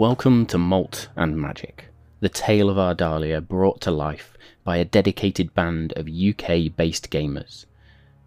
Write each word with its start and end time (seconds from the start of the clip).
Welcome 0.00 0.46
to 0.46 0.56
Malt 0.56 1.08
and 1.14 1.36
Magic, 1.36 1.88
the 2.20 2.30
tale 2.30 2.70
of 2.70 2.78
Ardalia 2.78 3.46
brought 3.46 3.82
to 3.82 3.90
life 3.90 4.32
by 4.64 4.78
a 4.78 4.84
dedicated 4.86 5.52
band 5.52 5.92
of 5.92 6.08
UK 6.08 6.74
based 6.74 7.10
gamers. 7.10 7.66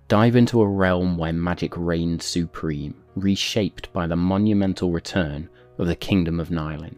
Dive 0.07 0.35
into 0.35 0.61
a 0.61 0.67
realm 0.67 1.17
where 1.17 1.33
magic 1.33 1.75
reigns 1.75 2.25
supreme, 2.25 2.93
reshaped 3.15 3.91
by 3.91 4.05
the 4.05 4.15
monumental 4.15 4.91
return 4.91 5.49
of 5.79 5.87
the 5.87 5.95
Kingdom 5.95 6.39
of 6.39 6.49
Nylin. 6.49 6.95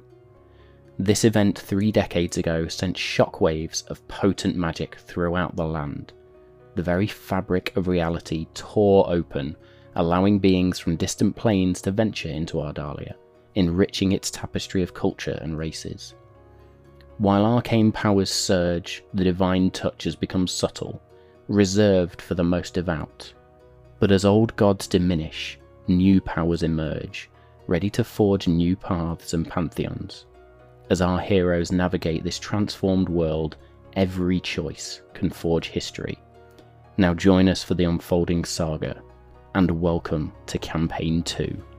This 0.99 1.23
event 1.23 1.57
three 1.57 1.93
decades 1.93 2.35
ago 2.35 2.67
sent 2.67 2.97
shockwaves 2.97 3.87
of 3.87 4.05
potent 4.09 4.57
magic 4.57 4.95
throughout 4.95 5.55
the 5.55 5.65
land. 5.65 6.11
The 6.75 6.83
very 6.83 7.07
fabric 7.07 7.71
of 7.77 7.87
reality 7.87 8.47
tore 8.53 9.09
open, 9.09 9.55
allowing 9.95 10.39
beings 10.39 10.79
from 10.79 10.97
distant 10.97 11.37
planes 11.37 11.81
to 11.83 11.91
venture 11.91 12.27
into 12.27 12.57
Ardalia, 12.57 13.15
enriching 13.55 14.11
its 14.11 14.29
tapestry 14.29 14.83
of 14.83 14.93
culture 14.93 15.39
and 15.41 15.57
races. 15.57 16.13
While 17.17 17.45
arcane 17.45 17.91
powers 17.91 18.29
surge, 18.29 19.03
the 19.13 19.23
divine 19.23 19.71
touch 19.71 20.03
has 20.03 20.15
become 20.15 20.47
subtle, 20.47 21.01
reserved 21.47 22.21
for 22.21 22.35
the 22.35 22.43
most 22.43 22.73
devout. 22.73 23.33
But 23.99 24.11
as 24.11 24.25
old 24.25 24.55
gods 24.57 24.87
diminish, 24.87 25.57
new 25.87 26.19
powers 26.19 26.63
emerge, 26.63 27.29
ready 27.67 27.89
to 27.91 28.03
forge 28.03 28.47
new 28.47 28.75
paths 28.75 29.33
and 29.33 29.49
pantheons. 29.49 30.25
As 30.89 31.01
our 31.01 31.19
heroes 31.19 31.71
navigate 31.71 32.23
this 32.23 32.37
transformed 32.37 33.09
world, 33.09 33.55
every 33.93 34.39
choice 34.41 35.01
can 35.13 35.29
forge 35.29 35.69
history. 35.69 36.19
Now 36.97 37.13
join 37.13 37.47
us 37.47 37.63
for 37.63 37.75
the 37.75 37.85
unfolding 37.85 38.43
saga, 38.43 39.01
and 39.55 39.81
welcome 39.81 40.33
to 40.47 40.57
Campaign 40.59 41.23
2. 41.23 41.74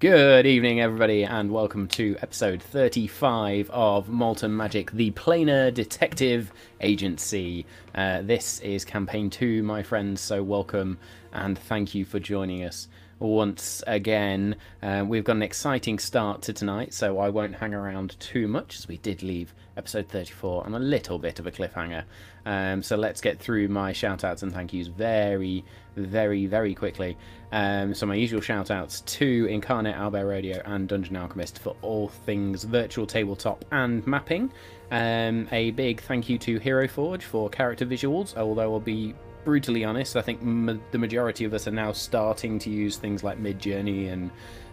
Good 0.00 0.46
evening, 0.46 0.80
everybody, 0.80 1.24
and 1.24 1.52
welcome 1.52 1.86
to 1.88 2.16
episode 2.22 2.62
35 2.62 3.68
of 3.68 4.08
Malt 4.08 4.42
and 4.42 4.56
Magic, 4.56 4.90
the 4.92 5.10
Planar 5.10 5.74
Detective 5.74 6.50
Agency. 6.80 7.66
Uh, 7.94 8.22
this 8.22 8.60
is 8.60 8.82
campaign 8.86 9.28
two, 9.28 9.62
my 9.62 9.82
friends, 9.82 10.22
so 10.22 10.42
welcome 10.42 10.96
and 11.34 11.58
thank 11.58 11.94
you 11.94 12.06
for 12.06 12.18
joining 12.18 12.64
us 12.64 12.88
once 13.20 13.84
again. 13.86 14.56
Uh, 14.82 15.04
we've 15.06 15.24
got 15.24 15.36
an 15.36 15.42
exciting 15.42 15.98
start 15.98 16.42
to 16.42 16.52
tonight, 16.52 16.92
so 16.92 17.18
I 17.18 17.28
won't 17.28 17.54
hang 17.54 17.74
around 17.74 18.18
too 18.18 18.48
much 18.48 18.78
as 18.78 18.88
we 18.88 18.96
did 18.96 19.22
leave 19.22 19.54
episode 19.76 20.08
34 20.08 20.66
on 20.66 20.74
a 20.74 20.78
little 20.78 21.18
bit 21.18 21.38
of 21.38 21.46
a 21.46 21.52
cliffhanger. 21.52 22.04
Um, 22.44 22.82
so 22.82 22.96
let's 22.96 23.20
get 23.20 23.38
through 23.38 23.68
my 23.68 23.92
shout 23.92 24.24
outs 24.24 24.42
and 24.42 24.52
thank 24.52 24.72
yous 24.72 24.88
very, 24.88 25.64
very, 25.96 26.46
very 26.46 26.74
quickly. 26.74 27.16
Um, 27.52 27.94
so, 27.94 28.06
my 28.06 28.14
usual 28.14 28.40
shout 28.40 28.70
outs 28.70 29.02
to 29.02 29.46
Inkarnate 29.46 29.96
Owlbear 29.96 30.28
Rodeo 30.28 30.62
and 30.64 30.88
Dungeon 30.88 31.16
Alchemist 31.16 31.58
for 31.58 31.76
all 31.82 32.08
things 32.08 32.64
virtual 32.64 33.06
tabletop 33.06 33.64
and 33.70 34.06
mapping. 34.06 34.52
Um, 34.90 35.48
a 35.52 35.70
big 35.72 36.00
thank 36.00 36.28
you 36.28 36.38
to 36.38 36.58
Hero 36.58 36.88
Forge 36.88 37.24
for 37.24 37.48
character 37.50 37.84
visuals, 37.84 38.36
although 38.36 38.74
I'll 38.74 38.80
be 38.80 39.14
brutally 39.44 39.84
honest, 39.84 40.16
I 40.16 40.22
think 40.22 40.40
m- 40.40 40.82
the 40.90 40.98
majority 40.98 41.44
of 41.44 41.54
us 41.54 41.66
are 41.66 41.72
now 41.72 41.92
starting 41.92 42.58
to 42.60 42.70
use 42.70 42.96
things 42.96 43.22
like 43.22 43.42
Midjourney 43.42 44.12
and 44.12 44.30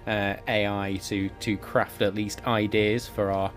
uh, 0.07 0.39
AI 0.47 0.99
to 1.05 1.29
to 1.41 1.57
craft 1.57 2.01
at 2.01 2.15
least 2.15 2.45
ideas 2.47 3.07
for 3.07 3.31
our 3.31 3.51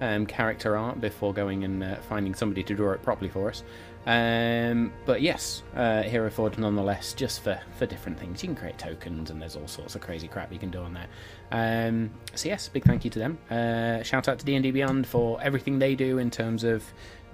um, 0.00 0.26
character 0.26 0.76
art 0.76 1.00
before 1.00 1.34
going 1.34 1.64
and 1.64 1.82
uh, 1.82 1.96
finding 1.96 2.34
somebody 2.34 2.62
to 2.62 2.74
draw 2.74 2.92
it 2.92 3.02
properly 3.02 3.30
for 3.30 3.48
us. 3.48 3.62
Um, 4.06 4.92
but 5.04 5.20
yes, 5.20 5.62
uh, 5.76 6.02
Hero 6.02 6.30
Forge 6.30 6.56
nonetheless, 6.56 7.12
just 7.12 7.42
for, 7.42 7.60
for 7.78 7.84
different 7.84 8.18
things. 8.18 8.42
You 8.42 8.48
can 8.48 8.56
create 8.56 8.78
tokens 8.78 9.30
and 9.30 9.40
there's 9.40 9.56
all 9.56 9.68
sorts 9.68 9.94
of 9.94 10.00
crazy 10.00 10.26
crap 10.26 10.50
you 10.52 10.58
can 10.58 10.70
do 10.70 10.80
on 10.80 10.94
there. 10.94 11.06
Um, 11.52 12.10
so 12.34 12.48
yes, 12.48 12.66
big 12.68 12.84
thank 12.84 13.04
you 13.04 13.10
to 13.10 13.18
them. 13.18 13.38
Uh, 13.50 14.02
shout 14.02 14.26
out 14.26 14.38
to 14.38 14.44
D&D 14.44 14.70
Beyond 14.70 15.06
for 15.06 15.40
everything 15.42 15.78
they 15.78 15.94
do 15.94 16.16
in 16.16 16.30
terms 16.30 16.64
of 16.64 16.82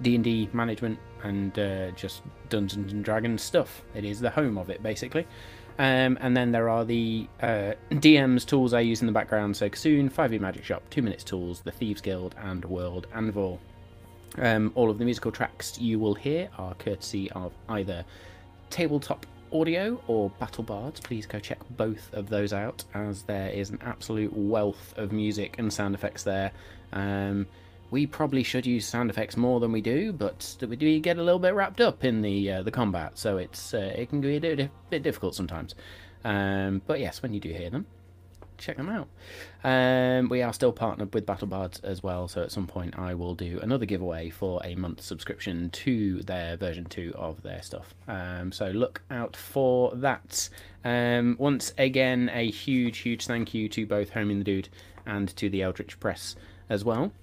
D&D 0.01 0.49
management 0.53 0.99
and 1.23 1.57
uh, 1.57 1.91
just 1.91 2.21
Dungeons 2.49 2.93
and 2.93 3.03
Dragons 3.03 3.41
stuff. 3.41 3.81
It 3.95 4.05
is 4.05 4.19
the 4.19 4.29
home 4.29 4.57
of 4.57 4.69
it, 4.69 4.81
basically. 4.83 5.25
Um, 5.79 6.17
and 6.21 6.35
then 6.35 6.51
there 6.51 6.69
are 6.69 6.85
the 6.85 7.27
uh, 7.41 7.73
DM's 7.91 8.45
tools 8.45 8.73
I 8.73 8.79
use 8.79 9.01
in 9.01 9.07
the 9.07 9.13
background. 9.13 9.55
So 9.55 9.69
Kassoon, 9.69 10.11
5e 10.11 10.39
Magic 10.39 10.63
Shop, 10.63 10.83
2 10.89 11.01
Minutes 11.01 11.23
Tools, 11.23 11.61
the 11.61 11.71
Thieves 11.71 12.01
Guild, 12.01 12.35
and 12.41 12.65
World 12.65 13.07
Anvil. 13.13 13.59
Um, 14.39 14.71
all 14.75 14.89
of 14.89 14.97
the 14.97 15.05
musical 15.05 15.31
tracks 15.31 15.79
you 15.79 15.99
will 15.99 16.13
hear 16.13 16.49
are 16.57 16.73
courtesy 16.75 17.31
of 17.31 17.53
either 17.69 18.03
Tabletop 18.69 19.25
Audio 19.51 20.01
or 20.07 20.29
Battle 20.39 20.63
Bards. 20.63 20.99
Please 20.99 21.25
go 21.25 21.39
check 21.39 21.59
both 21.77 22.13
of 22.13 22.29
those 22.29 22.53
out, 22.53 22.83
as 22.93 23.23
there 23.23 23.49
is 23.49 23.69
an 23.69 23.79
absolute 23.81 24.33
wealth 24.35 24.93
of 24.97 25.11
music 25.11 25.55
and 25.57 25.71
sound 25.71 25.95
effects 25.95 26.23
there. 26.23 26.51
Um, 26.91 27.47
we 27.89 28.05
probably 28.05 28.43
should 28.43 28.65
use 28.65 28.85
sound 28.85 29.09
effects 29.09 29.37
more 29.37 29.59
than 29.59 29.71
we 29.71 29.81
do, 29.81 30.11
but 30.11 30.57
we 30.67 30.75
do 30.75 30.99
get 30.99 31.17
a 31.17 31.23
little 31.23 31.39
bit 31.39 31.53
wrapped 31.53 31.79
up 31.79 32.03
in 32.03 32.21
the 32.21 32.51
uh, 32.51 32.63
the 32.63 32.71
combat, 32.71 33.17
so 33.17 33.37
it's 33.37 33.73
uh, 33.73 33.93
it 33.95 34.09
can 34.09 34.21
be 34.21 34.35
a 34.35 34.39
bit, 34.89 35.03
difficult 35.03 35.35
sometimes. 35.35 35.73
Um, 36.23 36.81
but 36.85 36.99
yes, 36.99 37.21
when 37.21 37.33
you 37.33 37.39
do 37.39 37.49
hear 37.49 37.69
them, 37.69 37.85
check 38.57 38.75
them 38.75 38.89
out. 38.89 39.07
Um, 39.63 40.27
we 40.27 40.41
are 40.41 40.51
still 40.51 40.73
partnered 40.73 41.13
with 41.13 41.25
BattleBards 41.25 41.83
as 41.83 42.03
well, 42.03 42.27
so 42.27 42.43
at 42.43 42.51
some 42.51 42.67
point 42.67 42.99
I 42.99 43.13
will 43.13 43.35
do 43.35 43.59
another 43.61 43.85
giveaway 43.85 44.29
for 44.29 44.59
a 44.65 44.75
month 44.75 45.01
subscription 45.01 45.69
to 45.69 46.21
their 46.23 46.57
version 46.57 46.85
2 46.85 47.13
of 47.15 47.41
their 47.43 47.61
stuff. 47.61 47.93
Um, 48.07 48.51
so 48.51 48.67
look 48.67 49.01
out 49.09 49.35
for 49.37 49.95
that. 49.95 50.49
Um, 50.83 51.37
once 51.39 51.73
again, 51.77 52.29
a 52.33 52.49
huge, 52.49 52.97
huge 52.99 53.25
thank 53.27 53.53
you 53.53 53.69
to 53.69 53.85
both 53.85 54.11
Homie 54.11 54.37
the 54.39 54.43
Dude 54.43 54.69
and 55.05 55.33
to 55.37 55.49
the 55.49 55.61
Eldritch 55.61 55.99
Press 55.99 56.35
as 56.69 56.83
well 56.83 57.13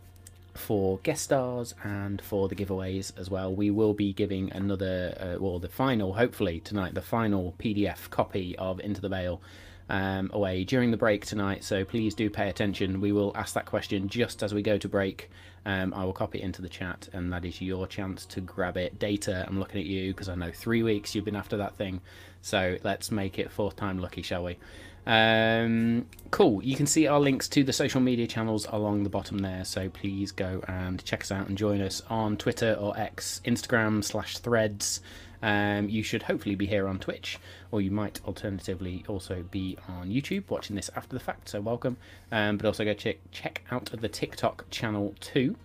for 0.55 0.99
guest 1.03 1.25
stars 1.25 1.75
and 1.83 2.21
for 2.23 2.49
the 2.49 2.55
giveaways 2.55 3.13
as 3.19 3.31
well. 3.31 3.55
We 3.55 3.71
will 3.71 3.95
be 3.95 4.13
giving 4.13 4.53
another, 4.53 5.17
uh, 5.21 5.43
well, 5.43 5.59
the 5.59 5.69
final, 5.69 6.15
hopefully 6.15 6.61
tonight, 6.61 6.95
the 6.95 7.03
final 7.03 7.55
PDF 7.59 8.11
copy 8.11 8.57
of 8.57 8.81
Into 8.81 9.01
the 9.01 9.09
Veil 9.09 9.41
um, 9.89 10.31
away 10.33 10.65
during 10.65 10.91
the 10.91 10.97
break 10.97 11.27
tonight. 11.27 11.65
So 11.65 11.85
please 11.85 12.15
do 12.15 12.31
pay 12.31 12.49
attention. 12.49 13.01
We 13.01 13.13
will 13.13 13.33
ask 13.35 13.55
that 13.55 13.67
question 13.67 14.09
just 14.09 14.43
as 14.43 14.55
we 14.55 14.63
go 14.63 14.79
to 14.79 14.89
break. 14.89 15.31
Um, 15.67 15.95
I 15.95 16.05
will 16.05 16.13
copy 16.13 16.41
it 16.41 16.45
into 16.45 16.61
the 16.61 16.69
chat, 16.69 17.09
and 17.15 17.33
that 17.33 17.45
is 17.45 17.61
your 17.61 17.87
chance 17.87 18.27
to 18.27 18.43
grab 18.43 18.77
it. 18.77 18.99
Data, 18.99 19.47
I'm 19.49 19.59
looking 19.59 19.81
at 19.81 19.87
you 19.87 20.13
because 20.13 20.29
I 20.29 20.35
know 20.35 20.51
three 20.53 20.83
weeks 20.83 21.15
you've 21.15 21.25
been 21.25 21.37
after 21.37 21.57
that 21.57 21.75
thing. 21.77 22.03
So 22.43 22.77
let's 22.85 23.11
make 23.11 23.39
it 23.39 23.51
fourth 23.51 23.77
time 23.77 23.99
lucky, 23.99 24.21
shall 24.21 24.45
we? 24.45 24.59
Um, 25.07 26.07
cool. 26.31 26.63
You 26.63 26.77
can 26.77 26.87
see 26.87 27.07
our 27.07 27.21
links 27.21 27.49
to 27.51 27.63
the 27.63 27.73
social 27.73 28.01
media 28.01 28.27
channels 28.27 28.67
along 28.71 29.03
the 29.03 29.11
bottom 29.11 29.39
there. 29.39 29.65
So 29.65 29.89
please 29.89 30.33
go 30.33 30.63
and 30.67 31.05
check 31.05 31.23
us 31.23 31.31
out 31.31 31.49
and 31.49 31.59
join 31.59 31.81
us 31.81 32.03
on 32.09 32.37
Twitter 32.37 32.75
or 32.75 32.99
X, 32.99 33.41
Instagram 33.45 34.03
slash 34.03 34.39
Threads. 34.39 35.01
Um, 35.43 35.91
you 35.91 36.03
should 36.03 36.23
hopefully 36.23 36.55
be 36.55 36.65
here 36.65 36.89
on 36.89 36.99
Twitch, 36.99 37.39
or 37.71 37.83
you 37.83 37.91
might 37.91 38.19
alternatively 38.25 39.05
also 39.07 39.45
be 39.51 39.77
on 39.87 40.09
YouTube 40.09 40.49
watching 40.49 40.75
this 40.75 40.91
after 40.97 41.13
the 41.15 41.21
fact. 41.21 41.51
So 41.51 41.61
welcome. 41.61 41.99
Um, 42.33 42.57
but 42.57 42.67
also 42.67 42.83
go 42.85 42.95
check 42.95 43.19
check 43.31 43.63
out 43.71 43.91
the 43.93 44.09
TikTok 44.09 44.65
channel 44.71 45.15
too. 45.21 45.57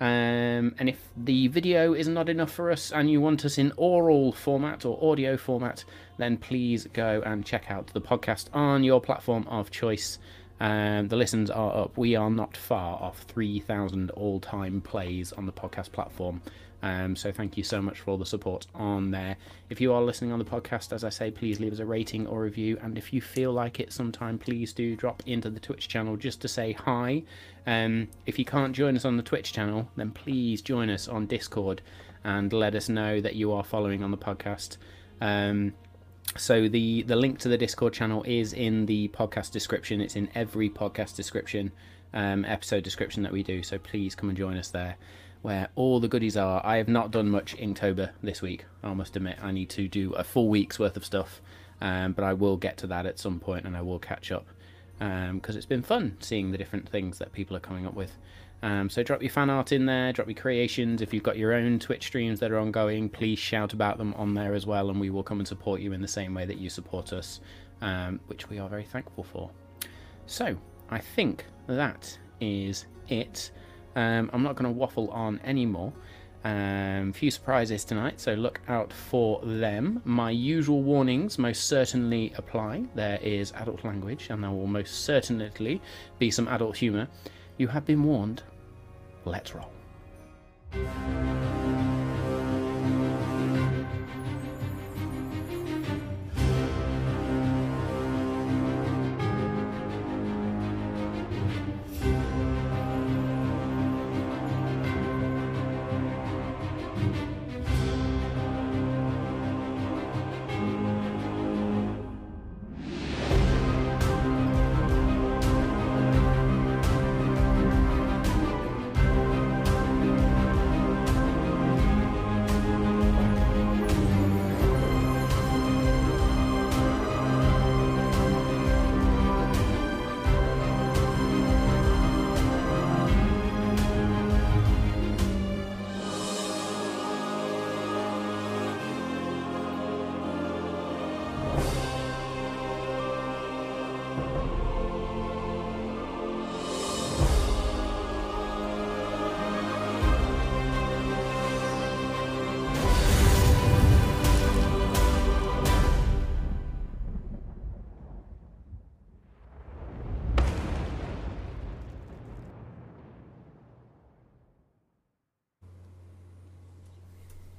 Um, 0.00 0.76
and 0.78 0.88
if 0.88 1.08
the 1.16 1.48
video 1.48 1.92
is 1.92 2.08
not 2.08 2.28
enough 2.28 2.52
for 2.52 2.70
us 2.70 2.92
and 2.92 3.10
you 3.10 3.20
want 3.20 3.44
us 3.44 3.58
in 3.58 3.72
oral 3.76 4.32
format 4.32 4.84
or 4.84 4.98
audio 5.02 5.36
format, 5.36 5.84
then 6.18 6.36
please 6.36 6.86
go 6.92 7.22
and 7.24 7.44
check 7.44 7.70
out 7.70 7.86
the 7.88 8.00
podcast 8.00 8.48
on 8.52 8.84
your 8.84 9.00
platform 9.00 9.46
of 9.48 9.70
choice. 9.70 10.18
Um, 10.60 11.08
the 11.08 11.16
listens 11.16 11.50
are 11.50 11.76
up. 11.84 11.96
We 11.96 12.16
are 12.16 12.30
not 12.30 12.56
far 12.56 13.00
off 13.00 13.22
3,000 13.22 14.10
all 14.10 14.40
time 14.40 14.80
plays 14.80 15.32
on 15.32 15.46
the 15.46 15.52
podcast 15.52 15.92
platform. 15.92 16.42
Um, 16.82 17.16
so 17.16 17.32
thank 17.32 17.56
you 17.56 17.64
so 17.64 17.82
much 17.82 18.00
for 18.00 18.12
all 18.12 18.18
the 18.18 18.26
support 18.26 18.66
on 18.74 19.10
there. 19.10 19.36
If 19.68 19.80
you 19.80 19.92
are 19.92 20.02
listening 20.02 20.32
on 20.32 20.38
the 20.38 20.44
podcast, 20.44 20.92
as 20.92 21.02
I 21.02 21.08
say, 21.08 21.30
please 21.30 21.58
leave 21.58 21.72
us 21.72 21.80
a 21.80 21.86
rating 21.86 22.26
or 22.26 22.42
review. 22.42 22.78
And 22.82 22.96
if 22.96 23.12
you 23.12 23.20
feel 23.20 23.52
like 23.52 23.80
it 23.80 23.92
sometime, 23.92 24.38
please 24.38 24.72
do 24.72 24.94
drop 24.94 25.22
into 25.26 25.50
the 25.50 25.60
Twitch 25.60 25.88
channel 25.88 26.16
just 26.16 26.40
to 26.42 26.48
say 26.48 26.72
hi. 26.72 27.24
Um, 27.66 28.08
if 28.26 28.38
you 28.38 28.44
can't 28.44 28.74
join 28.74 28.96
us 28.96 29.04
on 29.04 29.16
the 29.16 29.22
Twitch 29.22 29.52
channel, 29.52 29.88
then 29.96 30.12
please 30.12 30.62
join 30.62 30.88
us 30.88 31.08
on 31.08 31.26
Discord 31.26 31.82
and 32.24 32.52
let 32.52 32.74
us 32.74 32.88
know 32.88 33.20
that 33.20 33.34
you 33.34 33.52
are 33.52 33.64
following 33.64 34.02
on 34.02 34.10
the 34.10 34.16
podcast. 34.16 34.76
Um, 35.20 35.74
so 36.36 36.68
the 36.68 37.02
the 37.02 37.16
link 37.16 37.38
to 37.40 37.48
the 37.48 37.58
Discord 37.58 37.92
channel 37.92 38.22
is 38.24 38.52
in 38.52 38.86
the 38.86 39.08
podcast 39.08 39.50
description. 39.52 40.00
It's 40.00 40.16
in 40.16 40.28
every 40.34 40.68
podcast 40.68 41.16
description, 41.16 41.72
um, 42.12 42.44
episode 42.44 42.84
description 42.84 43.22
that 43.22 43.32
we 43.32 43.42
do. 43.42 43.62
So 43.62 43.78
please 43.78 44.14
come 44.14 44.28
and 44.28 44.38
join 44.38 44.56
us 44.56 44.68
there. 44.70 44.96
where 45.42 45.68
all 45.76 46.00
the 46.00 46.08
goodies 46.08 46.36
are. 46.36 46.60
I 46.64 46.76
have 46.76 46.88
not 46.88 47.10
done 47.10 47.30
much 47.30 47.56
Inktober 47.56 48.10
this 48.22 48.42
week. 48.42 48.64
I 48.82 48.92
must 48.94 49.16
admit, 49.16 49.38
I 49.42 49.52
need 49.52 49.70
to 49.70 49.88
do 49.88 50.12
a 50.12 50.24
full 50.24 50.48
week's 50.48 50.78
worth 50.78 50.96
of 50.96 51.04
stuff, 51.04 51.40
um, 51.80 52.12
but 52.12 52.24
I 52.24 52.32
will 52.32 52.56
get 52.56 52.76
to 52.78 52.86
that 52.88 53.06
at 53.06 53.18
some 53.18 53.38
point, 53.40 53.64
and 53.64 53.76
I 53.76 53.82
will 53.82 53.98
catch 53.98 54.32
up 54.32 54.46
because 54.98 55.54
um, 55.54 55.56
it's 55.56 55.66
been 55.66 55.82
fun 55.82 56.16
seeing 56.20 56.50
the 56.50 56.58
different 56.58 56.88
things 56.88 57.18
that 57.18 57.32
people 57.32 57.56
are 57.56 57.60
coming 57.60 57.86
up 57.86 57.94
with. 57.94 58.16
Um, 58.62 58.90
so 58.90 59.04
drop 59.04 59.22
your 59.22 59.30
fan 59.30 59.50
art 59.50 59.70
in 59.70 59.86
there, 59.86 60.12
drop 60.12 60.26
your 60.26 60.34
creations. 60.34 61.00
If 61.00 61.14
you've 61.14 61.22
got 61.22 61.38
your 61.38 61.52
own 61.52 61.78
Twitch 61.78 62.06
streams 62.06 62.40
that 62.40 62.50
are 62.50 62.58
ongoing, 62.58 63.08
please 63.08 63.38
shout 63.38 63.72
about 63.72 63.98
them 63.98 64.14
on 64.14 64.34
there 64.34 64.54
as 64.54 64.66
well, 64.66 64.90
and 64.90 64.98
we 64.98 65.10
will 65.10 65.22
come 65.22 65.38
and 65.38 65.46
support 65.46 65.80
you 65.80 65.92
in 65.92 66.02
the 66.02 66.08
same 66.08 66.34
way 66.34 66.44
that 66.44 66.58
you 66.58 66.68
support 66.68 67.12
us, 67.12 67.40
um, 67.80 68.18
which 68.26 68.48
we 68.48 68.58
are 68.58 68.68
very 68.68 68.84
thankful 68.84 69.22
for. 69.22 69.50
So 70.26 70.56
I 70.90 70.98
think 70.98 71.44
that 71.68 72.18
is 72.40 72.86
it. 73.08 73.52
Um, 73.94 74.30
I'm 74.32 74.42
not 74.42 74.56
going 74.56 74.72
to 74.72 74.76
waffle 74.76 75.08
on 75.10 75.40
anymore. 75.44 75.92
Um, 76.44 77.12
few 77.12 77.30
surprises 77.30 77.84
tonight, 77.84 78.20
so 78.20 78.34
look 78.34 78.60
out 78.68 78.92
for 78.92 79.40
them. 79.42 80.00
My 80.04 80.30
usual 80.30 80.82
warnings 80.82 81.38
most 81.38 81.64
certainly 81.64 82.32
apply. 82.36 82.84
There 82.94 83.18
is 83.22 83.52
adult 83.52 83.84
language, 83.84 84.28
and 84.30 84.42
there 84.42 84.50
will 84.50 84.66
most 84.66 85.04
certainly 85.04 85.80
be 86.18 86.30
some 86.30 86.48
adult 86.48 86.76
humour. 86.76 87.08
You 87.56 87.68
have 87.68 87.84
been 87.84 88.04
warned. 88.04 88.42
Let's 89.24 89.54
roll. 89.54 89.70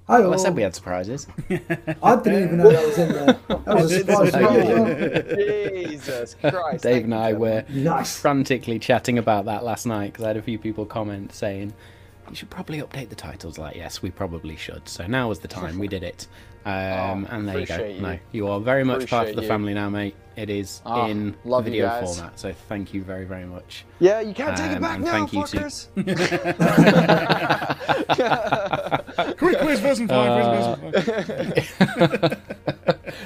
Hi, 0.10 0.22
Well, 0.22 0.34
I 0.34 0.38
said 0.38 0.56
we 0.56 0.64
had 0.64 0.74
surprises. 0.74 1.28
I 2.02 2.16
didn't 2.16 2.44
even 2.44 2.58
know 2.58 2.72
that 2.72 2.88
was 2.88 2.98
in 2.98 3.12
there. 3.12 3.40
That 3.48 3.76
was 3.76 3.92
a 3.92 4.00
surprise 4.00 4.32
for 4.32 4.40
me 4.40 4.58
as 4.58 4.68
well. 5.78 5.88
Jesus 5.92 6.36
Christ. 6.42 6.84
Dave 6.84 7.04
and 7.04 7.14
I 7.14 7.34
were 7.34 7.64
Nice. 7.70 8.20
frantically 8.20 8.80
chatting 8.80 9.20
about 9.20 9.46
that 9.46 9.64
last 9.64 9.86
night 9.86 10.12
because 10.14 10.26
I 10.26 10.30
had 10.30 10.38
a 10.38 10.42
few 10.42 10.58
people 10.58 10.86
comment 10.88 11.32
saying, 11.34 11.74
you 12.28 12.36
should 12.36 12.50
probably 12.50 12.80
update 12.82 13.10
the 13.10 13.16
titles. 13.16 13.60
Like, 13.60 13.76
yes, 13.76 14.02
we 14.02 14.10
probably 14.10 14.56
should. 14.56 14.90
So 14.90 15.06
now 15.06 15.30
was 15.30 15.40
the 15.40 15.48
time. 15.48 15.78
We 15.78 15.88
did 15.88 16.02
it. 16.04 16.28
Um, 16.66 17.26
Oh, 17.32 17.36
and 17.36 17.48
there 17.48 17.58
you 17.60 17.66
go. 17.66 17.78
you. 17.86 18.02
No, 18.02 18.20
you 18.34 18.48
are 18.50 18.60
very 18.60 18.84
much 18.84 19.10
part 19.10 19.30
of 19.30 19.36
the 19.38 19.44
you. 19.44 19.48
family 19.48 19.74
now, 19.74 19.90
mate. 19.90 20.14
It 20.36 20.50
is 20.50 20.82
Ah, 20.86 21.08
in 21.08 21.34
love 21.46 21.64
video 21.64 21.90
format. 22.06 22.38
So 22.38 22.52
thank 22.68 22.94
you 22.94 23.02
very, 23.02 23.24
very 23.24 23.46
much. 23.46 23.86
Yeah, 24.00 24.20
you 24.20 24.34
can't 24.34 24.58
take 24.58 24.72
Um, 24.72 24.76
it 24.76 24.82
back 24.82 24.96
and 24.98 25.06
now, 25.06 25.12
thank 25.12 25.32
you 25.34 25.46
to- 25.48 25.58
fuckers. 25.58 25.88
Quick 29.38 29.60
quiz 29.60 29.80
version 29.80 30.08
five. 30.08 30.82
quiz 30.92 31.06
version 31.08 32.20
five. 32.30 32.38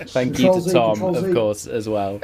Thank 0.07 0.39
you 0.39 0.54
to 0.54 0.62
Z, 0.62 0.71
Tom, 0.74 0.92
Control 0.95 1.18
of 1.18 1.25
Z. 1.25 1.33
course, 1.33 1.68
as 1.68 1.88
well. 1.89 2.19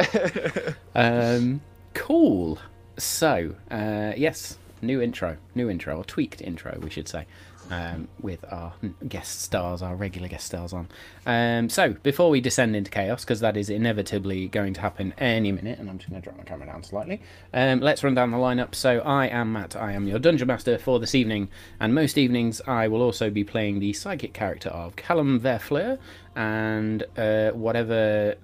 um, 0.95 1.61
cool. 1.93 2.57
So, 2.97 3.55
uh, 3.71 4.13
yes, 4.17 4.57
new 4.81 5.01
intro, 5.01 5.37
new 5.55 5.69
intro, 5.69 5.97
or 5.97 6.03
tweaked 6.03 6.41
intro, 6.41 6.77
we 6.81 6.89
should 6.89 7.07
say, 7.07 7.25
um, 7.69 8.07
with 8.21 8.43
our 8.51 8.73
guest 9.07 9.41
stars, 9.41 9.81
our 9.81 9.95
regular 9.95 10.27
guest 10.27 10.47
stars 10.47 10.73
on. 10.73 10.87
Um, 11.25 11.69
so, 11.69 11.93
before 12.03 12.29
we 12.29 12.41
descend 12.41 12.75
into 12.75 12.91
chaos, 12.91 13.23
because 13.23 13.39
that 13.41 13.57
is 13.57 13.69
inevitably 13.69 14.47
going 14.47 14.73
to 14.73 14.81
happen 14.81 15.13
any 15.17 15.51
minute, 15.51 15.79
and 15.79 15.89
I'm 15.89 15.97
just 15.97 16.09
going 16.09 16.21
to 16.21 16.25
drop 16.25 16.37
my 16.37 16.43
camera 16.43 16.67
down 16.67 16.83
slightly, 16.83 17.21
um, 17.53 17.79
let's 17.79 18.03
run 18.03 18.15
down 18.15 18.31
the 18.31 18.37
lineup. 18.37 18.75
So, 18.75 18.99
I 18.99 19.27
am 19.27 19.53
Matt, 19.53 19.75
I 19.75 19.93
am 19.93 20.07
your 20.07 20.19
Dungeon 20.19 20.47
Master 20.47 20.77
for 20.77 20.99
this 20.99 21.15
evening, 21.15 21.49
and 21.79 21.93
most 21.93 22.17
evenings 22.17 22.61
I 22.67 22.87
will 22.87 23.01
also 23.01 23.29
be 23.29 23.43
playing 23.43 23.79
the 23.79 23.93
psychic 23.93 24.33
character 24.33 24.69
of 24.69 24.95
Callum 24.95 25.39
Verfleur, 25.39 25.99
and 26.35 27.03
uh, 27.17 27.51
whatever 27.51 28.35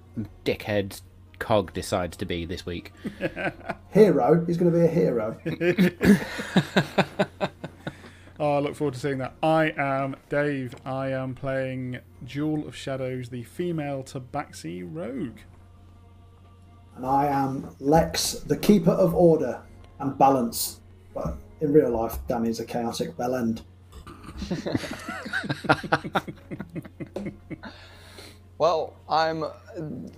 dickhead 0.44 1.00
Cog 1.38 1.74
decides 1.74 2.16
to 2.16 2.24
be 2.24 2.46
this 2.46 2.64
week. 2.64 2.92
Hero. 3.92 4.42
He's 4.46 4.56
going 4.56 4.72
to 4.72 4.78
be 4.78 4.84
a 4.84 4.88
hero. 4.88 5.36
Oh, 8.38 8.56
I 8.56 8.58
look 8.58 8.74
forward 8.74 8.94
to 8.94 9.00
seeing 9.00 9.18
that. 9.18 9.34
I 9.42 9.72
am 9.78 10.16
Dave. 10.28 10.74
I 10.84 11.08
am 11.08 11.34
playing 11.34 12.00
Jewel 12.24 12.68
of 12.68 12.76
Shadows, 12.76 13.30
the 13.30 13.44
female 13.44 14.02
Tabaxi 14.02 14.86
rogue. 14.86 15.38
And 16.96 17.06
I 17.06 17.26
am 17.26 17.74
Lex, 17.80 18.32
the 18.32 18.56
keeper 18.56 18.90
of 18.90 19.14
order 19.14 19.62
and 20.00 20.18
balance. 20.18 20.80
But 21.14 21.36
in 21.60 21.72
real 21.72 21.90
life, 21.90 22.18
Danny's 22.28 22.60
a 22.60 22.66
chaotic 22.66 23.16
bell 23.16 23.36
end. 23.36 23.62
Well, 28.58 28.94
I'm 29.06 29.44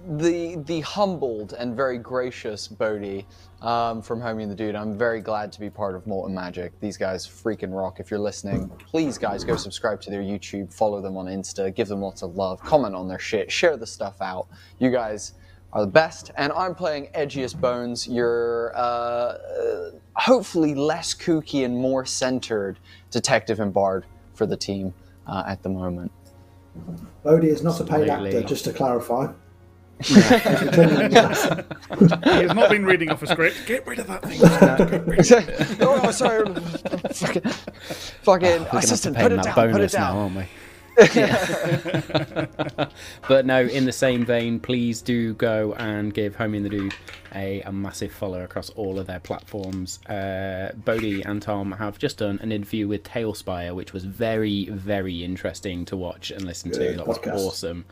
the 0.06 0.62
the 0.64 0.80
humbled 0.82 1.54
and 1.54 1.74
very 1.74 1.98
gracious 1.98 2.68
Bodhi 2.68 3.26
um, 3.60 4.00
from 4.00 4.20
Homie 4.20 4.42
and 4.42 4.50
the 4.50 4.54
Dude. 4.54 4.76
I'm 4.76 4.96
very 4.96 5.20
glad 5.20 5.50
to 5.52 5.60
be 5.60 5.68
part 5.68 5.96
of 5.96 6.06
Malt 6.06 6.26
and 6.26 6.36
Magic. 6.36 6.78
These 6.78 6.96
guys 6.96 7.26
freaking 7.26 7.76
rock. 7.76 7.98
If 7.98 8.12
you're 8.12 8.20
listening, 8.20 8.70
please, 8.78 9.18
guys, 9.18 9.42
go 9.42 9.56
subscribe 9.56 10.00
to 10.02 10.10
their 10.10 10.22
YouTube, 10.22 10.72
follow 10.72 11.02
them 11.02 11.16
on 11.16 11.26
Insta, 11.26 11.74
give 11.74 11.88
them 11.88 12.00
lots 12.00 12.22
of 12.22 12.36
love, 12.36 12.60
comment 12.60 12.94
on 12.94 13.08
their 13.08 13.18
shit, 13.18 13.50
share 13.50 13.76
the 13.76 13.86
stuff 13.88 14.20
out. 14.20 14.46
You 14.78 14.92
guys 14.92 15.32
are 15.72 15.80
the 15.80 15.90
best. 15.90 16.30
And 16.36 16.52
I'm 16.52 16.76
playing 16.76 17.08
Edgious 17.16 17.60
Bones. 17.60 18.06
You're 18.06 18.72
uh, 18.76 18.78
uh, 18.78 19.90
hopefully 20.14 20.76
less 20.76 21.12
kooky 21.12 21.64
and 21.64 21.76
more 21.76 22.06
centered 22.06 22.78
detective 23.10 23.58
and 23.58 23.72
bard 23.72 24.06
for 24.34 24.46
the 24.46 24.56
team 24.56 24.94
uh, 25.26 25.42
at 25.44 25.64
the 25.64 25.68
moment. 25.68 26.12
Bodhi 27.24 27.48
is 27.48 27.62
not 27.62 27.80
a 27.80 27.84
paid 27.84 28.08
actor, 28.08 28.42
just 28.42 28.64
to 28.64 28.72
clarify. 28.72 29.32
He's 30.02 30.30
a 30.30 30.70
genuine 30.72 31.10
laugh. 31.10 31.64
He 31.98 32.30
has 32.30 32.54
not 32.54 32.70
been 32.70 32.84
reading 32.84 33.10
off 33.10 33.22
a 33.22 33.26
script. 33.26 33.66
Get 33.66 33.86
rid 33.86 33.98
of 33.98 34.06
that 34.06 34.22
thing. 34.22 34.38
oh, 35.80 36.10
sorry. 36.12 36.44
fucking, 37.12 37.42
fucking 38.22 38.22
We're 38.26 38.38
gonna 38.38 38.58
have 38.58 38.70
to 38.70 38.76
assistant, 38.78 39.16
put 39.16 39.32
it 39.32 39.42
down, 39.42 39.54
put 39.54 39.70
it 39.70 39.72
bonus 39.72 39.94
now, 39.94 40.12
down. 40.12 40.16
aren't 40.16 40.36
we? 40.36 40.44
but 43.28 43.46
no, 43.46 43.62
in 43.62 43.84
the 43.84 43.92
same 43.92 44.24
vein, 44.24 44.58
please 44.58 45.00
do 45.00 45.34
go 45.34 45.74
and 45.74 46.12
give 46.12 46.36
Homie 46.36 46.56
and 46.56 46.64
the 46.64 46.70
Dude 46.70 46.94
a, 47.34 47.60
a 47.62 47.70
massive 47.70 48.10
follow 48.10 48.42
across 48.42 48.70
all 48.70 48.98
of 48.98 49.06
their 49.06 49.20
platforms. 49.20 50.04
Uh, 50.06 50.72
Bodhi 50.84 51.22
and 51.22 51.40
Tom 51.40 51.70
have 51.72 51.98
just 51.98 52.18
done 52.18 52.40
an 52.42 52.50
interview 52.50 52.88
with 52.88 53.04
Tailspire, 53.04 53.74
which 53.74 53.92
was 53.92 54.04
very, 54.04 54.68
very 54.70 55.22
interesting 55.22 55.84
to 55.84 55.96
watch 55.96 56.32
and 56.32 56.44
listen 56.44 56.72
to. 56.72 56.78
Good 56.78 56.98
That 56.98 57.06
was 57.06 57.18
awesome. 57.18 57.84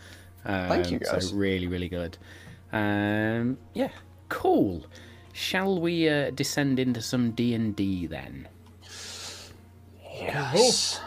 Um, 0.44 0.68
Thank 0.68 0.90
you, 0.90 0.98
guys. 0.98 1.30
So 1.30 1.36
really, 1.36 1.68
really 1.68 1.88
good. 1.88 2.18
Um, 2.72 3.58
yeah, 3.72 3.90
cool. 4.28 4.86
Shall 5.32 5.80
we 5.80 6.08
uh, 6.08 6.30
descend 6.30 6.80
into 6.80 7.02
some 7.02 7.32
D 7.32 7.54
and 7.54 7.76
D 7.76 8.06
then? 8.06 8.48
Yes. 10.18 11.00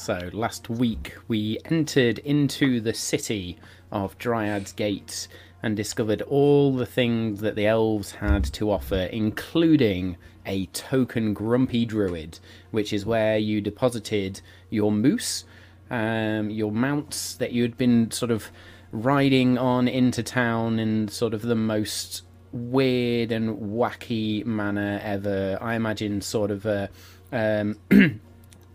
So 0.00 0.30
last 0.32 0.70
week 0.70 1.14
we 1.28 1.58
entered 1.66 2.20
into 2.20 2.80
the 2.80 2.94
city 2.94 3.58
of 3.92 4.16
Dryad's 4.16 4.72
Gate 4.72 5.28
and 5.62 5.76
discovered 5.76 6.22
all 6.22 6.74
the 6.74 6.86
things 6.86 7.42
that 7.42 7.54
the 7.54 7.66
elves 7.66 8.12
had 8.12 8.42
to 8.54 8.70
offer, 8.70 8.96
including 8.96 10.16
a 10.46 10.64
token 10.66 11.34
grumpy 11.34 11.84
druid, 11.84 12.38
which 12.70 12.94
is 12.94 13.04
where 13.04 13.36
you 13.36 13.60
deposited 13.60 14.40
your 14.70 14.90
moose, 14.90 15.44
um, 15.90 16.48
your 16.48 16.72
mounts 16.72 17.34
that 17.34 17.52
you 17.52 17.60
had 17.60 17.76
been 17.76 18.10
sort 18.10 18.30
of 18.30 18.50
riding 18.92 19.58
on 19.58 19.86
into 19.86 20.22
town 20.22 20.78
in 20.78 21.08
sort 21.08 21.34
of 21.34 21.42
the 21.42 21.54
most 21.54 22.22
weird 22.52 23.32
and 23.32 23.54
wacky 23.58 24.46
manner 24.46 24.98
ever. 25.04 25.58
I 25.60 25.74
imagine 25.74 26.22
sort 26.22 26.50
of 26.50 26.64
a 26.64 26.88
um, 27.32 27.76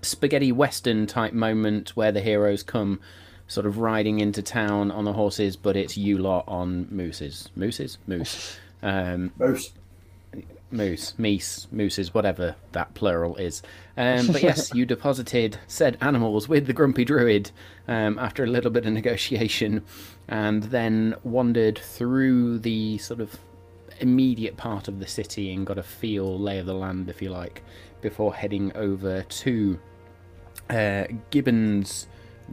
spaghetti 0.05 0.51
western 0.51 1.07
type 1.07 1.33
moment 1.33 1.95
where 1.95 2.12
the 2.12 2.21
heroes 2.21 2.63
come 2.63 3.00
sort 3.47 3.65
of 3.65 3.77
riding 3.77 4.19
into 4.19 4.41
town 4.41 4.91
on 4.91 5.05
the 5.05 5.13
horses, 5.13 5.55
but 5.55 5.75
it's 5.75 5.97
you 5.97 6.17
lot 6.17 6.43
on 6.47 6.88
mooses. 6.89 7.50
Mooses? 7.55 7.97
Moose. 8.07 8.57
Um, 8.83 9.31
Moose. 9.39 9.71
moose, 10.69 11.13
meese, 11.17 11.65
mooses, 11.71 12.13
whatever 12.13 12.55
that 12.74 12.93
plural 12.93 13.35
is. 13.38 13.63
Um, 13.97 14.27
but 14.27 14.43
yes, 14.43 14.71
you 14.75 14.85
deposited 14.85 15.57
said 15.65 15.97
animals 16.01 16.47
with 16.47 16.67
the 16.67 16.74
grumpy 16.74 17.03
druid 17.03 17.50
um, 17.88 18.19
after 18.19 18.43
a 18.43 18.47
little 18.47 18.69
bit 18.69 18.85
of 18.85 18.93
negotiation, 18.93 19.83
and 20.27 20.63
then 20.63 21.15
wandered 21.24 21.79
through 21.79 22.59
the 22.59 23.00
sort 23.00 23.21
of 23.21 23.39
immediate 24.00 24.57
part 24.57 24.88
of 24.88 25.00
the 25.00 25.07
city 25.07 25.51
and 25.51 25.65
got 25.65 25.79
a 25.79 25.83
feel, 25.83 26.38
lay 26.38 26.59
of 26.59 26.67
the 26.67 26.75
land, 26.75 27.09
if 27.09 27.24
you 27.24 27.29
like, 27.29 27.63
before 28.01 28.35
heading 28.35 28.71
over 28.75 29.24
to 29.24 29.79
uh, 30.69 31.05
Gibbon's 31.29 32.07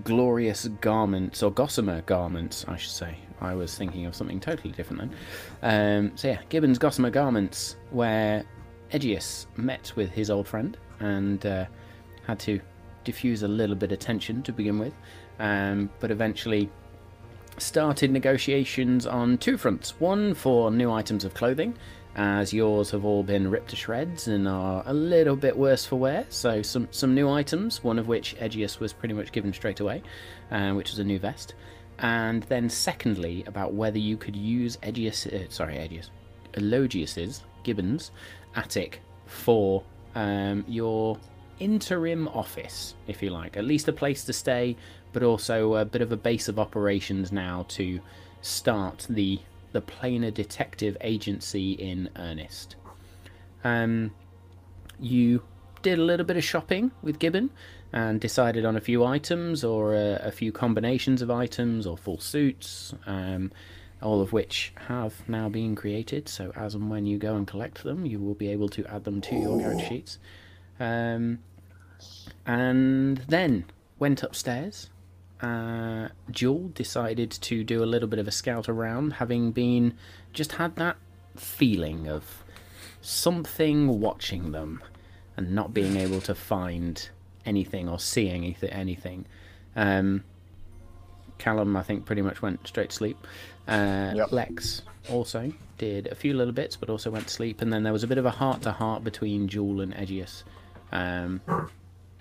glorious 0.04 0.68
garments, 0.80 1.42
or 1.42 1.50
gossamer 1.50 2.00
garments, 2.02 2.64
I 2.68 2.76
should 2.76 2.92
say. 2.92 3.16
I 3.40 3.54
was 3.54 3.76
thinking 3.76 4.06
of 4.06 4.14
something 4.14 4.40
totally 4.40 4.72
different 4.72 5.02
then. 5.02 5.10
Um, 5.62 6.16
so 6.16 6.28
yeah, 6.28 6.38
Gibbon's 6.48 6.78
gossamer 6.78 7.10
garments, 7.10 7.76
where 7.90 8.44
Edgious 8.92 9.46
met 9.56 9.92
with 9.96 10.10
his 10.10 10.30
old 10.30 10.46
friend 10.46 10.76
and 11.00 11.44
uh, 11.44 11.66
had 12.26 12.38
to 12.40 12.60
diffuse 13.04 13.42
a 13.42 13.48
little 13.48 13.74
bit 13.74 13.90
of 13.90 13.98
tension 13.98 14.42
to 14.44 14.52
begin 14.52 14.78
with, 14.78 14.94
um, 15.40 15.90
but 15.98 16.10
eventually 16.10 16.70
started 17.58 18.10
negotiations 18.10 19.06
on 19.06 19.38
two 19.38 19.56
fronts. 19.56 20.00
One 20.00 20.34
for 20.34 20.70
new 20.70 20.90
items 20.90 21.24
of 21.24 21.34
clothing, 21.34 21.76
as 22.14 22.52
yours 22.52 22.90
have 22.90 23.04
all 23.04 23.22
been 23.22 23.50
ripped 23.50 23.70
to 23.70 23.76
shreds 23.76 24.28
and 24.28 24.46
are 24.46 24.82
a 24.86 24.92
little 24.92 25.36
bit 25.36 25.56
worse 25.56 25.86
for 25.86 25.96
wear. 25.96 26.26
So 26.28 26.62
some 26.62 26.88
some 26.90 27.14
new 27.14 27.28
items, 27.28 27.82
one 27.82 27.98
of 27.98 28.08
which 28.08 28.36
Edgious 28.38 28.78
was 28.80 28.92
pretty 28.92 29.14
much 29.14 29.32
given 29.32 29.52
straight 29.52 29.80
away, 29.80 30.02
uh, 30.50 30.72
which 30.72 30.90
was 30.90 30.98
a 30.98 31.04
new 31.04 31.18
vest. 31.18 31.54
And 31.98 32.42
then 32.44 32.68
secondly, 32.68 33.44
about 33.46 33.74
whether 33.74 33.98
you 33.98 34.16
could 34.16 34.36
use 34.36 34.76
Edgious, 34.82 35.26
uh, 35.26 35.48
sorry 35.50 35.76
Edgious, 35.76 36.10
Elogius's 36.54 37.42
Gibbons 37.62 38.10
attic 38.54 39.00
for 39.26 39.82
um, 40.14 40.64
your 40.66 41.18
interim 41.60 42.28
office, 42.28 42.94
if 43.06 43.22
you 43.22 43.30
like, 43.30 43.56
at 43.56 43.64
least 43.64 43.88
a 43.88 43.92
place 43.92 44.24
to 44.24 44.32
stay, 44.32 44.76
but 45.12 45.22
also 45.22 45.74
a 45.74 45.84
bit 45.84 46.02
of 46.02 46.12
a 46.12 46.16
base 46.16 46.48
of 46.48 46.58
operations 46.58 47.30
now 47.30 47.64
to 47.68 48.00
start 48.40 49.06
the 49.08 49.38
the 49.72 49.82
planar 49.82 50.32
detective 50.32 50.96
agency 51.00 51.72
in 51.72 52.08
earnest. 52.16 52.76
Um, 53.64 54.12
you 55.00 55.42
did 55.82 55.98
a 55.98 56.02
little 56.02 56.26
bit 56.26 56.36
of 56.36 56.44
shopping 56.44 56.92
with 57.02 57.18
Gibbon 57.18 57.50
and 57.92 58.20
decided 58.20 58.64
on 58.64 58.76
a 58.76 58.80
few 58.80 59.04
items 59.04 59.64
or 59.64 59.94
a, 59.94 60.20
a 60.24 60.30
few 60.30 60.52
combinations 60.52 61.22
of 61.22 61.30
items 61.30 61.86
or 61.86 61.96
full 61.96 62.18
suits, 62.18 62.94
um, 63.06 63.50
all 64.00 64.20
of 64.20 64.32
which 64.32 64.72
have 64.88 65.28
now 65.28 65.48
been 65.48 65.74
created. 65.74 66.28
So 66.28 66.52
as 66.56 66.74
and 66.74 66.88
when 66.88 67.04
you 67.06 67.18
go 67.18 67.36
and 67.36 67.46
collect 67.46 67.82
them, 67.82 68.06
you 68.06 68.18
will 68.20 68.34
be 68.34 68.48
able 68.48 68.68
to 68.70 68.86
add 68.86 69.04
them 69.04 69.20
to 69.22 69.34
your 69.36 69.58
character 69.60 69.86
sheets. 69.86 70.18
Um, 70.80 71.40
and 72.46 73.18
then 73.28 73.64
went 73.98 74.22
upstairs. 74.22 74.90
Uh, 75.42 76.08
Jewel 76.30 76.68
decided 76.68 77.30
to 77.32 77.64
do 77.64 77.82
a 77.82 77.86
little 77.86 78.08
bit 78.08 78.18
of 78.20 78.28
a 78.28 78.30
scout 78.30 78.68
around, 78.68 79.14
having 79.14 79.50
been 79.50 79.94
just 80.32 80.52
had 80.52 80.76
that 80.76 80.96
feeling 81.36 82.08
of 82.08 82.44
something 83.00 84.00
watching 84.00 84.52
them 84.52 84.80
and 85.36 85.52
not 85.52 85.74
being 85.74 85.96
able 85.96 86.20
to 86.20 86.34
find 86.34 87.10
anything 87.44 87.88
or 87.88 87.98
see 87.98 88.30
anything. 88.30 88.70
anything. 88.70 89.26
Um, 89.74 90.22
Callum, 91.38 91.76
I 91.76 91.82
think, 91.82 92.04
pretty 92.04 92.22
much 92.22 92.40
went 92.40 92.64
straight 92.68 92.90
to 92.90 92.96
sleep. 92.96 93.26
Uh, 93.66 94.12
Yep. 94.14 94.30
Lex 94.32 94.82
also 95.10 95.52
did 95.78 96.06
a 96.06 96.14
few 96.14 96.34
little 96.34 96.52
bits, 96.52 96.76
but 96.76 96.88
also 96.88 97.10
went 97.10 97.26
to 97.26 97.32
sleep. 97.34 97.60
And 97.62 97.72
then 97.72 97.82
there 97.82 97.92
was 97.92 98.04
a 98.04 98.06
bit 98.06 98.18
of 98.18 98.26
a 98.26 98.30
heart 98.30 98.62
to 98.62 98.70
heart 98.70 99.02
between 99.02 99.48
Jewel 99.48 99.80
and 99.80 99.92
Edgious. 99.94 100.44
Um, 100.92 101.40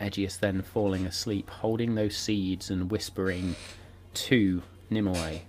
Edgious 0.02 0.38
then 0.38 0.62
falling 0.62 1.06
asleep, 1.06 1.50
holding 1.50 1.96
those 1.96 2.18
seeds 2.18 2.70
and 2.70 2.90
whispering 2.92 3.56
to 4.16 4.62
Nimue, 4.90 5.40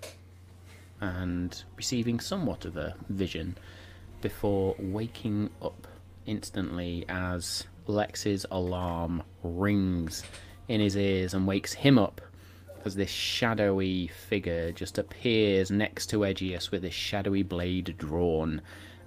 and 1.00 1.64
receiving 1.76 2.20
somewhat 2.20 2.64
of 2.64 2.76
a 2.76 2.94
vision 3.08 3.56
before 4.20 4.76
waking 4.78 5.50
up 5.60 5.88
instantly 6.26 7.04
as 7.08 7.64
Lex's 7.86 8.46
alarm 8.50 9.22
rings 9.42 10.22
in 10.68 10.80
his 10.80 10.96
ears 10.96 11.34
and 11.34 11.46
wakes 11.46 11.72
him 11.72 11.98
up 11.98 12.20
as 12.84 12.94
this 12.94 13.10
shadowy 13.10 14.08
figure 14.08 14.72
just 14.72 14.98
appears 14.98 15.70
next 15.70 16.06
to 16.06 16.24
Edgious 16.24 16.70
with 16.70 16.82
this 16.82 16.94
shadowy 16.94 17.42
blade 17.42 17.94
drawn. 17.98 18.60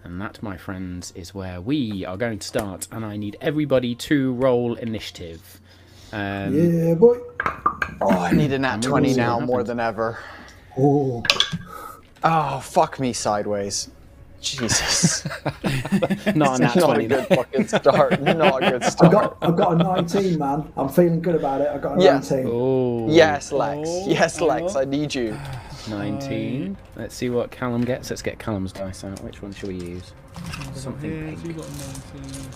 And 0.05 0.21
that, 0.21 0.41
my 0.43 0.55
friends, 0.55 1.11
is 1.15 1.33
where 1.33 1.59
we 1.59 2.05
are 2.05 2.15
going 2.15 2.37
to 2.37 2.47
start. 2.47 2.87
And 2.91 3.03
I 3.03 3.17
need 3.17 3.37
everybody 3.41 3.95
to 3.95 4.33
roll 4.33 4.75
initiative. 4.75 5.59
Um, 6.13 6.53
Yeah, 6.55 6.93
boy. 6.93 7.17
Oh, 8.01 8.09
I 8.11 8.31
need 8.31 8.53
a 8.53 8.59
nat 8.59 8.83
20 8.83 9.13
see 9.13 9.19
what 9.19 9.25
now 9.25 9.39
more 9.39 9.63
than 9.63 9.79
ever. 9.79 10.19
Oh, 10.77 11.23
Oh, 12.23 12.59
fuck 12.59 12.99
me 12.99 13.13
sideways. 13.13 13.89
Jesus. 14.41 15.23
Not 16.35 16.59
a 16.59 16.63
nat 16.63 16.75
Not 16.75 16.77
a 16.77 16.81
20. 16.81 17.07
good 17.07 17.25
fucking 17.27 17.67
start. 17.67 18.21
Not 18.21 18.61
a 18.63 18.71
good 18.71 18.83
start. 18.83 19.05
I've 19.07 19.11
got, 19.11 19.37
I've 19.41 19.55
got 19.55 19.73
a 19.73 19.75
19, 20.03 20.37
man. 20.37 20.71
I'm 20.77 20.89
feeling 20.89 21.19
good 21.19 21.35
about 21.35 21.61
it. 21.61 21.69
I 21.69 21.79
got 21.79 21.99
a 21.99 22.03
Yeah. 22.03 22.13
19. 22.13 22.45
Oh, 22.47 23.09
Yes, 23.09 23.51
Lex. 23.51 23.89
Yes, 24.05 24.39
Lex. 24.39 24.75
oh. 24.75 24.81
I 24.81 24.85
need 24.85 25.15
you. 25.15 25.35
19. 25.87 26.77
Let's 26.95 27.15
see 27.15 27.29
what 27.29 27.51
Callum 27.51 27.83
gets. 27.83 28.09
Let's 28.09 28.21
get 28.21 28.39
Callum's 28.39 28.71
dice 28.71 29.03
out. 29.03 29.21
Which 29.23 29.41
one 29.41 29.53
should 29.53 29.69
we 29.69 29.75
use? 29.75 30.13
Something 30.73 31.11
Here, 31.11 31.29
you 31.47 31.53
got 31.53 31.69
19. 31.69 32.49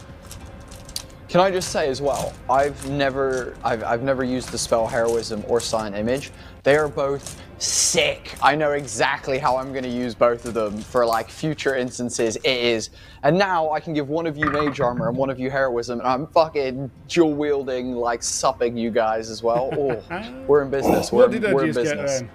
Can 1.30 1.42
I 1.42 1.52
just 1.52 1.72
say 1.72 1.90
as 1.90 2.02
well? 2.02 2.34
I've 2.50 2.90
never, 2.90 3.56
I've, 3.64 3.84
I've 3.84 4.02
never 4.02 4.24
used 4.24 4.52
the 4.52 4.58
spell 4.58 4.88
heroism 4.88 5.44
or 5.48 5.60
silent 5.60 5.96
image. 5.96 6.32
They 6.64 6.76
are 6.76 6.88
both 6.88 7.40
sick. 7.60 8.34
I 8.42 8.56
know 8.56 8.72
exactly 8.72 9.38
how 9.38 9.56
I'm 9.56 9.72
going 9.72 9.84
to 9.84 9.90
use 9.90 10.16
both 10.16 10.46
of 10.46 10.56
them 10.56 10.80
for 10.80 11.06
like 11.06 11.30
future 11.30 11.76
instances. 11.76 12.36
It 12.38 12.48
is, 12.48 12.90
and 13.22 13.38
now 13.38 13.70
I 13.70 13.80
can 13.80 13.94
give 13.94 14.10
one 14.10 14.26
of 14.26 14.38
you 14.38 14.50
mage 14.50 14.80
armor 14.82 15.08
and 15.08 15.16
one 15.16 15.30
of 15.30 15.40
you 15.40 15.52
heroism, 15.52 16.00
and 16.00 16.08
I'm 16.08 16.26
fucking 16.28 16.90
dual 17.08 17.34
wielding 17.36 17.94
like 17.94 18.24
supping 18.24 18.76
you 18.76 18.90
guys 18.90 19.30
as 19.30 19.44
well. 19.44 19.70
Oh, 19.80 20.44
we're 20.48 20.64
in 20.64 20.70
business. 20.72 21.12
We're, 21.12 21.28
What 21.28 21.32
did 21.32 21.44
we're 21.44 21.66
in 21.66 21.70
Edgious 21.70 21.76
get 21.76 21.84
business. 21.84 22.20
then? 22.22 22.30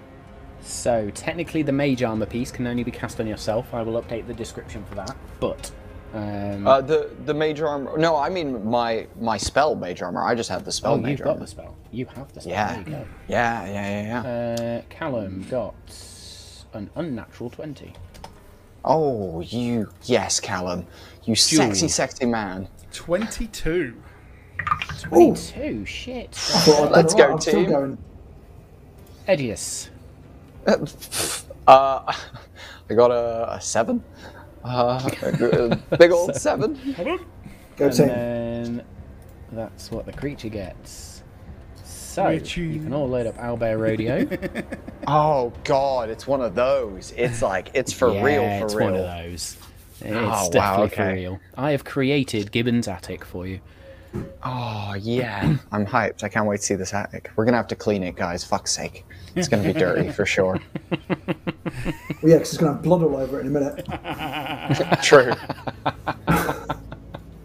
So, 0.65 1.11
technically, 1.11 1.61
the 1.61 1.71
mage 1.71 2.01
armor 2.01 2.25
piece 2.25 2.49
can 2.51 2.65
only 2.65 2.83
be 2.83 2.89
cast 2.91 3.19
on 3.19 3.27
yourself. 3.27 3.71
I 3.73 3.83
will 3.83 4.01
update 4.01 4.25
the 4.25 4.33
description 4.33 4.83
for 4.85 4.95
that. 4.95 5.15
But, 5.39 5.71
um, 6.13 6.65
Uh, 6.65 6.81
the 6.81 7.11
the 7.25 7.33
mage 7.35 7.61
armor. 7.61 7.95
No, 7.97 8.15
I 8.17 8.29
mean 8.29 8.65
my 8.67 9.05
my 9.19 9.37
spell 9.37 9.75
mage 9.75 10.01
armor. 10.01 10.23
I 10.23 10.33
just 10.33 10.49
have 10.49 10.65
the 10.65 10.71
spell 10.71 10.93
oh, 10.93 10.97
mage 10.97 11.11
you've 11.11 11.19
got 11.19 11.29
armor. 11.31 11.41
the 11.41 11.47
spell. 11.47 11.75
You 11.91 12.07
have 12.15 12.33
the 12.33 12.41
spell. 12.41 12.51
Yeah. 12.53 12.73
There 12.73 12.79
you 12.79 12.85
go. 12.89 13.05
Yeah, 13.27 13.65
yeah, 13.65 14.01
yeah, 14.01 14.23
yeah. 14.23 14.77
Uh, 14.79 14.81
Callum 14.89 15.45
got 15.49 15.75
an 16.73 16.89
unnatural 16.95 17.49
20. 17.51 17.93
Oh, 18.83 19.41
you 19.41 19.89
yes, 20.03 20.39
Callum. 20.39 20.85
You 21.25 21.35
sexy, 21.35 21.87
sexy 21.87 22.25
man. 22.25 22.67
22. 22.91 23.93
22, 25.03 25.85
shit. 25.85 26.31
But 26.65 26.79
I 26.79 26.89
Let's 26.89 27.13
go, 27.13 27.33
I'm 27.33 27.41
still 27.41 27.53
team. 27.53 27.69
going. 27.69 27.97
Edgious. 30.65 31.43
Uh, 31.67 32.13
I 32.91 32.93
got 32.93 33.09
a, 33.09 33.53
a 33.55 33.59
seven. 33.59 34.03
Uh, 34.63 35.01
a, 35.23 35.79
a 35.91 35.97
big 35.97 36.11
old 36.11 36.35
seven. 36.35 36.75
Hold 36.95 37.07
on. 37.07 37.25
Go 37.75 37.85
And 37.87 37.95
team. 37.95 38.07
then 38.07 38.83
that's 39.51 39.89
what 39.89 40.05
the 40.05 40.13
creature 40.13 40.49
gets. 40.49 41.23
So, 41.83 42.27
Which 42.27 42.55
you 42.55 42.65
you- 42.65 42.81
can 42.83 42.93
all 42.93 43.09
load 43.09 43.25
up 43.25 43.35
Owlbear 43.37 43.79
Rodeo. 43.79 44.63
Oh 45.07 45.51
God, 45.63 46.09
it's 46.11 46.27
one 46.27 46.41
of 46.41 46.53
those. 46.53 47.13
It's 47.17 47.41
like 47.41 47.71
it's 47.73 47.91
for 47.91 48.13
yeah, 48.13 48.23
real, 48.23 48.43
it's 48.43 48.73
for 48.73 48.79
real. 48.79 48.87
It's 48.89 48.93
one 48.93 49.01
of 49.01 49.23
those. 49.23 49.57
It's 50.01 50.11
Oh, 50.11 50.21
wow, 50.27 50.49
definitely 50.51 50.89
for 50.89 51.01
okay. 51.01 51.13
real. 51.13 51.39
I 51.57 51.71
have 51.71 51.83
created 51.83 52.51
Gibbon's 52.51 52.87
Attic 52.87 53.25
for 53.25 53.47
you. 53.47 53.59
Oh 54.43 54.93
yeah, 54.99 55.57
I'm 55.71 55.85
hyped. 55.87 56.23
I 56.23 56.29
can't 56.29 56.45
wait 56.47 56.57
to 56.57 56.63
see 56.63 56.75
this 56.75 56.93
attic. 56.93 57.31
We're 57.35 57.45
gonna 57.45 57.57
have 57.57 57.67
to 57.69 57.75
clean 57.75 58.01
it, 58.03 58.15
guys. 58.15 58.43
Fuck's 58.43 58.71
sake, 58.71 59.03
it's 59.35 59.47
gonna 59.47 59.63
be 59.63 59.73
dirty 59.73 60.11
for 60.11 60.25
sure. 60.25 60.59
Well, 60.91 62.31
yeah, 62.31 62.37
because 62.37 62.49
it's 62.53 62.57
going 62.57 62.71
to 62.71 62.75
have 62.75 62.81
blood 62.83 63.03
all 63.03 63.17
over 63.17 63.39
it 63.39 63.45
in 63.45 63.55
a 63.55 63.59
minute. 63.59 63.85
True. 65.03 65.33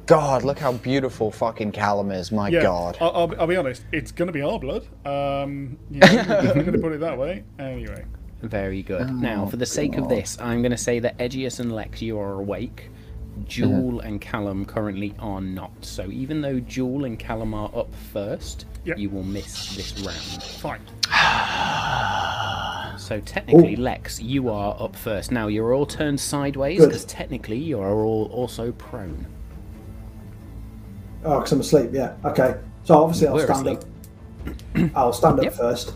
God, 0.07 0.43
look 0.45 0.59
how 0.59 0.73
beautiful 0.73 1.31
fucking 1.31 1.73
Callum 1.73 2.11
is. 2.11 2.33
My 2.33 2.49
Yeah, 2.49 2.63
God. 2.63 2.97
I'll, 3.01 3.11
I'll, 3.15 3.27
be- 3.29 3.37
I'll 3.37 3.47
be 3.47 3.57
honest. 3.57 3.85
It's 3.93 4.11
going 4.11 4.27
to 4.27 4.33
be 4.33 4.43
our 4.43 4.59
blood. 4.59 4.87
Um, 5.07 5.79
yeah, 5.91 6.07
I'm 6.55 6.65
going 6.65 6.73
to 6.73 6.79
put 6.79 6.93
it 6.93 7.01
that 7.01 7.17
way. 7.17 7.45
Anyway, 7.59 8.05
Very 8.43 8.83
good. 8.83 9.03
Oh, 9.09 9.13
now, 9.13 9.47
for 9.47 9.57
the 9.57 9.67
sake 9.67 9.97
of 9.99 10.09
this, 10.09 10.37
I'm 10.41 10.63
going 10.63 10.73
to 10.73 10.79
say 10.79 10.99
that 11.01 11.17
Edgious 11.19 11.61
and 11.61 11.73
Lex, 11.73 12.03
you 12.03 12.19
are 12.19 12.35
awake. 12.35 12.91
Jewel 13.47 14.01
and 14.01 14.21
Callum 14.21 14.65
currently 14.65 15.15
are 15.21 15.41
not. 15.41 15.73
So 15.85 16.11
even 16.11 16.41
though 16.41 16.59
Jewel 16.61 17.05
and 17.05 17.19
Callum 17.19 17.55
are 17.55 17.71
up 17.75 17.95
first, 18.13 18.67
Yep. 18.85 18.99
you 18.99 19.11
will 19.11 19.23
miss 19.23 19.77
this 19.77 19.99
round. 20.01 20.43
fine. 20.43 20.81
So 22.99 23.19
technically, 23.21 23.75
Ooh. 23.75 23.79
Lex, 23.81 24.21
you 24.21 24.51
are 24.51 24.77
up 24.79 24.95
first. 24.95 25.33
Now 25.33 25.49
you're 25.49 25.73
all 25.75 25.87
turned 25.87 26.21
sideways 26.21 26.85
because 26.85 27.05
technically 27.07 27.57
you 27.59 27.81
are 27.81 28.05
all 28.05 28.27
also 28.33 28.71
prone. 28.73 29.27
Oh, 31.25 31.39
because 31.39 31.51
I'm 31.53 31.61
asleep. 31.61 31.91
Yeah. 31.93 32.15
Okay. 32.25 32.57
So 32.85 32.95
obviously 33.03 33.27
I'll 33.27 33.35
We're 33.35 33.47
stand 33.47 33.67
asleep. 33.67 33.81
up. 34.77 34.91
I'll 34.95 35.13
stand 35.13 35.39
up 35.41 35.45
Yep. 35.47 35.55
first, 35.55 35.95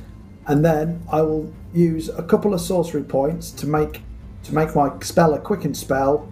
and 0.49 0.65
then 0.65 1.03
I 1.13 1.23
will 1.23 1.53
use 1.73 2.09
a 2.09 2.23
couple 2.23 2.53
of 2.53 2.61
sorcery 2.61 3.05
points 3.05 3.53
to 3.53 3.67
make 3.69 4.01
to 4.45 4.55
make 4.55 4.75
my 4.75 4.91
spell 5.01 5.35
a 5.35 5.39
quicken 5.39 5.73
spell, 5.73 6.29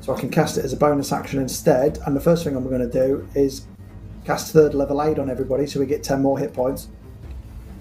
so 0.00 0.14
I 0.14 0.18
can 0.20 0.30
cast 0.30 0.56
it 0.56 0.64
as 0.64 0.72
a 0.72 0.76
bonus 0.76 1.12
action 1.12 1.38
instead. 1.40 1.98
And 2.06 2.16
the 2.16 2.20
first 2.20 2.44
thing 2.44 2.56
I'm 2.56 2.66
going 2.68 2.88
to 2.88 3.06
do 3.06 3.28
is 3.34 3.66
cast 4.24 4.52
third 4.52 4.74
level 4.74 5.02
aid 5.02 5.18
on 5.18 5.28
everybody, 5.30 5.66
so 5.66 5.80
we 5.80 5.86
get 5.86 6.02
ten 6.02 6.22
more 6.22 6.38
hit 6.38 6.52
points. 6.54 6.88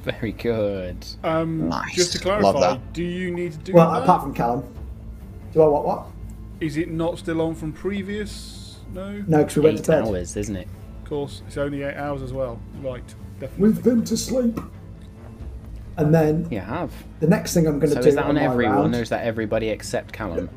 Very 0.04 0.32
good. 0.32 1.06
Um, 1.24 1.70
Nice. 1.70 1.94
Just 1.96 2.14
to 2.14 2.28
Love 2.28 2.40
clarify, 2.42 2.60
that. 2.74 2.94
do 2.94 3.04
you 3.04 3.32
need 3.32 3.52
to 3.52 3.58
do 3.60 3.74
Well, 3.74 3.92
that? 3.92 4.04
apart 4.04 4.24
from 4.24 4.34
Callum, 4.34 4.64
do 5.54 5.62
I 5.62 5.68
what 5.68 5.86
what? 5.86 6.06
Is 6.60 6.78
it 6.78 6.90
not 6.90 7.20
still 7.20 7.42
on 7.42 7.54
from 7.56 7.72
previous? 7.72 8.80
No. 8.94 9.24
No, 9.28 9.38
because 9.40 9.56
we 9.58 9.62
went 9.64 9.80
Eight 9.80 9.84
to 9.86 9.92
bed. 9.92 10.04
hours, 10.06 10.36
isn't 10.36 10.56
it? 10.56 10.68
Of 11.04 11.10
course, 11.10 11.42
it's 11.48 11.58
only 11.58 11.84
eight 11.84 11.96
hours 11.96 12.22
as 12.22 12.34
well. 12.34 12.60
Right, 12.82 13.04
definitely. 13.40 13.70
We've 13.70 13.84
been 13.84 14.04
to 14.06 14.18
sleep. 14.18 14.60
And 15.98 16.14
then 16.14 16.48
You 16.50 16.62
have. 16.62 16.92
the 17.20 17.28
next 17.28 17.54
thing 17.54 17.68
I'm 17.68 17.78
going 17.80 17.90
to 17.92 17.98
So 17.98 18.02
do 18.02 18.08
is 18.10 18.16
that 18.16 18.26
on 18.26 18.36
my 18.36 18.44
everyone, 18.44 18.76
round, 18.76 18.96
or 18.96 19.02
is 19.02 19.10
that 19.10 19.24
everybody 19.26 19.70
except 19.70 20.12
Callum? 20.14 20.50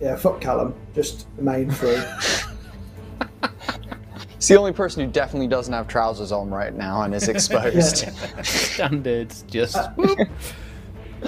yeah, 0.00 0.16
fuck 0.16 0.40
Callum, 0.40 0.74
just 0.94 1.26
the 1.36 1.42
main 1.42 1.70
three. 1.70 1.96
It's 4.50 4.56
the 4.56 4.58
only 4.58 4.72
person 4.72 5.04
who 5.04 5.12
definitely 5.12 5.46
doesn't 5.46 5.72
have 5.72 5.86
trousers 5.86 6.32
on 6.32 6.50
right 6.50 6.74
now 6.74 7.02
and 7.02 7.14
is 7.14 7.28
exposed. 7.34 8.08
Standards, 8.44 9.44
just. 9.48 9.78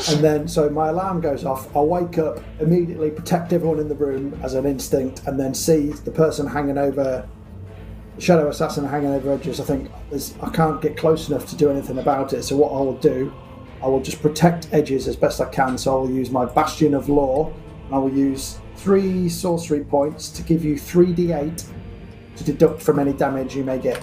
And 0.09 0.25
then, 0.25 0.49
so 0.49 0.71
my 0.71 0.89
alarm 0.89 1.21
goes 1.21 1.45
off. 1.45 1.69
I'll 1.77 1.87
wake 1.87 2.17
up, 2.17 2.41
immediately 2.61 3.11
protect 3.11 3.53
everyone 3.53 3.79
in 3.79 3.89
the 3.89 3.95
room 3.95 4.41
as 4.43 4.55
an 4.55 4.65
instinct, 4.65 5.21
and 5.27 5.39
then 5.39 5.53
see 5.53 5.91
the 5.91 6.11
person 6.11 6.47
hanging 6.47 6.79
over, 6.79 7.29
the 8.17 8.21
shadow 8.23 8.49
assassin 8.49 8.87
hanging 8.87 9.11
over 9.11 9.37
Edgious. 9.37 9.61
I 9.61 9.65
think 9.65 9.91
there's, 10.09 10.35
I 10.41 10.49
can't 10.49 10.81
get 10.81 10.97
close 10.97 11.29
enough 11.29 11.47
to 11.51 11.57
do 11.57 11.71
anything 11.71 11.99
about 11.99 12.33
it. 12.33 12.43
So 12.43 12.57
what 12.57 12.71
I 12.71 12.81
will 12.81 12.97
do, 12.97 13.35
I 13.83 13.87
will 13.87 14.01
just 14.01 14.23
protect 14.23 14.71
Edgious 14.71 15.07
as 15.07 15.15
best 15.15 15.43
I 15.43 15.51
can. 15.51 15.77
So 15.77 15.95
I 15.95 16.01
will 16.01 16.11
use 16.11 16.31
my 16.31 16.47
bastion 16.47 16.95
of 16.95 17.11
law, 17.11 17.53
and 17.85 17.95
I 17.95 17.99
will 17.99 18.15
use 18.17 18.59
three 18.77 19.29
sorcery 19.29 19.85
points 19.85 20.31
to 20.31 20.43
give 20.43 20.65
you 20.65 20.79
three 20.79 21.13
d8 21.13 21.71
to 22.37 22.45
deduct 22.45 22.83
from 22.83 22.99
any 22.99 23.13
damage 23.13 23.55
you 23.57 23.65
may 23.65 23.79
get. 23.79 24.03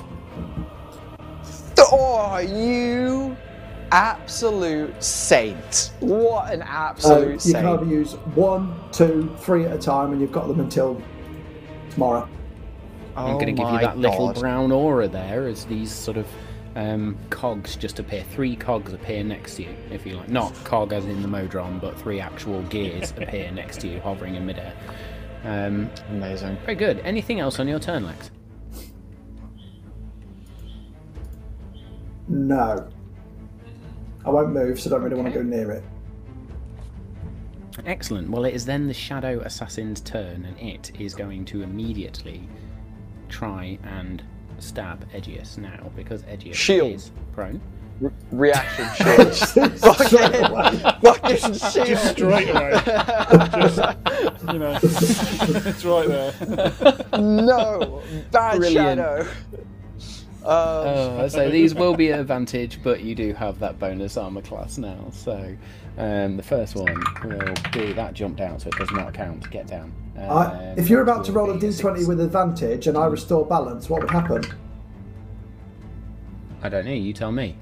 oh, 1.91 2.37
you 2.37 3.35
absolute 3.91 5.03
saint! 5.03 5.91
What 5.99 6.53
an 6.53 6.59
So 6.61 6.65
absolute 6.67 7.27
Uh, 7.27 7.31
you 7.31 7.39
saint! 7.39 7.55
can 7.57 7.65
either 7.67 7.85
use 7.85 8.13
one, 8.35 8.75
two, 8.91 9.35
three 9.39 9.65
at 9.65 9.73
a 9.73 9.79
time, 9.79 10.11
and 10.11 10.21
you've 10.21 10.31
got 10.31 10.47
them 10.47 10.59
until 10.59 11.01
tomorrow. 11.89 12.27
I'm 13.17 13.31
Oh 13.31 13.39
going 13.39 13.47
to 13.47 13.51
give 13.53 13.67
you 13.67 13.73
my 13.73 13.81
that 13.81 13.97
little 13.97 14.31
brown 14.33 14.71
aura 14.71 15.07
there 15.07 15.47
as 15.47 15.65
these 15.65 15.91
sort 15.91 16.17
of 16.17 16.27
um, 16.75 17.17
cogs 17.31 17.75
just 17.75 17.99
appear. 17.99 18.23
Three 18.31 18.55
cogs 18.55 18.93
appear 18.93 19.23
next 19.23 19.55
to 19.55 19.63
you, 19.63 19.75
if 19.91 20.05
you 20.05 20.15
like. 20.17 20.29
Not 20.29 20.53
cog 20.63 20.93
as 20.93 21.05
in 21.05 21.21
the 21.23 21.27
Modron, 21.27 21.79
but 21.79 21.99
three 21.99 22.19
actual 22.21 22.61
gears 22.63 23.11
appear 23.17 23.51
next 23.51 23.81
to 23.81 23.87
you, 23.87 23.99
hovering 23.99 24.35
in 24.35 24.45
midair. 24.45 24.73
Um, 25.43 25.89
Amazing. 26.09 26.57
very 26.65 26.75
good. 26.75 26.99
Anything 26.99 27.39
else 27.39 27.59
on 27.59 27.67
your 27.67 27.79
turn, 27.79 28.05
Lex? 28.05 28.31
No. 32.27 32.87
I 34.25 34.29
won't 34.29 34.51
move, 34.51 34.79
so 34.79 34.89
I 34.89 34.93
don't 34.93 35.03
really 35.03 35.15
want 35.15 35.33
to 35.33 35.39
go 35.39 35.43
near 35.43 35.71
it. 35.71 35.83
Excellent. 37.85 38.29
Well, 38.29 38.45
it 38.45 38.53
is 38.53 38.65
then 38.65 38.87
the 38.87 38.93
Shadow 38.93 39.39
Assassin's 39.39 40.01
turn, 40.01 40.45
and 40.45 40.59
it 40.59 40.91
is 40.99 41.15
going 41.15 41.45
to 41.45 41.63
immediately 41.63 42.47
try 43.29 43.79
and 43.83 44.21
stab 44.59 45.09
Edgious 45.13 45.57
now 45.57 45.89
because 45.95 46.23
Edgious 46.23 46.55
Shield. 46.55 46.91
is 46.93 47.11
prone. 47.33 47.61
Re- 47.99 48.11
reaction 48.31 48.87
shield. 48.95 49.35
fucking, 49.79 50.79
fucking 51.01 51.53
shield. 51.53 51.87
Just 51.87 52.11
straight 52.11 52.49
away. 52.49 52.81
Just, 53.53 53.79
you 54.53 54.59
know, 54.59 54.79
it's 54.81 55.85
right 55.85 56.07
there. 56.07 56.33
no, 57.19 58.01
bad 58.31 58.57
Brilliant. 58.57 58.99
shadow. 58.99 59.27
Um, 60.45 60.45
Uh, 60.45 61.29
so 61.29 61.49
these 61.49 61.75
will 61.75 61.95
be 61.95 62.11
an 62.11 62.19
advantage, 62.19 62.79
but 62.81 63.01
you 63.01 63.13
do 63.13 63.33
have 63.33 63.59
that 63.59 63.77
bonus 63.77 64.15
armor 64.15 64.41
class 64.41 64.77
now. 64.77 65.09
So 65.11 65.55
um, 65.97 66.37
the 66.37 66.43
first 66.43 66.75
one 66.75 67.03
will 67.25 67.53
be 67.73 67.91
that 67.91 68.13
jump 68.13 68.37
down, 68.37 68.57
so 68.59 68.69
it 68.69 68.75
does 68.77 68.89
not 68.91 69.13
count. 69.13 69.49
Get 69.51 69.67
down. 69.67 69.91
I, 70.17 70.21
Um, 70.21 70.77
if 70.79 70.89
you're 70.89 71.01
about 71.01 71.25
to 71.25 71.33
roll 71.33 71.49
a 71.51 71.55
be 71.57 71.67
d20 71.67 71.73
six. 71.97 72.07
with 72.07 72.21
advantage 72.21 72.87
and 72.87 72.97
I 72.97 73.05
restore 73.07 73.45
balance, 73.45 73.89
what 73.89 74.01
would 74.01 74.09
happen? 74.11 74.43
I 76.63 76.69
don't 76.69 76.85
know. 76.85 76.91
You 76.93 77.11
tell 77.13 77.31
me. 77.33 77.57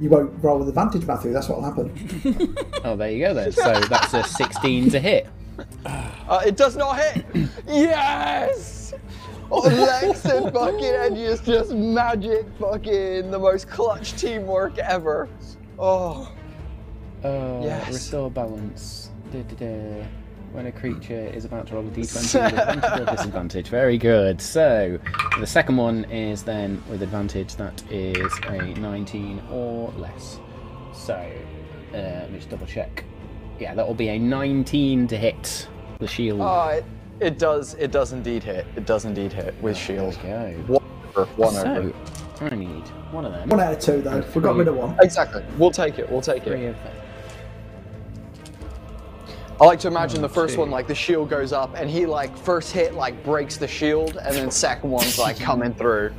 You 0.00 0.08
won't 0.10 0.32
roll 0.42 0.58
with 0.58 0.68
advantage, 0.68 1.04
Matthew. 1.06 1.32
That's 1.32 1.48
what 1.48 1.58
will 1.60 1.64
happen. 1.64 2.56
Oh, 2.84 2.94
there 2.96 3.10
you 3.10 3.26
go 3.26 3.34
then. 3.34 3.50
So 3.52 3.80
that's 3.80 4.14
a 4.14 4.22
16 4.22 4.90
to 4.90 5.00
hit. 5.00 5.26
Uh, 5.84 6.42
it 6.46 6.56
does 6.56 6.76
not 6.76 6.96
hit. 6.98 7.26
yes. 7.66 8.94
Oh, 9.50 9.60
Lex 9.60 10.24
and 10.26 10.52
fucking 10.52 10.84
Edgy 10.84 11.24
is 11.24 11.40
just 11.40 11.72
magic. 11.72 12.46
Fucking 12.60 13.30
the 13.30 13.38
most 13.38 13.68
clutch 13.68 14.12
teamwork 14.12 14.78
ever. 14.78 15.28
Oh, 15.78 16.30
Uh, 17.24 17.60
Yes. 17.64 17.88
Restore 17.88 18.30
balance. 18.30 19.10
Da-da-da. 19.32 20.04
When 20.52 20.66
a 20.66 20.72
creature 20.72 21.30
is 21.34 21.44
about 21.44 21.66
to 21.68 21.74
roll 21.74 21.86
a 21.86 21.90
d20 21.90 22.52
with 22.52 22.58
advantage 22.58 23.00
or 23.00 23.04
disadvantage. 23.04 23.68
Very 23.68 23.98
good. 23.98 24.40
So, 24.40 24.98
the 25.38 25.46
second 25.46 25.76
one 25.76 26.04
is 26.04 26.42
then 26.42 26.82
with 26.90 27.02
advantage. 27.02 27.54
That 27.56 27.82
is 27.90 28.32
a 28.46 28.74
19 28.74 29.42
or 29.52 29.92
less. 29.98 30.38
So, 30.94 31.14
uh, 31.14 31.96
let 31.96 32.30
me 32.32 32.38
just 32.38 32.50
double 32.50 32.66
check. 32.66 33.04
Yeah, 33.60 33.74
that 33.74 33.86
will 33.86 33.94
be 33.94 34.08
a 34.08 34.18
19 34.18 35.06
to 35.08 35.16
hit 35.16 35.68
the 35.98 36.06
shield. 36.06 36.40
oh 36.40 36.68
it, 36.68 36.84
it 37.20 37.38
does. 37.38 37.74
It 37.74 37.90
does 37.92 38.12
indeed 38.12 38.42
hit. 38.42 38.66
It 38.76 38.86
does 38.86 39.04
indeed 39.04 39.32
hit 39.32 39.54
with 39.60 39.76
shield. 39.76 40.14
There 40.22 40.48
we 40.48 40.62
go. 40.62 40.74
One 40.74 40.82
over. 41.16 41.24
One 41.36 41.52
so, 41.52 41.74
over. 41.74 41.94
I 42.40 42.54
need 42.54 42.86
one 43.10 43.24
of 43.24 43.32
them. 43.32 43.48
One 43.48 43.60
out 43.60 43.72
of 43.74 43.80
two, 43.80 44.00
though. 44.00 44.24
We 44.34 44.40
got 44.40 44.56
rid 44.56 44.68
of 44.68 44.76
one. 44.76 44.96
Exactly. 45.02 45.44
We'll 45.58 45.72
take 45.72 45.98
it. 45.98 46.08
We'll 46.10 46.20
take 46.20 46.44
Three 46.44 46.66
it. 46.66 46.70
of 46.70 46.82
them. 46.84 46.96
I 49.60 49.64
like 49.64 49.80
to 49.80 49.88
imagine 49.88 50.22
the 50.22 50.28
first 50.28 50.54
two. 50.54 50.60
one, 50.60 50.70
like 50.70 50.86
the 50.86 50.94
shield 50.94 51.28
goes 51.28 51.52
up, 51.52 51.74
and 51.76 51.90
he 51.90 52.06
like 52.06 52.36
first 52.36 52.72
hit 52.72 52.94
like 52.94 53.24
breaks 53.24 53.56
the 53.56 53.66
shield, 53.66 54.16
and 54.16 54.34
then 54.34 54.50
second 54.50 54.90
one's 54.90 55.18
like 55.18 55.38
coming 55.40 55.74
through. 55.74 56.14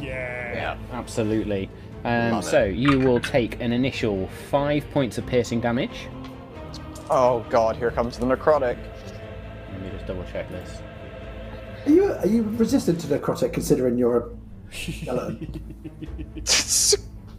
Yeah. 0.00 0.52
Yeah, 0.54 0.78
Absolutely. 0.92 1.68
Um, 2.04 2.32
Love 2.32 2.44
it. 2.44 2.46
so 2.46 2.64
you 2.64 2.98
will 3.00 3.20
take 3.20 3.60
an 3.60 3.72
initial 3.72 4.28
five 4.50 4.88
points 4.92 5.18
of 5.18 5.26
piercing 5.26 5.60
damage. 5.60 6.08
Oh 7.10 7.44
god, 7.50 7.76
here 7.76 7.90
comes 7.90 8.16
the 8.18 8.24
necrotic. 8.26 8.78
Let 9.72 9.82
me 9.82 9.90
just 9.90 10.06
double 10.06 10.24
check 10.32 10.48
this. 10.50 10.80
Are 11.86 11.90
you, 11.90 12.12
are 12.12 12.26
you 12.26 12.42
resistant 12.42 13.00
to 13.00 13.06
necrotic 13.08 13.52
considering 13.52 13.98
you're 13.98 14.18
a 14.18 14.74
skeleton? 14.74 15.62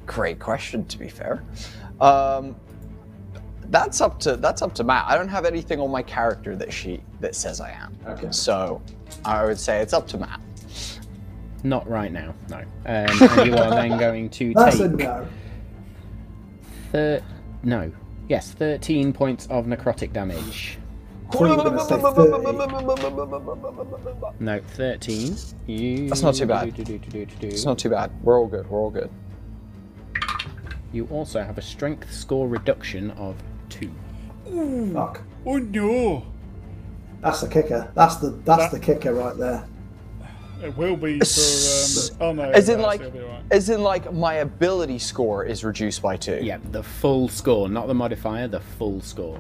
Great 0.06 0.40
question, 0.40 0.86
to 0.86 0.98
be 0.98 1.08
fair. 1.08 1.44
Um, 2.02 2.56
that's 3.70 4.02
up 4.02 4.20
to 4.22 4.36
that's 4.36 4.62
up 4.62 4.74
to 4.76 4.84
Matt. 4.84 5.06
I 5.08 5.18
don't 5.18 5.30
have 5.30 5.46
anything 5.46 5.80
on 5.80 5.90
my 5.92 6.02
character 6.02 6.56
that 6.56 6.74
she 6.74 7.02
that 7.22 7.36
says 7.36 7.62
I 7.62 7.72
am. 7.72 7.96
Okay. 8.08 8.28
So 8.32 8.82
I 9.26 9.46
would 9.46 9.60
say 9.60 9.82
it's 9.82 9.94
up 9.94 10.08
to 10.10 10.18
Matt. 10.18 10.40
Not 11.64 11.88
right 11.90 12.12
now, 12.12 12.34
no. 12.50 12.58
Um, 12.58 12.66
and 12.86 13.12
you 13.46 13.56
are 13.56 13.70
then 13.70 13.98
going 13.98 14.30
to 14.32 14.54
That's 14.56 14.80
a 14.80 14.90
take 14.90 14.98
no. 15.00 15.28
thir- 16.92 17.24
no, 17.64 17.92
yes, 18.30 18.52
thirteen 18.52 19.12
points 19.12 19.48
of 19.48 19.66
necrotic 19.66 20.14
damage. 20.14 20.78
thought 21.32 21.42
you 21.42 21.48
were 21.58 21.64
going 21.64 21.78
to 21.78 21.84
say 21.84 22.00
30. 22.00 22.32
No, 24.40 24.62
13. 24.62 25.36
You... 25.68 26.08
That's 26.08 26.22
not 26.22 26.36
too 26.36 26.46
bad. 26.46 26.74
do-do-do-do-do-do-do. 26.74 27.48
It's 27.48 27.66
not 27.66 27.78
too 27.78 27.90
bad. 27.90 28.10
We're 28.24 28.40
all 28.40 28.48
good. 28.48 28.70
We're 28.70 28.80
all 28.80 28.90
good. 28.90 29.10
You 30.94 31.06
also 31.12 31.44
have 31.44 31.58
a 31.58 31.62
strength 31.62 32.10
score 32.12 32.48
reduction 32.48 33.12
of 33.12 33.36
2. 33.70 33.92
Fuck. 34.94 35.22
Oh 35.46 35.58
no! 35.58 36.26
That's 37.22 37.42
the 37.42 37.48
kicker. 37.48 37.92
That's 37.96 38.18
the 38.18 38.30
that's 38.44 38.64
That- 38.64 38.72
the 38.72 38.80
kicker 38.80 39.14
right 39.14 39.38
there. 39.38 39.66
It 40.62 40.76
will 40.76 40.98
be 40.98 41.20
for. 41.20 42.14
Um, 42.22 42.30
oh 42.30 42.34
no! 42.34 42.50
As 42.50 42.68
in, 42.68 42.82
like, 42.82 43.00
it'll 43.00 43.12
be 43.12 43.20
all 43.20 43.30
right. 43.30 43.44
as 43.50 43.70
in, 43.70 43.82
like, 43.82 44.12
my 44.12 44.36
ability 44.36 45.00
score 45.00 45.46
is 45.46 45.64
reduced 45.64 46.02
by 46.02 46.18
two. 46.18 46.40
Yeah, 46.42 46.58
the 46.72 46.84
full 46.84 47.30
score, 47.30 47.70
not 47.70 47.88
the 47.88 47.94
modifier, 47.94 48.46
the 48.50 48.60
full 48.60 49.00
score. 49.00 49.40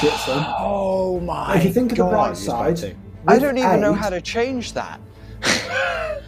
Shit, 0.00 0.14
son. 0.14 0.46
Oh 0.58 1.20
my! 1.20 1.56
If 1.58 1.64
you 1.64 1.72
think 1.74 1.92
of 1.92 1.98
the 1.98 2.04
God. 2.04 2.10
bright 2.10 2.36
side. 2.38 2.96
I 3.26 3.38
don't 3.38 3.58
even 3.58 3.80
know 3.80 3.92
how 3.92 4.08
to 4.08 4.20
change 4.20 4.72
that. 4.72 5.00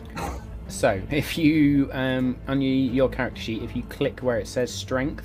So, 0.71 1.01
if 1.11 1.39
you, 1.39 1.89
um, 1.93 2.37
on 2.47 2.61
your, 2.61 2.73
your 2.95 3.09
character 3.09 3.41
sheet, 3.41 3.63
if 3.63 3.75
you 3.75 3.83
click 3.85 4.21
where 4.21 4.39
it 4.39 4.47
says 4.47 4.73
strength, 4.73 5.25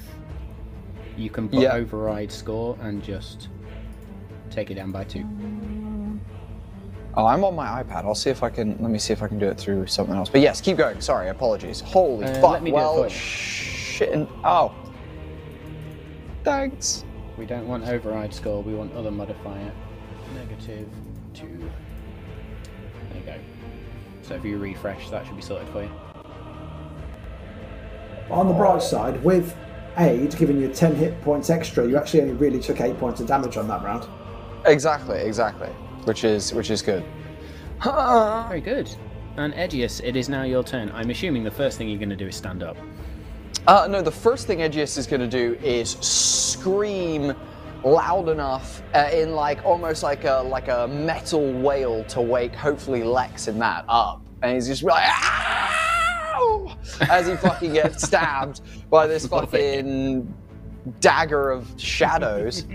you 1.17 1.29
can 1.29 1.49
put 1.49 1.59
Yeah. 1.61 1.73
override 1.73 2.31
score 2.31 2.77
and 2.81 3.03
just 3.03 3.49
take 4.49 4.71
it 4.71 4.75
down 4.75 4.91
by 4.91 5.03
2. 5.03 5.23
Oh, 7.15 7.25
I'm 7.27 7.43
on 7.43 7.55
my 7.55 7.83
iPad. 7.83 8.05
I'll 8.05 8.15
see 8.15 8.31
if 8.31 8.41
I 8.41 8.49
can. 8.49 8.75
Let 8.79 8.89
me 8.89 8.97
see 8.97 9.13
if 9.13 9.21
I 9.21 9.27
can 9.27 9.37
do 9.37 9.47
it 9.47 9.57
through 9.57 9.85
something 9.85 10.15
else. 10.15 10.29
But 10.29 10.41
yes, 10.41 10.59
keep 10.61 10.77
going. 10.77 10.99
Sorry, 10.99 11.29
apologies. 11.29 11.79
Holy 11.81 12.25
Uh, 12.25 12.33
fuck. 12.41 12.51
let 12.53 12.63
me 12.63 12.71
do 12.71 12.75
well, 12.75 13.03
for 13.03 13.09
shit. 13.09 14.11
And, 14.11 14.27
oh. 14.43 14.71
Thanks. 16.43 17.05
We 17.37 17.45
don't 17.45 17.67
want 17.67 17.87
override 17.87 18.33
score, 18.33 18.61
we 18.63 18.73
want 18.73 18.93
other 18.95 19.11
modifier. 19.11 19.71
Negative 20.35 20.87
2. 21.35 21.47
There 21.47 23.19
you 23.19 23.25
go. 23.25 23.35
So 24.23 24.35
if 24.35 24.43
you 24.43 24.57
refresh, 24.57 25.09
that 25.11 25.25
should 25.27 25.35
be 25.35 25.41
sorted 25.41 25.67
for 25.69 25.83
you. 25.83 25.89
on 28.31 28.47
the 28.47 28.53
bright 28.53 28.81
side, 28.81 29.21
with 29.23 29.55
aid 29.97 30.35
giving 30.37 30.59
you 30.59 30.67
10 30.69 30.95
hit 30.95 31.21
points 31.21 31.49
extra, 31.49 31.87
you 31.87 31.97
actually 31.97 32.21
only 32.21 32.33
really 32.33 32.59
took 32.59 32.81
8 32.81 32.97
points 32.97 33.21
of 33.21 33.27
damage 33.27 33.57
on 33.57 33.67
that 33.67 33.83
round. 33.83 34.07
Exactly. 34.65 35.19
Exactly. 35.19 35.69
Which 36.05 36.23
is 36.23 36.53
which 36.53 36.69
is 36.69 36.81
good. 36.81 37.03
Very 37.83 38.61
good. 38.61 38.89
And 39.37 39.53
Edgious, 39.53 39.99
it 40.03 40.15
is 40.15 40.29
now 40.29 40.43
your 40.43 40.63
turn. 40.63 40.91
I'm 40.93 41.09
assuming 41.09 41.43
the 41.43 41.51
first 41.51 41.77
thing 41.77 41.89
you're 41.89 41.97
going 41.97 42.09
to 42.09 42.15
do 42.15 42.27
is 42.27 42.35
stand 42.35 42.61
up. 42.61 42.77
Uh, 43.65 43.87
no, 43.89 44.01
the 44.01 44.11
first 44.11 44.45
thing 44.45 44.59
Edgious 44.59 44.97
is 44.97 45.07
going 45.07 45.21
to 45.21 45.27
do 45.27 45.57
is 45.63 45.91
scream 45.91 47.33
loud 47.83 48.29
enough 48.29 48.81
uh, 48.93 49.09
in 49.11 49.33
like 49.33 49.63
almost 49.65 50.03
like 50.03 50.23
a 50.25 50.43
like 50.45 50.67
a 50.67 50.87
metal 50.87 51.51
wail 51.53 52.03
to 52.05 52.21
wake 52.21 52.53
hopefully 52.55 53.03
Lex 53.03 53.47
in 53.47 53.59
that 53.59 53.85
up, 53.87 54.21
and 54.41 54.53
he's 54.53 54.67
just 54.67 54.83
like 54.83 55.03
"Ow!" 55.07 55.42
As 57.01 57.27
he 57.27 57.35
fucking 57.35 57.73
gets 57.73 58.03
stabbed 58.03 58.61
by 58.89 59.07
this 59.07 59.27
fucking 59.33 60.33
dagger 60.99 61.51
of 61.51 61.67
shadows. 61.77 62.65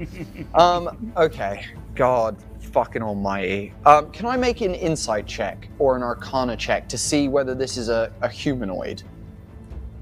um, 0.54 1.12
okay, 1.16 1.66
God. 1.94 2.36
Fucking 2.72 3.02
almighty. 3.02 3.72
Um, 3.86 4.10
can 4.10 4.26
I 4.26 4.36
make 4.36 4.60
an 4.60 4.74
insight 4.74 5.26
check 5.26 5.68
or 5.78 5.96
an 5.96 6.02
arcana 6.02 6.54
check 6.56 6.86
to 6.90 6.98
see 6.98 7.26
whether 7.26 7.54
this 7.54 7.78
is 7.78 7.88
a, 7.88 8.12
a 8.20 8.28
humanoid? 8.28 9.02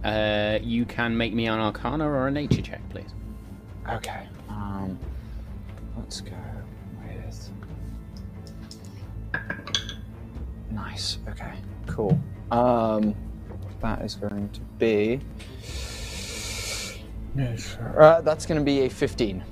Uh, 0.04 0.58
you 0.62 0.84
can 0.84 1.16
make 1.16 1.32
me 1.34 1.46
an 1.46 1.58
Arcana 1.58 2.08
or 2.08 2.28
a 2.28 2.30
Nature 2.30 2.62
check, 2.62 2.80
please. 2.90 3.12
Okay. 3.90 4.28
Um, 4.48 4.98
let's 5.96 6.20
go 6.20 6.32
with. 7.02 7.50
Nice. 10.70 11.18
Okay. 11.28 11.54
Cool. 11.86 12.18
Um, 12.50 13.14
that 13.86 14.04
is 14.04 14.16
going 14.16 14.48
to 14.50 14.60
be. 14.78 15.20
Uh, 17.96 18.20
that's 18.22 18.46
going 18.46 18.58
to 18.58 18.64
be 18.64 18.86
a 18.86 18.90
15. 18.90 19.44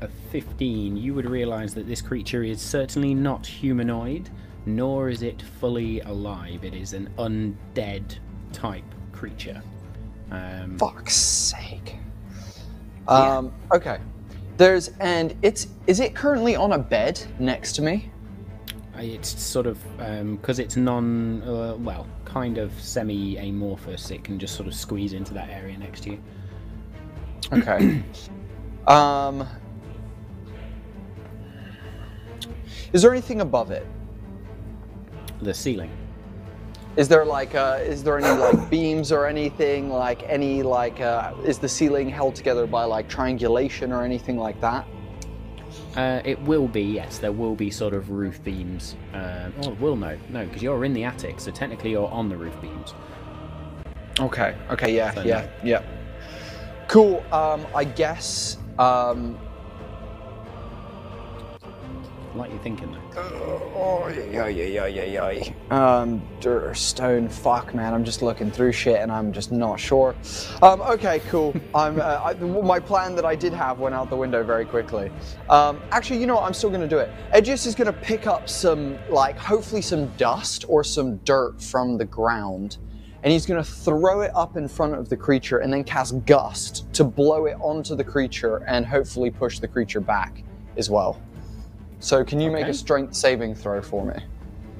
A 0.00 0.08
15, 0.32 0.96
you 0.96 1.14
would 1.14 1.28
realize 1.28 1.74
that 1.74 1.86
this 1.86 2.00
creature 2.00 2.42
is 2.42 2.60
certainly 2.60 3.14
not 3.14 3.46
humanoid, 3.46 4.30
nor 4.66 5.10
is 5.10 5.22
it 5.22 5.42
fully 5.60 6.00
alive. 6.00 6.64
It 6.64 6.74
is 6.74 6.92
an 6.92 7.08
undead 7.18 8.18
type 8.52 8.84
creature. 9.12 9.62
Um, 10.30 10.76
Fuck's 10.78 11.14
sake. 11.14 11.96
Um, 13.06 13.52
okay. 13.72 13.98
There's 14.56 14.88
and 15.00 15.36
it's 15.42 15.68
is 15.86 16.00
it 16.00 16.14
currently 16.14 16.54
on 16.56 16.72
a 16.72 16.78
bed 16.78 17.20
next 17.38 17.72
to 17.72 17.82
me? 17.82 18.10
It's 18.96 19.40
sort 19.40 19.66
of 19.66 19.78
because 20.36 20.58
it's 20.58 20.76
non, 20.76 21.42
uh, 21.42 21.76
well, 21.78 22.06
kind 22.32 22.58
of 22.58 22.72
semi-amorphous. 22.80 24.10
It 24.10 24.22
can 24.22 24.38
just 24.38 24.54
sort 24.54 24.68
of 24.68 24.74
squeeze 24.74 25.12
into 25.12 25.34
that 25.34 25.50
area 25.50 25.76
next 25.76 26.02
to 26.04 26.10
you. 26.10 26.22
Okay. 27.52 28.02
um, 28.86 29.46
is 32.92 33.02
there 33.02 33.10
anything 33.10 33.40
above 33.40 33.72
it? 33.72 33.84
The 35.42 35.52
ceiling. 35.52 35.90
Is 36.96 37.08
there 37.08 37.24
like 37.24 37.54
uh, 37.54 37.78
is 37.82 38.04
there 38.04 38.18
any 38.18 38.40
like 38.40 38.70
beams 38.70 39.10
or 39.10 39.26
anything 39.26 39.90
like 39.90 40.22
any 40.24 40.62
like 40.62 41.00
uh, 41.00 41.32
is 41.44 41.58
the 41.58 41.68
ceiling 41.68 42.08
held 42.08 42.34
together 42.34 42.66
by 42.66 42.84
like 42.84 43.08
triangulation 43.08 43.92
or 43.92 44.04
anything 44.04 44.36
like 44.36 44.60
that? 44.60 44.86
Uh, 45.96 46.20
it 46.24 46.40
will 46.42 46.68
be, 46.68 46.82
yes. 46.82 47.18
There 47.18 47.32
will 47.32 47.54
be 47.54 47.70
sort 47.70 47.94
of 47.94 48.10
roof 48.10 48.42
beams. 48.44 48.94
Um, 49.12 49.52
oh, 49.64 49.70
will 49.80 49.96
no, 49.96 50.16
no, 50.28 50.46
because 50.46 50.62
you're 50.62 50.84
in 50.84 50.94
the 50.94 51.04
attic, 51.04 51.40
so 51.40 51.50
technically 51.50 51.90
you're 51.90 52.10
on 52.10 52.28
the 52.28 52.36
roof 52.36 52.58
beams. 52.60 52.94
Okay. 54.18 54.54
Okay. 54.70 54.94
Yeah. 54.94 55.14
So 55.14 55.22
yeah. 55.22 55.40
no. 55.40 55.48
Yeah. 55.64 55.82
Cool. 56.88 57.24
Um, 57.32 57.66
I 57.74 57.84
guess. 57.84 58.56
Um, 58.78 59.38
Like 62.34 62.50
you're 62.50 62.60
thinking. 62.60 62.96
Oh, 63.16 64.08
yeah, 64.30 64.46
yeah, 64.46 64.86
yeah, 64.86 65.04
yeah, 65.04 65.30
yeah. 65.30 65.52
Um, 65.70 66.22
dirt 66.38 66.64
or 66.64 66.74
stone. 66.74 67.28
Fuck, 67.28 67.74
man. 67.74 67.92
I'm 67.92 68.04
just 68.04 68.22
looking 68.22 68.52
through 68.52 68.70
shit 68.72 69.00
and 69.00 69.10
I'm 69.10 69.32
just 69.32 69.50
not 69.50 69.80
sure. 69.80 70.14
Um, 70.62 70.80
okay, 70.82 71.20
cool. 71.28 71.54
I'm. 71.74 72.00
Uh, 72.00 72.20
I, 72.22 72.34
my 72.34 72.78
plan 72.78 73.16
that 73.16 73.24
I 73.24 73.34
did 73.34 73.52
have 73.52 73.80
went 73.80 73.96
out 73.96 74.10
the 74.10 74.16
window 74.16 74.44
very 74.44 74.64
quickly. 74.64 75.10
Um, 75.48 75.80
actually, 75.90 76.20
you 76.20 76.26
know 76.26 76.36
what? 76.36 76.44
I'm 76.44 76.54
still 76.54 76.70
gonna 76.70 76.86
do 76.86 76.98
it. 76.98 77.10
Edgious 77.32 77.66
is 77.66 77.74
gonna 77.74 77.92
pick 77.92 78.28
up 78.28 78.48
some, 78.48 78.96
like, 79.08 79.36
hopefully 79.36 79.82
some 79.82 80.06
dust 80.16 80.64
or 80.68 80.84
some 80.84 81.16
dirt 81.18 81.60
from 81.60 81.98
the 81.98 82.04
ground, 82.04 82.78
and 83.24 83.32
he's 83.32 83.44
gonna 83.46 83.64
throw 83.64 84.20
it 84.20 84.30
up 84.36 84.56
in 84.56 84.68
front 84.68 84.94
of 84.94 85.08
the 85.08 85.16
creature 85.16 85.58
and 85.58 85.72
then 85.72 85.82
cast 85.82 86.24
gust 86.26 86.92
to 86.94 87.02
blow 87.02 87.46
it 87.46 87.56
onto 87.60 87.96
the 87.96 88.04
creature 88.04 88.58
and 88.68 88.86
hopefully 88.86 89.30
push 89.30 89.58
the 89.58 89.68
creature 89.68 90.00
back 90.00 90.44
as 90.76 90.88
well. 90.88 91.20
So, 92.00 92.24
can 92.24 92.40
you 92.40 92.50
make 92.50 92.66
a 92.66 92.74
strength 92.74 93.14
saving 93.14 93.54
throw 93.54 93.82
for 93.82 94.06
me? 94.06 94.14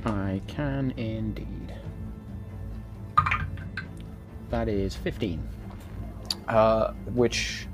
I 0.07 0.41
can 0.47 0.93
indeed. 0.97 1.75
That 4.49 4.69
is 4.69 4.97
15. 4.97 5.47
Uh, 6.49 6.93
which 7.15 7.69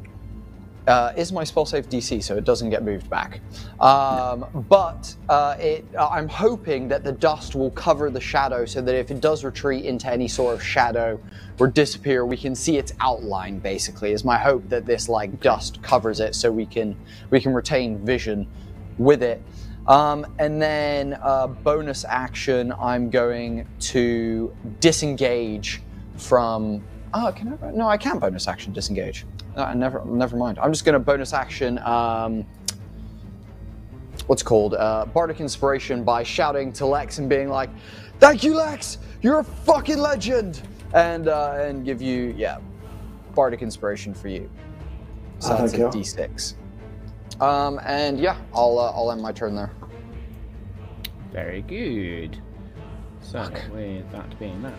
uh, 0.88 1.12
is 1.16 1.32
my 1.32 1.44
spell 1.44 1.64
save 1.64 1.88
DC, 1.88 2.22
so 2.22 2.36
it 2.36 2.44
doesn't 2.44 2.70
get 2.70 2.82
moved 2.82 3.08
back. 3.08 3.40
Um, 3.80 4.46
but 4.68 5.14
uh, 5.28 5.56
it, 5.58 5.84
uh, 5.96 6.08
I'm 6.08 6.28
hoping 6.28 6.88
that 6.88 7.02
the 7.02 7.12
dust 7.12 7.54
will 7.54 7.70
cover 7.70 8.10
the 8.10 8.20
shadow, 8.20 8.64
so 8.66 8.80
that 8.82 8.94
if 8.94 9.10
it 9.10 9.20
does 9.20 9.44
retreat 9.44 9.84
into 9.84 10.10
any 10.10 10.28
sort 10.28 10.54
of 10.54 10.62
shadow 10.62 11.20
or 11.58 11.68
disappear, 11.68 12.26
we 12.26 12.36
can 12.36 12.54
see 12.54 12.78
its 12.78 12.92
outline. 13.00 13.60
Basically, 13.60 14.12
is 14.12 14.24
my 14.24 14.38
hope 14.38 14.68
that 14.68 14.86
this 14.86 15.08
like 15.08 15.40
dust 15.40 15.80
covers 15.82 16.20
it, 16.20 16.34
so 16.34 16.50
we 16.50 16.66
can 16.66 16.96
we 17.30 17.40
can 17.40 17.54
retain 17.54 18.04
vision 18.04 18.46
with 18.98 19.22
it. 19.22 19.42
Um, 19.86 20.26
and 20.38 20.60
then 20.60 21.18
uh, 21.22 21.46
bonus 21.46 22.04
action, 22.04 22.72
I'm 22.72 23.08
going 23.10 23.66
to 23.80 24.54
disengage 24.80 25.80
from. 26.16 26.82
Oh, 27.14 27.32
can 27.34 27.56
I? 27.62 27.70
No, 27.70 27.88
I 27.88 27.96
can't 27.96 28.20
bonus 28.20 28.48
action 28.48 28.72
disengage. 28.72 29.24
Uh, 29.54 29.72
never, 29.74 30.04
never 30.04 30.36
mind. 30.36 30.58
I'm 30.58 30.72
just 30.72 30.84
going 30.84 30.94
to 30.94 30.98
bonus 30.98 31.32
action. 31.32 31.78
Um, 31.78 32.44
what's 34.26 34.42
called 34.42 34.74
uh, 34.74 35.06
bardic 35.06 35.40
inspiration 35.40 36.02
by 36.04 36.22
shouting 36.22 36.72
to 36.74 36.86
Lex 36.86 37.18
and 37.18 37.28
being 37.28 37.48
like, 37.48 37.70
"Thank 38.18 38.42
you, 38.42 38.54
Lex. 38.56 38.98
You're 39.22 39.38
a 39.38 39.44
fucking 39.44 39.98
legend," 39.98 40.62
and 40.94 41.28
uh, 41.28 41.58
and 41.60 41.84
give 41.84 42.02
you 42.02 42.34
yeah, 42.36 42.58
bardic 43.34 43.62
inspiration 43.62 44.12
for 44.12 44.28
you. 44.28 44.50
So 45.38 45.52
Ah, 45.52 45.58
that's 45.58 45.74
a 45.74 45.76
thank 45.78 45.94
you. 45.94 46.00
d6. 46.00 46.54
Um, 47.40 47.80
and 47.84 48.18
yeah, 48.18 48.38
I'll 48.54 48.78
uh, 48.78 48.92
I'll 48.92 49.12
end 49.12 49.22
my 49.22 49.32
turn 49.32 49.54
there. 49.54 49.70
Very 51.32 51.62
good. 51.62 52.40
So, 53.20 53.42
Fuck. 53.44 53.60
with 53.72 54.10
that 54.12 54.38
being 54.38 54.62
that, 54.62 54.74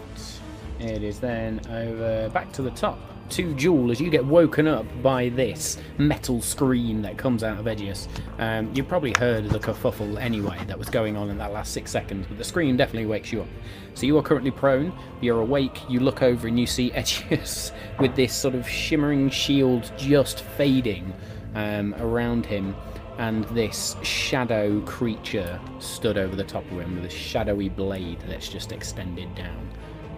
it 0.79 1.03
is 1.03 1.19
then 1.19 1.61
over 1.69 2.29
back 2.29 2.51
to 2.53 2.61
the 2.61 2.71
top 2.71 2.97
to 3.29 3.53
Jewel 3.55 3.91
as 3.91 3.99
you 3.99 4.09
get 4.09 4.25
woken 4.25 4.67
up 4.67 4.85
by 5.01 5.29
this 5.29 5.77
metal 5.97 6.41
scream 6.41 7.01
that 7.01 7.17
comes 7.17 7.43
out 7.43 7.59
of 7.59 7.65
Edgious. 7.65 8.07
Um, 8.39 8.73
you 8.73 8.83
probably 8.83 9.13
heard 9.17 9.49
the 9.49 9.59
kerfuffle 9.59 10.19
anyway 10.19 10.57
that 10.67 10.79
was 10.79 10.89
going 10.89 11.17
on 11.17 11.29
in 11.29 11.37
that 11.37 11.51
last 11.51 11.73
six 11.73 11.91
seconds, 11.91 12.25
but 12.27 12.37
the 12.37 12.43
scream 12.43 12.77
definitely 12.77 13.05
wakes 13.07 13.31
you 13.31 13.41
up. 13.41 13.47
So 13.95 14.05
you 14.05 14.17
are 14.17 14.21
currently 14.21 14.51
prone, 14.51 14.93
you're 15.21 15.41
awake, 15.41 15.89
you 15.89 15.99
look 15.99 16.21
over 16.21 16.47
and 16.47 16.59
you 16.59 16.67
see 16.67 16.91
Edgious 16.95 17.71
with 17.99 18.15
this 18.15 18.33
sort 18.33 18.55
of 18.55 18.67
shimmering 18.67 19.29
shield 19.29 19.91
just 19.97 20.41
fading 20.41 21.13
um, 21.55 21.95
around 21.99 22.45
him 22.45 22.75
and 23.17 23.45
this 23.45 23.95
shadow 24.03 24.79
creature 24.81 25.59
stood 25.79 26.17
over 26.17 26.35
the 26.35 26.43
top 26.43 26.63
of 26.71 26.79
him 26.79 26.95
with 26.95 27.05
a 27.05 27.09
shadowy 27.09 27.69
blade 27.69 28.19
that's 28.27 28.47
just 28.47 28.71
extended 28.71 29.33
down. 29.33 29.69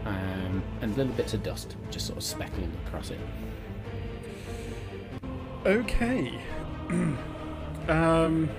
Um, 0.06 0.64
and 0.82 0.96
little 0.98 1.14
bits 1.14 1.34
of 1.34 1.44
dust 1.44 1.76
just 1.92 2.08
sort 2.08 2.18
of 2.18 2.24
speckled 2.24 2.70
across 2.86 3.12
it. 3.12 3.20
Okay. 5.66 6.40
um. 7.90 8.50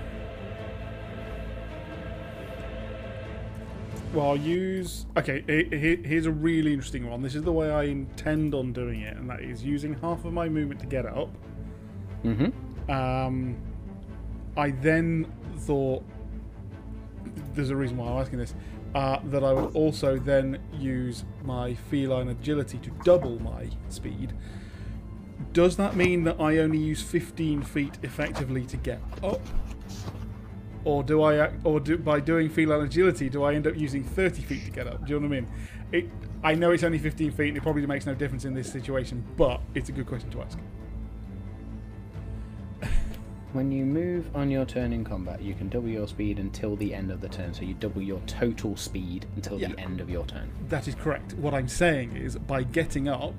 Well, 4.13 4.31
I'll 4.31 4.37
use. 4.37 5.05
Okay, 5.17 5.43
he- 5.47 5.77
he- 5.77 6.03
here's 6.03 6.25
a 6.25 6.31
really 6.31 6.73
interesting 6.73 7.09
one. 7.09 7.21
This 7.21 7.33
is 7.33 7.43
the 7.43 7.51
way 7.51 7.71
I 7.71 7.83
intend 7.83 8.53
on 8.53 8.73
doing 8.73 9.01
it, 9.01 9.15
and 9.17 9.29
that 9.29 9.41
is 9.41 9.63
using 9.63 9.93
half 9.95 10.25
of 10.25 10.33
my 10.33 10.49
movement 10.49 10.79
to 10.81 10.85
get 10.85 11.05
up. 11.05 11.29
Mm-hmm. 12.23 12.91
Um, 12.91 13.57
I 14.57 14.71
then 14.71 15.31
thought 15.59 16.03
there's 17.53 17.69
a 17.69 17.75
reason 17.75 17.97
why 17.97 18.07
I'm 18.07 18.21
asking 18.21 18.39
this. 18.39 18.53
Uh, 18.93 19.19
that 19.25 19.41
I 19.41 19.53
would 19.53 19.73
also 19.73 20.17
then 20.17 20.59
use 20.73 21.23
my 21.45 21.73
feline 21.73 22.27
agility 22.27 22.77
to 22.79 22.89
double 23.05 23.41
my 23.41 23.69
speed. 23.87 24.33
Does 25.53 25.77
that 25.77 25.95
mean 25.95 26.25
that 26.25 26.41
I 26.41 26.57
only 26.57 26.77
use 26.77 27.01
15 27.01 27.63
feet 27.63 27.97
effectively 28.03 28.65
to 28.65 28.75
get 28.75 29.01
up? 29.23 29.39
Or 30.83 31.03
do 31.03 31.21
I, 31.21 31.51
or 31.63 31.79
do, 31.79 31.97
by 31.97 32.19
doing 32.19 32.49
feline 32.49 32.81
agility, 32.81 33.29
do 33.29 33.43
I 33.43 33.53
end 33.53 33.65
up 33.65 33.77
using 33.77 34.03
30 34.03 34.41
feet 34.41 34.65
to 34.65 34.71
get 34.71 34.87
up? 34.87 35.05
Do 35.05 35.13
you 35.13 35.19
know 35.19 35.27
what 35.27 35.37
I 35.37 35.41
mean? 35.41 35.51
It, 35.93 36.09
I 36.43 36.55
know 36.55 36.71
it's 36.71 36.83
only 36.83 36.97
15 36.97 37.31
feet 37.31 37.47
and 37.49 37.57
it 37.57 37.63
probably 37.63 37.85
makes 37.85 38.05
no 38.05 38.15
difference 38.15 38.43
in 38.43 38.53
this 38.53 38.69
situation, 38.69 39.23
but 39.37 39.61
it's 39.73 39.87
a 39.87 39.91
good 39.91 40.07
question 40.07 40.29
to 40.31 40.41
ask. 40.41 40.57
When 43.53 43.69
you 43.71 43.83
move 43.85 44.29
on 44.33 44.49
your 44.49 44.63
turn 44.65 44.93
in 44.93 45.03
combat, 45.03 45.41
you 45.41 45.53
can 45.53 45.67
double 45.67 45.89
your 45.89 46.07
speed 46.07 46.39
until 46.39 46.77
the 46.77 46.93
end 46.93 47.11
of 47.11 47.19
the 47.19 47.27
turn. 47.27 47.53
So 47.53 47.63
you 47.63 47.73
double 47.73 48.01
your 48.01 48.21
total 48.25 48.77
speed 48.77 49.25
until 49.35 49.59
Yeah. 49.59 49.69
the 49.69 49.79
end 49.79 49.99
of 49.99 50.09
your 50.09 50.25
turn. 50.25 50.49
That 50.69 50.87
is 50.87 50.95
correct. 50.95 51.33
What 51.33 51.53
I'm 51.53 51.67
saying 51.67 52.15
is, 52.15 52.37
by 52.37 52.63
getting 52.63 53.09
up, 53.09 53.33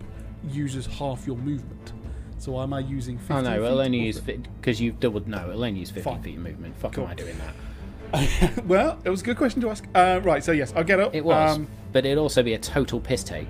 uses 0.51 0.87
half 0.87 1.27
your 1.27 1.37
movement. 1.37 1.93
So 2.37 2.61
am 2.61 2.75
I 2.75 2.81
using 2.81 3.17
15 3.17 3.37
Oh 3.37 3.41
no, 3.41 3.51
feet 3.57 3.65
it'll 3.65 3.81
only 3.81 4.01
use 4.01 4.21
because 4.21 4.81
you've 4.81 5.01
doubled. 5.01 5.29
No, 5.29 5.49
it'll 5.51 5.65
only 5.65 5.81
use 5.81 5.91
15 5.91 6.15
Fine. 6.15 6.23
feet 6.23 6.37
of 6.37 6.43
movement. 6.43 6.77
Fuck 6.77 6.93
Cool. 6.95 7.05
am 7.05 7.11
I 7.11 7.15
doing 7.15 7.37
that? 7.39 8.65
well, 8.67 8.99
it 9.05 9.09
was 9.11 9.23
a 9.23 9.25
good 9.25 9.39
question 9.39 9.63
to 9.63 9.71
ask. 9.71 9.87
Uh, 9.95 10.21
right, 10.23 10.45
so 10.45 10.53
yes, 10.53 10.75
I'll 10.77 10.85
get 10.85 11.01
up. 11.01 11.15
It 11.15 11.25
was, 11.25 11.57
Um, 11.57 11.69
but 11.93 12.05
it'd 12.05 12.19
also 12.19 12.43
be 12.43 12.53
a 12.53 12.59
total 12.59 13.01
piss 13.01 13.25
take. 13.25 13.49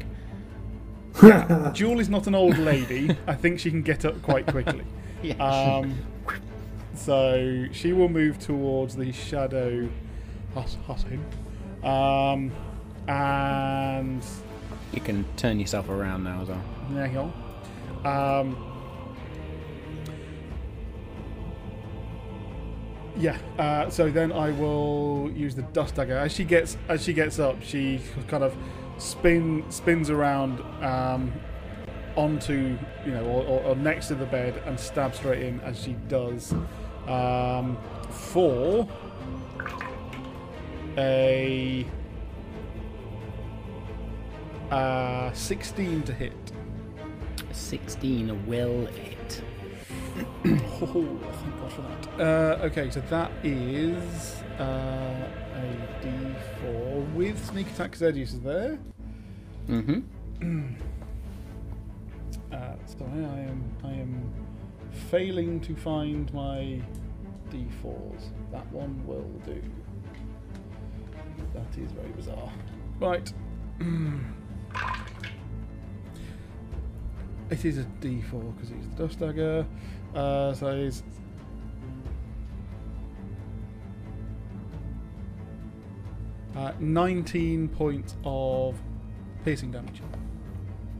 Jewel 1.72 1.98
is 1.98 2.09
not 2.09 2.27
an 2.29 2.35
old 2.37 2.57
lady. 2.59 3.16
I 3.27 3.35
think 3.35 3.59
she 3.59 3.70
can 3.70 3.83
get 3.83 4.05
up 4.05 4.22
quite 4.22 4.46
quickly. 4.46 4.85
Yeah. 5.22 5.35
Um, 5.37 5.94
so 7.05 7.67
she 7.73 7.93
will 7.93 8.09
move 8.09 8.38
towards 8.38 8.95
the 8.95 9.11
shadow 9.11 9.88
hut- 10.55 10.77
hutting. 10.87 11.25
Um, 11.83 12.53
and 13.09 14.25
you 14.93 15.01
can 15.01 15.25
turn 15.37 15.59
yourself 15.59 15.88
around 15.88 16.23
now 16.23 16.43
as 16.43 16.49
well. 16.49 16.62
there 16.91 17.07
you 17.07 17.12
go. 17.12 18.09
Um, 18.09 18.57
yeah. 23.17 23.37
Uh, 23.59 23.91
so 23.91 24.09
then 24.09 24.31
I 24.31 24.53
will 24.53 25.31
use 25.35 25.57
the 25.57 25.62
dust 25.62 25.97
dagger. 25.97 26.17
As 26.17 26.33
she 26.33 26.45
gets 26.45 26.77
as 26.88 27.03
she 27.03 27.12
gets 27.12 27.41
up, 27.41 27.62
she 27.62 28.01
kind 28.29 28.45
of 28.45 28.55
spin 28.99 29.65
spins 29.71 30.09
around 30.09 30.61
um, 30.85 31.33
onto 32.15 32.79
you 33.05 33.11
know 33.11 33.25
or, 33.25 33.45
or, 33.45 33.61
or 33.62 33.77
next 33.77 34.09
to 34.09 34.15
the 34.15 34.27
bed 34.27 34.62
and 34.67 34.79
stabs 34.79 35.19
straight 35.19 35.43
in 35.43 35.61
as 35.61 35.83
she 35.83 35.95
does 36.09 36.55
um, 37.09 37.77
for 38.11 38.88
a 40.97 41.87
uh, 44.71 45.33
16 45.33 46.03
to 46.03 46.12
hit. 46.12 46.53
16 47.53 48.47
will 48.47 48.87
hit. 48.87 49.43
Oh, 50.85 50.88
thank 50.91 51.61
God 51.61 51.73
for 51.73 51.83
that. 51.83 52.61
Uh, 52.61 52.65
okay, 52.65 52.91
so 52.91 53.01
that 53.03 53.31
is 53.45 54.43
uh, 54.59 55.29
a 55.55 56.05
D4 56.05 57.15
with 57.15 57.47
sneak 57.47 57.69
attack 57.69 57.93
because 57.93 58.17
is 58.17 58.41
there. 58.41 58.79
Mm-hmm. 59.69 60.75
Uh, 62.53 62.77
so 62.85 62.99
I 63.11 63.38
am 63.41 63.65
I 63.83 63.93
am 63.93 64.31
failing 64.92 65.61
to 65.61 65.74
find 65.74 66.33
my 66.33 66.81
D4s. 67.50 68.31
That 68.50 68.70
one 68.72 69.05
will 69.07 69.31
do. 69.44 69.62
That 71.55 71.78
is 71.78 71.92
very 71.92 72.11
bizarre. 72.11 72.52
Right. 73.00 73.33
it 77.50 77.64
is 77.64 77.78
a 77.78 77.85
D4 78.00 78.55
because 78.55 78.70
it's 78.70 78.87
the 78.87 79.07
dust 79.07 79.18
dagger. 79.18 79.66
Uh, 80.14 80.55
so 80.55 80.68
it's 80.68 81.02
uh, 86.57 86.72
19 86.78 87.68
points 87.68 88.16
of 88.24 88.81
piercing 89.44 89.70
damage. 89.72 90.00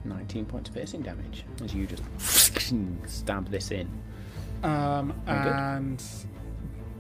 19 0.05 0.47
points 0.47 0.69
of 0.69 0.75
piercing 0.75 1.03
damage 1.03 1.45
as 1.63 1.73
you 1.75 1.87
just 1.87 2.03
stab 3.07 3.49
this 3.51 3.71
in. 3.71 3.89
Um, 4.63 5.09
good. 5.27 5.35
and 5.35 6.03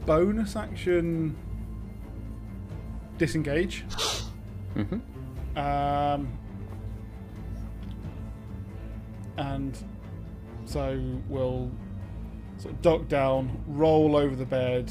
bonus 0.05 0.57
action 0.57 1.37
disengage. 3.18 3.85
Mm-hmm. 4.75 5.59
Um, 5.59 6.38
and 9.37 9.77
so 10.64 11.01
we'll 11.29 11.70
sort 12.57 12.75
of 12.75 12.83
duck 12.83 13.09
down, 13.09 13.62
roll 13.66 14.16
over 14.16 14.35
the 14.35 14.46
bed. 14.46 14.90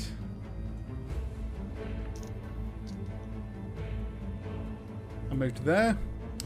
And 5.29 5.39
move 5.39 5.55
to 5.55 5.63
there. 5.63 5.97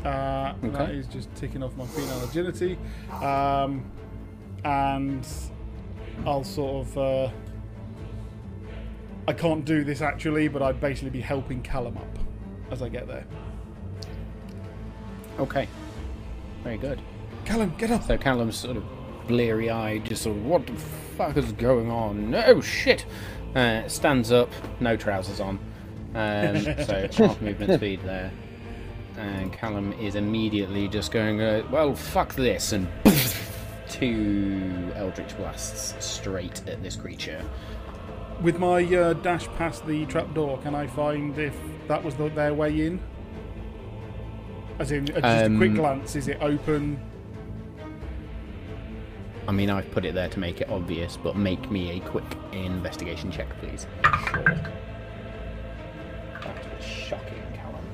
Uh, 0.03 0.53
Okay. 0.63 0.93
is 0.97 1.07
just 1.07 1.33
ticking 1.35 1.63
off 1.63 1.75
my 1.75 1.85
feline 1.85 2.23
agility. 2.29 2.77
Um, 3.23 3.91
and 4.65 5.25
I'll 6.25 6.43
sort 6.43 6.87
of. 6.87 6.97
Uh, 6.97 7.29
I 9.27 9.33
can't 9.33 9.63
do 9.63 9.83
this 9.83 10.01
actually, 10.01 10.47
but 10.49 10.61
I'd 10.61 10.79
basically 10.79 11.09
be 11.09 11.21
helping 11.21 11.61
Callum 11.61 11.97
up 11.97 12.19
as 12.69 12.81
I 12.81 12.89
get 12.89 13.07
there. 13.07 13.25
Okay. 15.39 15.67
Very 16.63 16.77
good. 16.77 17.01
Callum, 17.45 17.73
get 17.77 17.91
up! 17.91 18.03
So 18.03 18.17
Callum's 18.17 18.57
sort 18.57 18.77
of 18.77 18.83
bleary 19.27 19.69
eyed, 19.69 20.05
just 20.05 20.23
sort 20.23 20.37
of, 20.37 20.45
what 20.45 20.65
the 20.65 20.73
fuck 20.73 21.37
is 21.37 21.51
going 21.53 21.91
on? 21.91 22.33
Oh 22.35 22.61
shit! 22.61 23.05
Uh, 23.55 23.87
stands 23.87 24.31
up, 24.31 24.49
no 24.79 24.97
trousers 24.97 25.39
on. 25.39 25.59
Um, 26.15 26.61
so 26.85 27.07
half 27.17 27.41
movement 27.41 27.73
speed 27.73 28.01
there. 28.03 28.31
And 29.17 29.53
Callum 29.53 29.93
is 29.93 30.15
immediately 30.15 30.87
just 30.87 31.11
going, 31.11 31.41
uh, 31.41 31.63
well, 31.71 31.95
fuck 31.95 32.33
this, 32.35 32.73
and 32.73 32.87
two 33.95 34.91
Eldritch 34.95 35.37
Blasts 35.37 35.95
straight 36.05 36.67
at 36.67 36.83
this 36.83 36.97
creature. 36.97 37.41
With 38.41 38.59
my 38.59 38.83
uh, 38.83 39.13
dash 39.13 39.47
past 39.57 39.87
the 39.87 40.05
trapdoor, 40.07 40.57
can 40.57 40.75
I 40.75 40.85
find 40.87 41.37
if 41.39 41.55
that 41.87 42.03
was 42.03 42.15
the, 42.15 42.27
their 42.29 42.53
way 42.53 42.87
in? 42.87 42.99
As 44.79 44.91
in, 44.91 45.03
uh, 45.03 45.21
just 45.21 45.45
a 45.45 45.55
quick 45.55 45.69
Um, 45.69 45.75
glance, 45.75 46.17
is 46.17 46.27
it 46.27 46.37
open? 46.41 46.99
I 49.47 49.53
mean, 49.53 49.69
I've 49.69 49.89
put 49.91 50.03
it 50.03 50.13
there 50.13 50.27
to 50.27 50.39
make 50.39 50.59
it 50.59 50.69
obvious, 50.69 51.15
but 51.15 51.37
make 51.37 51.71
me 51.71 51.97
a 51.97 51.99
quick 52.01 52.25
investigation 52.51 53.31
check, 53.31 53.47
please. 53.59 53.87
Sure. 54.03 54.43
That 56.43 56.65
is 56.77 56.85
shocking, 56.85 57.43
Callum. 57.53 57.85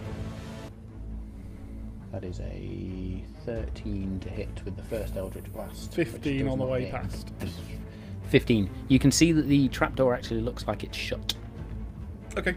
That 2.12 2.24
is 2.24 2.40
a 2.40 3.24
13 3.46 4.20
to 4.22 4.30
hit 4.30 4.50
with 4.66 4.76
the 4.76 4.84
first 4.84 5.16
Eldritch 5.16 5.52
Blast. 5.54 5.94
15 5.94 6.48
on 6.48 6.58
the 6.58 6.66
way 6.66 6.84
hit. 6.84 6.92
past. 6.92 7.32
15. 8.30 8.70
You 8.88 9.00
can 9.00 9.12
see 9.12 9.32
that 9.32 9.48
the 9.48 9.68
trapdoor 9.70 10.14
actually 10.14 10.42
looks 10.42 10.68
like 10.68 10.84
it's 10.84 10.98
shut. 10.98 11.34
Okay. 12.38 12.56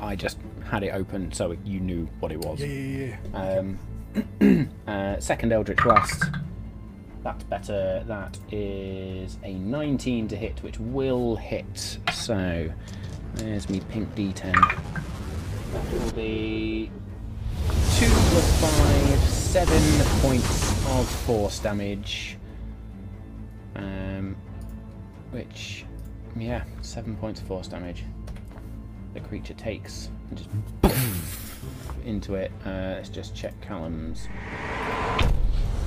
I 0.00 0.16
just 0.16 0.38
had 0.64 0.82
it 0.82 0.90
open 0.90 1.32
so 1.32 1.56
you 1.64 1.80
knew 1.80 2.08
what 2.20 2.32
it 2.32 2.38
was. 2.44 2.60
Yeah, 2.60 2.66
yeah, 2.66 3.16
yeah. 3.32 3.58
Um, 4.40 4.70
uh, 4.86 5.20
second 5.20 5.52
Eldritch 5.52 5.82
Blast. 5.82 6.24
That's 7.22 7.44
better. 7.44 8.04
That 8.06 8.38
is 8.52 9.38
a 9.42 9.54
19 9.54 10.28
to 10.28 10.36
hit, 10.36 10.62
which 10.62 10.78
will 10.78 11.36
hit. 11.36 11.98
So 12.12 12.68
there's 13.34 13.68
me 13.68 13.80
pink 13.88 14.14
D10. 14.14 14.52
That 15.72 15.92
will 15.92 16.12
be 16.12 16.90
2 17.68 18.06
plus 18.06 18.60
5, 18.60 19.20
7 19.20 20.20
points 20.20 20.70
of 20.88 21.08
force 21.08 21.58
damage. 21.58 22.36
Um, 23.74 24.36
which, 25.30 25.84
yeah, 26.36 26.64
7 26.82 27.16
points 27.16 27.40
of 27.40 27.46
force 27.46 27.68
damage. 27.68 28.04
The 29.14 29.20
creature 29.20 29.54
takes 29.54 30.10
and 30.28 30.38
just 30.38 30.50
into 32.04 32.34
it. 32.34 32.52
Uh, 32.64 32.94
let's 32.96 33.08
just 33.08 33.34
check 33.34 33.58
Callum's 33.60 34.28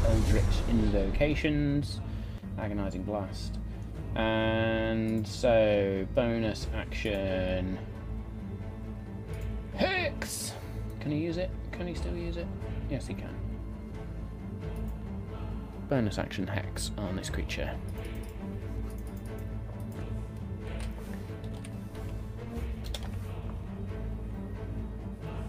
Eldritch 0.08 0.44
invocations. 0.70 2.02
Agonizing 2.58 3.04
Blast. 3.04 3.58
And 4.16 5.28
so, 5.28 6.06
bonus 6.16 6.68
action. 6.76 7.78
Hex! 9.76 10.54
Can 11.00 11.12
he 11.12 11.20
use 11.20 11.38
it? 11.38 11.50
Can 11.80 11.88
he 11.88 11.96
still 11.96 12.14
use 12.14 12.36
it? 12.36 12.46
Yes, 12.90 13.08
he 13.08 13.14
can. 13.14 13.34
Bonus 15.88 16.18
action 16.18 16.46
Hex 16.46 16.92
on 16.98 17.16
this 17.16 17.30
creature. 17.30 17.74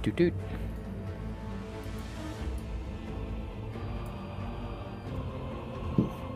Doot 0.02 0.14
doot. 0.14 0.34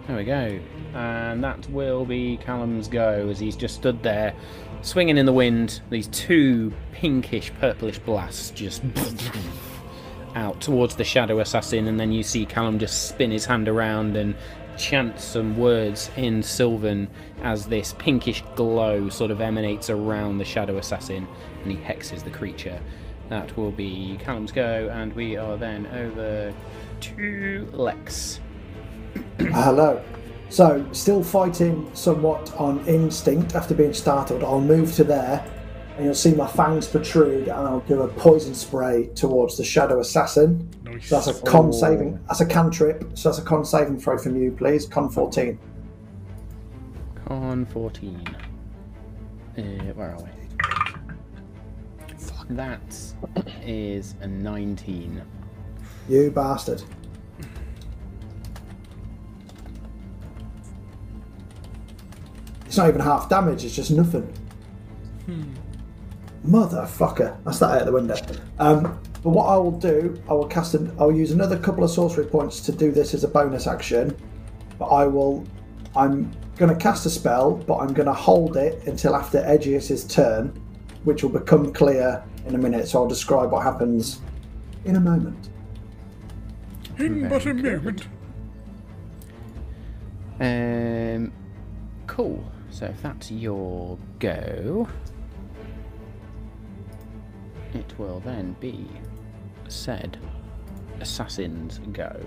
There 0.08 0.16
we 0.16 0.24
go. 0.24 0.58
And 0.92 1.44
that 1.44 1.70
will 1.70 2.04
be 2.04 2.36
Callum's 2.38 2.88
go 2.88 3.28
as 3.28 3.38
he's 3.38 3.54
just 3.54 3.76
stood 3.76 4.02
there 4.02 4.34
swinging 4.82 5.18
in 5.18 5.24
the 5.24 5.32
wind. 5.32 5.82
These 5.88 6.08
two 6.08 6.72
pinkish, 6.92 7.52
purplish 7.60 8.00
blasts 8.00 8.50
just 8.50 8.82
out 10.34 10.60
towards 10.60 10.96
the 10.96 11.04
shadow 11.04 11.40
assassin, 11.40 11.88
and 11.88 11.98
then 11.98 12.12
you 12.12 12.22
see 12.22 12.44
Callum 12.46 12.78
just 12.78 13.08
spin 13.08 13.30
his 13.30 13.44
hand 13.44 13.68
around 13.68 14.16
and 14.16 14.34
chant 14.76 15.20
some 15.20 15.56
words 15.56 16.10
in 16.16 16.42
Sylvan 16.42 17.08
as 17.42 17.66
this 17.66 17.94
pinkish 17.98 18.42
glow 18.56 19.08
sort 19.08 19.30
of 19.30 19.40
emanates 19.40 19.90
around 19.90 20.38
the 20.38 20.44
shadow 20.44 20.78
assassin 20.78 21.28
and 21.62 21.72
he 21.72 21.78
hexes 21.78 22.24
the 22.24 22.30
creature. 22.30 22.80
That 23.28 23.56
will 23.56 23.70
be 23.70 24.18
Callum's 24.22 24.52
go, 24.52 24.90
and 24.92 25.12
we 25.14 25.36
are 25.36 25.56
then 25.56 25.86
over 25.86 26.52
to 27.00 27.68
Lex. 27.72 28.40
Hello. 29.38 30.02
So, 30.50 30.86
still 30.92 31.24
fighting 31.24 31.90
somewhat 31.94 32.52
on 32.54 32.86
instinct 32.86 33.54
after 33.54 33.74
being 33.74 33.94
startled. 33.94 34.44
I'll 34.44 34.60
move 34.60 34.94
to 34.96 35.04
there, 35.04 35.44
and 35.96 36.04
you'll 36.04 36.14
see 36.14 36.34
my 36.34 36.46
fangs 36.46 36.88
protrude, 36.88 37.48
and 37.48 37.68
I'll 37.68 37.80
do 37.80 38.02
a 38.02 38.08
poison 38.08 38.54
spray 38.54 39.06
towards 39.14 39.56
the 39.56 39.64
shadow 39.64 40.00
assassin. 40.00 40.68
Nice. 40.82 41.08
So 41.08 41.20
that's 41.20 41.38
a 41.38 41.42
con 41.44 41.72
saving. 41.72 42.18
That's 42.26 42.40
a 42.40 42.46
cantrip. 42.46 43.16
So 43.16 43.28
that's 43.28 43.38
a 43.38 43.44
con 43.44 43.64
saving 43.64 44.00
throw 44.00 44.18
from 44.18 44.36
you, 44.36 44.50
please. 44.50 44.86
Con 44.86 45.08
14. 45.08 45.58
Con 47.26 47.66
14. 47.66 48.36
Uh, 49.56 49.62
where 49.62 50.10
are 50.10 50.18
we? 50.18 50.30
That 52.50 52.82
is 53.64 54.16
a 54.20 54.26
19. 54.26 55.22
You 56.08 56.30
bastard. 56.30 56.82
It's 62.66 62.76
not 62.76 62.88
even 62.88 63.00
half 63.00 63.28
damage. 63.28 63.64
It's 63.64 63.76
just 63.76 63.92
nothing. 63.92 64.30
Motherfucker. 66.46 67.42
That's 67.44 67.58
that 67.60 67.80
out 67.80 67.86
the 67.86 67.92
window. 67.92 68.16
Um, 68.58 69.00
but 69.22 69.30
what 69.30 69.46
I 69.46 69.56
will 69.56 69.78
do, 69.78 70.20
I 70.28 70.34
will 70.34 70.46
cast 70.46 70.74
an. 70.74 70.94
I'll 70.98 71.12
use 71.12 71.30
another 71.30 71.58
couple 71.58 71.82
of 71.84 71.90
sorcery 71.90 72.26
points 72.26 72.60
to 72.60 72.72
do 72.72 72.92
this 72.92 73.14
as 73.14 73.24
a 73.24 73.28
bonus 73.28 73.66
action. 73.66 74.16
But 74.78 74.86
I 74.86 75.06
will. 75.06 75.44
I'm 75.96 76.30
going 76.56 76.72
to 76.72 76.78
cast 76.78 77.06
a 77.06 77.10
spell, 77.10 77.52
but 77.52 77.78
I'm 77.78 77.94
going 77.94 78.06
to 78.06 78.12
hold 78.12 78.56
it 78.56 78.86
until 78.86 79.16
after 79.16 79.38
Edgious's 79.38 80.04
turn, 80.04 80.48
which 81.04 81.22
will 81.22 81.30
become 81.30 81.72
clear 81.72 82.22
in 82.46 82.54
a 82.54 82.58
minute. 82.58 82.88
So 82.88 83.02
I'll 83.02 83.08
describe 83.08 83.50
what 83.50 83.62
happens 83.62 84.20
in 84.84 84.96
a 84.96 85.00
moment. 85.00 85.48
In 86.98 87.28
but 87.28 87.46
a 87.46 87.54
good. 87.54 87.82
moment. 87.82 88.06
Um, 90.40 91.32
cool. 92.06 92.44
So 92.70 92.86
if 92.86 93.00
that's 93.02 93.30
your 93.30 93.98
go, 94.18 94.88
it 97.74 97.98
will 97.98 98.20
then 98.20 98.56
be 98.60 98.86
said 99.68 100.18
assassin's 101.00 101.78
go. 101.92 102.24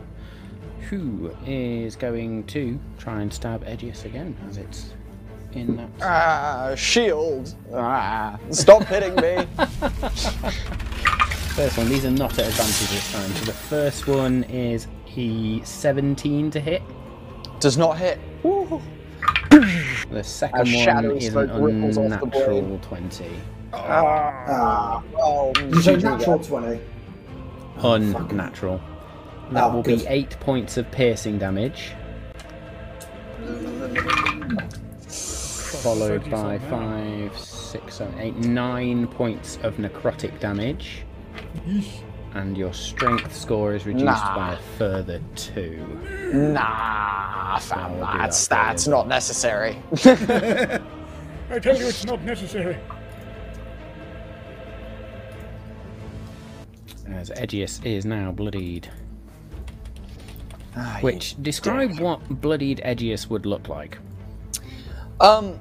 Who 0.89 1.31
is 1.45 1.95
going 1.95 2.45
to 2.45 2.79
try 2.97 3.21
and 3.21 3.33
stab 3.33 3.65
Edgious 3.65 4.05
again 4.05 4.35
as 4.49 4.57
it's 4.57 4.93
in 5.53 5.77
that? 5.77 5.89
Ah, 6.01 6.75
shield. 6.75 7.55
Ah, 7.73 8.37
stop 8.51 8.83
hitting 8.83 9.15
me. 9.15 9.45
First 11.57 11.77
one, 11.79 11.89
these 11.89 12.05
are 12.05 12.11
not 12.11 12.37
at 12.37 12.45
advantage 12.47 12.89
this 12.91 13.11
time. 13.11 13.31
So 13.31 13.45
the 13.45 13.51
first 13.51 14.07
one 14.07 14.43
is 14.43 14.85
a 15.15 15.59
17 15.63 16.51
to 16.51 16.59
hit. 16.59 16.83
Does 17.59 17.79
not 17.79 17.97
hit. 17.97 18.19
Woo. 18.43 18.79
The 20.11 20.23
second 20.23 20.71
one 20.71 21.17
is 21.17 21.35
an 21.35 21.61
ripples 21.61 21.97
off 21.97 22.19
the 22.21 22.25
blade. 22.27 22.43
unnatural 22.45 22.79
20. 22.81 23.25
Ah, 23.85 25.01
Oh, 25.19 25.53
you 25.59 25.81
say 25.81 25.95
natural 25.97 26.39
20. 26.39 26.79
Unnatural. 27.83 28.81
That 29.51 29.63
Oh, 29.65 29.75
will 29.75 29.83
good. 29.83 29.99
be 29.99 30.07
8 30.07 30.39
points 30.39 30.77
of 30.77 30.89
piercing 30.91 31.37
damage. 31.37 31.93
Followed 35.83 36.23
by 36.29 36.59
something. 36.59 37.29
5, 37.29 37.37
6, 37.39 37.95
7, 37.95 38.19
8, 38.19 38.35
9 38.37 39.07
points 39.07 39.59
of 39.63 39.75
necrotic 39.77 40.39
damage. 40.39 41.03
And 42.33 42.57
your 42.57 42.73
strength 42.73 43.35
score 43.35 43.73
is 43.73 43.85
reduced 43.85 44.05
Nah. 44.05 44.35
by 44.35 44.53
a 44.53 44.57
further 44.77 45.21
2. 45.35 46.31
Nah, 46.33 47.57
fam, 47.59 48.03
I'll 48.03 48.17
that's 48.17 48.47
that's 48.47 48.87
not 48.87 49.07
necessary. 49.07 49.77
I 50.05 51.59
tell 51.61 51.77
you, 51.77 51.87
it's 51.87 52.05
not 52.05 52.21
necessary. 52.23 52.77
As 57.13 57.29
Edgious 57.31 57.83
is 57.85 58.05
now 58.05 58.31
bloodied. 58.31 58.89
Ah, 60.75 60.99
Which, 61.01 61.41
describe 61.41 61.99
what 61.99 62.27
bloodied 62.29 62.81
Edgious 62.83 63.29
would 63.29 63.45
look 63.45 63.67
like. 63.67 63.97
Um, 65.19 65.59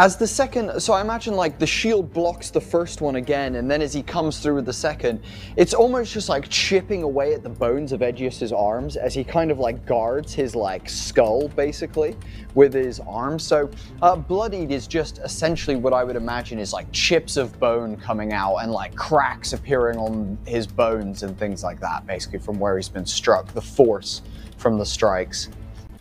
as 0.00 0.16
the 0.16 0.26
second, 0.26 0.80
so 0.80 0.94
I 0.94 1.02
imagine 1.02 1.34
like 1.34 1.58
the 1.58 1.66
shield 1.66 2.10
blocks 2.10 2.48
the 2.48 2.60
first 2.60 3.02
one 3.02 3.16
again, 3.16 3.56
and 3.56 3.70
then 3.70 3.82
as 3.82 3.92
he 3.92 4.02
comes 4.02 4.38
through 4.38 4.54
with 4.54 4.64
the 4.64 4.72
second, 4.72 5.20
it's 5.56 5.74
almost 5.74 6.14
just 6.14 6.30
like 6.30 6.48
chipping 6.48 7.02
away 7.02 7.34
at 7.34 7.42
the 7.42 7.50
bones 7.50 7.92
of 7.92 8.00
Edgious's 8.00 8.50
arms 8.50 8.96
as 8.96 9.12
he 9.12 9.22
kind 9.22 9.50
of 9.50 9.58
like 9.58 9.84
guards 9.84 10.32
his 10.32 10.56
like 10.56 10.88
skull 10.88 11.48
basically 11.48 12.16
with 12.54 12.72
his 12.72 12.98
arms. 13.00 13.42
So, 13.46 13.70
uh, 14.00 14.16
bloodied 14.16 14.70
is 14.70 14.86
just 14.86 15.18
essentially 15.18 15.76
what 15.76 15.92
I 15.92 16.02
would 16.02 16.16
imagine 16.16 16.58
is 16.58 16.72
like 16.72 16.90
chips 16.92 17.36
of 17.36 17.60
bone 17.60 17.98
coming 17.98 18.32
out 18.32 18.56
and 18.56 18.72
like 18.72 18.94
cracks 18.96 19.52
appearing 19.52 19.98
on 19.98 20.38
his 20.46 20.66
bones 20.66 21.24
and 21.24 21.38
things 21.38 21.62
like 21.62 21.78
that, 21.80 22.06
basically 22.06 22.38
from 22.38 22.58
where 22.58 22.78
he's 22.78 22.88
been 22.88 23.04
struck, 23.04 23.52
the 23.52 23.60
force 23.60 24.22
from 24.56 24.78
the 24.78 24.86
strikes 24.86 25.50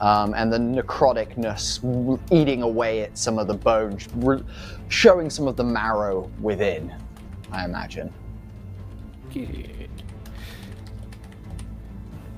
um, 0.02 0.34
and 0.34 0.52
the 0.52 0.58
necroticness 0.58 2.20
eating 2.32 2.62
away 2.62 3.02
at 3.02 3.18
some 3.18 3.38
of 3.38 3.48
the 3.48 3.54
bones, 3.54 4.08
showing 4.88 5.30
some 5.30 5.48
of 5.48 5.56
the 5.58 5.64
marrow 5.64 6.32
within, 6.40 6.96
I 7.52 7.66
imagine. 7.66 8.14
Good. 9.34 9.90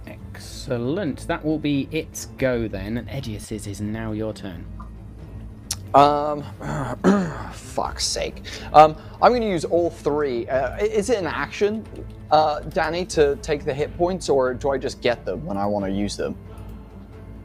Excellent. 0.08 1.28
That 1.28 1.46
will 1.46 1.60
be 1.60 1.88
its 1.92 2.26
go 2.38 2.68
then, 2.68 2.98
and 2.98 3.10
Edgious's 3.10 3.68
is 3.68 3.80
now 3.80 4.12
your 4.12 4.34
turn. 4.34 4.66
Um, 5.94 6.44
fuck's 7.54 8.06
sake. 8.06 8.44
Um, 8.74 8.96
I'm 9.22 9.32
going 9.32 9.42
to 9.42 9.50
use 9.50 9.66
all 9.66 9.90
three. 9.90 10.48
Uh, 10.48 10.78
is 10.78 11.10
it 11.10 11.20
an 11.20 11.28
action, 11.28 11.86
uh, 12.32 12.62
Danny, 12.62 13.06
to 13.08 13.36
take 13.38 13.66
the 13.66 13.74
hit 13.74 13.96
points, 13.98 14.30
or 14.30 14.54
do 14.54 14.70
I 14.70 14.78
just 14.78 15.02
get 15.02 15.26
them 15.26 15.46
when 15.46 15.58
I 15.58 15.66
want 15.66 15.86
to 15.86 15.92
use 15.92 16.16
them 16.16 16.36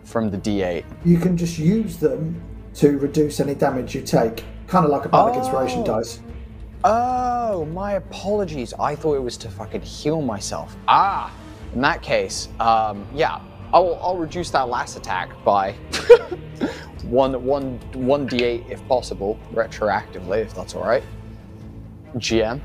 from 0.06 0.30
the 0.30 0.38
D8? 0.38 0.84
You 1.04 1.18
can 1.18 1.36
just 1.36 1.58
use 1.58 1.96
them 1.98 2.40
to 2.74 2.96
reduce 2.98 3.40
any 3.40 3.54
damage 3.54 3.94
you 3.94 4.00
take, 4.02 4.44
kind 4.66 4.84
of 4.84 4.90
like 4.90 5.04
a 5.04 5.08
bardic 5.08 5.38
inspiration 5.38 5.80
Oh. 5.80 5.84
dice. 5.84 6.20
Oh, 6.84 7.64
my 7.66 7.92
apologies. 7.94 8.72
I 8.78 8.94
thought 8.94 9.14
it 9.16 9.22
was 9.22 9.36
to 9.38 9.50
fucking 9.50 9.82
heal 9.82 10.20
myself. 10.22 10.76
Ah, 10.86 11.32
In 11.74 11.80
that 11.80 12.00
case, 12.02 12.48
um, 12.60 13.04
yeah, 13.14 13.40
I'll, 13.74 13.98
I'll 14.00 14.16
reduce 14.16 14.50
that 14.50 14.68
last 14.68 14.96
attack 14.96 15.30
by 15.44 15.72
one, 17.04 17.44
one, 17.44 17.80
one 17.94 18.28
d8 18.28 18.70
if 18.70 18.86
possible, 18.86 19.38
retroactively, 19.52 20.38
if 20.42 20.54
that's 20.54 20.74
all 20.76 20.84
right. 20.84 21.02
GM, 22.18 22.60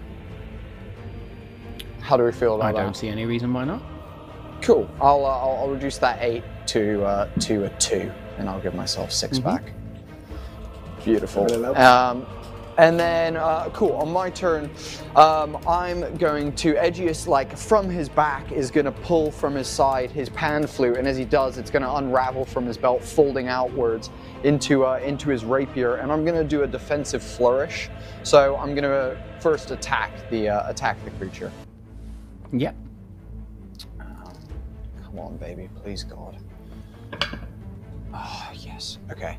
how 1.99 2.15
do 2.17 2.23
we 2.23 2.31
feel 2.31 2.55
about 2.55 2.67
I 2.67 2.71
that? 2.73 2.83
don't 2.83 2.95
see 2.95 3.07
any 3.09 3.25
reason 3.25 3.51
why 3.53 3.63
not. 3.65 3.81
Cool. 4.61 4.87
I'll, 5.01 5.25
uh, 5.25 5.29
I'll 5.29 5.57
I'll 5.63 5.69
reduce 5.69 5.97
that 5.99 6.19
eight 6.21 6.43
to 6.67 7.03
uh, 7.03 7.29
to 7.41 7.65
a 7.65 7.69
two, 7.77 8.11
and 8.37 8.49
I'll 8.49 8.61
give 8.61 8.75
myself 8.75 9.11
6 9.11 9.39
back. 9.39 9.73
Beautiful. 11.03 11.45
Really. 11.45 11.75
Um, 11.75 12.25
and 12.77 12.99
then, 12.99 13.35
uh, 13.37 13.69
cool. 13.73 13.91
On 13.93 14.11
my 14.11 14.29
turn, 14.29 14.69
um, 15.15 15.57
I'm 15.67 16.15
going 16.17 16.53
to 16.53 16.73
Edgious, 16.75 17.27
like 17.27 17.55
from 17.57 17.89
his 17.89 18.07
back, 18.07 18.51
is 18.51 18.71
going 18.71 18.85
to 18.85 18.91
pull 18.91 19.29
from 19.29 19.55
his 19.55 19.67
side 19.67 20.09
his 20.09 20.29
pan 20.29 20.65
flute, 20.65 20.97
and 20.97 21.07
as 21.07 21.17
he 21.17 21.25
does, 21.25 21.57
it's 21.57 21.69
going 21.69 21.83
to 21.83 21.95
unravel 21.95 22.45
from 22.45 22.65
his 22.65 22.77
belt, 22.77 23.03
folding 23.03 23.47
outwards 23.47 24.09
into 24.43 24.85
uh, 24.85 24.99
into 25.03 25.29
his 25.29 25.43
rapier, 25.43 25.95
and 25.95 26.11
I'm 26.11 26.23
going 26.23 26.37
to 26.37 26.43
do 26.43 26.63
a 26.63 26.67
defensive 26.67 27.21
flourish. 27.21 27.89
So 28.23 28.55
I'm 28.57 28.73
going 28.73 28.83
to 28.83 29.21
first 29.39 29.71
attack 29.71 30.11
the 30.29 30.49
uh, 30.49 30.69
attack 30.69 31.03
the 31.03 31.11
creature. 31.11 31.51
Yep. 32.53 32.75
Come 33.99 35.19
on, 35.19 35.37
baby, 35.37 35.69
please, 35.83 36.03
God. 36.03 36.40
Ah, 38.13 38.51
yes. 38.53 38.97
Okay, 39.11 39.37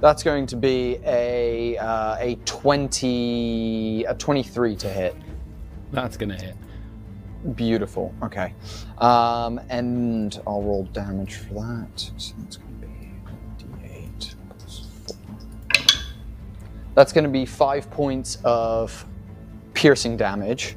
that's 0.00 0.22
going 0.22 0.46
to 0.46 0.56
be 0.56 0.98
a 1.04 1.76
uh, 1.78 2.16
a 2.18 2.36
twenty 2.44 4.04
a 4.04 4.14
twenty 4.14 4.42
three 4.42 4.76
to 4.76 4.88
hit. 4.88 5.14
That's 5.92 6.16
gonna 6.16 6.40
hit. 6.40 6.56
Beautiful. 7.56 8.14
Okay, 8.22 8.54
um, 8.98 9.60
and 9.68 10.40
I'll 10.46 10.62
roll 10.62 10.84
damage 10.92 11.34
for 11.36 11.54
that. 11.54 12.10
So 12.16 12.34
that's 12.38 12.56
going 12.56 12.80
to 12.80 12.86
be 12.86 13.66
d8 13.66 14.34
plus 14.58 14.86
four. 15.06 15.16
That's 16.94 17.12
going 17.12 17.24
to 17.24 17.30
be 17.30 17.44
five 17.44 17.90
points 17.90 18.38
of 18.44 19.04
piercing 19.74 20.16
damage. 20.16 20.76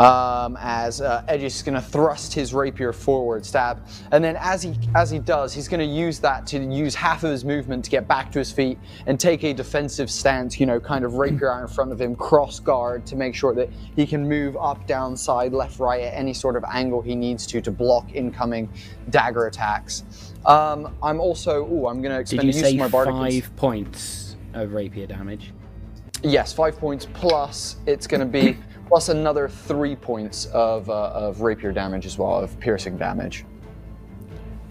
Um, 0.00 0.56
as 0.58 1.02
uh, 1.02 1.22
Edgious 1.28 1.56
is 1.56 1.62
going 1.62 1.74
to 1.74 1.82
thrust 1.82 2.32
his 2.32 2.54
rapier 2.54 2.90
forward, 2.90 3.44
stab, 3.44 3.86
and 4.12 4.24
then 4.24 4.34
as 4.40 4.62
he 4.62 4.74
as 4.94 5.10
he 5.10 5.18
does, 5.18 5.52
he's 5.52 5.68
going 5.68 5.80
to 5.80 5.94
use 5.94 6.18
that 6.20 6.46
to 6.48 6.58
use 6.58 6.94
half 6.94 7.22
of 7.22 7.30
his 7.30 7.44
movement 7.44 7.84
to 7.84 7.90
get 7.90 8.08
back 8.08 8.32
to 8.32 8.38
his 8.38 8.50
feet 8.50 8.78
and 9.06 9.20
take 9.20 9.44
a 9.44 9.52
defensive 9.52 10.10
stance. 10.10 10.58
You 10.58 10.64
know, 10.64 10.80
kind 10.80 11.04
of 11.04 11.14
rapier 11.14 11.52
out 11.52 11.60
in 11.60 11.68
front 11.68 11.92
of 11.92 12.00
him, 12.00 12.16
cross 12.16 12.60
guard 12.60 13.04
to 13.06 13.16
make 13.16 13.34
sure 13.34 13.54
that 13.54 13.68
he 13.94 14.06
can 14.06 14.26
move 14.26 14.56
up, 14.56 14.86
down, 14.86 15.18
side, 15.18 15.52
left, 15.52 15.78
right 15.78 16.00
at 16.00 16.14
any 16.14 16.32
sort 16.32 16.56
of 16.56 16.64
angle 16.72 17.02
he 17.02 17.14
needs 17.14 17.46
to 17.48 17.60
to 17.60 17.70
block 17.70 18.14
incoming 18.14 18.70
dagger 19.10 19.48
attacks. 19.48 20.04
Um, 20.46 20.96
I'm 21.02 21.20
also, 21.20 21.68
oh, 21.70 21.88
I'm 21.88 22.00
going 22.00 22.16
to 22.16 22.24
Did 22.24 22.42
expend 22.42 22.42
you 22.44 22.46
use 22.46 22.60
say 22.60 22.76
my 22.78 22.88
bardic. 22.88 23.12
five 23.12 23.56
points 23.56 24.36
of 24.54 24.72
rapier 24.72 25.06
damage? 25.06 25.52
Yes, 26.22 26.52
five 26.52 26.78
points 26.78 27.06
plus 27.12 27.76
it's 27.86 28.06
going 28.06 28.20
to 28.20 28.26
be 28.26 28.56
plus 28.90 29.08
another 29.08 29.48
three 29.48 29.94
points 29.94 30.46
of, 30.46 30.90
uh, 30.90 31.10
of 31.14 31.42
rapier 31.42 31.70
damage 31.70 32.06
as 32.06 32.18
well, 32.18 32.40
of 32.40 32.58
piercing 32.58 32.98
damage. 32.98 33.44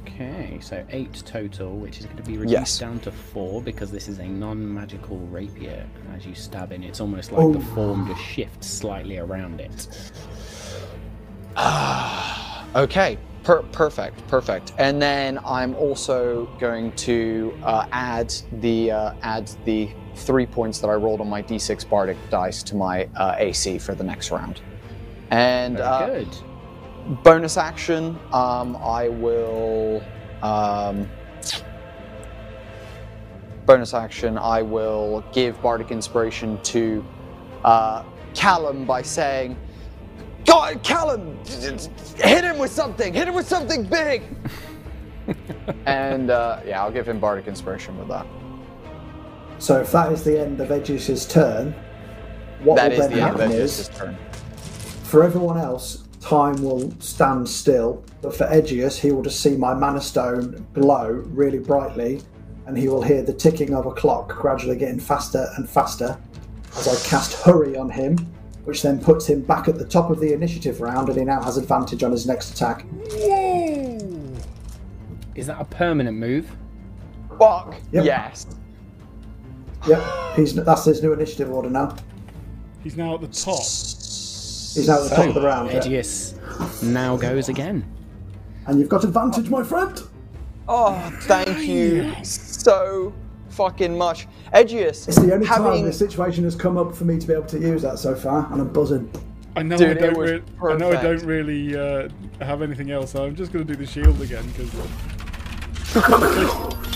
Okay, 0.06 0.58
so 0.62 0.86
eight 0.90 1.24
total, 1.26 1.78
which 1.78 2.00
is 2.00 2.06
going 2.06 2.18
to 2.18 2.24
be 2.24 2.34
reduced 2.34 2.52
Yes. 2.52 2.80
down 2.80 3.00
to 3.00 3.12
four 3.14 3.62
because 3.62 3.90
this 3.92 4.10
is 4.10 4.20
a 4.20 4.26
non-magical 4.26 5.18
rapier. 5.32 5.88
And 6.06 6.18
as 6.18 6.26
you 6.26 6.36
stab 6.36 6.74
in, 6.74 6.84
it's 6.84 7.00
almost 7.00 7.32
like 7.32 7.50
the 7.54 7.60
Oh. 7.60 7.74
form 7.74 8.08
just 8.10 8.22
shifts 8.22 8.68
slightly 8.68 9.18
around 9.20 9.62
it. 9.62 9.88
Okay, 12.76 13.18
per- 13.44 13.64
perfect, 13.64 14.26
perfect. 14.28 14.74
And 14.78 15.02
then 15.02 15.40
I'm 15.46 15.76
also 15.76 16.46
going 16.60 16.92
to 16.94 17.58
uh, 17.64 17.86
add 17.92 18.34
the 18.52 18.92
uh, 18.92 19.14
add 19.22 19.52
the 19.66 19.90
three 20.16 20.46
points 20.46 20.80
that 20.80 20.90
I 20.90 20.96
rolled 20.96 21.22
on 21.22 21.30
my 21.30 21.42
d6 21.42 21.88
bardic 21.90 22.18
dice 22.30 22.64
to 22.64 22.76
my 22.76 23.08
uh, 23.16 23.36
AC 23.38 23.80
for 23.80 23.96
the 23.96 24.04
next 24.04 24.32
round. 24.32 24.62
And 25.32 25.78
Very 25.78 25.88
uh, 25.88 26.06
good. 26.08 26.38
bonus 27.24 27.58
action, 27.58 28.20
um, 28.32 28.76
I 28.78 29.10
will. 29.10 30.04
Um, 30.42 31.10
bonus 33.70 33.94
action, 33.94 34.36
I 34.38 34.64
will 34.64 35.24
give 35.32 35.62
Bardic 35.62 35.92
Inspiration 35.92 36.60
to 36.64 37.06
uh, 37.64 38.04
Callum 38.34 38.86
by 38.86 39.04
saying, 39.04 39.58
God, 40.50 40.82
Callum, 40.82 41.38
hit 41.46 42.44
him 42.44 42.58
with 42.58 42.72
something, 42.72 43.14
hit 43.14 43.28
him 43.28 43.36
with 43.36 43.48
something 43.48 43.84
big! 43.84 44.24
and 45.86 46.32
uh, 46.32 46.60
yeah, 46.66 46.82
I'll 46.82 46.92
give 46.92 47.08
him 47.08 47.20
Bardic 47.20 47.48
Inspiration 47.48 47.98
with 48.00 48.08
that. 48.08 48.26
So 49.60 49.80
if 49.80 49.92
that 49.92 50.12
is 50.12 50.24
the 50.24 50.40
end 50.40 50.60
of 50.60 50.72
Edgious's 50.72 51.28
turn, 51.28 51.76
what 52.64 52.78
That 52.78 52.92
will 52.92 53.02
is 53.02 53.08
then 53.10 53.12
the 53.12 53.22
end 53.22 53.36
of 53.36 53.40
happen 53.42 53.52
is, 53.56 53.90
turn. 53.90 54.18
for 55.04 55.24
everyone 55.24 55.60
else, 55.60 56.06
time 56.20 56.56
will 56.64 56.92
stand 57.00 57.48
still. 57.48 58.04
But 58.24 58.36
for 58.36 58.46
Edgious, 58.46 58.98
he 58.98 59.12
will 59.12 59.22
just 59.22 59.42
see 59.42 59.56
my 59.56 59.76
mana 59.76 60.02
stone 60.02 60.66
glow 60.74 61.10
really 61.28 61.60
brightly, 61.60 62.22
and 62.66 62.76
he 62.76 62.88
will 62.88 63.04
hear 63.04 63.22
the 63.22 63.34
ticking 63.34 63.76
of 63.76 63.86
a 63.86 63.92
clock 63.92 64.30
gradually 64.30 64.78
getting 64.78 65.00
faster 65.00 65.48
and 65.58 65.70
faster 65.70 66.18
as 66.76 66.88
I 66.88 67.08
cast 67.08 67.34
Hurry 67.44 67.78
on 67.78 67.90
him, 67.92 68.18
which 68.70 68.84
then 68.84 69.00
puts 69.02 69.28
him 69.28 69.42
back 69.42 69.68
at 69.68 69.80
the 69.80 69.84
top 69.84 70.12
of 70.12 70.20
the 70.20 70.32
initiative 70.32 70.80
round, 70.80 71.10
and 71.10 71.18
he 71.18 71.26
now 71.26 71.42
has 71.42 71.58
advantage 71.58 72.04
on 72.04 72.12
his 72.12 72.28
next 72.28 72.52
attack. 72.52 72.86
Is 75.34 75.48
that 75.48 75.60
a 75.60 75.66
permanent 75.66 76.16
move? 76.16 76.56
Fuck! 77.40 77.76
Yep. 77.92 78.06
Yes. 78.06 78.46
Yep, 79.88 80.04
he's 80.36 80.54
that's 80.54 80.86
his 80.86 81.02
new 81.02 81.14
initiative 81.14 81.50
order 81.52 81.70
now. 81.72 81.96
He's 82.84 82.96
now 82.96 83.16
at 83.16 83.22
the 83.22 83.28
top. 83.28 83.58
He's 83.58 84.88
now 84.88 85.04
at 85.04 85.10
the 85.10 85.16
top 85.16 85.28
of 85.30 85.34
the 85.34 85.42
round, 85.42 85.72
yeah. 85.72 85.80
Edgious 85.80 86.84
now 86.84 87.18
goes 87.18 87.50
again. 87.50 87.84
and 88.68 88.80
you've 88.80 88.90
got 88.90 89.04
advantage, 89.04 89.50
my 89.50 89.64
friend. 89.64 90.00
Oh, 90.68 90.94
thank 91.22 91.58
you 91.66 92.14
so 92.24 93.14
fucking 93.50 93.98
much. 93.98 94.28
Edgious, 94.54 95.08
It's 95.08 95.18
the 95.20 95.34
only 95.34 95.48
time 95.48 95.64
having, 95.64 95.86
this 95.86 95.98
situation 96.00 96.44
has 96.44 96.56
come 96.56 96.78
up 96.78 96.96
for 96.96 97.06
me 97.06 97.18
to 97.20 97.28
be 97.28 97.34
able 97.34 97.46
to 97.46 97.60
use 97.60 97.82
that 97.82 98.00
so 98.00 98.16
far, 98.16 98.52
and 98.52 98.62
I'm 98.62 98.72
buzzing. 98.72 99.12
I 99.56 99.64
know 99.64 99.78
Dude, 99.78 99.98
I 99.98 100.02
don't. 100.02 100.18
Re- 100.18 100.42
I 100.70 100.76
know 100.78 100.92
I 100.92 101.02
don't 101.02 101.24
really 101.24 101.76
uh, 101.76 102.08
have 102.40 102.62
anything 102.62 102.92
else. 102.92 103.12
So 103.12 103.26
I'm 103.26 103.36
just 103.36 103.52
going 103.52 103.66
to 103.66 103.74
do 103.74 103.80
the 103.84 103.86
shield 103.86 104.22
again 104.22 104.46
because 104.52 104.70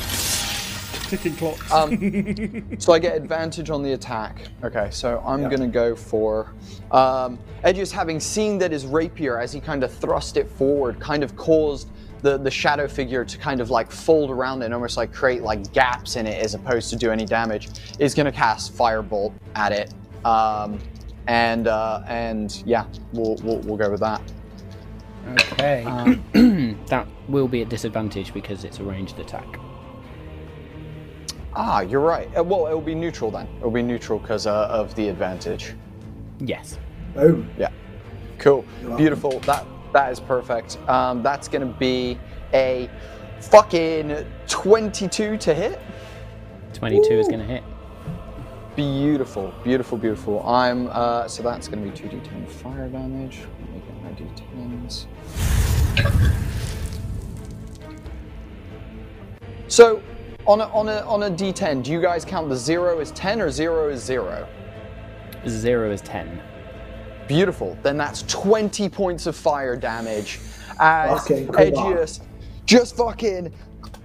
ticking 1.10 1.36
clocks. 1.36 1.72
Um, 1.72 2.76
so 2.80 2.94
I 2.94 3.00
get 3.00 3.16
advantage 3.16 3.70
on 3.70 3.84
the 3.84 3.94
attack. 3.94 4.48
Okay, 4.64 4.88
so 4.92 5.22
I'm 5.26 5.42
Yeah. 5.44 5.50
gonna 5.50 5.68
go 5.68 5.96
for 5.96 6.54
um, 6.92 7.40
Edgious, 7.64 7.92
having 7.92 8.20
seen 8.20 8.58
that 8.60 8.72
his 8.72 8.86
rapier, 8.86 9.40
as 9.40 9.52
he 9.52 9.60
kind 9.60 9.84
of 9.84 9.92
thrust 9.94 10.38
it 10.38 10.50
forward, 10.50 11.00
kind 11.00 11.24
of 11.24 11.36
caused 11.36 11.90
the, 12.24 12.38
the 12.38 12.50
shadow 12.50 12.88
figure 12.88 13.24
to 13.24 13.38
kind 13.38 13.62
of 13.62 13.70
like 13.70 13.92
fold 13.92 14.32
around 14.32 14.62
it 14.62 14.66
and 14.66 14.74
almost 14.74 14.98
like 14.98 15.14
create 15.14 15.44
like 15.44 15.72
gaps 15.74 16.16
in 16.16 16.26
it 16.26 16.44
as 16.44 16.56
opposed 16.56 16.90
to 16.90 16.96
do 16.96 17.12
any 17.12 17.26
damage, 17.26 17.70
is 18.00 18.16
gonna 18.16 18.32
cast 18.32 18.76
Firebolt 18.76 19.34
at 19.56 19.72
it. 19.72 19.94
Um, 20.26 20.80
and 21.28 21.68
uh, 21.68 22.02
and 22.08 22.64
yeah, 22.66 22.86
we'll, 23.12 23.36
we'll 23.44 23.60
we'll 23.60 23.78
go 23.78 23.92
with 23.92 24.00
that. 24.00 24.22
Okay. 25.28 25.84
Um, 25.84 26.24
that 26.88 27.08
will 27.28 27.48
be 27.48 27.62
at 27.62 27.70
disadvantage 27.70 28.34
because 28.34 28.64
it's 28.64 28.80
a 28.80 28.84
ranged 28.84 29.20
attack. 29.20 29.60
Ah, 31.56 31.82
you're 31.82 32.00
right. 32.00 32.36
Uh, 32.36 32.44
well, 32.44 32.66
it'll 32.66 32.82
be 32.82 32.96
neutral 32.96 33.30
then. 33.30 33.48
It'll 33.58 33.70
be 33.70 33.84
neutral 33.84 34.18
because 34.18 34.48
uh, 34.48 34.68
of 34.72 34.96
the 34.96 35.10
advantage. 35.10 35.76
Yes. 36.40 36.80
Boom. 37.14 37.50
Yeah. 37.58 37.70
Cool. 38.40 38.66
welcome. 38.82 38.98
Beautiful. 38.98 39.40
That 39.42 39.66
that 39.94 40.12
is 40.12 40.20
perfect. 40.20 40.78
Um, 40.90 41.24
that's 41.24 41.48
gonna 41.48 41.66
be 41.66 42.20
a 42.54 42.90
fucking 43.40 44.26
22 44.48 45.38
to 45.38 45.54
hit. 45.54 45.80
22 46.74 47.14
is 47.14 47.28
going 47.28 47.40
to 47.40 47.46
hit. 47.46 47.64
Beautiful, 48.76 49.54
beautiful, 49.64 49.98
beautiful. 49.98 50.46
I'm 50.48 50.88
uh, 50.92 51.28
so 51.28 51.44
that's 51.44 51.68
gonna 51.68 51.84
be 51.84 51.92
2d10 51.92 52.48
fire 52.50 52.90
damage. 52.90 53.42
Let 53.60 53.70
me 53.70 53.82
get 53.86 54.04
my 54.04 54.10
d10s. 54.12 55.06
So, 59.68 60.02
on 60.46 60.62
a 60.62 60.66
on 60.66 60.90
a 60.90 61.02
on 61.02 61.24
a 61.24 61.30
d10, 61.30 61.84
do 61.84 61.92
you 61.92 62.02
guys 62.02 62.26
count 62.26 62.50
the 62.50 62.56
zero 62.56 63.00
as 63.00 63.12
10 63.12 63.42
or 63.42 63.52
zero 63.52 63.90
as 63.90 64.04
zero? 64.04 64.48
Zero 65.48 65.92
is 65.92 66.02
10. 66.02 66.42
Beautiful. 67.34 67.76
Then 67.82 67.98
that's 67.98 68.22
20 68.24 68.90
points 68.90 69.26
of 69.26 69.36
fire 69.36 69.76
damage 69.76 70.40
as 70.80 71.20
Fucking 71.20 71.48
cool. 71.48 71.66
Edgious 71.66 72.20
just 72.66 72.96
fucking 72.96 73.52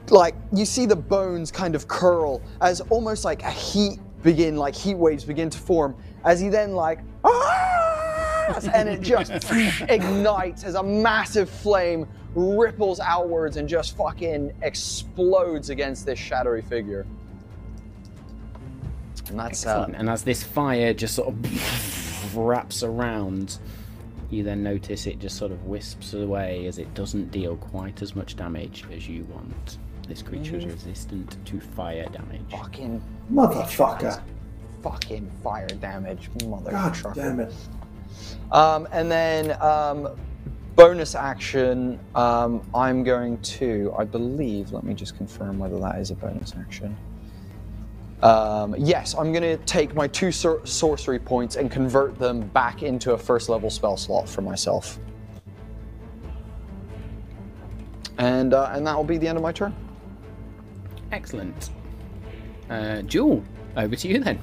like 0.08 0.34
you 0.52 0.64
see 0.64 0.86
the 0.86 0.96
bones 0.96 1.52
kind 1.52 1.74
of 1.74 1.86
curl 1.86 2.40
as 2.62 2.80
almost 2.88 3.26
like 3.26 3.42
a 3.42 3.50
heat 3.50 3.98
begin 4.22 4.56
like 4.56 4.74
heat 4.74 4.94
waves 4.94 5.24
begin 5.24 5.50
to 5.50 5.58
form 5.58 5.94
as 6.24 6.40
he 6.40 6.48
then 6.48 6.72
like 6.72 7.00
"Ah!" 7.22 8.58
And 8.72 8.88
it 8.88 9.02
just 9.02 9.30
ignites 9.90 10.64
as 10.64 10.74
a 10.74 10.82
massive 10.82 11.50
flame 11.50 12.08
ripples 12.34 12.98
outwards 12.98 13.58
and 13.58 13.68
just 13.68 13.94
fucking 13.94 14.54
explodes 14.62 15.68
against 15.68 16.06
this 16.06 16.18
shadowy 16.18 16.62
figure. 16.62 17.06
And 19.28 19.38
that's 19.38 19.66
uh, 19.66 19.90
And 19.92 20.08
as 20.08 20.22
this 20.22 20.42
fire 20.42 20.94
just 20.94 21.14
sort 21.14 21.28
of 21.28 22.06
wraps 22.36 22.82
around, 22.82 23.58
you 24.30 24.42
then 24.42 24.62
notice 24.62 25.06
it 25.06 25.18
just 25.18 25.36
sort 25.36 25.52
of 25.52 25.64
wisps 25.64 26.12
away 26.14 26.66
as 26.66 26.78
it 26.78 26.92
doesn't 26.94 27.30
deal 27.30 27.56
quite 27.56 28.02
as 28.02 28.14
much 28.14 28.36
damage 28.36 28.84
as 28.92 29.08
you 29.08 29.24
want. 29.24 29.78
This 30.06 30.22
creature 30.22 30.56
is 30.56 30.64
resistant 30.66 31.36
to 31.46 31.60
fire 31.60 32.06
damage. 32.10 32.40
fucking 32.50 33.02
Motherfucker. 33.32 34.22
fucking 34.82 35.30
fire 35.42 35.66
damage, 35.66 36.30
mother 36.46 36.70
God 36.70 36.94
trucker. 36.94 37.20
damn 37.20 37.40
it. 37.40 37.52
Um, 38.52 38.88
and 38.90 39.10
then 39.10 39.60
um, 39.62 40.08
bonus 40.76 41.14
action, 41.14 42.00
um, 42.14 42.62
I'm 42.74 43.02
going 43.02 43.38
to, 43.42 43.94
I 43.98 44.04
believe, 44.04 44.72
let 44.72 44.84
me 44.84 44.94
just 44.94 45.16
confirm 45.16 45.58
whether 45.58 45.78
that 45.80 45.96
is 45.98 46.10
a 46.10 46.14
bonus 46.14 46.54
action. 46.58 46.96
Um, 48.22 48.74
yes, 48.76 49.14
I'm 49.14 49.32
going 49.32 49.42
to 49.42 49.56
take 49.64 49.94
my 49.94 50.08
two 50.08 50.32
sor- 50.32 50.66
sorcery 50.66 51.20
points 51.20 51.56
and 51.56 51.70
convert 51.70 52.18
them 52.18 52.40
back 52.48 52.82
into 52.82 53.12
a 53.12 53.18
first 53.18 53.48
level 53.48 53.70
spell 53.70 53.96
slot 53.96 54.28
for 54.28 54.42
myself. 54.42 54.98
And, 58.18 58.54
uh, 58.54 58.70
and 58.72 58.84
that 58.86 58.96
will 58.96 59.04
be 59.04 59.18
the 59.18 59.28
end 59.28 59.38
of 59.38 59.42
my 59.42 59.52
turn. 59.52 59.74
Excellent. 61.12 61.70
Uh, 62.68 63.02
Jewel, 63.02 63.44
over 63.76 63.94
to 63.94 64.08
you 64.08 64.18
then. 64.18 64.38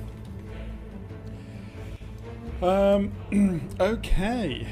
Um, 2.62 3.70
okay. 3.82 4.68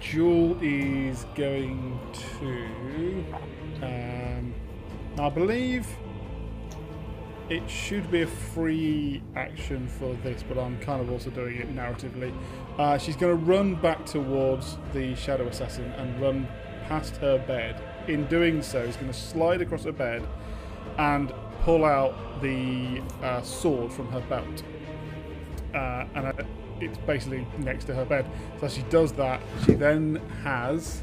Jewel 0.00 0.56
is 0.62 1.26
going 1.34 1.98
to. 2.38 3.24
I 5.18 5.30
believe 5.30 5.88
it 7.48 7.68
should 7.70 8.10
be 8.10 8.22
a 8.22 8.26
free 8.26 9.22
action 9.34 9.88
for 9.88 10.14
this, 10.22 10.42
but 10.42 10.58
I'm 10.58 10.78
kind 10.80 11.00
of 11.00 11.10
also 11.10 11.30
doing 11.30 11.56
it 11.56 11.74
narratively. 11.74 12.34
Uh, 12.76 12.98
she's 12.98 13.16
going 13.16 13.38
to 13.38 13.44
run 13.44 13.76
back 13.76 14.04
towards 14.04 14.76
the 14.92 15.14
Shadow 15.14 15.46
Assassin 15.46 15.90
and 15.92 16.20
run 16.20 16.46
past 16.86 17.16
her 17.16 17.38
bed. 17.38 17.80
In 18.08 18.26
doing 18.26 18.60
so, 18.62 18.84
she's 18.84 18.96
going 18.96 19.10
to 19.10 19.18
slide 19.18 19.62
across 19.62 19.84
her 19.84 19.92
bed 19.92 20.26
and 20.98 21.32
pull 21.62 21.86
out 21.86 22.42
the 22.42 23.00
uh, 23.22 23.40
sword 23.40 23.92
from 23.92 24.10
her 24.12 24.20
belt. 24.20 24.62
Uh, 25.74 26.04
and 26.14 26.26
uh, 26.26 26.32
it's 26.80 26.98
basically 26.98 27.46
next 27.58 27.84
to 27.86 27.94
her 27.94 28.04
bed. 28.04 28.26
So 28.60 28.66
as 28.66 28.74
she 28.74 28.82
does 28.82 29.12
that, 29.12 29.40
she 29.64 29.74
then 29.74 30.16
has 30.42 31.02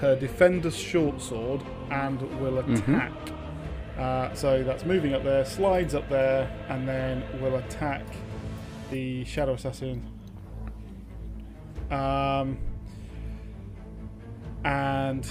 her 0.00 0.16
defender's 0.16 0.76
short 0.76 1.20
sword 1.20 1.62
and 1.90 2.20
will 2.40 2.58
attack. 2.58 3.12
Uh, 3.98 4.32
so 4.34 4.62
that's 4.62 4.84
moving 4.84 5.12
up 5.12 5.22
there, 5.22 5.44
slides 5.44 5.94
up 5.94 6.08
there, 6.08 6.50
and 6.68 6.88
then 6.88 7.22
will 7.40 7.56
attack 7.56 8.02
the 8.90 9.24
shadow 9.26 9.52
assassin. 9.52 10.02
Um, 11.90 12.58
and 14.64 15.28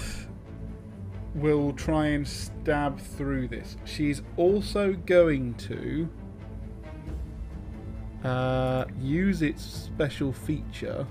will 1.34 1.72
try 1.72 2.06
and 2.06 2.26
stab 2.26 3.00
through 3.00 3.48
this. 3.48 3.76
She's 3.84 4.22
also 4.36 4.92
going 4.92 5.54
to 5.54 6.08
uh, 8.24 8.84
use 9.00 9.42
its 9.42 9.64
special 9.64 10.32
feature, 10.32 11.06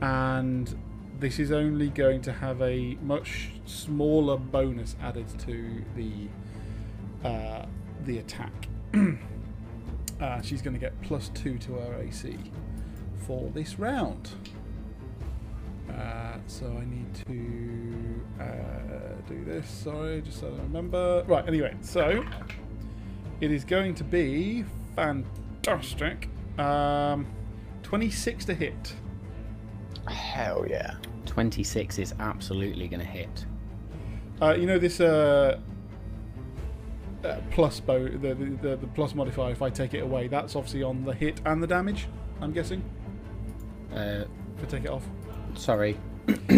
and 0.00 0.76
this 1.20 1.38
is 1.38 1.52
only 1.52 1.88
going 1.90 2.22
to 2.22 2.32
have 2.32 2.62
a 2.62 2.96
much 3.02 3.50
smaller 3.66 4.38
bonus 4.38 4.96
added 5.02 5.26
to 5.40 5.84
the 5.94 7.28
uh, 7.28 7.66
the 8.04 8.18
attack. 8.18 8.68
uh, 10.20 10.40
she's 10.40 10.62
going 10.62 10.72
to 10.72 10.80
get 10.80 10.98
plus 11.02 11.28
two 11.34 11.58
to 11.58 11.74
her 11.74 12.00
AC 12.00 12.36
for 13.26 13.50
this 13.50 13.78
round. 13.78 14.30
Uh, 15.90 16.38
so 16.46 16.66
I 16.80 16.84
need 16.86 17.14
to 17.26 18.42
uh, 18.42 19.28
do 19.28 19.44
this. 19.44 19.68
Sorry, 19.68 20.22
just 20.22 20.40
so 20.40 20.46
I 20.46 20.62
remember. 20.62 21.22
Right. 21.26 21.46
Anyway, 21.46 21.76
so 21.82 22.24
it 23.42 23.52
is 23.52 23.64
going 23.64 23.94
to 23.96 24.04
be 24.04 24.64
fantastic. 24.96 26.30
Um, 26.58 27.26
Twenty-six 27.82 28.46
to 28.46 28.54
hit. 28.54 28.94
Hell 30.06 30.64
yeah. 30.68 30.94
26 31.30 31.98
is 32.00 32.12
absolutely 32.18 32.88
going 32.88 32.98
to 32.98 33.06
hit. 33.06 33.46
Uh, 34.42 34.54
you 34.54 34.66
know 34.66 34.80
this 34.80 35.00
uh, 35.00 35.60
uh, 37.24 37.36
plus 37.52 37.78
bow, 37.78 38.02
the, 38.04 38.34
the, 38.34 38.76
the 38.76 38.86
plus 38.94 39.14
modifier. 39.14 39.52
If 39.52 39.62
I 39.62 39.70
take 39.70 39.94
it 39.94 40.00
away, 40.00 40.26
that's 40.26 40.56
obviously 40.56 40.82
on 40.82 41.04
the 41.04 41.14
hit 41.14 41.40
and 41.46 41.62
the 41.62 41.68
damage. 41.68 42.08
I'm 42.40 42.52
guessing. 42.52 42.82
Uh, 43.94 44.24
If 44.58 44.64
I 44.64 44.66
take 44.66 44.84
it 44.84 44.90
off. 44.90 45.04
sorry. 45.54 45.96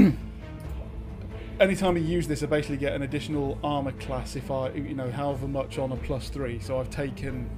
Anytime 1.60 1.96
I 1.96 2.00
use 2.00 2.26
this, 2.26 2.42
I 2.42 2.46
basically 2.46 2.78
get 2.78 2.94
an 2.94 3.02
additional 3.02 3.58
armor 3.62 3.92
class. 3.92 4.36
If 4.36 4.50
I, 4.50 4.70
you 4.70 4.94
know, 4.94 5.10
however 5.10 5.46
much 5.46 5.78
on 5.78 5.92
a 5.92 5.96
plus 5.96 6.30
three. 6.30 6.58
So 6.60 6.80
I've 6.80 6.88
taken 6.90 7.50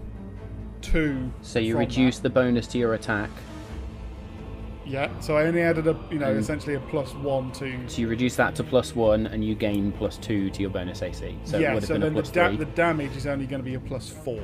two. 0.81 1.33
So 1.43 1.61
you 1.61 1.79
reduce 1.79 2.17
that. 2.17 2.25
the 2.25 2.31
bonus 2.31 2.67
to 2.69 2.79
your 2.79 2.95
attack. 2.95 3.31
Yeah. 4.87 5.09
So 5.21 5.37
I 5.37 5.45
only 5.47 5.63
added 5.63 5.87
a, 5.87 5.97
you 6.11 6.19
know, 6.19 6.35
Mm. 6.35 6.39
essentially 6.39 6.75
a 6.75 6.81
plus 6.81 7.15
one 7.15 7.51
to. 7.53 7.79
So 7.89 8.01
you 8.03 8.09
reduce 8.09 8.37
that 8.37 8.55
to 8.57 8.65
plus 8.65 8.95
one, 8.95 9.27
and 9.27 9.45
you 9.45 9.55
gain 9.55 9.93
plus 9.93 10.17
two 10.19 10.51
to 10.51 10.61
your 10.61 10.71
bonus 10.71 11.03
AC. 11.03 11.37
So 11.45 11.57
it 11.57 11.63
yeah. 11.63 11.75
would 11.75 11.83
have 11.83 11.89
So 11.89 11.95
been 11.95 12.03
a 12.03 12.11
then 12.11 12.15
the, 12.15 12.23
da- 12.33 12.57
the 12.57 12.65
damage 12.67 13.17
is 13.17 13.27
only 13.27 13.47
going 13.47 13.61
to 13.63 13.65
be 13.65 13.75
a 13.75 13.81
plus 13.81 14.09
four. 14.11 14.43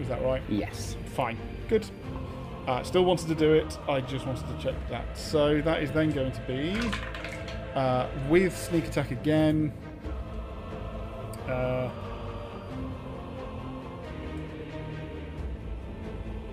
Is 0.00 0.08
that 0.08 0.22
right? 0.22 0.42
Yes. 0.48 0.96
Fine. 1.14 1.38
Good. 1.68 1.86
Uh, 2.66 2.82
still 2.82 3.04
wanted 3.04 3.28
to 3.28 3.34
do 3.34 3.52
it. 3.52 3.78
I 3.88 4.00
just 4.00 4.26
wanted 4.26 4.46
to 4.46 4.62
check 4.62 4.74
that. 4.88 5.18
So 5.18 5.60
that 5.60 5.82
is 5.82 5.90
then 5.92 6.10
going 6.12 6.32
to 6.32 6.40
be 6.42 6.80
uh, 7.74 8.06
with 8.30 8.56
sneak 8.56 8.86
attack 8.86 9.10
again. 9.10 9.72
Uh, 11.46 11.90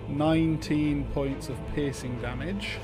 19 0.10 1.06
points 1.14 1.50
of 1.50 1.58
piercing 1.74 2.20
damage. 2.22 2.78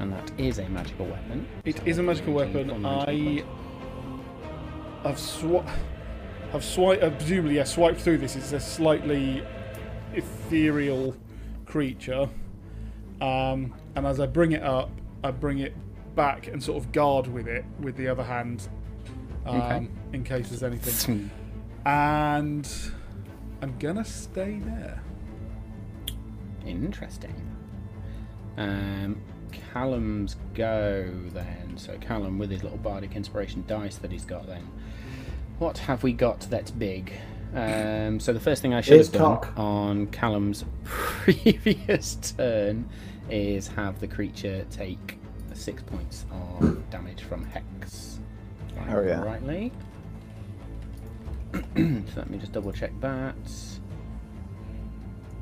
And 0.00 0.12
that 0.12 0.30
is 0.38 0.58
a 0.58 0.68
magical 0.68 1.06
weapon. 1.06 1.46
It 1.64 1.86
is 1.86 1.98
a 1.98 2.02
magical 2.02 2.32
weapon. 2.34 2.84
I 2.84 3.44
have 5.04 5.16
swa- 5.16 5.68
have 6.52 6.64
swiped, 6.64 7.02
uh, 7.02 7.10
presumably, 7.10 7.56
yeah, 7.56 7.64
swiped 7.64 8.00
through 8.00 8.18
this. 8.18 8.36
It's 8.36 8.52
a 8.52 8.60
slightly 8.60 9.42
ethereal 10.14 11.16
creature, 11.66 12.28
um, 13.20 13.74
and 13.96 14.06
as 14.06 14.20
I 14.20 14.26
bring 14.26 14.52
it 14.52 14.62
up, 14.62 14.90
I 15.24 15.30
bring 15.30 15.60
it 15.60 15.74
back 16.14 16.46
and 16.48 16.62
sort 16.62 16.82
of 16.82 16.92
guard 16.92 17.26
with 17.26 17.46
it 17.48 17.64
with 17.80 17.96
the 17.96 18.08
other 18.08 18.22
hand, 18.22 18.68
um, 19.46 19.56
Okay. 19.60 19.88
in 20.12 20.24
case 20.24 20.48
there's 20.50 20.62
anything. 20.62 21.30
And 21.84 22.70
I'm 23.60 23.76
gonna 23.80 24.04
stay 24.04 24.60
there. 24.60 25.00
Interesting. 26.64 27.34
Um, 28.56 29.16
Callum's 29.72 30.36
go 30.54 31.08
then. 31.32 31.74
So 31.76 31.96
Callum, 31.98 32.38
with 32.38 32.50
his 32.50 32.62
little 32.62 32.78
bardic 32.78 33.16
inspiration 33.16 33.64
dice 33.66 33.96
that 33.96 34.10
he's 34.12 34.24
got, 34.24 34.46
then 34.46 34.68
what 35.58 35.78
have 35.78 36.02
we 36.02 36.12
got 36.12 36.40
that's 36.50 36.70
big? 36.70 37.12
Um, 37.54 38.18
so 38.18 38.32
the 38.32 38.40
first 38.40 38.62
thing 38.62 38.72
I 38.72 38.80
should 38.80 38.98
Is 39.00 39.08
have 39.08 39.20
done 39.20 39.36
cock. 39.36 39.52
on 39.58 40.06
Callum's 40.06 40.64
previous 40.84 42.14
turn 42.36 42.88
is 43.28 43.68
have 43.68 44.00
the 44.00 44.06
creature 44.08 44.64
take 44.70 45.18
six 45.52 45.82
points 45.82 46.24
of 46.30 46.88
damage 46.90 47.22
from 47.22 47.44
hex. 47.44 48.18
I 48.80 48.94
Oh, 48.94 49.02
yeah. 49.02 49.20
Rightly. 49.22 49.70
so 51.52 51.60
let 52.16 52.30
me 52.30 52.38
just 52.38 52.52
double 52.52 52.72
check 52.72 52.90
that. 53.00 53.34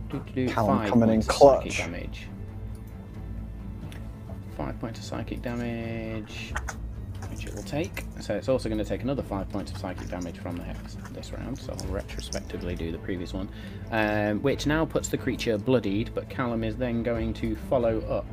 Do-do-do, 0.08 0.48
Callum 0.48 0.78
five 0.78 0.88
coming 0.90 1.08
in 1.10 1.14
points 1.22 1.28
of 1.28 1.34
psychic 1.34 1.72
clutch. 1.72 1.78
damage. 1.78 2.26
Five 4.60 4.78
points 4.78 4.98
of 4.98 5.06
psychic 5.06 5.40
damage, 5.40 6.52
which 7.30 7.46
it 7.46 7.54
will 7.54 7.62
take. 7.62 8.04
So 8.20 8.34
it's 8.34 8.46
also 8.46 8.68
going 8.68 8.78
to 8.78 8.84
take 8.84 9.02
another 9.02 9.22
five 9.22 9.48
points 9.48 9.72
of 9.72 9.78
psychic 9.78 10.08
damage 10.08 10.36
from 10.36 10.58
the 10.58 10.62
hex 10.62 10.98
this 11.12 11.32
round. 11.32 11.58
So 11.58 11.72
I'll 11.72 11.88
retrospectively 11.88 12.74
do 12.74 12.92
the 12.92 12.98
previous 12.98 13.32
one, 13.32 13.48
um, 13.90 14.42
which 14.42 14.66
now 14.66 14.84
puts 14.84 15.08
the 15.08 15.16
creature 15.16 15.56
bloodied. 15.56 16.10
But 16.14 16.28
Callum 16.28 16.62
is 16.62 16.76
then 16.76 17.02
going 17.02 17.32
to 17.34 17.56
follow 17.70 18.00
up 18.02 18.26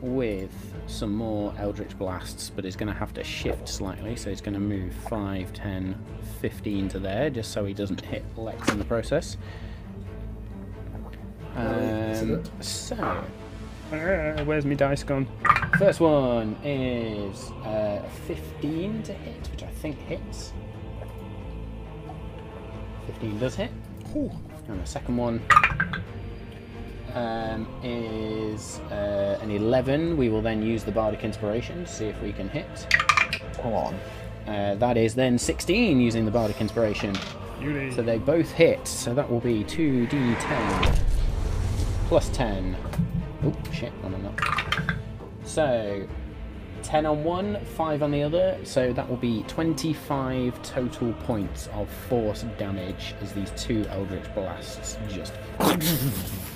with 0.00 0.50
some 0.86 1.14
more 1.14 1.52
Eldritch 1.58 1.98
Blasts, 1.98 2.48
but 2.48 2.64
he's 2.64 2.74
going 2.74 2.90
to 2.90 2.98
have 2.98 3.12
to 3.12 3.22
shift 3.22 3.68
slightly. 3.68 4.16
So 4.16 4.30
he's 4.30 4.40
going 4.40 4.54
to 4.54 4.60
move 4.60 4.94
5, 5.10 5.52
10, 5.52 6.02
15 6.40 6.88
to 6.88 6.98
there, 6.98 7.28
just 7.28 7.52
so 7.52 7.66
he 7.66 7.74
doesn't 7.74 8.00
hit 8.00 8.24
Lex 8.38 8.70
in 8.70 8.78
the 8.78 8.86
process. 8.86 9.36
Um, 11.56 12.42
so, 12.60 13.22
where's 13.92 14.64
my 14.64 14.74
dice 14.74 15.02
gone? 15.02 15.26
First 15.78 16.00
one 16.00 16.56
is 16.64 17.50
uh, 17.64 18.02
15 18.26 19.02
to 19.02 19.12
hit, 19.12 19.48
which 19.50 19.62
I 19.62 19.68
think 19.68 19.98
hits. 19.98 20.52
15 23.06 23.38
does 23.38 23.54
hit. 23.54 23.70
Ooh. 24.16 24.30
And 24.68 24.80
the 24.80 24.86
second 24.86 25.16
one 25.16 25.42
um, 27.14 27.66
is 27.82 28.78
uh, 28.90 29.38
an 29.42 29.50
11. 29.50 30.16
We 30.16 30.28
will 30.28 30.42
then 30.42 30.62
use 30.62 30.84
the 30.84 30.92
Bardic 30.92 31.24
Inspiration 31.24 31.84
to 31.84 31.90
see 31.90 32.06
if 32.06 32.20
we 32.22 32.32
can 32.32 32.48
hit. 32.48 32.86
Hold 33.60 33.74
on. 33.74 33.94
Uh, 34.46 34.74
that 34.76 34.96
is 34.96 35.14
then 35.14 35.38
16 35.38 36.00
using 36.00 36.24
the 36.24 36.30
Bardic 36.30 36.60
Inspiration. 36.60 37.14
Beauty. 37.60 37.94
So 37.94 38.02
they 38.02 38.18
both 38.18 38.50
hit, 38.52 38.88
so 38.88 39.14
that 39.14 39.30
will 39.30 39.40
be 39.40 39.64
2d10 39.64 40.98
plus 42.08 42.28
10. 42.30 42.76
Oh, 43.44 43.54
shit, 43.72 43.92
one 44.02 44.14
on 44.14 44.22
that. 44.22 44.96
So, 45.44 46.06
10 46.82 47.06
on 47.06 47.24
one, 47.24 47.64
5 47.64 48.02
on 48.02 48.10
the 48.10 48.22
other, 48.22 48.58
so 48.64 48.92
that 48.92 49.08
will 49.08 49.16
be 49.16 49.42
25 49.44 50.62
total 50.62 51.12
points 51.24 51.68
of 51.74 51.88
force 52.08 52.44
damage 52.58 53.14
as 53.20 53.32
these 53.32 53.52
two 53.56 53.84
Eldritch 53.90 54.32
Blasts 54.34 54.98
just. 55.08 55.32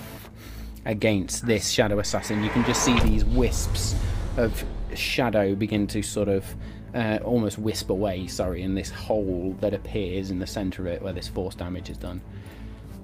against 0.87 1.45
this 1.45 1.69
Shadow 1.69 1.99
Assassin. 1.99 2.43
You 2.43 2.51
can 2.51 2.65
just 2.65 2.83
see 2.83 2.99
these 3.01 3.25
wisps 3.25 3.95
of 4.37 4.65
shadow 4.95 5.55
begin 5.55 5.87
to 5.89 6.03
sort 6.03 6.29
of 6.29 6.47
uh, 6.95 7.19
almost 7.25 7.59
wisp 7.59 7.91
away, 7.91 8.27
sorry, 8.29 8.63
in 8.63 8.75
this 8.75 8.91
hole 8.91 9.55
that 9.61 9.75
appears 9.75 10.31
in 10.31 10.39
the 10.39 10.47
centre 10.47 10.83
of 10.83 10.95
it 10.95 11.03
where 11.03 11.13
this 11.13 11.29
force 11.29 11.55
damage 11.55 11.91
is 11.91 11.99
done. 11.99 12.23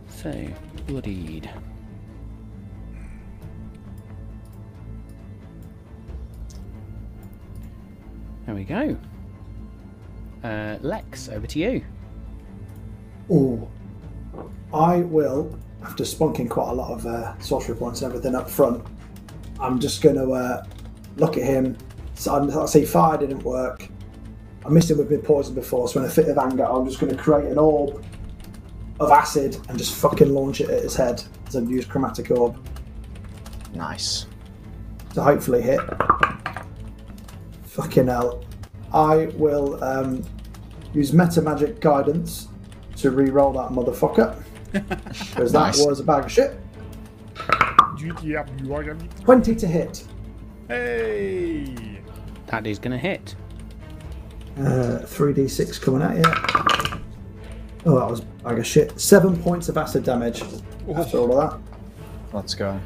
So, 0.09 0.33
bloodied. 0.87 1.51
There 8.47 8.55
we 8.55 8.65
go. 8.65 8.97
Uh, 10.43 10.79
Lex, 10.81 11.29
over 11.29 11.47
to 11.47 11.59
you. 11.59 11.85
Oh, 13.31 13.69
I 14.75 14.99
will, 14.99 15.57
after 15.85 16.05
spunking 16.05 16.51
quite 16.51 16.71
a 16.71 16.73
lot 16.75 16.91
of 16.93 17.07
uh, 17.07 17.39
sorcery 17.39 17.77
points 17.77 18.03
and 18.03 18.11
everything 18.13 18.35
up 18.35 18.51
front, 18.51 18.85
I'm 19.61 19.79
just 19.79 20.03
going 20.03 20.17
to 20.17 20.33
uh, 20.33 20.65
look 21.17 21.37
at 21.37 21.45
him. 21.45 21.77
So 22.15 22.35
I'm- 22.35 22.51
I 22.59 22.67
see 22.67 22.85
fire 22.85 23.17
didn't 23.19 23.43
work. 23.45 23.89
I 24.65 24.69
missed 24.69 24.91
him 24.91 24.99
with 24.99 25.11
my 25.11 25.17
poison 25.19 25.55
before, 25.55 25.89
so 25.89 26.01
in 26.01 26.07
a 26.07 26.11
fit 26.11 26.29
of 26.29 26.39
anger, 26.39 26.65
I'm 26.65 26.87
just 26.87 27.01
going 27.01 27.15
to 27.17 27.21
create 27.21 27.51
an 27.51 27.59
orb 27.59 28.05
of 29.01 29.11
acid 29.11 29.57
and 29.69 29.77
just 29.79 29.95
fucking 29.97 30.33
launch 30.33 30.61
it 30.61 30.71
at 30.71 30.83
his 30.83 30.95
head 30.95 31.23
as 31.49 31.57
I've 31.57 31.69
used 31.71 31.89
chromatic 31.89 32.31
orb 32.31 32.57
Nice. 33.75 34.27
to 35.15 35.23
hopefully 35.23 35.63
hit. 35.63 35.81
Fucking 37.73 38.07
hell. 38.09 38.45
I 38.93 39.27
will 39.37 39.83
um, 39.83 40.23
use 40.93 41.15
meta 41.15 41.41
magic 41.41 41.81
guidance 41.81 42.49
to 42.97 43.11
re-roll 43.11 43.53
that 43.55 43.71
motherfucker. 43.71 44.37
Because 44.73 45.53
that 45.53 45.59
Nice. 45.77 45.85
was 45.85 46.01
a 46.01 46.03
bag 46.05 46.25
of 46.25 46.33
shit. 46.33 46.59
Yeah, 48.23 48.47
you 48.63 48.75
are- 48.75 48.97
20 49.23 49.55
to 49.55 49.67
hit. 49.67 50.05
Hey. 50.69 51.99
That 52.47 52.67
is 52.67 52.79
going 52.79 52.93
to 52.93 52.99
hit. 52.99 53.35
Uh, 54.59 55.01
3d6 55.05 55.79
coming 55.81 56.01
at 56.03 56.17
you. 56.17 57.01
Oh, 57.85 57.99
that 57.99 58.09
was 58.11 58.21
a 58.21 58.25
bag 58.45 58.59
of 58.61 58.67
shit. 58.67 58.99
Seven 58.99 59.37
points 59.43 59.69
of 59.69 59.77
acid 59.77 60.05
damage 60.05 60.43
after 60.95 61.19
all 61.19 61.39
of 61.39 61.51
that. 61.51 61.61
Let's 62.35 62.55
go. 62.55 62.81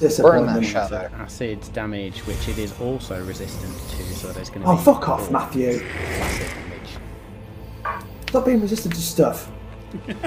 Burn 0.00 0.46
that 0.46 0.64
shadow. 0.64 1.10
Acid 1.18 1.60
damage, 1.72 2.20
which 2.20 2.48
it 2.48 2.58
is 2.58 2.72
also 2.80 3.22
resistant 3.24 3.74
to, 3.90 4.02
so 4.14 4.32
there's 4.32 4.48
going 4.50 4.62
to 4.62 4.68
Oh, 4.68 4.76
be. 4.76 4.82
fuck 4.82 5.08
off, 5.08 5.30
Matthew. 5.30 5.80
Acid 5.80 6.46
damage. 6.46 6.90
Stop 8.28 8.44
being 8.46 8.60
resistant 8.60 8.94
to 8.94 9.00
stuff. 9.00 9.50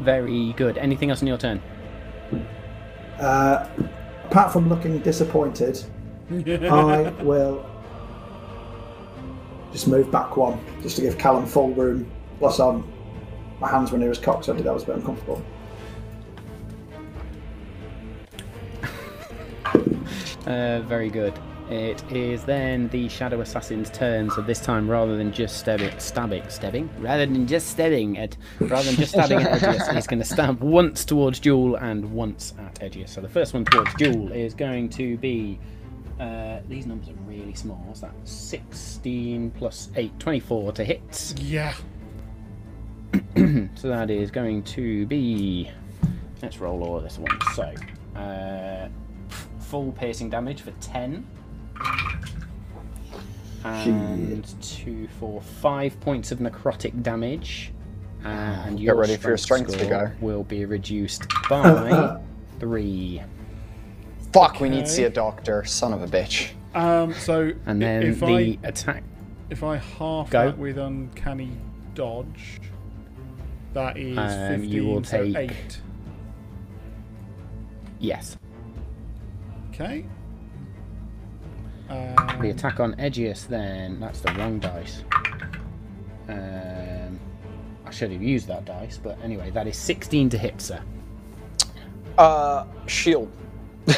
Very 0.00 0.52
good. 0.54 0.78
Anything 0.78 1.10
else 1.10 1.22
in 1.22 1.28
your 1.28 1.38
turn? 1.38 1.60
Uh, 3.18 3.68
apart 4.24 4.52
from 4.52 4.68
looking 4.68 4.98
disappointed, 5.00 5.82
I 6.30 7.10
will 7.22 7.64
just 9.72 9.86
move 9.88 10.10
back 10.10 10.36
one, 10.36 10.58
just 10.82 10.96
to 10.96 11.02
give 11.02 11.18
Callum 11.18 11.46
full 11.46 11.70
room. 11.74 12.10
Plus, 12.38 12.58
um, 12.58 12.90
my 13.62 13.70
hands 13.70 13.92
were 13.92 13.98
near 13.98 14.08
his 14.08 14.18
cock, 14.18 14.42
so 14.42 14.52
I 14.52 14.56
did 14.56 14.66
that 14.66 14.74
was 14.74 14.82
a 14.82 14.86
bit 14.86 14.96
uncomfortable. 14.96 15.42
Uh, 20.44 20.80
very 20.88 21.08
good. 21.08 21.32
It 21.70 22.02
is 22.10 22.42
then 22.42 22.88
the 22.88 23.08
Shadow 23.08 23.40
Assassin's 23.42 23.88
turn, 23.90 24.28
so 24.28 24.42
this 24.42 24.60
time 24.60 24.90
rather 24.90 25.16
than 25.16 25.32
just 25.32 25.58
stabbing, 25.58 25.96
stabbing, 26.00 26.42
stabbing, 26.48 26.90
rather 26.98 27.24
than 27.24 27.46
just 27.46 27.68
stabbing 27.68 28.18
at, 28.18 28.36
rather 28.58 28.82
than 28.82 28.96
just 28.96 29.12
stabbing 29.12 29.40
at 29.40 29.60
Edgious, 29.62 29.94
he's 29.94 30.08
going 30.08 30.18
to 30.18 30.24
stab 30.24 30.60
once 30.60 31.04
towards 31.04 31.38
Jewel 31.38 31.76
and 31.76 32.12
once 32.12 32.54
at 32.58 32.74
Edgious. 32.80 33.10
So 33.10 33.20
the 33.20 33.28
first 33.28 33.54
one 33.54 33.64
towards 33.64 33.94
Jewel 33.94 34.32
is 34.32 34.52
going 34.52 34.88
to 34.90 35.16
be, 35.18 35.60
uh, 36.18 36.58
these 36.68 36.86
numbers 36.86 37.08
are 37.08 37.14
really 37.24 37.54
small. 37.54 37.76
What's 37.86 38.00
that? 38.00 38.14
16 38.24 39.52
plus 39.52 39.90
8, 39.94 40.18
24 40.18 40.72
to 40.72 40.84
hit. 40.84 41.34
Yeah. 41.38 41.72
So 43.74 43.88
that 43.88 44.10
is 44.10 44.30
going 44.30 44.62
to 44.64 45.06
be. 45.06 45.70
Let's 46.42 46.58
roll 46.58 46.82
all 46.84 46.96
of 46.96 47.02
this 47.02 47.18
one. 47.18 47.30
So, 47.54 47.72
uh, 48.18 48.88
full 49.60 49.92
piercing 49.92 50.28
damage 50.30 50.60
for 50.62 50.72
10. 50.80 51.26
And 53.64 54.44
two, 54.60 55.08
four, 55.20 55.40
five 55.40 55.98
points 56.00 56.32
of 56.32 56.38
necrotic 56.40 57.02
damage. 57.02 57.72
And 58.24 58.78
your 58.78 58.94
ready 58.96 59.16
for 59.16 59.28
your 59.28 59.36
strength 59.36 59.72
to 59.72 59.78
score 59.78 59.88
go. 59.90 60.10
Will 60.20 60.44
be 60.44 60.64
reduced 60.64 61.24
by 61.50 62.20
three. 62.60 63.20
Fuck, 64.32 64.60
we 64.60 64.68
need 64.68 64.84
to 64.86 64.90
see 64.90 65.02
a 65.04 65.10
doctor. 65.10 65.64
Son 65.64 65.92
of 65.92 66.02
a 66.02 66.06
bitch. 66.06 66.50
Um. 66.74 67.12
So 67.14 67.52
And 67.66 67.82
then 67.82 68.02
if 68.04 68.20
the 68.20 68.26
I 68.26 68.58
attack. 68.62 69.02
if 69.50 69.64
I 69.64 69.76
half 69.78 70.30
Go. 70.30 70.46
that 70.46 70.56
with 70.56 70.78
uncanny 70.78 71.50
dodge, 71.94 72.60
that 73.74 73.96
is 73.96 74.16
Um, 74.18 74.28
fifteen. 74.48 74.70
you 74.70 74.84
will 74.86 75.04
so 75.04 75.24
take- 75.24 75.36
eight. 75.50 75.80
Yes. 77.98 78.36
Okay. 79.72 80.04
The 81.88 82.14
Um, 82.18 82.40
attack 82.42 82.80
on 82.80 82.94
Edgious, 82.94 83.46
then. 83.46 84.00
That's 84.00 84.20
the 84.20 84.32
wrong 84.32 84.58
dice. 84.58 85.04
Um, 86.28 87.18
I 87.86 87.90
should 87.90 88.10
have 88.12 88.22
used 88.22 88.48
that 88.48 88.64
dice, 88.64 88.98
but 89.02 89.18
anyway, 89.22 89.50
that 89.50 89.66
is 89.66 89.76
16 89.76 90.28
to 90.30 90.38
hit, 90.38 90.60
sir. 90.60 90.80
Uh, 92.18 92.64
shield. 92.86 93.30
Ew. 93.86 93.94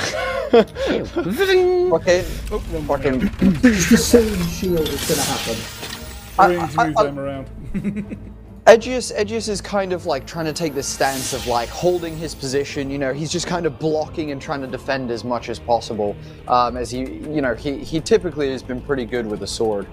Fucking, 1.05 1.91
oh, 1.93 2.63
wrong 2.73 2.87
one. 2.87 3.01
fucking. 3.01 3.21
Just 3.63 3.93
assume 4.15 4.43
shield 4.49 4.89
is 4.89 5.07
going 5.09 5.21
to 5.21 5.27
happen. 5.27 6.59
Range 6.59 6.79
I- 6.79 6.87
move 6.89 6.97
I- 6.97 7.03
them 7.05 7.19
around. 7.19 8.17
Edgious, 8.67 9.13
Edgious 9.13 9.51
is 9.51 9.61
kind 9.61 9.93
of 9.93 10.07
like 10.07 10.27
trying 10.27 10.47
to 10.47 10.53
take 10.53 10.73
this 10.73 10.87
stance 10.87 11.35
of 11.35 11.47
like 11.47 11.69
holding 11.69 12.17
his 12.17 12.35
position. 12.35 12.91
You 12.91 12.97
know, 12.97 13.13
he's 13.13 13.31
just 13.31 13.47
kind 13.47 13.67
of 13.67 13.79
blocking 13.79 14.31
and 14.31 14.41
trying 14.41 14.63
to 14.63 14.67
defend 14.67 15.11
as 15.11 15.23
much 15.23 15.51
as 15.51 15.59
possible. 15.59 16.17
Um, 16.49 16.79
as 16.79 16.91
he, 16.91 17.01
you 17.01 17.43
know, 17.43 17.55
he 17.55 17.79
he 17.85 18.01
typically 18.01 18.51
has 18.53 18.63
been 18.63 18.81
pretty 18.81 19.05
good 19.05 19.27
with 19.27 19.43
a 19.43 19.47
sword. 19.47 19.87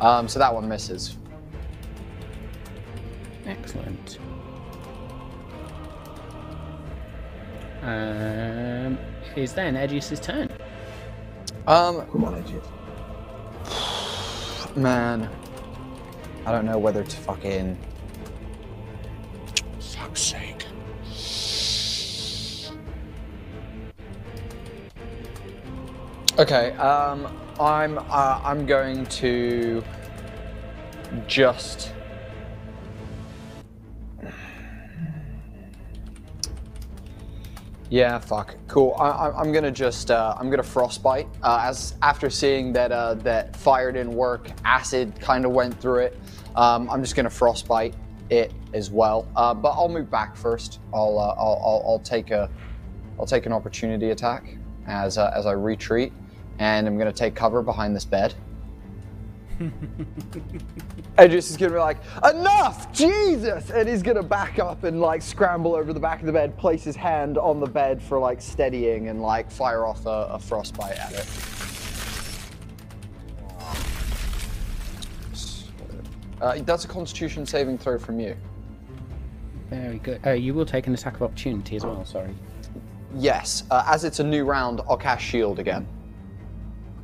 Um, 0.00 0.28
so 0.28 0.38
that 0.38 0.52
one 0.52 0.66
misses. 0.66 1.18
Excellent. 3.44 4.18
Um, 7.82 8.98
it 9.36 9.42
is 9.42 9.52
then 9.52 9.76
Edgious's 9.76 10.20
turn. 10.20 10.48
Um, 11.66 12.06
Come 12.10 12.24
on, 12.24 12.34
Edgy. 12.34 12.60
man, 14.80 15.28
I 16.46 16.52
don't 16.52 16.64
know 16.64 16.78
whether 16.78 17.04
to 17.04 17.16
fucking. 17.18 17.76
Fuck's 20.06 20.20
sake. 20.22 20.66
Okay, 26.38 26.70
um, 26.72 27.26
I'm 27.58 27.98
uh, 27.98 28.40
I'm 28.44 28.66
going 28.66 29.06
to 29.06 29.82
just 31.26 31.92
Yeah, 37.90 38.20
fuck. 38.20 38.54
Cool. 38.68 38.94
I, 39.00 39.30
I'm 39.30 39.50
gonna 39.52 39.72
just 39.72 40.12
uh, 40.12 40.36
I'm 40.38 40.50
gonna 40.50 40.62
frostbite. 40.62 41.26
Uh, 41.42 41.62
as 41.64 41.94
after 42.02 42.30
seeing 42.30 42.72
that 42.74 42.92
uh, 42.92 43.14
that 43.14 43.56
fire 43.56 43.90
didn't 43.90 44.14
work, 44.14 44.50
acid 44.64 45.18
kind 45.18 45.44
of 45.44 45.50
went 45.50 45.80
through 45.80 45.98
it. 46.00 46.20
Um, 46.54 46.88
I'm 46.90 47.02
just 47.02 47.16
gonna 47.16 47.28
frostbite 47.28 47.96
it 48.30 48.52
as 48.76 48.90
well. 48.90 49.26
Uh, 49.34 49.54
but 49.54 49.70
I'll 49.70 49.88
move 49.88 50.10
back 50.10 50.36
first. 50.36 50.80
I'll, 50.94 51.18
uh, 51.18 51.34
I'll 51.36 51.62
I'll 51.64 51.82
I'll 51.86 51.98
take 51.98 52.30
a 52.30 52.48
I'll 53.18 53.26
take 53.26 53.46
an 53.46 53.52
opportunity 53.52 54.10
attack 54.10 54.56
as 54.86 55.18
uh, 55.18 55.32
as 55.34 55.46
I 55.46 55.52
retreat, 55.52 56.12
and 56.58 56.86
I'm 56.86 56.98
gonna 56.98 57.12
take 57.12 57.34
cover 57.34 57.62
behind 57.62 57.96
this 57.96 58.04
bed. 58.04 58.34
Edris 61.18 61.50
is 61.50 61.56
gonna 61.56 61.72
be 61.72 61.78
like, 61.78 61.96
enough, 62.30 62.92
Jesus! 62.92 63.70
And 63.70 63.88
he's 63.88 64.02
gonna 64.02 64.22
back 64.22 64.58
up 64.58 64.84
and 64.84 65.00
like 65.00 65.22
scramble 65.22 65.74
over 65.74 65.92
the 65.92 66.00
back 66.00 66.20
of 66.20 66.26
the 66.26 66.32
bed, 66.32 66.56
place 66.58 66.84
his 66.84 66.96
hand 66.96 67.38
on 67.38 67.58
the 67.58 67.66
bed 67.66 68.02
for 68.02 68.18
like 68.18 68.42
steadying 68.42 69.08
and 69.08 69.22
like 69.22 69.50
fire 69.50 69.86
off 69.86 70.04
a, 70.04 70.28
a 70.32 70.38
frostbite 70.38 70.98
at 70.98 71.12
it. 71.12 71.26
Uh, 76.40 76.58
that's 76.64 76.84
a 76.84 76.88
constitution 76.88 77.46
saving 77.46 77.78
throw 77.78 77.98
from 77.98 78.20
you. 78.20 78.36
Very 79.70 79.98
good. 79.98 80.20
Uh, 80.26 80.30
you 80.30 80.54
will 80.54 80.66
take 80.66 80.86
an 80.86 80.94
attack 80.94 81.14
of 81.16 81.22
opportunity 81.22 81.76
as 81.76 81.84
well. 81.84 82.04
Sorry. 82.04 82.34
Yes, 83.16 83.64
uh, 83.70 83.82
as 83.86 84.04
it's 84.04 84.20
a 84.20 84.24
new 84.24 84.44
round, 84.44 84.80
I'll 84.88 84.96
cast 84.96 85.24
shield 85.24 85.58
again. 85.58 85.86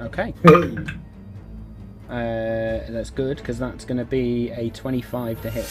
Okay. 0.01 0.35
Uh, 2.11 2.85
that's 2.91 3.09
good 3.09 3.39
because 3.39 3.59
that's 3.59 3.87
going 3.87 3.97
to 3.97 4.05
be 4.05 4.51
a 4.51 4.69
25 4.71 5.41
to 5.41 5.51
hit. 5.51 5.65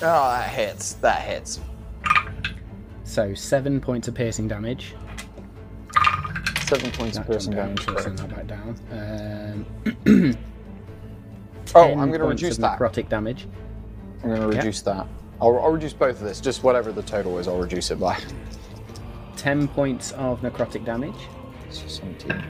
Oh, 0.00 0.30
that 0.30 0.48
hits. 0.50 0.92
That 0.94 1.22
hits. 1.22 1.58
So 3.02 3.34
seven 3.34 3.80
points 3.80 4.06
of 4.06 4.14
piercing 4.14 4.46
damage. 4.46 4.94
Seven 6.66 6.92
points 6.92 7.16
of 7.16 7.24
That 7.26 7.32
piercing 7.32 7.54
down, 7.54 7.74
damage. 7.74 7.84
so 7.84 7.96
send 7.96 8.18
that 8.18 8.28
back 8.28 8.46
down. 8.46 9.66
Um, 10.06 10.36
Oh, 11.74 11.82
10 11.88 11.98
I'm 11.98 12.08
going 12.10 12.20
to 12.20 12.26
points 12.26 12.42
reduce 12.42 12.58
of 12.58 12.62
that. 12.62 12.78
necrotic 12.78 13.08
damage. 13.08 13.48
I'm 14.22 14.28
going 14.28 14.40
to 14.42 14.46
reduce 14.58 14.82
that. 14.82 15.08
I'll, 15.40 15.58
I'll 15.58 15.70
reduce 15.70 15.92
both 15.92 16.16
of 16.16 16.22
this. 16.22 16.40
Just 16.40 16.62
whatever 16.62 16.92
the 16.92 17.02
total 17.02 17.38
is, 17.38 17.48
I'll 17.48 17.58
reduce 17.58 17.90
it 17.90 18.00
by. 18.00 18.18
10 19.36 19.68
points 19.68 20.12
of 20.12 20.40
necrotic 20.40 20.84
damage. 20.84 21.14
So 21.70 21.86
17. 21.86 22.42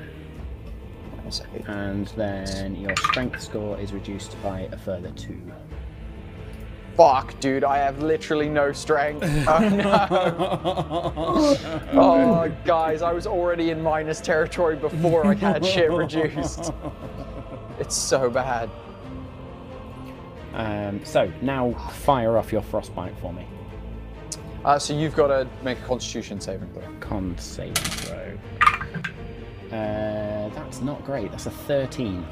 Minus 1.16 1.42
eight. 1.54 1.68
And 1.68 2.06
then 2.08 2.76
your 2.76 2.96
strength 2.96 3.42
score 3.42 3.78
is 3.78 3.92
reduced 3.92 4.40
by 4.42 4.60
a 4.72 4.78
further 4.78 5.10
two. 5.12 5.40
Fuck, 6.96 7.38
dude, 7.40 7.62
I 7.62 7.76
have 7.78 8.02
literally 8.02 8.48
no 8.48 8.72
strength. 8.72 9.22
Oh 9.46 9.58
no. 9.68 10.06
oh, 12.00 12.56
guys, 12.64 13.02
I 13.02 13.12
was 13.12 13.26
already 13.26 13.70
in 13.70 13.82
minus 13.82 14.20
territory 14.20 14.76
before 14.76 15.26
I 15.26 15.34
had 15.34 15.64
shit 15.64 15.90
reduced. 15.90 16.72
It's 17.78 17.94
so 17.94 18.30
bad. 18.30 18.70
Um, 20.56 21.04
so 21.04 21.30
now 21.42 21.72
fire 21.74 22.38
off 22.38 22.50
your 22.50 22.62
frostbite 22.62 23.16
for 23.18 23.32
me. 23.32 23.46
Uh, 24.64 24.78
so 24.78 24.94
you've 24.94 25.14
got 25.14 25.28
to 25.28 25.46
make 25.62 25.78
a 25.78 25.82
constitution 25.82 26.40
saving 26.40 26.72
throw. 26.72 26.82
Con 26.98 27.36
saving 27.38 27.74
throw. 27.74 28.38
Uh, 29.66 30.48
that's 30.48 30.80
not 30.80 31.04
great. 31.04 31.30
That's 31.30 31.46
a 31.46 31.50
13. 31.50 32.26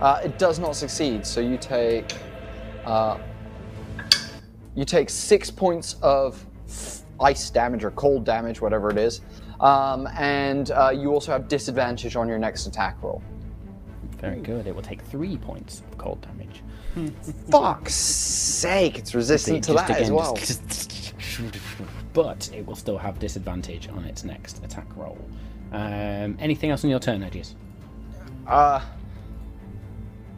Uh, 0.00 0.20
it 0.22 0.38
does 0.38 0.58
not 0.58 0.76
succeed, 0.76 1.26
so 1.26 1.40
you 1.40 1.56
take 1.56 2.14
uh, 2.84 3.18
you 4.74 4.84
take 4.84 5.08
six 5.08 5.50
points 5.50 5.96
of 6.02 6.44
ice 7.18 7.48
damage 7.48 7.82
or 7.82 7.90
cold 7.92 8.24
damage, 8.24 8.60
whatever 8.60 8.90
it 8.90 8.98
is, 8.98 9.22
um, 9.60 10.06
and 10.18 10.70
uh, 10.72 10.90
you 10.90 11.12
also 11.12 11.32
have 11.32 11.48
disadvantage 11.48 12.14
on 12.14 12.28
your 12.28 12.38
next 12.38 12.66
attack 12.66 13.02
roll. 13.02 13.22
Very 14.18 14.40
good. 14.40 14.66
It 14.66 14.74
will 14.74 14.82
take 14.82 15.00
three 15.00 15.38
points 15.38 15.80
of 15.80 15.96
cold 15.96 16.20
damage. 16.20 16.62
Fuck's 17.50 17.94
sake, 17.94 18.98
it's 18.98 19.14
resistant 19.14 19.64
to 19.64 19.74
that 19.74 19.90
as 19.90 19.96
again, 20.08 20.14
well. 20.14 20.34
just- 20.34 21.14
but 22.14 22.50
it 22.54 22.64
will 22.66 22.76
still 22.76 22.96
have 22.96 23.18
disadvantage 23.18 23.88
on 23.88 24.04
its 24.04 24.24
next 24.24 24.64
attack 24.64 24.86
roll. 24.96 25.18
Um, 25.72 26.36
anything 26.40 26.70
else 26.70 26.84
on 26.84 26.90
your 26.90 26.98
turn, 27.00 27.22
Edgious? 27.22 27.54
Uh, 28.46 28.80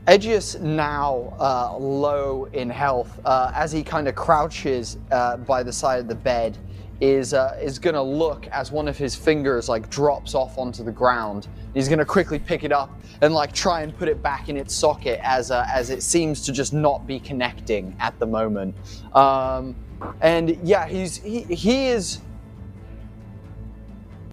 Edgious 0.09 0.59
now 0.61 1.35
uh, 1.39 1.77
low 1.77 2.47
in 2.53 2.71
health, 2.71 3.21
uh, 3.25 3.53
as 3.55 3.71
he 3.71 3.85
kind 3.85 4.09
of 4.09 4.15
crouches 4.17 4.99
uh, 5.13 5.37
by 5.37 5.63
the 5.63 5.73
side 5.73 6.01
of 6.01 6.09
the 6.09 6.15
bed, 6.15 6.57
is 7.01 7.33
uh, 7.33 7.59
is 7.63 7.79
gonna 7.79 8.03
look 8.03 8.47
as 8.49 8.73
one 8.73 8.89
of 8.89 8.99
his 8.99 9.15
fingers 9.15 9.69
like 9.69 9.89
drops 9.89 10.35
off 10.35 10.59
onto 10.59 10.83
the 10.83 10.93
ground. 10.93 11.49
He's 11.75 11.89
gonna 11.89 12.05
quickly 12.05 12.39
pick 12.39 12.65
it 12.65 12.73
up 12.73 12.91
and 13.21 13.33
like 13.33 13.53
try 13.53 13.83
and 13.83 13.97
put 13.97 14.09
it 14.09 14.23
back 14.23 14.49
in 14.49 14.57
its 14.57 14.75
socket 14.75 15.21
as 15.23 15.51
uh, 15.51 15.67
as 15.73 15.91
it 15.91 16.03
seems 16.03 16.45
to 16.47 16.53
just 16.53 16.73
not 16.73 17.07
be 17.07 17.21
connecting 17.21 17.97
at 18.01 18.19
the 18.19 18.27
moment. 18.27 18.75
Um, 19.15 19.77
and 20.21 20.57
yeah, 20.63 20.87
he's 20.87 21.17
he, 21.19 21.43
he 21.43 21.89
is 21.89 22.21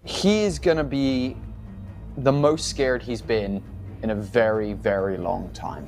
he 0.03 0.43
is 0.43 0.59
gonna 0.59 0.83
be 0.83 1.37
the 2.17 2.31
most 2.31 2.67
scared 2.67 3.03
he's 3.03 3.21
been 3.21 3.61
in 4.03 4.11
a 4.11 4.15
very, 4.15 4.73
very 4.73 5.17
long 5.17 5.49
time. 5.53 5.85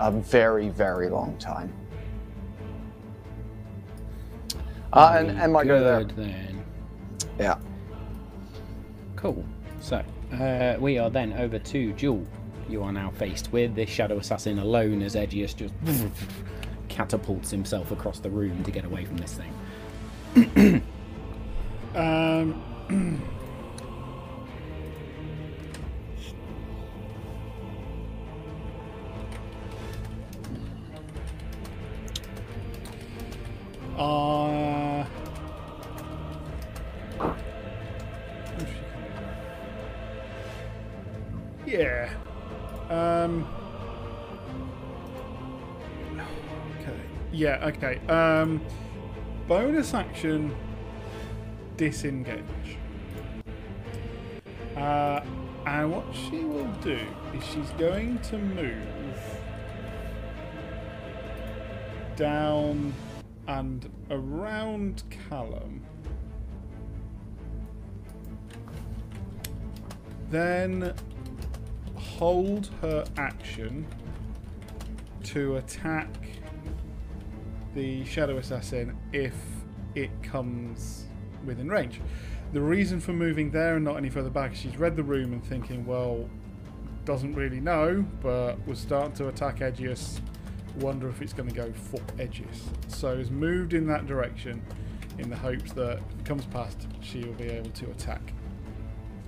A 0.00 0.10
very, 0.10 0.68
very 0.68 1.10
long 1.10 1.36
time. 1.38 1.72
Uh, 4.92 5.16
and, 5.18 5.30
and 5.30 5.52
might 5.52 5.66
go 5.66 5.82
there. 5.82 6.04
Then. 6.04 6.64
Yeah. 7.38 7.58
Cool. 9.16 9.44
So, 9.80 10.04
uh, 10.32 10.76
we 10.78 10.98
are 10.98 11.10
then 11.10 11.32
over 11.34 11.58
to 11.58 11.92
Jewel. 11.94 12.26
You 12.68 12.82
are 12.82 12.92
now 12.92 13.10
faced 13.10 13.52
with 13.52 13.74
this 13.74 13.88
Shadow 13.90 14.18
Assassin 14.18 14.58
alone 14.58 15.02
as 15.02 15.14
Edgious 15.14 15.54
just 15.56 15.74
catapults 16.88 17.50
himself 17.50 17.90
across 17.90 18.18
the 18.18 18.30
room 18.30 18.62
to 18.64 18.70
get 18.70 18.84
away 18.84 19.04
from 19.04 19.16
this 19.18 19.40
thing. 20.34 20.82
Um, 21.94 22.62
uh, 33.98 34.71
yeah. 41.72 42.10
Um, 42.90 43.48
okay. 46.80 47.00
Yeah. 47.32 47.68
Okay. 47.68 47.98
Um, 48.08 48.60
bonus 49.48 49.94
action 49.94 50.54
disengage. 51.76 52.44
Uh, 54.76 55.20
and 55.66 55.92
what 55.92 56.04
she 56.14 56.44
will 56.44 56.72
do 56.82 56.98
is 57.34 57.44
she's 57.44 57.70
going 57.78 58.18
to 58.18 58.36
move 58.38 59.18
down 62.16 62.92
and 63.46 63.88
around 64.10 65.02
Callum. 65.28 65.82
Then 70.30 70.94
hold 72.22 72.70
her 72.80 73.04
action 73.16 73.84
to 75.24 75.56
attack 75.56 76.06
the 77.74 78.04
Shadow 78.04 78.36
Assassin 78.36 78.96
if 79.12 79.34
it 79.96 80.22
comes 80.22 81.06
within 81.44 81.68
range. 81.68 82.00
The 82.52 82.60
reason 82.60 83.00
for 83.00 83.12
moving 83.12 83.50
there 83.50 83.74
and 83.74 83.84
not 83.84 83.96
any 83.96 84.08
further 84.08 84.30
back 84.30 84.52
is 84.52 84.58
she's 84.58 84.76
read 84.76 84.94
the 84.94 85.02
room 85.02 85.32
and 85.32 85.44
thinking, 85.44 85.84
well, 85.84 86.30
doesn't 87.04 87.34
really 87.34 87.58
know, 87.58 88.06
but 88.20 88.64
was 88.68 88.78
starting 88.78 89.14
to 89.14 89.26
attack 89.26 89.58
Edgious. 89.58 90.20
Wonder 90.78 91.08
if 91.08 91.22
it's 91.22 91.32
going 91.32 91.48
to 91.48 91.54
go 91.56 91.72
for 91.72 91.98
Edgious. 92.18 92.60
So 92.86 93.18
has 93.18 93.32
moved 93.32 93.74
in 93.74 93.84
that 93.88 94.06
direction 94.06 94.62
in 95.18 95.28
the 95.28 95.36
hopes 95.36 95.72
that 95.72 95.98
comes 96.24 96.46
past, 96.46 96.86
she 97.00 97.24
will 97.24 97.34
be 97.34 97.48
able 97.48 97.70
to 97.70 97.90
attack. 97.90 98.32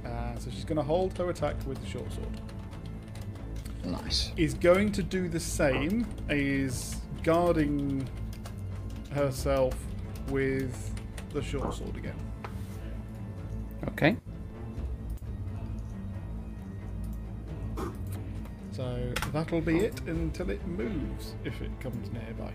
Uh, 0.07 0.39
so 0.39 0.49
she's 0.49 0.65
going 0.65 0.77
to 0.77 0.85
hold 0.85 1.19
her 1.19 1.29
attack 1.31 1.57
with 1.67 1.81
the 1.81 1.87
short 1.89 2.13
sword. 2.13 2.41
Nice. 3.85 4.33
Is 4.37 4.55
going 4.55 4.93
to 4.93 5.03
do 5.03 5.29
the 5.29 5.41
same. 5.41 6.07
Is 6.29 6.97
guarding 7.23 8.09
herself 9.13 9.75
with 10.29 10.95
the 11.33 11.43
short 11.43 11.75
sword 11.75 11.97
again. 11.97 12.17
Okay. 13.89 14.17
So 18.73 19.13
that'll 19.33 19.61
be 19.61 19.79
it 19.79 20.01
until 20.07 20.51
it 20.51 20.67
moves 20.67 21.35
if 21.45 21.61
it 21.63 21.71
comes 21.81 22.11
nearby. 22.11 22.53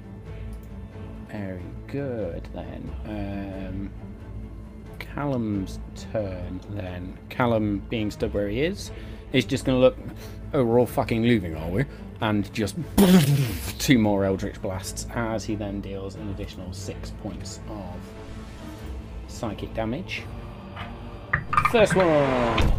Very 1.32 1.64
good 1.88 2.48
then. 2.54 2.92
Um, 3.06 3.92
Callum's 5.00 5.80
turn 6.12 6.60
then. 6.72 7.18
Callum, 7.30 7.80
being 7.90 8.12
stood 8.12 8.34
where 8.34 8.50
he 8.50 8.62
is, 8.62 8.92
is 9.32 9.46
just 9.46 9.64
going 9.66 9.78
to 9.78 9.82
look. 9.82 9.98
Oh, 10.52 10.64
we're 10.64 10.80
all 10.80 10.88
fucking 10.88 11.22
leaving, 11.22 11.56
are 11.56 11.70
we? 11.70 11.86
And 12.22 12.52
just 12.54 12.76
two 13.80 14.00
more 14.00 14.26
Eldritch 14.26 14.60
blasts 14.62 15.06
as 15.14 15.46
he 15.46 15.56
then 15.56 15.80
deals 15.80 16.16
an 16.16 16.28
additional 16.30 16.74
six 16.74 17.12
points 17.22 17.60
of 17.70 17.96
psychic 19.28 19.74
damage. 19.76 20.24
First 21.72 21.96
one. 21.96 22.08
Oh, 22.08 22.78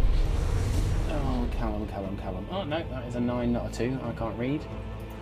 Callum, 1.52 1.86
Callum, 1.86 2.16
Callum. 2.18 2.46
Oh 2.50 2.64
no, 2.64 2.82
that 2.90 3.06
is 3.06 3.14
a 3.14 3.20
nine, 3.20 3.52
not 3.52 3.70
a 3.70 3.72
two. 3.72 3.98
I 4.02 4.10
can't 4.12 4.36
read. 4.36 4.62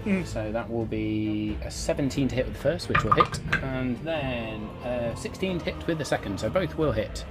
Hmm. 0.05 0.24
So 0.24 0.51
that 0.51 0.70
will 0.70 0.86
be 0.86 1.59
a 1.62 1.70
17 1.70 2.28
to 2.28 2.34
hit 2.34 2.46
with 2.46 2.55
the 2.55 2.61
first, 2.61 2.88
which 2.88 3.05
will 3.05 3.12
hit, 3.12 3.40
and 3.62 3.99
then 3.99 4.70
a 4.84 5.14
16 5.16 5.59
to 5.59 5.64
hit 5.66 5.86
with 5.86 5.99
the 5.99 6.05
second. 6.05 6.40
So 6.40 6.49
both 6.49 6.78
will 6.78 6.92
hit. 6.92 7.26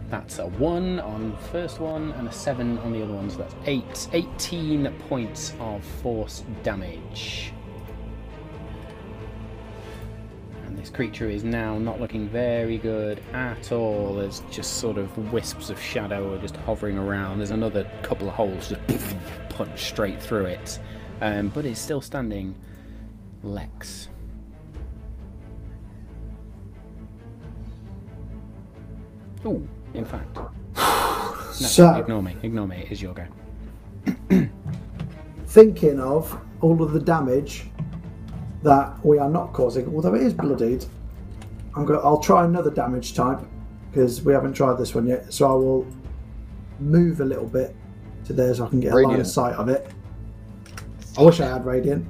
That's 0.09 0.38
a 0.38 0.46
1 0.46 1.00
on 1.00 1.32
the 1.32 1.36
first 1.48 1.80
one 1.80 2.12
and 2.12 2.28
a 2.28 2.32
7 2.32 2.78
on 2.78 2.92
the 2.92 3.02
other 3.02 3.12
one, 3.12 3.28
so 3.28 3.38
that's 3.38 3.54
8. 3.64 4.09
18 4.12 4.92
points 5.09 5.52
of 5.59 5.84
force 5.84 6.44
damage. 6.62 7.52
And 10.64 10.78
this 10.78 10.90
creature 10.90 11.28
is 11.28 11.42
now 11.42 11.76
not 11.78 12.00
looking 12.00 12.28
very 12.28 12.78
good 12.78 13.20
at 13.32 13.72
all. 13.72 14.14
There's 14.14 14.42
just 14.48 14.74
sort 14.74 14.96
of 14.96 15.32
wisps 15.32 15.70
of 15.70 15.80
shadow 15.80 16.34
are 16.34 16.38
just 16.38 16.57
hovering 16.59 16.98
around. 16.98 17.38
There's 17.38 17.50
another 17.50 17.90
couple 18.02 18.28
of 18.28 18.34
holes 18.34 18.68
just 18.68 18.80
punch 19.48 19.88
straight 19.88 20.22
through 20.22 20.46
it. 20.46 20.78
Um, 21.20 21.48
but 21.48 21.64
it's 21.64 21.80
still 21.80 22.00
standing. 22.00 22.54
Lex. 23.42 24.09
Ooh, 29.44 29.68
in 29.97 30.05
fact. 30.05 30.38
No, 31.59 31.66
So- 31.66 31.94
ignore 31.94 32.22
me. 32.22 32.36
Ignore 32.42 32.66
me. 32.68 32.76
It 32.84 32.92
is 32.92 33.01
your 33.01 33.14
go. 33.14 33.24
Thinking 35.47 36.01
of 36.01 36.38
all 36.61 36.82
of 36.82 36.92
the 36.92 37.01
damage 37.01 37.64
that 38.62 38.92
we 39.05 39.18
are 39.18 39.30
not 39.30 39.53
causing, 39.55 39.86
although 39.94 40.14
it 40.14 40.22
is 40.22 40.34
bloodied, 40.34 40.84
I'm 41.74 41.86
go- 41.86 42.01
I'll 42.01 42.20
try 42.20 42.44
another 42.44 42.70
damage 42.70 43.14
type 43.14 43.38
because 43.90 44.22
we 44.22 44.34
haven't 44.34 44.53
tried 44.53 44.76
this 44.76 44.94
one 44.94 45.07
yet. 45.07 45.32
So 45.32 45.51
I 45.51 45.55
will 45.55 45.86
move 46.78 47.20
a 47.20 47.24
little 47.24 47.47
bit 47.47 47.74
to 48.26 48.34
there 48.34 48.55
so 48.55 48.66
I 48.66 48.68
can 48.68 48.80
get 48.80 48.92
a 48.92 48.97
line 48.97 49.18
of 49.20 49.26
sight 49.26 49.55
of 49.55 49.68
it. 49.70 49.86
I 51.16 51.22
wish 51.22 51.40
I 51.40 51.47
had 51.49 51.64
radiant. 51.64 52.07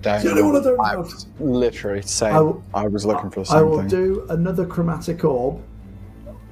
Don't. 0.00 0.22
the 0.22 0.30
only 0.30 0.42
one 0.42 0.56
I 0.56 0.60
don't 0.62 0.80
I 0.80 0.90
have. 0.90 0.98
was 1.00 1.26
literally 1.40 2.00
saying. 2.02 2.34
I 2.72 2.82
I, 2.84 2.86
was 2.86 3.04
looking 3.04 3.28
for 3.30 3.40
the 3.40 3.46
same 3.46 3.58
I 3.58 3.62
will 3.62 3.78
thing. 3.80 3.88
do 3.88 4.26
another 4.30 4.64
chromatic 4.64 5.24
orb, 5.24 5.60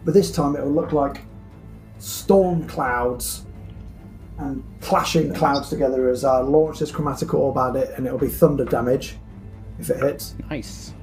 but 0.07 0.15
this 0.15 0.31
time 0.31 0.55
it 0.55 0.63
will 0.63 0.73
look 0.73 0.93
like 0.93 1.23
storm 1.99 2.67
clouds 2.69 3.45
and 4.39 4.63
clashing 4.81 5.35
clouds 5.35 5.69
together 5.69 6.09
as 6.09 6.25
I 6.25 6.39
launch 6.39 6.79
this 6.79 6.93
chromatic 6.93 7.35
orb 7.35 7.59
at 7.59 7.75
it, 7.75 7.91
and 7.97 8.07
it'll 8.07 8.19
be 8.19 8.29
thunder 8.29 8.65
damage 8.65 9.17
if 9.81 9.91
it 9.91 9.99
hits. 9.99 10.37
Nice. 10.49 10.95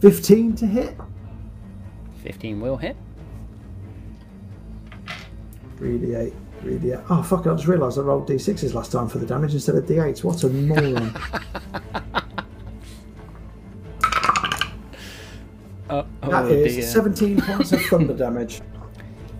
15 0.00 0.54
to 0.56 0.66
hit. 0.66 0.96
15 2.22 2.60
will 2.60 2.76
hit. 2.76 2.96
3d8, 5.78 6.32
3d8. 6.62 7.04
Oh, 7.10 7.22
fuck, 7.24 7.48
I 7.48 7.54
just 7.54 7.66
realised 7.66 7.98
I 7.98 8.02
rolled 8.02 8.28
d6s 8.28 8.74
last 8.74 8.92
time 8.92 9.08
for 9.08 9.18
the 9.18 9.26
damage 9.26 9.54
instead 9.54 9.74
of 9.74 9.84
d8s. 9.86 10.22
What 10.22 10.44
a 10.44 10.48
moron. 10.48 11.12
Uh, 15.92 16.04
That 16.22 16.44
oh 16.44 16.48
is 16.48 16.74
dear. 16.76 16.82
17 16.84 17.40
points 17.42 17.72
of 17.72 17.82
thunder 17.82 18.14
damage. 18.14 18.62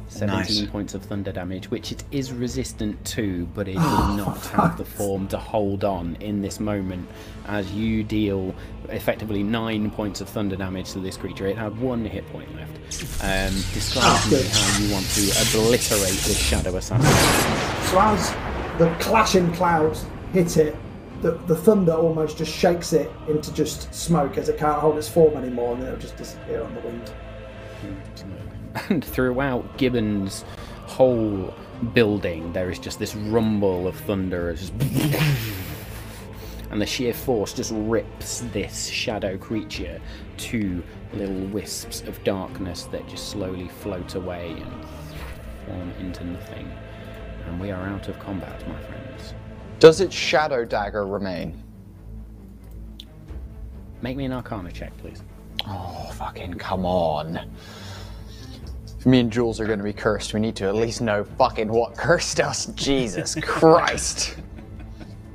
17 0.09 0.37
Nice. 0.37 0.71
points 0.71 0.93
of 0.93 1.03
thunder 1.03 1.33
damage, 1.33 1.71
which 1.71 1.91
it 1.91 2.05
is 2.13 2.31
resistant 2.33 3.03
to, 3.07 3.47
but 3.55 3.67
it 3.67 3.77
Oh, 3.79 4.07
will 4.19 4.27
not 4.27 4.45
have 4.49 4.77
the 4.77 4.85
form 4.85 5.27
to 5.29 5.39
hold 5.39 5.85
on 5.85 6.17
in 6.21 6.43
this 6.43 6.61
moment 6.61 7.09
as 7.47 7.73
you 7.73 8.05
deal 8.05 8.55
effectively 8.91 9.43
9 9.43 9.91
points 9.91 10.21
of 10.21 10.29
thunder 10.29 10.55
damage 10.55 10.93
to 10.93 10.99
this 11.01 11.17
creature. 11.17 11.47
It 11.47 11.57
had 11.57 11.79
one 11.81 12.05
hit 12.05 12.27
point 12.31 12.55
left. 12.55 12.73
Um, 13.25 13.55
describe 13.73 14.05
Ah, 14.05 14.27
to 14.29 14.37
me 14.37 14.43
how 14.43 14.79
you 14.85 14.93
want 14.93 15.07
to 15.07 15.23
obliterate 15.49 16.21
this 16.29 16.37
Shadow 16.39 16.77
Assassin. 16.77 17.89
So 17.91 17.99
as 17.99 18.31
the 18.79 18.95
clashing 19.03 19.51
clouds 19.55 20.05
hit 20.35 20.59
it, 20.59 20.77
the, 21.23 21.33
the 21.47 21.57
thunder 21.57 21.93
almost 21.93 22.37
just 22.37 22.53
shakes 22.53 22.93
it 22.93 23.11
into 23.29 23.55
just 23.55 23.95
smoke 23.95 24.37
as 24.37 24.49
it 24.49 24.59
can't 24.59 24.81
hold 24.81 24.99
its 24.99 25.09
form 25.09 25.37
anymore, 25.37 25.75
and 25.75 25.83
then 25.83 25.89
it'll 25.89 26.01
just 26.01 26.17
disappear 26.17 26.63
on 26.63 26.75
the 26.75 26.81
wind. 26.81 27.13
And 28.89 29.05
throughout 29.05 29.77
Gibbon's 29.79 30.45
whole 30.87 31.55
building, 31.95 32.53
there 32.53 32.71
is 32.71 32.79
just 32.79 32.99
this 32.99 33.15
rumble 33.15 33.87
of 33.87 33.95
thunder. 33.97 34.55
Just 34.55 34.73
and 36.71 36.81
the 36.81 36.87
sheer 36.87 37.13
force 37.13 37.53
just 37.53 37.73
rips 37.75 38.41
this 38.53 38.87
shadow 38.89 39.37
creature 39.37 40.01
to 40.39 40.83
little 41.13 41.47
wisps 41.49 42.01
of 42.03 42.23
darkness 42.25 42.85
that 42.87 43.07
just 43.09 43.29
slowly 43.29 43.69
float 43.69 44.15
away 44.15 44.51
and 44.53 44.73
form 45.67 45.93
into 46.01 46.25
nothing. 46.25 46.73
And 47.47 47.61
we 47.61 47.71
are 47.71 47.87
out 47.87 48.09
of 48.09 48.19
combat, 48.19 48.67
my 48.69 48.81
friends. 48.81 49.02
Does 49.83 50.01
its 50.01 50.15
shadow 50.15 50.65
dagger 50.65 51.05
remain? 51.05 51.61
Make 54.01 54.17
me 54.17 54.27
an 54.27 54.33
Arcana 54.33 54.71
check, 54.71 54.97
please. 54.99 55.25
Oh, 55.67 56.09
fucking 56.15 56.55
come 56.55 56.87
on. 56.87 57.51
If 58.97 59.05
me 59.07 59.19
and 59.19 59.33
Jules 59.33 59.59
are 59.59 59.67
going 59.67 59.81
to 59.81 59.85
be 59.85 59.93
cursed, 59.93 60.35
we 60.35 60.39
need 60.39 60.55
to 60.55 60.67
at 60.67 60.77
least 60.77 61.01
know 61.01 61.25
fucking 61.25 61.67
what 61.67 61.97
cursed 61.97 62.39
us. 62.39 62.67
Jesus 62.77 63.35
Christ. 63.43 64.37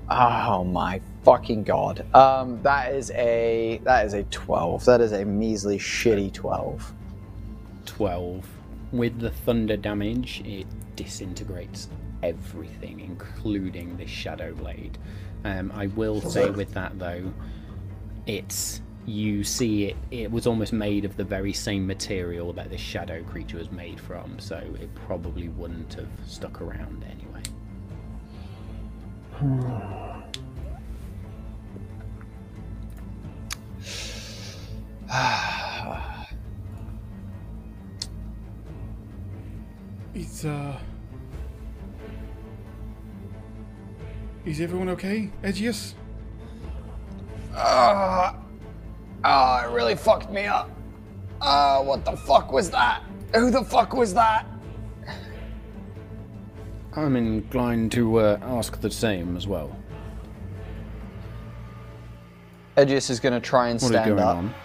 Oh 0.09 0.63
my 0.63 1.01
fucking 1.25 1.65
god. 1.65 2.05
Um, 2.15 2.63
that 2.63 2.93
is 2.93 3.11
a 3.11 3.81
that 3.83 4.05
is 4.05 4.13
a 4.13 4.23
twelve. 4.23 4.85
That 4.85 5.01
is 5.01 5.11
a 5.11 5.25
measly 5.25 5.77
shitty 5.77 6.31
twelve. 6.33 6.93
12. 7.85 8.47
With 8.93 9.19
the 9.19 9.31
thunder 9.31 9.75
damage, 9.75 10.41
it 10.45 10.67
disintegrates 10.95 11.89
everything, 12.23 12.99
including 12.99 13.97
this 13.97 14.09
shadow 14.09 14.53
blade. 14.53 14.97
Um, 15.43 15.71
I 15.73 15.87
will 15.87 16.21
say 16.21 16.49
with 16.49 16.73
that 16.73 16.97
though, 16.99 17.31
it's 18.25 18.81
you 19.05 19.43
see 19.43 19.85
it. 19.85 19.95
It 20.11 20.31
was 20.31 20.45
almost 20.47 20.73
made 20.73 21.05
of 21.05 21.15
the 21.15 21.23
very 21.23 21.53
same 21.53 21.87
material 21.87 22.51
that 22.53 22.69
this 22.69 22.81
shadow 22.81 23.23
creature 23.23 23.57
was 23.57 23.71
made 23.71 23.99
from, 23.99 24.37
so 24.39 24.57
it 24.79 24.93
probably 24.95 25.47
wouldn't 25.49 25.93
have 25.93 26.09
stuck 26.25 26.61
around 26.61 27.03
anyway. 27.03 27.43
It's 40.13 40.45
uh. 40.45 40.79
Is 44.47 44.61
everyone 44.61 44.87
okay, 44.89 45.29
Edgious? 45.43 45.93
Ah, 47.53 48.33
ah, 49.25 49.65
it 49.65 49.71
really 49.73 49.95
fucked 49.95 50.31
me 50.31 50.45
up. 50.45 50.69
Ah, 51.41 51.81
what 51.81 52.05
the 52.05 52.15
fuck 52.15 52.53
was 52.53 52.69
that? 52.71 53.03
Who 53.35 53.51
the 53.51 53.65
fuck 53.65 53.93
was 53.93 54.13
that? 54.13 54.45
I'm 56.95 57.17
inclined 57.17 57.91
to 57.91 58.19
uh, 58.19 58.39
ask 58.41 58.79
the 58.79 58.89
same 58.89 59.35
as 59.35 59.47
well. 59.47 59.75
Edgious 62.77 63.09
is 63.09 63.19
going 63.19 63.33
to 63.33 63.41
try 63.41 63.67
and 63.67 63.81
What 63.81 63.91
is 63.91 63.97
stand 63.97 64.09
going 64.15 64.19
up. 64.21 64.37
on? 64.37 64.55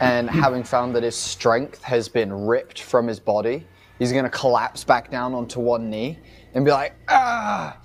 and 0.00 0.28
having 0.28 0.62
found 0.62 0.94
that 0.94 1.02
his 1.02 1.16
strength 1.16 1.82
has 1.82 2.06
been 2.06 2.30
ripped 2.30 2.82
from 2.82 3.06
his 3.08 3.18
body, 3.18 3.66
he's 3.98 4.12
going 4.12 4.24
to 4.24 4.30
collapse 4.30 4.84
back 4.84 5.10
down 5.10 5.32
onto 5.32 5.58
one 5.58 5.88
knee 5.88 6.18
and 6.52 6.66
be 6.66 6.70
like, 6.70 6.94
ah, 7.08 7.78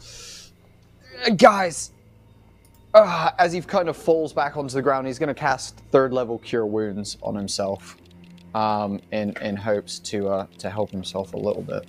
guys. 1.29 1.91
Ah, 2.93 3.33
as 3.39 3.53
he 3.53 3.61
kind 3.61 3.87
of 3.87 3.95
falls 3.95 4.33
back 4.33 4.57
onto 4.57 4.73
the 4.73 4.81
ground, 4.81 5.07
he's 5.07 5.17
going 5.17 5.29
to 5.29 5.33
cast 5.33 5.77
third 5.91 6.11
level 6.11 6.37
cure 6.39 6.65
wounds 6.65 7.17
on 7.23 7.35
himself, 7.35 7.95
um, 8.53 8.99
in 9.11 9.33
in 9.41 9.55
hopes 9.55 9.97
to 9.99 10.27
uh, 10.27 10.45
to 10.57 10.69
help 10.69 10.91
himself 10.91 11.33
a 11.33 11.37
little 11.37 11.61
bit. 11.61 11.87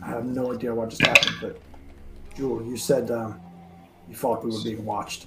I 0.00 0.10
have 0.10 0.24
no 0.26 0.54
idea 0.54 0.72
what 0.72 0.90
just 0.90 1.02
happened, 1.02 1.36
but 1.40 1.58
Jewel, 2.36 2.64
you 2.64 2.76
said 2.76 3.10
um, 3.10 3.40
you 4.08 4.14
thought 4.14 4.44
we 4.44 4.52
were 4.52 4.62
being 4.62 4.84
watched. 4.84 5.26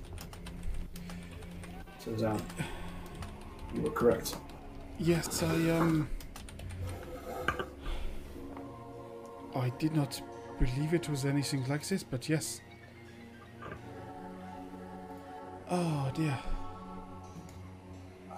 So 2.00 2.12
um, 2.26 2.42
you 3.76 3.82
were 3.82 3.90
correct. 3.90 4.38
Yes, 4.98 5.44
I 5.44 5.70
um. 5.72 6.10
I 9.56 9.70
did 9.80 9.96
not 9.96 10.22
believe 10.60 10.94
it 10.94 11.10
was 11.10 11.26
anything 11.26 11.66
like 11.68 11.88
this, 11.88 12.04
but 12.04 12.30
yes. 12.30 12.62
Oh 15.70 16.12
dear. 16.14 16.38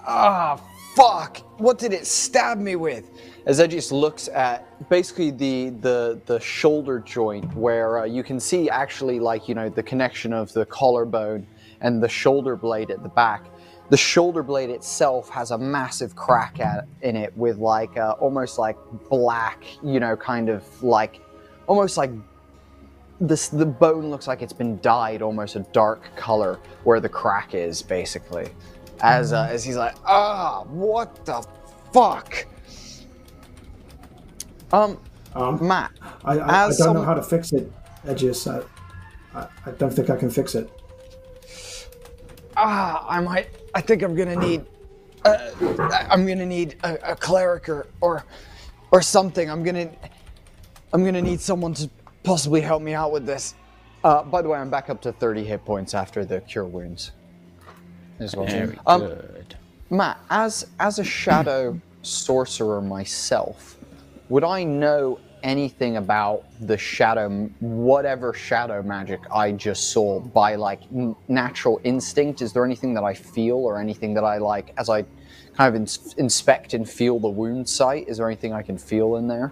Ah, 0.05 0.59
fuck! 0.95 1.38
What 1.59 1.78
did 1.78 1.93
it 1.93 2.07
stab 2.07 2.57
me 2.57 2.76
with? 2.76 3.09
As 3.45 3.59
Edgious 3.59 3.91
looks 3.91 4.28
at 4.30 4.89
basically 4.89 5.32
the 5.32 5.70
the 5.82 6.22
the 6.26 6.39
shoulder 6.39 6.99
joint 6.99 7.53
where 7.55 7.99
uh, 7.99 8.05
you 8.05 8.24
can 8.24 8.39
see 8.39 8.70
actually 8.70 9.20
like 9.20 9.47
you 9.47 9.55
know 9.55 9.70
the 9.70 9.84
connection 9.84 10.34
of 10.34 10.51
the 10.53 10.66
collarbone 10.66 11.45
and 11.82 12.01
the 12.01 12.09
shoulder 12.09 12.55
blade 12.55 12.91
at 12.91 13.03
the 13.03 13.09
back. 13.09 13.45
The 13.92 13.98
shoulder 13.98 14.42
blade 14.42 14.70
itself 14.70 15.28
has 15.30 15.52
a 15.52 15.58
massive 15.58 16.16
crack 16.16 16.62
at 16.62 16.88
in 17.02 17.18
it 17.18 17.36
with 17.36 17.58
like 17.58 17.98
uh, 17.98 18.16
almost 18.20 18.58
like 18.58 18.78
black, 19.10 19.66
you 19.84 20.00
know, 20.00 20.16
kind 20.16 20.48
of 20.48 20.64
like 20.82 21.20
almost 21.68 21.98
like 21.98 22.10
this 23.20 23.50
the 23.50 23.66
bone 23.66 24.10
looks 24.10 24.28
like 24.28 24.42
it's 24.42 24.54
been 24.54 24.80
dyed 24.80 25.22
almost 25.22 25.58
a 25.58 25.60
dark 25.74 26.04
color 26.16 26.58
where 26.86 27.00
the 27.02 27.10
crack 27.10 27.54
is 27.54 27.82
basically 27.84 28.48
as 29.02 29.32
uh, 29.34 29.48
as 29.52 29.64
he's 29.64 29.76
like 29.76 29.96
ah 30.06 30.64
what 30.70 31.24
the 31.26 31.46
fuck 31.94 32.48
um 34.74 34.98
Um, 35.36 35.60
matt 35.68 35.92
I, 36.26 36.39
I, 36.39 36.66
I 36.68 36.72
don't 36.76 36.96
know 36.96 37.04
how 37.04 37.14
to 37.14 37.22
fix 37.22 37.52
it, 37.52 37.72
Edges. 38.08 38.48
I, 38.48 38.62
I, 39.36 39.48
I 39.68 39.72
don't 39.78 39.92
think 39.94 40.10
I 40.10 40.16
can 40.16 40.30
fix 40.32 40.56
it. 40.56 40.68
ah 42.58 43.06
i 43.08 43.20
might 43.20 43.50
i 43.74 43.82
think 43.82 44.01
i'm 44.03 44.15
gonna 44.15 44.36
need 44.36 44.65
uh, 45.26 45.51
i'm 46.09 46.26
gonna 46.28 46.45
need 46.45 46.76
a, 46.84 47.11
a 47.11 47.15
cleric 47.15 47.69
or, 47.69 47.88
or 48.01 48.24
or 48.91 49.01
something. 49.01 49.49
I'm 49.49 49.63
gonna 49.63 49.89
i'm 50.93 51.05
gonna 51.05 51.22
need 51.22 51.39
someone 51.39 51.74
to 51.76 51.89
possibly 52.24 52.59
help 52.61 52.82
me 52.82 52.93
out 52.93 53.11
with 53.13 53.26
this. 53.26 53.55
Uh, 54.03 54.24
by 54.24 54.41
the 54.41 54.49
way 54.49 54.57
i'm 54.59 54.69
back 54.69 54.89
up 54.89 55.01
to 55.03 55.11
30 55.13 55.43
hit 55.45 55.63
points 55.63 55.93
after 55.93 56.26
the 56.26 56.41
cure 56.41 56.65
wounds 56.65 57.11
as 58.19 58.36
well. 58.36 58.47
Very 58.47 58.78
Um, 58.86 59.01
good. 59.01 59.55
Matt, 59.89 60.19
as 60.30 60.67
as 60.80 60.99
a 60.99 61.03
shadow 61.03 61.80
sorcerer 62.01 62.82
myself, 62.82 63.78
would 64.30 64.43
I 64.43 64.63
know 64.63 65.19
anything 65.44 65.98
about 65.98 66.46
the 66.62 66.78
shadow, 66.78 67.30
whatever 67.60 68.34
shadow 68.34 68.82
magic 68.84 69.20
I 69.34 69.52
just 69.52 69.92
saw 69.92 70.20
by 70.20 70.56
like 70.56 70.82
n- 70.94 71.16
natural 71.28 71.80
instinct? 71.84 72.42
Is 72.42 72.54
there 72.54 72.66
anything 72.66 72.94
that 72.94 73.04
I 73.04 73.14
feel 73.14 73.58
or 73.58 73.80
anything 73.80 74.14
that 74.16 74.24
I 74.24 74.38
like 74.38 74.74
as 74.78 74.89
I 74.89 75.04
kind 75.56 75.68
of 75.70 75.76
ins- 75.76 76.14
inspect 76.18 76.74
and 76.74 76.89
feel 76.89 77.20
the 77.20 77.30
wound 77.30 77.68
site? 77.68 78.08
Is 78.08 78.18
there 78.18 78.28
anything 78.28 78.54
I 78.54 78.62
can 78.62 78.78
feel 78.78 79.16
in 79.18 79.28
there? 79.28 79.52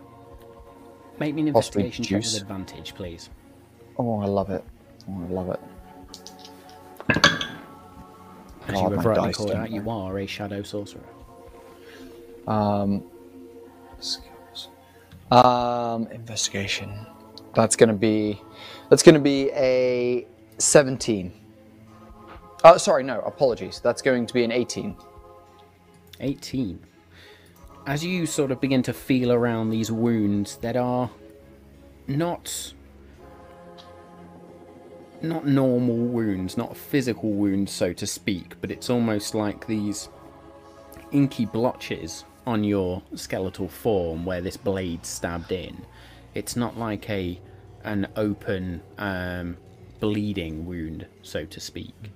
Make 1.19 1.35
me 1.35 1.47
an 1.47 1.53
possibly 1.53 1.83
investigation 1.83 2.03
check 2.05 2.21
juice. 2.21 2.33
with 2.33 2.41
advantage, 2.43 2.95
please. 2.95 3.29
Oh, 3.97 4.19
I 4.19 4.25
love 4.25 4.49
it. 4.49 4.63
Oh, 5.09 5.21
I 5.21 5.31
love 5.31 5.49
it. 5.49 5.59
As 8.67 8.75
God, 8.75 8.91
you 8.91 8.97
my 8.97 9.03
rightly 9.03 9.25
dice 9.27 9.35
called 9.35 9.49
don't 9.49 9.61
out, 9.61 9.71
you 9.71 9.89
are 9.89 10.19
a 10.19 10.27
shadow 10.27 10.63
sorcerer. 10.63 11.01
Um. 12.47 13.03
Um, 15.31 16.07
investigation. 16.07 17.05
That's 17.53 17.75
gonna 17.75 17.93
be. 17.93 18.41
That's 18.89 19.03
gonna 19.03 19.19
be 19.19 19.51
a 19.51 20.27
seventeen. 20.57 21.33
Uh, 22.63 22.77
sorry, 22.77 23.03
no, 23.03 23.21
apologies. 23.21 23.79
That's 23.81 24.01
going 24.01 24.25
to 24.25 24.33
be 24.33 24.43
an 24.43 24.51
eighteen. 24.51 24.97
18. 26.19 26.79
As 27.85 28.03
you 28.03 28.25
sort 28.25 28.51
of 28.51 28.59
begin 28.59 28.83
to 28.83 28.93
feel 28.93 29.31
around 29.31 29.69
these 29.69 29.91
wounds 29.91 30.57
that 30.57 30.75
are 30.75 31.09
not 32.07 32.73
not 35.21 35.45
normal 35.45 35.97
wounds, 35.97 36.55
not 36.55 36.77
physical 36.77 37.31
wounds 37.31 37.71
so 37.71 37.91
to 37.93 38.07
speak, 38.07 38.55
but 38.61 38.71
it's 38.71 38.89
almost 38.89 39.35
like 39.35 39.67
these 39.67 40.09
inky 41.11 41.45
blotches 41.45 42.23
on 42.45 42.63
your 42.63 43.01
skeletal 43.15 43.67
form 43.67 44.25
where 44.25 44.41
this 44.41 44.57
blade 44.57 45.05
stabbed 45.05 45.51
in. 45.51 45.85
It's 46.33 46.55
not 46.55 46.77
like 46.77 47.09
a 47.09 47.39
an 47.83 48.07
open 48.15 48.81
um, 48.97 49.57
bleeding 49.99 50.65
wound, 50.65 51.07
so 51.21 51.45
to 51.45 51.59
speak 51.59 52.11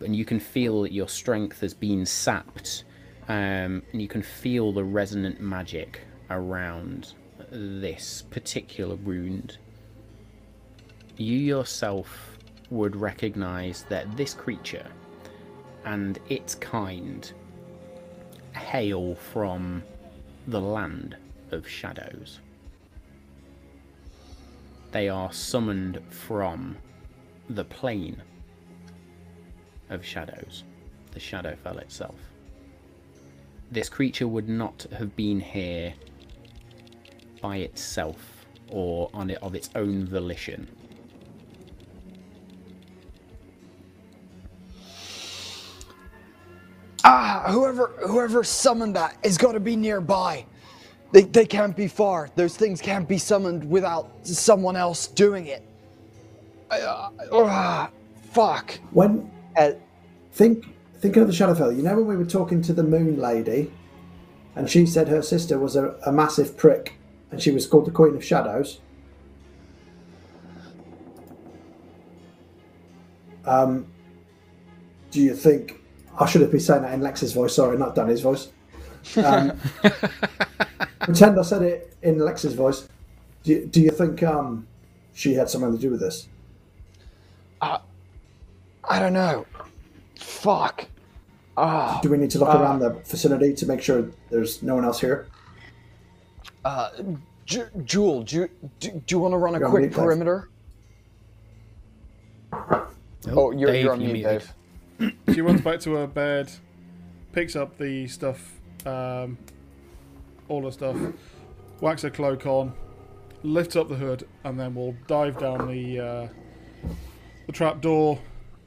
and 0.00 0.14
you 0.14 0.24
can 0.24 0.40
feel 0.40 0.82
that 0.82 0.92
your 0.92 1.08
strength 1.08 1.60
has 1.60 1.74
been 1.74 2.04
sapped, 2.04 2.84
um, 3.28 3.82
and 3.92 4.02
you 4.02 4.08
can 4.08 4.22
feel 4.22 4.72
the 4.72 4.84
resonant 4.84 5.40
magic 5.40 6.00
around 6.30 7.14
this 7.50 8.22
particular 8.30 8.96
wound. 8.96 9.58
You 11.16 11.38
yourself 11.38 12.38
would 12.70 12.96
recognize 12.96 13.84
that 13.88 14.16
this 14.16 14.34
creature 14.34 14.86
and 15.84 16.18
its 16.28 16.54
kind 16.56 17.30
hail 18.56 19.14
from 19.14 19.82
the 20.46 20.60
land 20.60 21.16
of 21.50 21.68
shadows. 21.68 22.40
They 24.92 25.08
are 25.08 25.32
summoned 25.32 26.00
from 26.10 26.76
the 27.50 27.64
plane 27.64 28.22
of 29.90 30.04
shadows, 30.04 30.64
the 31.12 31.20
Shadowfell 31.20 31.80
itself. 31.80 32.16
This 33.70 33.88
creature 33.88 34.28
would 34.28 34.48
not 34.48 34.86
have 34.96 35.14
been 35.16 35.40
here 35.40 35.94
by 37.40 37.58
itself 37.58 38.46
or 38.68 39.10
on 39.12 39.30
it 39.30 39.38
of 39.42 39.54
its 39.54 39.70
own 39.74 40.06
volition. 40.06 40.68
Ah, 47.08 47.44
whoever 47.46 47.86
whoever 48.04 48.42
summoned 48.42 48.96
that 48.96 49.16
has 49.22 49.38
got 49.38 49.52
to 49.52 49.60
be 49.60 49.76
nearby. 49.76 50.44
They 51.12 51.22
they 51.22 51.46
can't 51.46 51.76
be 51.76 51.86
far. 51.86 52.30
Those 52.34 52.56
things 52.56 52.80
can't 52.80 53.06
be 53.06 53.16
summoned 53.16 53.62
without 53.70 54.10
someone 54.26 54.74
else 54.74 55.06
doing 55.06 55.46
it. 55.46 55.62
Uh, 56.68 57.10
ah, 57.32 57.90
fuck. 58.32 58.80
When 58.90 59.30
Uh, 59.56 59.72
think 60.32 60.66
thinking 60.98 61.22
of 61.22 61.28
the 61.28 61.34
Shadowfell, 61.34 61.76
you 61.76 61.82
know 61.82 61.94
when 61.94 62.08
we 62.08 62.16
were 62.16 62.24
talking 62.24 62.60
to 62.62 62.72
the 62.72 62.82
Moon 62.82 63.20
Lady, 63.20 63.70
and 64.56 64.68
she 64.68 64.84
said 64.84 65.06
her 65.06 65.22
sister 65.22 65.60
was 65.60 65.76
a, 65.76 65.96
a 66.04 66.10
massive 66.10 66.56
prick, 66.56 66.94
and 67.30 67.40
she 67.40 67.52
was 67.52 67.68
called 67.68 67.86
the 67.86 67.92
Queen 67.92 68.16
of 68.16 68.24
Shadows. 68.24 68.80
Um, 73.44 73.86
do 75.12 75.22
you 75.22 75.36
think 75.36 75.80
I 76.18 76.26
should 76.26 76.40
have 76.40 76.50
been 76.50 76.60
saying 76.60 76.82
that 76.82 76.94
in 76.94 77.00
Lex's 77.00 77.32
voice? 77.32 77.54
Sorry, 77.54 77.76
not 77.76 77.94
Danny's 77.94 78.20
voice. 78.20 78.48
Um, 79.16 79.58
pretend 81.00 81.38
I 81.38 81.42
said 81.42 81.62
it 81.62 81.94
in 82.02 82.18
Lex's 82.18 82.54
voice. 82.54 82.88
Do 83.44 83.52
you, 83.52 83.66
do 83.66 83.80
you 83.80 83.90
think 83.90 84.22
um, 84.22 84.66
she 85.12 85.34
had 85.34 85.48
something 85.48 85.72
to 85.72 85.78
do 85.78 85.90
with 85.90 86.00
this? 86.00 86.28
I 88.88 89.00
don't 89.00 89.12
know. 89.12 89.46
Fuck. 90.18 90.86
Ah. 91.56 92.00
Do 92.02 92.10
we 92.10 92.18
need 92.18 92.30
to 92.30 92.38
look 92.38 92.48
around 92.48 92.80
the 92.80 92.94
facility 93.04 93.54
to 93.54 93.66
make 93.66 93.82
sure 93.82 94.10
there's 94.30 94.62
no 94.62 94.74
one 94.74 94.84
else 94.84 95.00
here? 95.00 95.26
Ju- 97.46 97.70
Jewel, 97.84 98.22
do 98.22 98.36
you, 98.36 98.50
do, 98.80 98.90
do 98.90 99.14
you 99.14 99.18
want 99.20 99.32
to 99.32 99.38
run 99.38 99.54
a 99.54 99.60
quick 99.60 99.82
mute, 99.82 99.88
Dave. 99.90 99.98
perimeter? 99.98 100.48
Oh, 103.28 103.52
you're, 103.52 103.70
Dave, 103.70 103.84
you're 103.84 103.92
on 103.92 104.00
you're 104.00 104.12
mute, 104.12 104.24
muted. 104.24 104.40
Dave. 104.40 104.54
She 105.32 105.40
runs 105.40 105.60
back 105.60 105.80
to 105.80 105.92
her 105.94 106.06
bed, 106.06 106.50
picks 107.32 107.56
up 107.56 107.76
the 107.76 108.08
stuff, 108.08 108.58
um, 108.86 109.36
all 110.48 110.62
the 110.62 110.72
stuff, 110.72 110.96
whacks 111.80 112.02
her 112.02 112.10
cloak 112.10 112.46
on, 112.46 112.72
lifts 113.42 113.76
up 113.76 113.88
the 113.88 113.96
hood, 113.96 114.26
and 114.44 114.58
then 114.58 114.74
we'll 114.74 114.96
dive 115.06 115.38
down 115.38 115.68
the 115.68 116.00
uh, 116.00 116.28
the 117.46 117.52
trap 117.52 117.80
door 117.80 118.18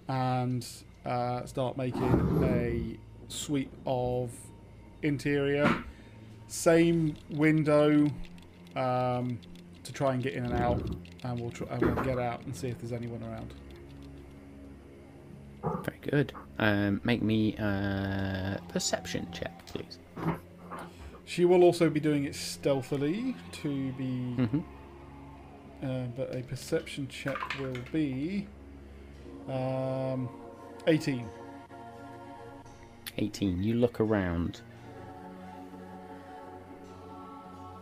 and 0.08 0.66
uh, 1.06 1.46
start 1.46 1.78
making 1.78 2.44
a 2.44 2.98
sweep 3.28 3.72
of 3.86 4.32
interior. 5.02 5.84
Same 6.48 7.16
window 7.30 8.10
um, 8.76 9.40
to 9.84 9.94
try 9.94 10.14
and 10.14 10.22
get 10.24 10.34
in 10.34 10.46
and 10.46 10.54
out, 10.54 10.82
and 11.24 11.40
we'll 11.40 11.52
try, 11.52 11.68
and 11.70 11.82
we'll 11.82 12.06
get 12.06 12.20
out 12.20 12.44
and 12.46 12.56
see 12.56 12.68
if 12.68 12.80
there's 12.80 12.94
anyone 12.94 13.24
around. 13.24 13.54
Very 15.64 16.00
good. 16.02 16.34
Um, 16.58 17.02
make 17.04 17.22
me 17.22 17.56
a 17.56 18.60
perception 18.70 19.28
check, 19.32 19.66
please. 19.68 20.00
She 21.26 21.46
will 21.46 21.64
also 21.64 21.90
be 21.90 22.00
doing 22.00 22.24
it 22.24 22.36
stealthily 22.36 23.36
to 23.62 23.92
be. 23.94 24.36
Uh, 25.82 26.04
but 26.18 26.36
a 26.36 26.42
perception 26.42 27.08
check 27.08 27.38
will 27.60 27.78
be. 27.92 28.48
Um, 29.48 30.28
18. 30.88 31.26
18. 33.18 33.64
You 33.64 33.76
look 33.76 34.00
around. 34.00 34.62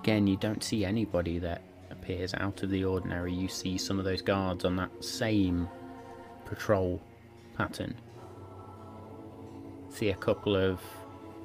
Again, 0.01 0.27
you 0.27 0.37
don't 0.37 0.63
see 0.63 0.85
anybody 0.85 1.39
that 1.39 1.63
appears 1.89 2.33
out 2.35 2.63
of 2.63 2.69
the 2.69 2.83
ordinary. 2.83 3.33
You 3.33 3.47
see 3.47 3.77
some 3.77 3.99
of 3.99 4.05
those 4.05 4.21
guards 4.21 4.63
on 4.63 4.75
that 4.77 5.03
same 5.03 5.67
patrol 6.45 7.01
pattern. 7.57 7.95
see 9.89 10.09
a 10.09 10.15
couple 10.15 10.55
of 10.55 10.79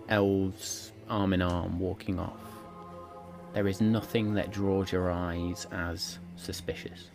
elves 0.08 0.92
arm 1.08 1.32
in 1.32 1.40
arm 1.40 1.78
walking 1.78 2.18
off. 2.18 2.36
There 3.54 3.66
is 3.66 3.80
nothing 3.80 4.34
that 4.34 4.50
draws 4.50 4.92
your 4.92 5.10
eyes 5.10 5.66
as 5.72 6.18
suspicious. 6.36 7.08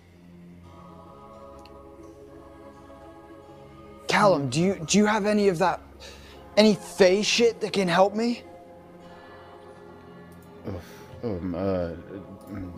Callum, 4.07 4.49
do 4.49 4.59
you 4.61 4.81
do 4.85 4.97
you 4.97 5.05
have 5.05 5.25
any 5.25 5.47
of 5.47 5.57
that, 5.59 5.81
any 6.55 6.73
Fey 6.73 7.21
shit 7.21 7.59
that 7.61 7.73
can 7.73 7.87
help 7.87 8.15
me? 8.15 8.43
Um, 11.23 11.55
uh, 11.55 11.91
mm, 12.49 12.71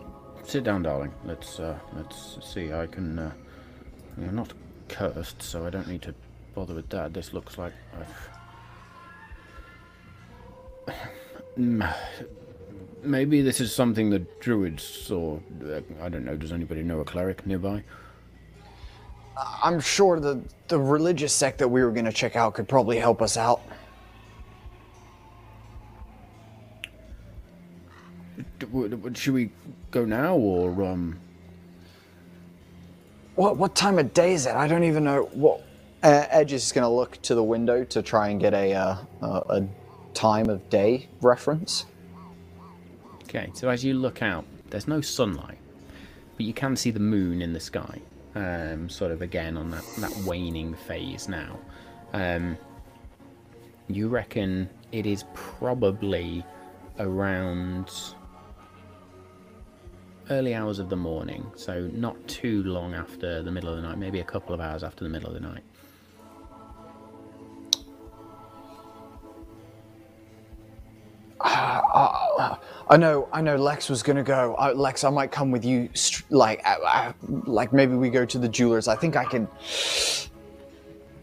sit 0.44 0.64
down, 0.64 0.82
darling. 0.82 1.12
Let's 1.24 1.60
uh, 1.60 1.78
let's 1.94 2.38
see. 2.42 2.72
I 2.72 2.86
can. 2.86 3.18
Uh, 3.18 3.32
you're 4.18 4.32
not 4.32 4.52
cursed, 4.90 5.42
so 5.42 5.66
I 5.66 5.70
don't 5.70 5.88
need 5.88 6.02
to 6.02 6.14
bother 6.54 6.74
with 6.74 6.88
that. 6.90 7.14
This 7.14 7.32
looks 7.32 7.56
like 7.56 7.72
I've. 10.88 10.94
Maybe 13.02 13.40
this 13.40 13.60
is 13.60 13.74
something 13.74 14.10
the 14.10 14.18
druids 14.40 15.10
or 15.10 15.40
uh, 15.64 15.80
I 16.02 16.08
don't 16.10 16.24
know. 16.24 16.36
Does 16.36 16.52
anybody 16.52 16.82
know 16.82 17.00
a 17.00 17.04
cleric 17.04 17.46
nearby? 17.46 17.82
I'm 19.62 19.80
sure 19.80 20.20
the 20.20 20.42
the 20.68 20.78
religious 20.78 21.32
sect 21.32 21.58
that 21.58 21.68
we 21.68 21.82
were 21.82 21.92
gonna 21.92 22.12
check 22.12 22.36
out 22.36 22.52
could 22.54 22.68
probably 22.68 22.98
help 22.98 23.22
us 23.22 23.38
out. 23.38 23.62
D- 28.58 28.66
w- 28.66 28.88
w- 28.88 29.14
Should 29.14 29.34
we 29.34 29.50
go 29.90 30.04
now 30.04 30.36
or 30.36 30.84
um? 30.84 31.18
What 33.40 33.56
what 33.56 33.74
time 33.74 33.98
of 33.98 34.12
day 34.12 34.34
is 34.34 34.44
it? 34.44 34.54
I 34.54 34.68
don't 34.68 34.84
even 34.84 35.04
know. 35.04 35.22
What 35.32 35.62
uh, 36.02 36.26
Edge 36.28 36.52
is 36.52 36.70
gonna 36.72 36.92
look 36.92 37.22
to 37.22 37.34
the 37.34 37.42
window 37.42 37.84
to 37.84 38.02
try 38.02 38.28
and 38.28 38.38
get 38.38 38.52
a 38.52 38.74
uh, 38.74 38.96
a, 39.22 39.26
a 39.26 39.68
time 40.12 40.50
of 40.50 40.68
day 40.68 41.08
reference. 41.22 41.86
Okay, 43.22 43.48
so 43.54 43.70
as 43.70 43.82
you 43.82 43.94
look 43.94 44.20
out, 44.20 44.44
there's 44.68 44.86
no 44.86 45.00
sunlight, 45.00 45.56
but 46.36 46.44
you 46.44 46.52
can 46.52 46.76
see 46.76 46.90
the 46.90 47.00
moon 47.00 47.40
in 47.40 47.54
the 47.54 47.60
sky, 47.60 48.02
um, 48.34 48.90
sort 48.90 49.10
of 49.10 49.22
again 49.22 49.56
on 49.56 49.70
that, 49.70 49.86
that 50.00 50.14
waning 50.26 50.74
phase 50.74 51.26
now. 51.26 51.58
Um, 52.12 52.58
you 53.88 54.08
reckon 54.08 54.68
it 54.92 55.06
is 55.06 55.24
probably 55.32 56.44
around 56.98 57.90
early 60.30 60.54
hours 60.54 60.78
of 60.78 60.88
the 60.88 60.96
morning, 60.96 61.44
so 61.56 61.90
not 61.92 62.16
too 62.28 62.62
long 62.62 62.94
after 62.94 63.42
the 63.42 63.50
middle 63.50 63.70
of 63.70 63.76
the 63.76 63.82
night, 63.82 63.98
maybe 63.98 64.20
a 64.20 64.24
couple 64.24 64.54
of 64.54 64.60
hours 64.60 64.82
after 64.82 65.04
the 65.04 65.10
middle 65.10 65.28
of 65.28 65.34
the 65.34 65.40
night. 65.40 65.62
I 71.42 72.96
know, 72.96 73.28
I 73.32 73.40
know. 73.40 73.56
Lex 73.56 73.88
was 73.88 74.02
gonna 74.02 74.22
go. 74.22 74.54
Uh, 74.58 74.72
Lex, 74.74 75.04
I 75.04 75.10
might 75.10 75.30
come 75.30 75.50
with 75.50 75.64
you. 75.64 75.88
Like, 76.28 76.60
uh, 76.66 76.76
uh, 76.84 77.12
like 77.46 77.72
maybe 77.72 77.94
we 77.94 78.10
go 78.10 78.24
to 78.24 78.38
the 78.38 78.48
jewelers. 78.48 78.88
I 78.88 78.96
think 78.96 79.16
I 79.16 79.24
can. 79.24 79.48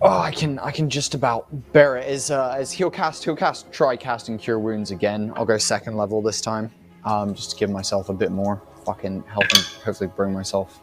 Oh, 0.01 0.19
I 0.19 0.31
can, 0.31 0.59
I 0.59 0.71
can 0.71 0.89
just 0.89 1.13
about 1.13 1.47
bear 1.73 1.97
it. 1.97 2.31
Uh, 2.31 2.55
as 2.57 2.71
he'll 2.71 2.91
cast, 2.91 3.23
he'll 3.23 3.35
cast, 3.35 3.71
try 3.71 3.95
casting 3.97 4.37
cure 4.37 4.59
wounds 4.59 4.91
again. 4.91 5.33
I'll 5.35 5.45
go 5.45 5.57
second 5.57 5.97
level 5.97 6.21
this 6.21 6.39
time, 6.39 6.71
um, 7.03 7.33
just 7.33 7.51
to 7.51 7.55
give 7.57 7.69
myself 7.69 8.09
a 8.09 8.13
bit 8.13 8.31
more 8.31 8.61
fucking 8.87 9.23
help 9.35 9.43
and 9.53 9.63
hopefully 9.85 10.09
bring 10.15 10.33
myself 10.33 10.79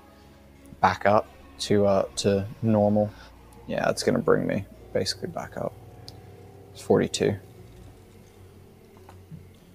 back 0.80 1.06
up 1.06 1.26
to, 1.66 1.86
uh, 1.86 2.04
to 2.16 2.46
normal. 2.62 3.10
Yeah, 3.66 3.90
it's 3.90 4.02
gonna 4.02 4.18
bring 4.30 4.46
me 4.46 4.66
basically 4.92 5.28
back 5.28 5.56
up. 5.56 5.72
It's 6.72 6.82
forty-two. 6.82 7.34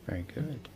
Very 0.06 0.26
good. 0.36 0.68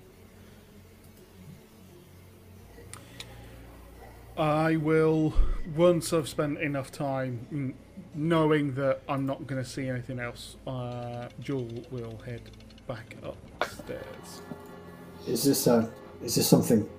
I 4.35 4.77
will, 4.77 5.33
once 5.75 6.11
I've 6.11 6.27
spent 6.27 6.57
enough 6.59 6.91
time 6.91 7.75
knowing 8.15 8.73
that 8.75 9.01
I'm 9.07 9.27
not 9.27 9.45
going 9.45 9.63
to 9.63 9.69
see 9.69 9.87
anything 9.87 10.19
else, 10.19 10.57
uh, 10.65 11.29
Jewel 11.39 11.69
will 11.91 12.17
head 12.25 12.41
back 12.87 13.15
upstairs. 13.21 14.41
Is 15.27 15.43
this 15.43 15.67
uh, 15.67 15.87
is 16.23 16.33
this 16.35 16.47
something 16.47 16.89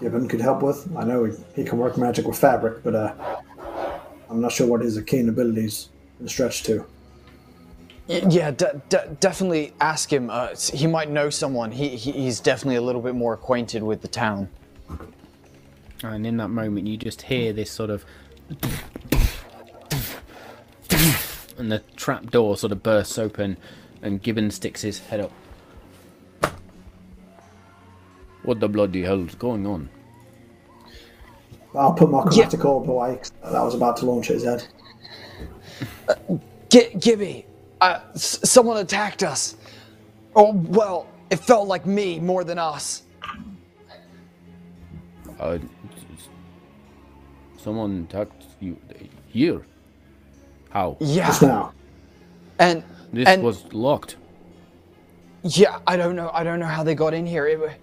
Gibbon 0.00 0.28
could 0.28 0.40
help 0.40 0.62
with? 0.62 0.88
I 0.96 1.04
know 1.04 1.24
he, 1.24 1.32
he 1.54 1.64
can 1.64 1.78
work 1.78 1.98
magic 1.98 2.26
with 2.26 2.38
fabric, 2.38 2.82
but 2.82 2.94
uh, 2.94 3.14
I'm 4.30 4.40
not 4.40 4.52
sure 4.52 4.66
what 4.66 4.80
his 4.80 4.96
arcane 4.96 5.28
abilities 5.28 5.90
can 6.18 6.28
stretch 6.28 6.62
to. 6.64 6.86
Yeah, 8.08 8.50
de- 8.50 8.82
de- 8.88 9.16
definitely 9.20 9.72
ask 9.80 10.12
him. 10.12 10.30
Uh, 10.30 10.56
he 10.72 10.86
might 10.86 11.10
know 11.10 11.30
someone. 11.30 11.70
He, 11.70 11.90
he 11.90 12.10
he's 12.12 12.40
definitely 12.40 12.76
a 12.76 12.82
little 12.82 13.02
bit 13.02 13.14
more 13.14 13.34
acquainted 13.34 13.82
with 13.84 14.02
the 14.02 14.08
town. 14.08 14.48
And 16.02 16.26
in 16.26 16.38
that 16.38 16.48
moment, 16.48 16.86
you 16.86 16.96
just 16.96 17.22
hear 17.22 17.52
this 17.52 17.70
sort 17.70 17.90
of. 17.90 18.04
And 21.56 21.70
the 21.70 21.80
trap 21.94 22.30
door 22.30 22.56
sort 22.56 22.72
of 22.72 22.82
bursts 22.82 23.18
open, 23.18 23.58
and 24.02 24.20
Gibbon 24.20 24.50
sticks 24.50 24.80
his 24.80 24.98
head 24.98 25.20
up. 25.20 25.30
What 28.50 28.58
the 28.58 28.68
bloody 28.68 29.02
hell's 29.02 29.36
going 29.36 29.64
on? 29.64 29.88
I'll 31.72 31.92
put 31.92 32.10
my 32.10 32.24
chromatic 32.24 32.64
orb 32.64 32.90
away. 32.90 33.16
'cause 33.18 33.30
That 33.52 33.62
was 33.62 33.76
about 33.76 33.96
to 33.98 34.06
launch 34.06 34.28
at 34.28 34.34
his 34.34 34.44
head. 34.44 34.66
G- 36.68 36.90
Gibby, 36.98 37.46
uh, 37.80 38.00
s- 38.16 38.40
someone 38.42 38.78
attacked 38.78 39.22
us. 39.22 39.54
Oh 40.34 40.50
well, 40.52 41.06
it 41.30 41.38
felt 41.38 41.68
like 41.68 41.86
me 41.86 42.18
more 42.18 42.42
than 42.42 42.58
us. 42.58 43.02
Uh, 45.38 45.58
someone 47.56 48.04
attacked 48.10 48.46
you 48.58 48.76
here. 49.28 49.64
How? 50.70 50.96
Yeah, 50.98 51.28
Just 51.28 51.42
now. 51.42 51.72
and 52.58 52.82
This 53.12 53.28
and 53.28 53.44
was 53.44 53.72
locked. 53.72 54.16
yeah, 55.44 55.78
I 55.86 55.96
don't 55.96 56.16
know. 56.16 56.32
I 56.34 56.42
don't 56.42 56.58
know 56.58 56.66
how 56.66 56.82
they 56.82 56.96
got 56.96 57.14
in 57.14 57.26
here. 57.26 57.46
It, 57.46 57.80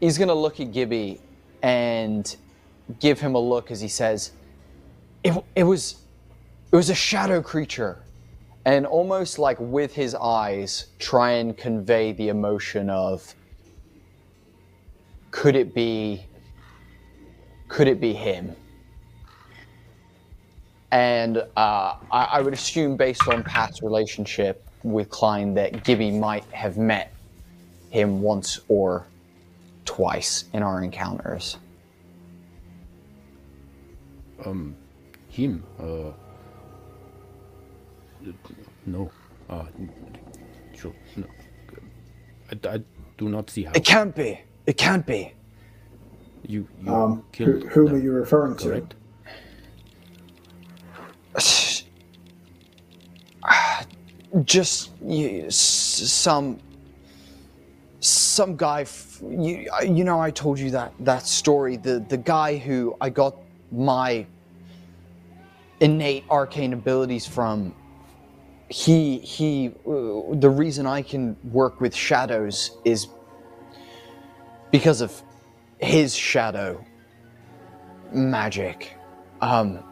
he's 0.00 0.18
gonna 0.18 0.34
look 0.34 0.60
at 0.60 0.72
Gibby 0.72 1.20
and 1.62 2.36
give 3.00 3.20
him 3.20 3.34
a 3.34 3.38
look 3.38 3.70
as 3.70 3.80
he 3.80 3.88
says, 3.88 4.32
"It 5.24 5.34
it 5.54 5.64
was 5.64 5.96
it 6.72 6.76
was 6.76 6.90
a 6.90 6.94
shadow 6.94 7.42
creature." 7.42 8.02
And 8.64 8.86
almost 8.86 9.38
like 9.38 9.56
with 9.60 9.94
his 9.94 10.14
eyes, 10.14 10.88
try 10.98 11.32
and 11.32 11.56
convey 11.56 12.12
the 12.12 12.28
emotion 12.28 12.90
of 12.90 13.34
could 15.30 15.56
it 15.56 15.74
be 15.74 16.26
could 17.68 17.88
it 17.88 18.00
be 18.00 18.12
him? 18.12 18.54
And 20.90 21.38
uh, 21.38 21.96
I, 22.10 22.24
I 22.32 22.40
would 22.40 22.54
assume, 22.54 22.96
based 22.96 23.28
on 23.28 23.42
Pat's 23.42 23.82
relationship 23.82 24.66
with 24.82 25.10
Klein, 25.10 25.52
that 25.54 25.84
Gibby 25.84 26.10
might 26.10 26.44
have 26.44 26.78
met 26.78 27.12
him 27.90 28.22
once 28.22 28.60
or 28.68 29.06
twice 29.88 30.44
in 30.52 30.62
our 30.62 30.82
encounters. 30.82 31.56
Um, 34.44 34.76
him. 35.28 35.64
Uh, 35.80 36.12
no. 38.84 39.10
Uh, 39.48 39.64
sure. 40.76 40.92
No. 41.16 41.24
I, 42.52 42.68
I 42.74 42.82
do 43.16 43.28
not 43.30 43.48
see 43.48 43.64
how 43.64 43.72
It 43.72 43.84
can't 43.86 44.14
be. 44.14 44.40
It 44.66 44.76
can't 44.76 45.06
be. 45.06 45.32
you 46.46 46.68
you 46.82 46.94
Um, 46.94 47.24
killed 47.32 47.62
who, 47.64 47.68
whom 47.86 47.94
are 47.94 47.98
you 47.98 48.12
referring 48.12 48.56
to? 48.58 48.64
correct? 48.68 48.94
Just 54.44 54.90
you, 55.02 55.50
some 55.50 56.58
some 58.00 58.56
guy. 58.56 58.86
You 59.22 59.68
you 59.82 60.04
know 60.04 60.20
I 60.20 60.30
told 60.30 60.58
you 60.58 60.70
that 60.72 60.92
that 61.00 61.26
story. 61.26 61.76
The 61.76 62.04
the 62.08 62.16
guy 62.16 62.56
who 62.56 62.96
I 63.00 63.10
got 63.10 63.36
my 63.72 64.26
innate 65.80 66.24
arcane 66.30 66.72
abilities 66.72 67.26
from. 67.26 67.74
He 68.68 69.18
he. 69.18 69.68
uh, 69.86 70.34
The 70.34 70.50
reason 70.50 70.86
I 70.86 71.02
can 71.02 71.36
work 71.52 71.80
with 71.80 71.94
shadows 71.94 72.78
is 72.84 73.08
because 74.70 75.00
of 75.00 75.22
his 75.78 76.14
shadow 76.14 76.84
magic. 78.12 78.92
Um, 79.40 79.82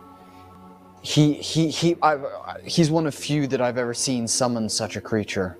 he 1.02 1.34
he 1.34 1.70
he 1.70 1.96
I've, 2.02 2.24
he's 2.64 2.90
one 2.90 3.06
of 3.06 3.14
few 3.14 3.46
that 3.46 3.60
I've 3.60 3.78
ever 3.78 3.94
seen 3.94 4.26
summon 4.28 4.68
such 4.68 4.96
a 4.96 5.00
creature. 5.00 5.56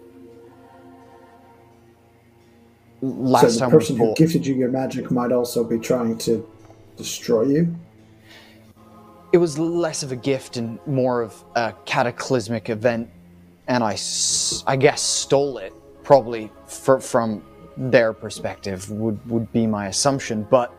Last 3.14 3.42
so 3.42 3.50
the 3.52 3.60
time 3.60 3.70
person 3.70 3.96
who 3.96 4.14
gifted 4.16 4.46
you 4.46 4.54
your 4.54 4.70
magic 4.70 5.10
might 5.10 5.32
also 5.32 5.64
be 5.64 5.78
trying 5.78 6.18
to 6.18 6.46
destroy 6.96 7.42
you. 7.44 7.76
it 9.32 9.38
was 9.38 9.58
less 9.58 10.02
of 10.02 10.12
a 10.12 10.16
gift 10.16 10.56
and 10.56 10.78
more 10.86 11.22
of 11.22 11.44
a 11.56 11.74
cataclysmic 11.84 12.70
event 12.70 13.10
and 13.68 13.84
i 13.84 13.96
i 14.66 14.76
guess 14.76 15.02
stole 15.02 15.58
it 15.58 15.72
probably 16.04 16.50
fr- 16.66 16.98
from 16.98 17.42
their 17.76 18.12
perspective 18.14 18.90
would 18.90 19.18
would 19.30 19.52
be 19.52 19.66
my 19.66 19.88
assumption, 19.88 20.46
but. 20.50 20.74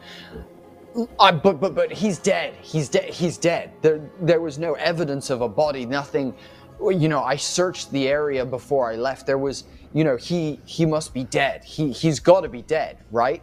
I, 1.19 1.31
but 1.31 1.59
but 1.61 1.75
but 1.75 1.91
he's 1.91 2.17
dead. 2.19 2.55
He's 2.61 2.89
dead. 2.89 3.09
He's 3.11 3.37
dead. 3.37 3.71
There 3.81 4.01
there 4.21 4.41
was 4.41 4.57
no 4.57 4.73
evidence 4.75 5.29
of 5.29 5.41
a 5.41 5.49
body. 5.49 5.85
Nothing. 5.85 6.33
You 6.81 7.07
know, 7.09 7.23
I 7.23 7.35
searched 7.35 7.91
the 7.91 8.07
area 8.07 8.45
before 8.45 8.91
I 8.91 8.95
left. 8.95 9.27
There 9.27 9.37
was, 9.37 9.65
you 9.93 10.03
know, 10.03 10.15
he 10.17 10.59
he 10.65 10.85
must 10.85 11.13
be 11.13 11.23
dead. 11.23 11.63
He 11.63 11.91
he's 11.91 12.19
got 12.19 12.41
to 12.41 12.49
be 12.49 12.61
dead, 12.61 12.97
right? 13.11 13.41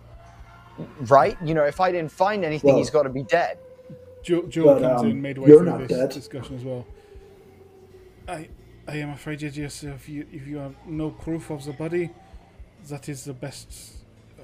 Right? 1.00 1.36
You 1.44 1.54
know, 1.54 1.64
if 1.64 1.80
I 1.80 1.92
didn't 1.92 2.12
find 2.12 2.44
anything, 2.44 2.68
Well- 2.70 2.78
he's 2.78 2.90
got 2.90 3.04
to 3.04 3.10
be 3.10 3.22
dead. 3.22 3.58
Joe, 4.22 4.42
Joe 4.46 4.64
But, 4.64 4.80
comes 4.80 5.02
um, 5.02 5.10
in 5.10 5.20
midway 5.22 5.48
you're 5.48 5.62
through 5.64 5.86
this 5.86 5.98
dead. 5.98 6.10
discussion 6.10 6.56
as 6.56 6.64
well. 6.64 6.86
I, 8.26 8.48
I 8.88 8.96
am 8.96 9.10
afraid, 9.10 9.40
Edgious, 9.40 9.84
if 9.84 10.08
you 10.08 10.26
if 10.32 10.46
you 10.46 10.56
have 10.56 10.74
no 10.86 11.10
proof 11.10 11.50
of 11.50 11.62
the 11.66 11.74
body, 11.74 12.08
that 12.88 13.08
is 13.10 13.24
the 13.24 13.34
best. 13.34 13.96
Uh, 14.38 14.42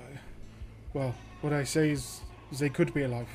well, 0.92 1.14
what 1.40 1.54
I 1.54 1.64
say 1.64 1.90
is 1.90 2.20
they 2.52 2.68
could 2.68 2.92
be 2.92 3.04
alive. 3.04 3.28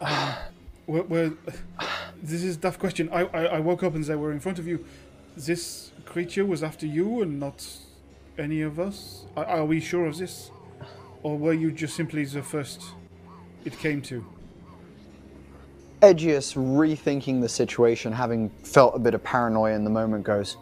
Um, 0.00 0.34
well, 0.86 1.04
well, 1.08 1.32
this 2.22 2.42
is 2.42 2.56
a 2.56 2.60
tough 2.60 2.78
question. 2.78 3.08
I, 3.12 3.22
I 3.24 3.44
I 3.44 3.60
woke 3.60 3.82
up 3.82 3.94
and 3.94 4.04
they 4.04 4.16
were 4.16 4.32
in 4.32 4.40
front 4.40 4.58
of 4.58 4.66
you. 4.66 4.84
This 5.36 5.92
creature 6.04 6.44
was 6.44 6.62
after 6.62 6.86
you 6.86 7.22
and 7.22 7.38
not 7.38 7.66
any 8.38 8.62
of 8.62 8.78
us. 8.78 9.24
Are, 9.36 9.44
are 9.44 9.64
we 9.64 9.80
sure 9.80 10.06
of 10.06 10.18
this? 10.18 10.50
Or 11.22 11.36
were 11.36 11.52
you 11.52 11.70
just 11.70 11.94
simply 11.94 12.24
the 12.24 12.42
first 12.42 12.82
it 13.64 13.78
came 13.78 14.00
to? 14.02 14.24
Edgious, 16.02 16.54
rethinking 16.54 17.42
the 17.42 17.48
situation, 17.48 18.10
having 18.10 18.48
felt 18.64 18.96
a 18.96 18.98
bit 18.98 19.14
of 19.14 19.22
paranoia 19.22 19.74
in 19.74 19.84
the 19.84 19.90
moment, 19.90 20.24
goes, 20.24 20.56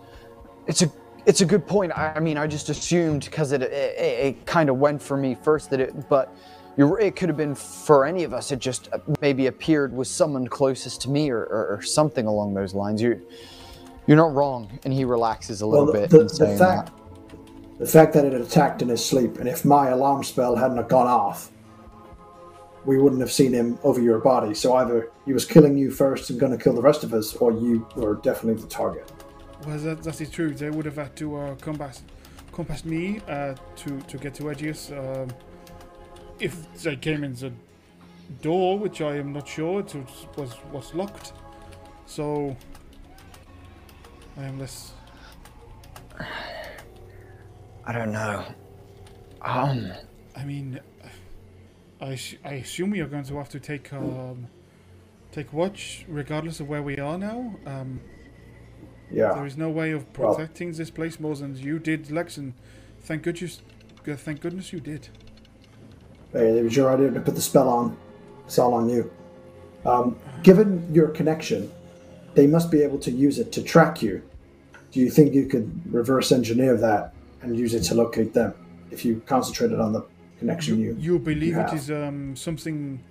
"It's 0.67 0.83
a, 0.83 0.91
it's 1.27 1.43
a 1.43 1.45
good 1.47 1.65
point. 1.65 1.93
I, 1.97 2.15
I 2.17 2.21
mean, 2.21 2.37
I 2.37 2.49
just 2.49 2.71
assumed 2.71 3.25
because 3.25 3.53
it, 3.53 3.63
it, 3.63 3.99
it 3.99 4.47
kind 4.47 4.69
of 4.69 4.79
went 4.79 5.01
for 5.01 5.17
me 5.17 5.37
first 5.37 5.71
that 5.71 5.81
it, 5.81 6.09
but 6.09 6.35
you're, 6.79 6.99
it 7.01 7.17
could 7.17 7.29
have 7.29 7.37
been 7.37 7.55
for 7.55 8.07
any 8.07 8.25
of 8.25 8.33
us. 8.33 8.53
It 8.53 8.61
just 8.61 8.89
uh, 8.93 8.99
maybe 9.21 9.49
appeared 9.49 9.93
with 9.93 10.09
someone 10.09 10.47
closest 10.47 11.03
to 11.03 11.11
me 11.11 11.29
or, 11.29 11.41
or, 11.41 11.77
or 11.77 11.83
something 11.83 12.25
along 12.27 12.55
those 12.55 12.73
lines. 12.73 13.03
You, 13.03 13.21
you're 14.07 14.17
not 14.17 14.33
wrong." 14.33 14.79
And 14.85 14.95
he 14.95 15.05
relaxes 15.05 15.61
a 15.61 15.67
little 15.67 15.93
Well, 15.93 15.95
bit 15.95 16.11
the, 16.11 16.25
the 16.25 16.57
fact 16.57 16.87
that. 16.87 17.79
the 17.79 17.87
fact 17.87 18.13
that 18.15 18.25
it 18.25 18.33
had 18.33 18.43
attacked 18.43 18.81
in 18.81 18.89
his 18.89 19.05
sleep, 19.05 19.39
and 19.39 19.49
if 19.49 19.65
my 19.65 19.89
alarm 19.89 20.23
spell 20.25 20.57
hadn't 20.57 20.77
have 20.79 20.89
gone 20.89 21.09
off, 21.09 21.51
we 22.85 22.97
wouldn't 22.99 23.21
have 23.21 23.33
seen 23.33 23.53
him 23.53 23.79
over 23.83 24.01
your 24.01 24.21
body. 24.21 24.55
So 24.55 24.75
either 24.77 25.11
he 25.27 25.33
was 25.33 25.45
killing 25.45 25.77
you 25.77 25.91
first 25.91 26.31
and 26.31 26.39
going 26.41 26.57
to 26.57 26.63
kill 26.65 26.75
the 26.75 26.81
rest 26.81 27.03
of 27.05 27.13
us, 27.13 27.35
or 27.35 27.53
you 27.53 27.87
were 27.97 28.15
definitely 28.15 28.63
the 28.63 28.69
target. 28.69 29.13
Well, 29.67 29.77
that, 29.79 30.05
that 30.05 30.21
is 30.21 30.31
true. 30.31 30.55
They 30.55 30.71
would 30.71 30.87
have 30.87 30.97
had 30.97 31.17
to 31.17 31.37
uh, 31.37 31.55
come 31.57 31.77
past, 31.77 32.05
come 32.53 32.65
past 32.67 32.87
me 32.87 33.21
uh, 33.27 33.57
to 33.77 34.01
to 34.03 34.17
get 34.17 34.33
to 34.35 34.45
Edgious. 34.45 34.93
Um, 34.93 35.29
if 36.41 36.83
they 36.83 36.97
came 36.97 37.25
in 37.25 37.35
the 37.35 37.53
door, 38.43 38.79
which 38.79 39.01
I 39.01 39.17
am 39.17 39.33
not 39.33 39.49
sure, 39.49 39.81
it 39.81 39.95
was 39.95 40.27
was, 40.37 40.55
was 40.73 40.95
locked. 40.95 41.33
So 42.07 42.57
I 44.37 44.45
am 44.45 44.59
less. 44.59 44.93
I 47.85 47.93
don't 47.93 48.13
know. 48.13 48.45
Um, 49.43 49.93
I 50.37 50.45
mean, 50.45 50.81
I, 52.01 52.13
s- 52.13 52.35
I 52.45 52.55
assume 52.55 52.91
we 52.91 53.01
are 53.01 53.07
going 53.07 53.25
to 53.25 53.37
have 53.39 53.49
to 53.51 53.61
take 53.61 53.93
um, 53.93 54.47
take 55.33 55.53
watch, 55.53 56.05
regardless 56.09 56.61
of 56.61 56.69
where 56.69 56.83
we 56.83 56.99
are 56.99 57.19
now. 57.19 57.55
Um, 57.67 58.01
Yeah. 59.11 59.33
There 59.35 59.47
is 59.47 59.57
no 59.57 59.71
way 59.71 59.93
of 59.93 60.05
Well- 60.19 60.35
protecting 60.35 60.73
this 60.73 60.91
place 60.91 61.19
more 61.19 61.35
than 61.35 61.57
you 61.57 61.79
did, 61.79 62.11
Lex, 62.11 62.37
and 62.37 62.53
thank 63.01 63.23
goodness, 63.23 63.63
thank 64.05 64.41
goodness 64.41 64.71
you 64.73 64.81
did. 64.81 65.09
Hey, 66.33 66.59
it 66.59 66.63
was 66.63 66.77
your 66.77 66.93
idea 66.93 67.11
to 67.11 67.21
put 67.21 67.35
the 67.35 67.41
spell 67.41 67.69
on. 67.69 67.97
It's 68.47 68.59
all 68.59 68.75
on 68.75 68.89
you. 68.89 69.11
Um, 69.87 70.19
given 70.43 70.87
your 70.93 71.09
connection, 71.09 71.71
they 72.35 72.47
must 72.47 72.71
be 72.71 72.83
able 72.83 72.99
to 72.99 73.11
use 73.11 73.39
it 73.39 73.53
to 73.53 73.63
track 73.63 74.03
you. 74.03 74.23
Do 74.93 75.01
you 75.01 75.11
think 75.11 75.35
you 75.35 75.47
could 75.47 75.93
reverse 75.93 76.33
engineer 76.33 76.77
that 76.77 77.15
and 77.43 77.57
use 77.57 77.75
it 77.75 77.83
to 77.85 77.95
locate 77.95 78.35
them 78.35 78.55
if 78.91 79.05
you 79.05 79.23
concentrated 79.27 79.81
on 79.81 79.93
the 79.93 80.05
connection 80.39 80.79
you? 80.79 80.97
You 80.99 81.19
believe 81.19 81.55
you 81.55 81.61
it 81.61 81.71
have. 81.71 81.75
is 81.75 81.91
um, 81.91 82.37
something. 82.37 83.03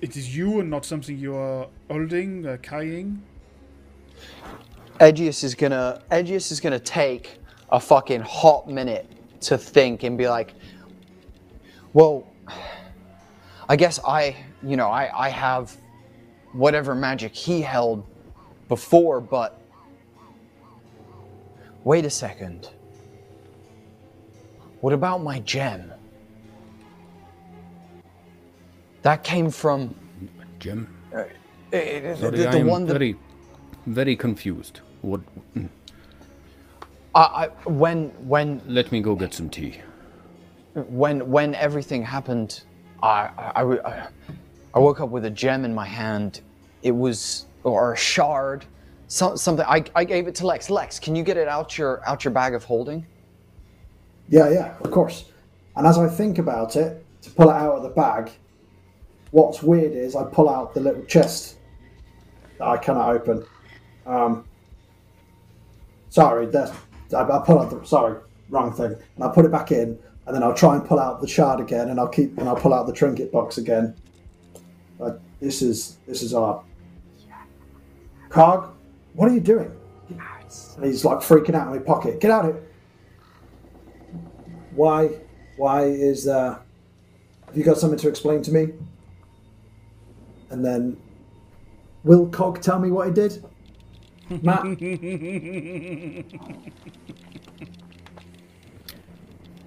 It 0.00 0.16
is 0.16 0.36
you 0.36 0.60
and 0.60 0.68
not 0.68 0.84
something 0.84 1.16
you 1.16 1.34
are 1.34 1.68
holding, 1.90 2.46
uh, 2.46 2.56
carrying. 2.60 3.22
Edgious 5.00 5.42
is 5.42 5.54
gonna 5.54 6.02
Edgious 6.10 6.52
is 6.52 6.60
gonna 6.60 6.78
take 6.78 7.38
a 7.70 7.80
fucking 7.80 8.20
hot 8.20 8.68
minute 8.68 9.06
to 9.42 9.58
think 9.58 10.02
and 10.02 10.16
be 10.16 10.28
like, 10.28 10.54
well, 11.92 12.26
I 13.68 13.76
guess 13.76 13.98
I, 14.06 14.36
you 14.62 14.76
know, 14.76 14.88
I 14.88 15.26
I 15.26 15.28
have 15.28 15.76
whatever 16.52 16.94
magic 16.94 17.34
he 17.34 17.60
held 17.62 18.04
before, 18.68 19.20
but 19.20 19.60
wait 21.84 22.04
a 22.04 22.10
second. 22.10 22.70
What 24.80 24.92
about 24.92 25.22
my 25.22 25.40
gem? 25.40 25.92
That 29.02 29.24
came 29.24 29.50
from 29.50 29.94
Jim, 30.58 30.88
uh, 31.14 31.24
the, 31.70 32.16
sorry, 32.18 32.38
the 32.38 32.48
I 32.48 32.56
am 32.56 32.66
one 32.68 32.86
that 32.86 32.92
very, 32.92 33.16
very 33.86 34.14
confused. 34.14 34.80
What? 35.00 35.20
mm, 35.56 35.68
I, 37.14 37.20
I 37.20 37.46
when 37.68 38.10
when 38.28 38.60
Let 38.66 38.92
me 38.92 39.00
go 39.00 39.16
get 39.16 39.34
some 39.34 39.48
tea. 39.50 39.80
When 40.74 41.30
when 41.30 41.54
everything 41.54 42.02
happened, 42.02 42.62
I 43.02 43.30
I, 43.54 43.62
I 43.62 44.08
I 44.74 44.78
woke 44.78 45.00
up 45.00 45.10
with 45.10 45.24
a 45.24 45.30
gem 45.30 45.64
in 45.64 45.74
my 45.74 45.86
hand. 45.86 46.40
It 46.82 46.92
was 46.92 47.46
or 47.64 47.92
a 47.92 47.96
shard, 47.96 48.64
some, 49.06 49.36
something. 49.36 49.64
I, 49.68 49.84
I 49.94 50.04
gave 50.04 50.26
it 50.26 50.34
to 50.36 50.46
Lex. 50.46 50.68
Lex, 50.70 50.98
can 50.98 51.14
you 51.14 51.22
get 51.22 51.36
it 51.36 51.46
out 51.46 51.78
your 51.78 52.02
out 52.08 52.24
your 52.24 52.32
bag 52.32 52.54
of 52.54 52.64
holding? 52.64 53.06
Yeah, 54.28 54.48
yeah, 54.50 54.76
of 54.80 54.90
course. 54.90 55.26
And 55.76 55.86
as 55.86 55.98
I 55.98 56.08
think 56.08 56.38
about 56.38 56.76
it, 56.76 57.04
to 57.22 57.30
pull 57.30 57.50
it 57.50 57.54
out 57.54 57.76
of 57.76 57.82
the 57.82 57.90
bag, 57.90 58.30
what's 59.30 59.62
weird 59.62 59.92
is 59.92 60.16
I 60.16 60.24
pull 60.24 60.48
out 60.48 60.74
the 60.74 60.80
little 60.80 61.04
chest 61.04 61.58
that 62.58 62.66
I 62.66 62.76
cannot 62.76 63.10
open. 63.10 63.44
Um, 64.06 64.44
sorry, 66.08 66.46
that's, 66.46 66.72
I, 67.14 67.22
I 67.22 67.42
pull 67.44 67.58
out 67.58 67.70
the 67.70 67.86
sorry 67.86 68.20
wrong 68.48 68.72
thing, 68.72 68.96
and 69.14 69.24
I 69.24 69.28
put 69.28 69.44
it 69.44 69.52
back 69.52 69.72
in, 69.72 69.98
and 70.32 70.40
then 70.40 70.48
I'll 70.48 70.54
try 70.54 70.76
and 70.76 70.82
pull 70.82 70.98
out 70.98 71.20
the 71.20 71.28
shard 71.28 71.60
again, 71.60 71.90
and 71.90 72.00
I'll 72.00 72.08
keep 72.08 72.38
and 72.38 72.48
I'll 72.48 72.56
pull 72.56 72.72
out 72.72 72.86
the 72.86 72.92
trinket 72.94 73.30
box 73.30 73.58
again. 73.58 73.94
But 74.98 75.20
this 75.40 75.60
is 75.60 75.98
this 76.06 76.22
is 76.22 76.32
odd. 76.32 76.64
Cog, 78.30 78.72
what 79.12 79.30
are 79.30 79.34
you 79.34 79.40
doing? 79.40 79.70
And 80.08 80.86
he's 80.86 81.04
like 81.04 81.18
freaking 81.18 81.54
out 81.54 81.66
in 81.66 81.74
my 81.74 81.80
pocket. 81.80 82.18
Get 82.18 82.30
out 82.30 82.46
of 82.46 82.54
here! 82.54 82.64
Why? 84.74 85.10
Why 85.58 85.84
is 85.84 86.26
uh? 86.26 86.58
Have 87.46 87.54
you 87.54 87.62
got 87.62 87.76
something 87.76 87.98
to 87.98 88.08
explain 88.08 88.40
to 88.40 88.52
me? 88.52 88.68
And 90.48 90.64
then, 90.64 90.96
will 92.04 92.26
Cog 92.28 92.62
tell 92.62 92.78
me 92.78 92.90
what 92.90 93.06
he 93.06 93.12
did? 93.12 93.44
Matt, 94.42 94.64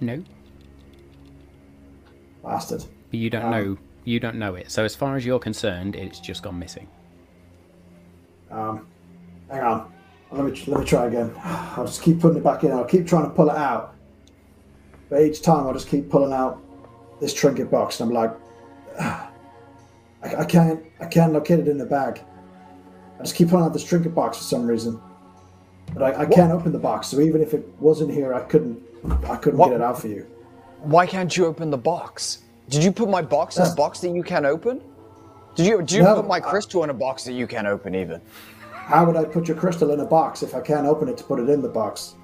No, 0.00 0.22
bastard. 2.46 2.84
but 3.10 3.18
you 3.20 3.28
don't 3.30 3.44
Um, 3.44 3.50
know. 3.50 3.78
You 4.04 4.20
don't 4.20 4.36
know 4.36 4.54
it. 4.54 4.70
So 4.70 4.84
as 4.84 4.94
far 4.94 5.16
as 5.16 5.26
you're 5.26 5.38
concerned, 5.40 5.96
it's 5.96 6.20
just 6.20 6.42
gone 6.44 6.58
missing. 6.58 6.86
Um, 8.50 8.86
hang 9.50 9.60
on. 9.62 9.92
Let 10.30 10.44
me 10.44 10.64
let 10.66 10.80
me 10.80 10.86
try 10.86 11.06
again. 11.06 11.32
I'll 11.44 11.86
just 11.86 12.02
keep 12.02 12.20
putting 12.20 12.38
it 12.38 12.44
back 12.44 12.62
in. 12.64 12.70
I'll 12.72 12.84
keep 12.84 13.06
trying 13.06 13.24
to 13.24 13.30
pull 13.30 13.48
it 13.50 13.56
out, 13.56 13.94
but 15.08 15.22
each 15.22 15.42
time 15.42 15.66
I'll 15.66 15.72
just 15.72 15.88
keep 15.88 16.08
pulling 16.10 16.32
out 16.32 16.60
this 17.20 17.32
trinket 17.32 17.70
box, 17.70 18.00
and 18.00 18.10
I'm 18.10 18.14
like, 18.14 18.32
I, 19.00 19.28
I 20.38 20.44
can't 20.44 20.82
I 21.00 21.06
can't 21.06 21.32
locate 21.32 21.60
it 21.60 21.68
in 21.68 21.78
the 21.78 21.86
bag. 21.86 22.20
I 23.18 23.22
just 23.22 23.34
keep 23.36 23.48
pulling 23.48 23.64
out 23.64 23.72
this 23.72 23.84
trinket 23.84 24.14
box 24.14 24.36
for 24.38 24.44
some 24.44 24.66
reason, 24.66 25.00
but 25.94 26.02
I, 26.02 26.22
I 26.22 26.26
can't 26.26 26.52
open 26.52 26.72
the 26.72 26.78
box. 26.78 27.06
So 27.08 27.20
even 27.20 27.40
if 27.40 27.54
it 27.54 27.66
wasn't 27.80 28.12
here, 28.12 28.34
I 28.34 28.40
couldn't 28.42 28.82
I 29.28 29.36
couldn't 29.36 29.58
What? 29.58 29.68
get 29.70 29.76
it 29.76 29.82
out 29.82 30.00
for 30.00 30.08
you. 30.08 30.26
Why 30.82 31.06
can't 31.06 31.36
you 31.36 31.46
open 31.46 31.70
the 31.70 31.78
box? 31.78 32.38
Did 32.68 32.82
you 32.84 32.92
put 32.92 33.08
my 33.08 33.22
box 33.22 33.56
in 33.58 33.66
a 33.66 33.74
box 33.74 34.00
that 34.00 34.10
you 34.10 34.22
can't 34.22 34.44
open? 34.44 34.80
Did 35.54 35.66
you 35.66 35.78
did 35.78 35.92
you 35.92 36.02
No, 36.02 36.16
put 36.16 36.26
my 36.26 36.36
I- 36.36 36.40
crystal 36.40 36.84
in 36.84 36.90
a 36.90 36.94
box 36.94 37.24
that 37.24 37.32
you 37.32 37.46
can't 37.46 37.66
open 37.66 37.94
even? 37.94 38.20
How 38.72 39.04
would 39.04 39.16
I 39.16 39.24
put 39.24 39.48
your 39.48 39.56
crystal 39.56 39.90
in 39.90 40.00
a 40.00 40.04
box 40.04 40.42
if 40.42 40.54
I 40.54 40.60
can't 40.60 40.86
open 40.86 41.08
it 41.08 41.16
to 41.18 41.24
put 41.24 41.40
it 41.40 41.48
in 41.48 41.60
the 41.62 41.68
box? 41.68 42.14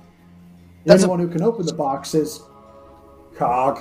The 0.84 0.90
That's 0.90 1.02
only 1.04 1.06
a- 1.06 1.10
one 1.10 1.20
who 1.20 1.28
can 1.28 1.42
open 1.42 1.66
the 1.66 1.72
box 1.74 2.14
is 2.14 2.40
Cog. 3.36 3.80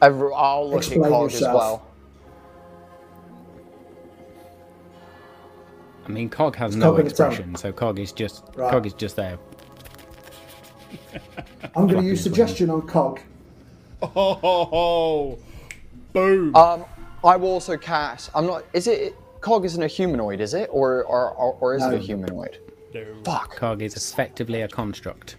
I've- 0.00 0.16
I'll 0.34 0.68
look 0.70 0.78
Explain 0.78 1.04
at 1.04 1.10
Cog 1.10 1.32
as 1.32 1.40
well. 1.42 1.82
I 6.06 6.10
mean, 6.10 6.28
Cog 6.28 6.56
has 6.56 6.76
no 6.76 6.96
its 6.96 7.00
own. 7.00 7.06
expression, 7.30 7.54
so 7.56 7.72
Cog 7.72 7.98
is 7.98 8.12
just 8.12 8.44
Right. 8.56 8.70
Cog 8.70 8.86
is 8.86 8.92
just 8.94 9.16
there. 9.16 9.38
I'm 11.76 11.86
going 11.86 12.02
to 12.02 12.08
use 12.08 12.22
suggestion 12.22 12.70
on 12.70 12.82
Cog. 12.82 13.20
Oh, 14.02 15.38
boom. 16.12 16.54
Um, 16.54 16.84
I 17.24 17.36
will 17.36 17.48
also 17.50 17.76
cast. 17.76 18.30
I'm 18.34 18.46
not. 18.46 18.64
Is 18.72 18.86
it? 18.86 19.16
Cog 19.40 19.64
isn't 19.64 19.82
a 19.82 19.86
humanoid, 19.86 20.40
is 20.40 20.54
it? 20.54 20.68
Or 20.72 21.04
or 21.04 21.30
or, 21.32 21.56
or 21.60 21.74
is 21.74 21.82
it 21.82 21.94
a 21.94 21.98
humanoid? 21.98 22.58
No. 22.92 23.04
Fuck. 23.24 23.56
Cog 23.56 23.82
is 23.82 23.96
effectively 23.96 24.62
a 24.62 24.68
construct. 24.68 25.36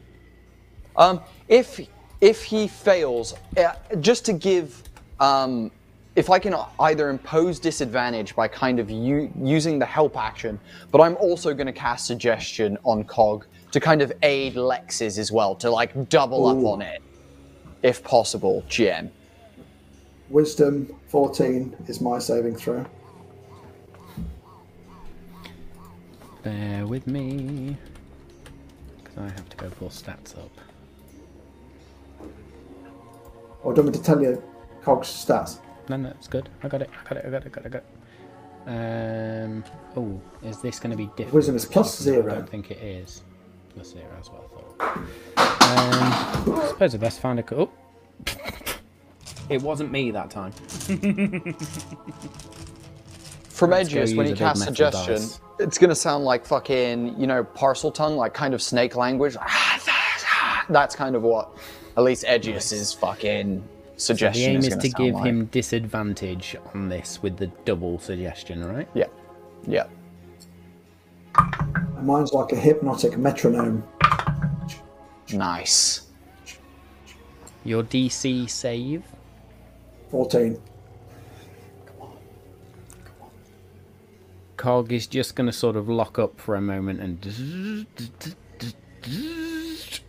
Um, 0.97 1.21
if 1.47 1.79
if 2.21 2.43
he 2.43 2.67
fails, 2.67 3.35
uh, 3.57 3.73
just 3.99 4.25
to 4.25 4.33
give, 4.33 4.83
um, 5.19 5.71
if 6.15 6.29
I 6.29 6.39
can 6.39 6.55
either 6.79 7.09
impose 7.09 7.59
disadvantage 7.59 8.35
by 8.35 8.47
kind 8.47 8.79
of 8.79 8.89
u- 8.89 9.31
using 9.41 9.79
the 9.79 9.85
help 9.85 10.17
action, 10.17 10.59
but 10.91 11.01
I'm 11.01 11.15
also 11.17 11.53
going 11.53 11.67
to 11.67 11.73
cast 11.73 12.07
suggestion 12.07 12.77
on 12.83 13.03
Cog 13.03 13.45
to 13.75 13.81
kind 13.81 14.01
of 14.01 14.13
aid 14.23 14.55
Lex's 14.55 15.19
as 15.19 15.33
well, 15.33 15.53
to 15.53 15.69
like 15.69 16.07
double 16.07 16.45
up 16.47 16.63
on 16.63 16.81
it, 16.81 17.01
if 17.83 18.01
possible. 18.05 18.63
GM. 18.69 19.09
Wisdom 20.29 20.95
14 21.09 21.75
is 21.89 21.99
my 21.99 22.17
saving 22.17 22.55
throw. 22.55 22.85
Bear 26.41 26.87
with 26.87 27.05
me, 27.05 27.75
because 29.03 29.17
I 29.17 29.23
have 29.23 29.49
to 29.49 29.57
go 29.57 29.69
pull 29.71 29.89
stats 29.89 30.37
up. 30.37 30.51
Or 33.61 33.73
do 33.73 33.81
you 33.81 33.83
want 33.83 33.87
me 33.87 33.91
to 33.91 34.01
tell 34.01 34.21
you 34.21 34.41
Cog's 34.83 35.09
stats? 35.09 35.59
No, 35.89 35.97
no, 35.97 36.09
it's 36.11 36.29
good. 36.29 36.47
I 36.63 36.69
got 36.69 36.81
it. 36.81 36.89
I 36.97 37.09
got 37.09 37.17
it. 37.17 37.25
I 37.25 37.29
got 37.29 37.45
it. 37.45 37.47
I 37.47 37.49
got 37.49 37.65
it. 37.65 37.65
I 37.65 37.69
got 37.69 37.83
it. 38.67 39.43
Um. 39.43 39.63
Oh, 39.97 40.21
is 40.47 40.61
this 40.61 40.79
going 40.79 40.91
to 40.91 40.97
be 40.97 41.07
different? 41.17 41.33
Wisdom 41.33 41.57
is 41.57 41.67
zero. 41.89 42.31
I 42.31 42.35
don't 42.35 42.49
think 42.49 42.71
it 42.71 42.77
is. 42.77 43.24
Plus 43.75 43.91
zero 43.91 44.05
is 44.21 44.29
what 44.29 44.43
I 44.43 44.47
thought. 44.47 44.97
Um. 46.47 46.59
I 46.59 46.67
suppose 46.69 46.95
I 46.95 46.97
best 46.97 47.19
find 47.19 47.39
a. 47.39 47.43
co- 47.43 47.69
Oh. 47.69 47.71
it 49.49 49.61
wasn't 49.61 49.91
me 49.91 50.09
that 50.11 50.29
time. 50.31 50.51
From 53.49 53.69
Let's 53.69 53.89
Edgious, 53.89 54.15
when 54.17 54.27
use 54.27 54.37
he 54.39 54.43
a 54.43 54.47
casts 54.47 54.63
suggestion, 54.65 55.13
dice. 55.15 55.39
it's 55.59 55.77
gonna 55.77 55.95
sound 55.95 56.25
like 56.25 56.45
fucking, 56.45 57.17
you 57.19 57.25
know, 57.27 57.43
Parseltongue, 57.43 58.17
like 58.17 58.33
kind 58.33 58.53
of 58.53 58.61
snake 58.61 58.95
language. 58.97 59.37
That's 60.69 60.95
kind 60.95 61.15
of 61.15 61.21
what, 61.21 61.55
at 61.95 62.03
least 62.03 62.25
Edgious's 62.27 62.91
fucking 62.93 63.63
The 63.97 64.31
aim 64.35 64.57
is 64.59 64.67
is 64.67 64.75
gonna 64.75 64.89
give 64.89 65.15
like. 65.15 65.25
him 65.25 65.45
disadvantage 65.45 66.57
on 66.73 66.89
this 66.89 67.21
with 67.23 67.37
the 67.37 67.47
double 67.63 67.97
suggestion, 67.99 68.61
right? 68.65 68.89
Yeah, 68.93 69.05
yeah. 69.67 69.85
And 71.95 72.07
mine's 72.07 72.33
like 72.33 72.51
a 72.51 72.55
hypnotic 72.55 73.17
metronome. 73.17 73.83
Nice. 75.33 76.07
Your 77.63 77.83
DC 77.83 78.49
save 78.49 79.03
14. 80.11 80.61
Cog 84.57 84.91
is 84.91 85.07
just 85.07 85.35
going 85.35 85.47
to 85.47 85.53
sort 85.53 85.75
of 85.75 85.89
lock 85.89 86.17
up 86.19 86.39
for 86.39 86.55
a 86.55 86.61
moment 86.61 86.99
and 86.99 87.85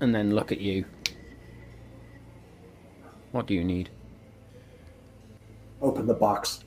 and 0.01 0.15
then 0.15 0.35
look 0.35 0.53
at 0.53 0.61
you. 0.61 0.85
What 3.33 3.47
do 3.47 3.55
you 3.55 3.65
need? 3.65 3.91
Open 5.83 6.07
the 6.07 6.15
box. 6.15 6.65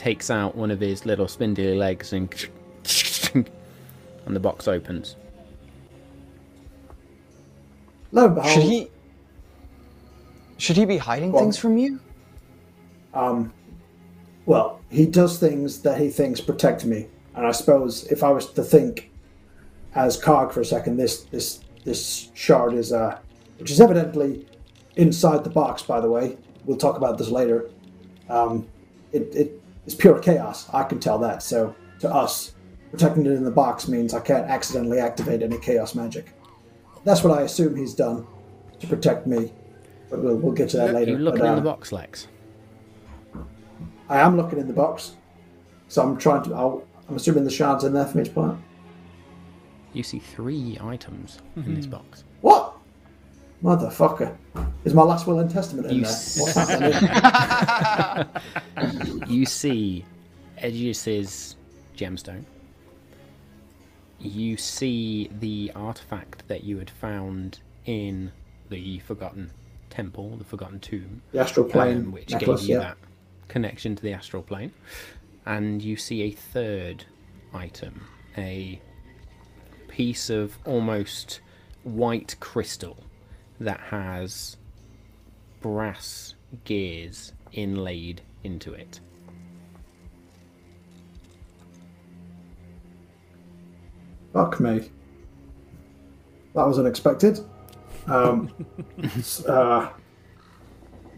Takes 0.00 0.30
out 0.30 0.56
one 0.56 0.70
of 0.70 0.80
his 0.80 1.04
little 1.04 1.28
spindly 1.28 1.74
legs 1.76 2.14
and 2.14 2.32
and 3.34 4.34
the 4.34 4.40
box 4.40 4.66
opens. 4.66 5.14
Lo 8.12 8.24
and 8.24 8.34
behold, 8.34 8.50
Should 8.54 8.62
he? 8.62 8.90
Should 10.56 10.76
he 10.78 10.86
be 10.86 10.96
hiding 10.96 11.32
Well- 11.32 11.42
things 11.42 11.58
from 11.58 11.76
you? 11.76 12.00
um, 13.12 13.52
well, 14.46 14.80
he 14.88 15.04
does 15.04 15.38
things 15.38 15.82
that 15.82 16.00
he 16.00 16.08
thinks 16.08 16.40
protect 16.40 16.86
me. 16.86 17.06
And 17.34 17.46
I 17.46 17.50
suppose 17.52 18.04
if 18.06 18.22
I 18.24 18.30
was 18.30 18.46
to 18.54 18.62
think 18.62 19.10
as 19.94 20.16
Cog 20.16 20.50
for 20.50 20.62
a 20.62 20.64
second, 20.64 20.96
this 20.96 21.24
this 21.24 21.60
this 21.84 22.30
shard 22.32 22.72
is 22.72 22.90
uh, 22.90 23.18
which 23.58 23.70
is 23.70 23.82
evidently 23.82 24.46
inside 24.96 25.44
the 25.44 25.50
box. 25.50 25.82
By 25.82 26.00
the 26.00 26.10
way, 26.10 26.38
we'll 26.64 26.78
talk 26.78 26.96
about 26.96 27.18
this 27.18 27.28
later. 27.28 27.68
Um, 28.30 28.66
it 29.12 29.34
it 29.34 29.59
is 29.86 29.94
pure 29.94 30.18
chaos. 30.18 30.68
I 30.72 30.84
can 30.84 30.98
tell 31.00 31.18
that. 31.18 31.42
So 31.42 31.74
to 32.00 32.12
us, 32.12 32.54
protecting 32.90 33.26
it 33.26 33.32
in 33.32 33.44
the 33.44 33.50
box 33.50 33.88
means 33.88 34.14
I 34.14 34.20
can't 34.20 34.46
accidentally 34.48 34.98
activate 34.98 35.42
any 35.42 35.58
chaos 35.58 35.94
magic. 35.94 36.32
That's 37.04 37.22
what 37.24 37.38
I 37.38 37.42
assume 37.42 37.76
he's 37.76 37.94
done 37.94 38.26
to 38.80 38.86
protect 38.86 39.26
me. 39.26 39.52
But 40.10 40.22
we'll, 40.22 40.36
we'll 40.36 40.52
get 40.52 40.68
to 40.70 40.76
that 40.78 40.90
Are 40.90 40.92
later. 40.92 41.12
you 41.12 41.18
looking 41.18 41.40
But, 41.40 41.46
in 41.46 41.52
uh, 41.52 41.56
the 41.56 41.62
box, 41.62 41.92
Lex? 41.92 42.26
I 44.08 44.18
am 44.18 44.36
looking 44.36 44.58
in 44.58 44.66
the 44.66 44.72
box, 44.74 45.14
so 45.88 46.02
I'm 46.02 46.16
trying 46.18 46.42
to. 46.44 46.54
I'll, 46.54 46.84
I'm 47.08 47.14
assuming 47.16 47.44
the 47.44 47.50
shards 47.50 47.84
in 47.84 47.92
there 47.92 48.06
for 48.06 48.18
me 48.18 48.24
to 48.24 48.30
pull. 48.30 48.58
You 49.92 50.02
see 50.02 50.18
three 50.18 50.78
items 50.80 51.38
in 51.56 51.74
this 51.74 51.86
box. 51.86 52.24
What? 52.40 52.69
Motherfucker! 53.62 54.36
Is 54.84 54.94
my 54.94 55.02
last 55.02 55.26
will 55.26 55.38
and 55.40 55.50
testament 55.50 55.88
in 55.88 55.96
You 55.96 56.02
there? 56.02 56.10
s- 56.10 56.40
What's 56.40 56.54
happening? 56.54 58.26
You 59.28 59.44
see 59.46 60.04
Edgious's 60.58 61.56
gemstone. 61.96 62.44
You 64.18 64.56
see 64.56 65.30
the 65.38 65.70
artifact 65.76 66.48
that 66.48 66.64
you 66.64 66.78
had 66.78 66.90
found 66.90 67.60
in 67.86 68.32
the 68.70 68.98
Forgotten 69.00 69.50
Temple, 69.90 70.36
the 70.36 70.44
Forgotten 70.44 70.80
Tomb, 70.80 71.22
the 71.32 71.38
astral 71.40 71.66
plane 71.66 71.98
um, 71.98 72.12
which 72.12 72.30
necklace. 72.30 72.60
gave 72.62 72.68
you 72.70 72.74
yeah. 72.76 72.80
that 72.82 72.96
connection 73.48 73.94
to 73.96 74.02
the 74.02 74.12
astral 74.12 74.42
plane. 74.42 74.72
And 75.46 75.82
you 75.82 75.96
see 75.96 76.22
a 76.22 76.30
third 76.30 77.04
item, 77.54 78.06
a 78.36 78.80
piece 79.88 80.28
of 80.30 80.58
almost 80.66 81.40
white 81.82 82.36
crystal 82.40 82.98
that 83.60 83.80
has 83.80 84.56
brass 85.60 86.34
gears 86.64 87.32
inlaid 87.52 88.22
into 88.42 88.72
it. 88.72 89.00
Fuck 94.32 94.60
me. 94.60 94.90
That 96.54 96.66
was 96.66 96.78
unexpected. 96.78 97.40
Um, 98.06 98.52
uh, 99.48 99.90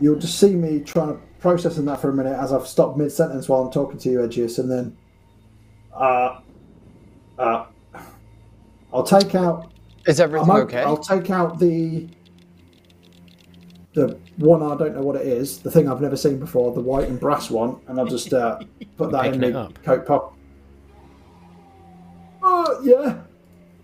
you'll 0.00 0.18
just 0.18 0.38
see 0.38 0.54
me 0.54 0.80
trying 0.80 1.14
to 1.14 1.20
processing 1.38 1.84
that 1.86 2.00
for 2.00 2.10
a 2.10 2.12
minute 2.12 2.38
as 2.38 2.52
I've 2.52 2.66
stopped 2.66 2.96
mid 2.96 3.10
sentence 3.12 3.48
while 3.48 3.62
I'm 3.62 3.70
talking 3.70 3.98
to 3.98 4.10
you, 4.10 4.18
Edgious, 4.20 4.58
and 4.58 4.70
then 4.70 4.96
uh, 5.92 6.40
uh, 7.38 7.66
I'll 8.92 9.02
take 9.02 9.34
out 9.34 9.72
Is 10.06 10.20
everything 10.20 10.50
I'm 10.50 10.56
okay? 10.62 10.82
I'll 10.82 10.96
take 10.96 11.30
out 11.30 11.58
the 11.58 12.08
the 13.94 14.18
one 14.36 14.62
I 14.62 14.76
don't 14.76 14.94
know 14.94 15.02
what 15.02 15.16
it 15.16 15.26
is, 15.26 15.58
the 15.58 15.70
thing 15.70 15.88
I've 15.88 16.00
never 16.00 16.16
seen 16.16 16.38
before, 16.38 16.72
the 16.72 16.80
white 16.80 17.08
and 17.08 17.20
brass 17.20 17.50
one, 17.50 17.78
and 17.88 17.98
I'll 17.98 18.06
just 18.06 18.32
uh, 18.32 18.58
put 18.96 19.10
that 19.12 19.34
in 19.34 19.40
the 19.40 19.58
up. 19.58 19.82
coat 19.82 20.06
pocket. 20.06 20.38
Oh 22.42 22.80
yeah, 22.82 23.20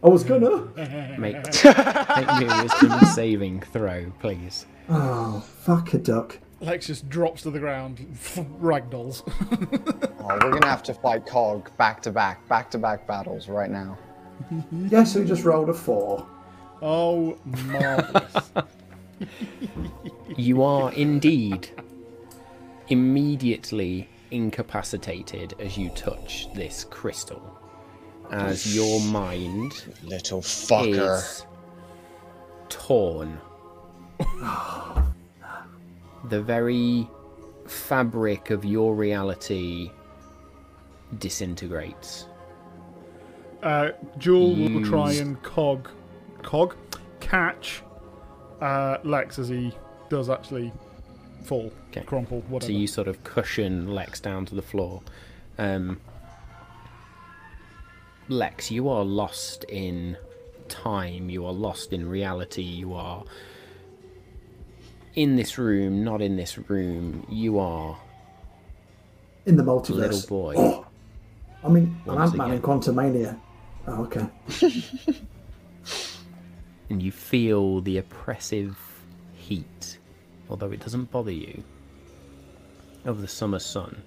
I 0.02 0.08
was 0.08 0.24
gonna. 0.24 0.64
Make, 1.18 1.36
make 1.64 2.40
me 2.40 2.46
a 2.46 2.62
wisdom 2.62 3.00
saving 3.12 3.60
throw, 3.60 4.12
please. 4.20 4.66
Oh 4.88 5.40
fuck 5.40 5.94
a 5.94 5.98
duck. 5.98 6.38
Lex 6.60 6.86
just 6.88 7.08
drops 7.08 7.42
to 7.42 7.50
the 7.50 7.58
ground, 7.60 7.98
ragdolls. 8.60 9.22
Oh, 10.20 10.38
we're 10.42 10.50
gonna 10.52 10.66
have 10.66 10.82
to 10.84 10.94
fight 10.94 11.24
Cog 11.26 11.70
back 11.76 12.02
to 12.02 12.10
back, 12.10 12.46
back 12.48 12.70
to 12.72 12.78
back 12.78 13.06
battles 13.06 13.48
right 13.48 13.70
now. 13.70 13.96
Yes, 14.72 15.14
who 15.14 15.24
just 15.24 15.44
rolled 15.44 15.68
a 15.68 15.74
four. 15.74 16.26
oh, 16.82 17.38
marvelous! 17.44 18.50
You 20.36 20.62
are 20.62 20.92
indeed 20.92 21.70
immediately 22.88 24.08
incapacitated 24.30 25.54
as 25.58 25.76
you 25.76 25.90
touch 25.90 26.52
this 26.54 26.84
crystal. 26.84 27.58
As 28.30 28.74
your 28.76 29.00
mind 29.00 29.94
Little 30.02 30.42
fucker. 30.42 31.16
is 31.18 31.46
torn. 32.68 33.40
the 36.24 36.42
very 36.42 37.08
fabric 37.66 38.50
of 38.50 38.64
your 38.64 38.94
reality 38.94 39.90
disintegrates. 41.18 42.26
Uh, 43.62 43.90
Jewel 44.18 44.54
will 44.54 44.84
try 44.84 45.12
and 45.12 45.42
cog, 45.42 45.88
cog, 46.42 46.76
catch 47.20 47.82
uh, 48.60 48.98
Lex 49.04 49.38
as 49.38 49.48
he 49.48 49.72
does 50.08 50.28
actually 50.30 50.72
fall, 51.44 51.72
Okay. 51.90 52.02
crumple, 52.02 52.40
whatever. 52.48 52.72
So 52.72 52.76
you 52.78 52.86
sort 52.86 53.08
of 53.08 53.22
cushion 53.24 53.94
Lex 53.94 54.20
down 54.20 54.46
to 54.46 54.54
the 54.54 54.62
floor. 54.62 55.02
Um, 55.58 56.00
Lex, 58.28 58.70
you 58.70 58.88
are 58.88 59.04
lost 59.04 59.64
in 59.64 60.16
time. 60.68 61.30
You 61.30 61.46
are 61.46 61.52
lost 61.52 61.92
in 61.92 62.08
reality. 62.08 62.62
You 62.62 62.94
are 62.94 63.24
in 65.14 65.36
this 65.36 65.56
room, 65.58 66.04
not 66.04 66.20
in 66.20 66.36
this 66.36 66.58
room. 66.58 67.26
You 67.30 67.58
are 67.58 67.96
In 69.46 69.56
the 69.56 69.62
multiverse. 69.62 69.88
little 69.96 70.28
boy. 70.28 70.84
I 71.64 71.68
mean, 71.68 72.00
an 72.06 72.14
Once 72.14 72.30
Ant 72.30 72.36
Man 72.38 72.50
in 72.50 72.58
again. 72.58 72.62
Quantumania. 72.62 73.40
Oh, 73.86 74.02
okay. 74.04 74.26
and 76.90 77.02
you 77.02 77.12
feel 77.12 77.80
the 77.80 77.98
oppressive 77.98 78.78
heat, 79.34 79.98
although 80.48 80.70
it 80.70 80.80
doesn't 80.80 81.10
bother 81.10 81.32
you, 81.32 81.62
of 83.04 83.20
the 83.20 83.28
summer 83.28 83.58
sun. 83.58 84.02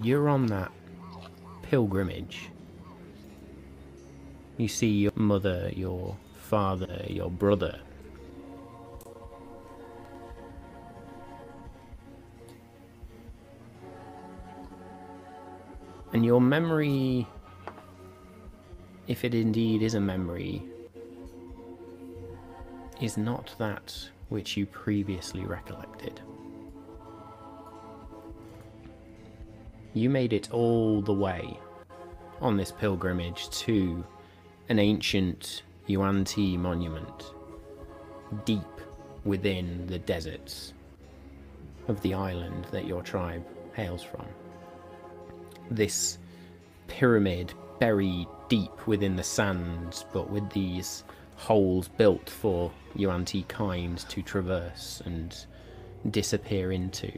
You're 0.00 0.28
on 0.28 0.46
that 0.46 0.72
pilgrimage. 1.62 2.50
You 4.56 4.68
see 4.68 4.88
your 4.88 5.12
mother, 5.14 5.70
your 5.74 6.16
father, 6.34 7.04
your 7.08 7.30
brother. 7.30 7.78
And 16.12 16.24
your 16.24 16.40
memory, 16.40 17.26
if 19.06 19.24
it 19.24 19.34
indeed 19.34 19.82
is 19.82 19.94
a 19.94 20.00
memory, 20.00 20.62
is 23.00 23.16
not 23.16 23.54
that 23.58 24.08
which 24.28 24.56
you 24.56 24.66
previously 24.66 25.44
recollected. 25.44 26.20
You 29.94 30.08
made 30.08 30.32
it 30.32 30.52
all 30.52 31.02
the 31.02 31.12
way 31.12 31.58
on 32.40 32.56
this 32.56 32.72
pilgrimage 32.72 33.50
to 33.50 34.04
an 34.68 34.78
ancient 34.78 35.62
Yuan-Ti 35.86 36.56
monument 36.56 37.32
deep 38.44 38.62
within 39.24 39.86
the 39.86 39.98
deserts 39.98 40.72
of 41.88 42.00
the 42.02 42.14
island 42.14 42.66
that 42.70 42.86
your 42.86 43.02
tribe 43.02 43.44
hails 43.74 44.02
from 44.02 44.26
this 45.70 46.18
pyramid 46.88 47.52
buried 47.78 48.26
deep 48.52 48.86
within 48.86 49.16
the 49.16 49.22
sands, 49.22 50.04
but 50.12 50.28
with 50.28 50.50
these 50.50 51.04
holes 51.36 51.88
built 51.88 52.28
for 52.28 52.70
Yuan-Ti 52.94 53.44
kind 53.44 53.96
to 54.10 54.20
traverse 54.20 55.00
and 55.06 55.46
disappear 56.10 56.70
into. 56.70 57.10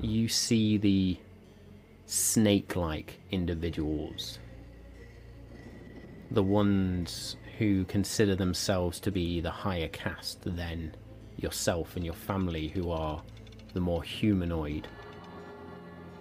You 0.00 0.26
see 0.26 0.78
the 0.78 1.18
snake-like 2.06 3.20
individuals, 3.30 4.38
the 6.30 6.42
ones 6.42 7.36
who 7.58 7.84
consider 7.84 8.34
themselves 8.34 9.00
to 9.00 9.12
be 9.12 9.42
the 9.42 9.50
higher 9.50 9.88
caste 9.88 10.38
than 10.44 10.96
yourself 11.36 11.94
and 11.94 12.06
your 12.06 12.14
family, 12.14 12.68
who 12.68 12.90
are 12.90 13.22
the 13.74 13.80
more 13.80 14.02
humanoid 14.02 14.88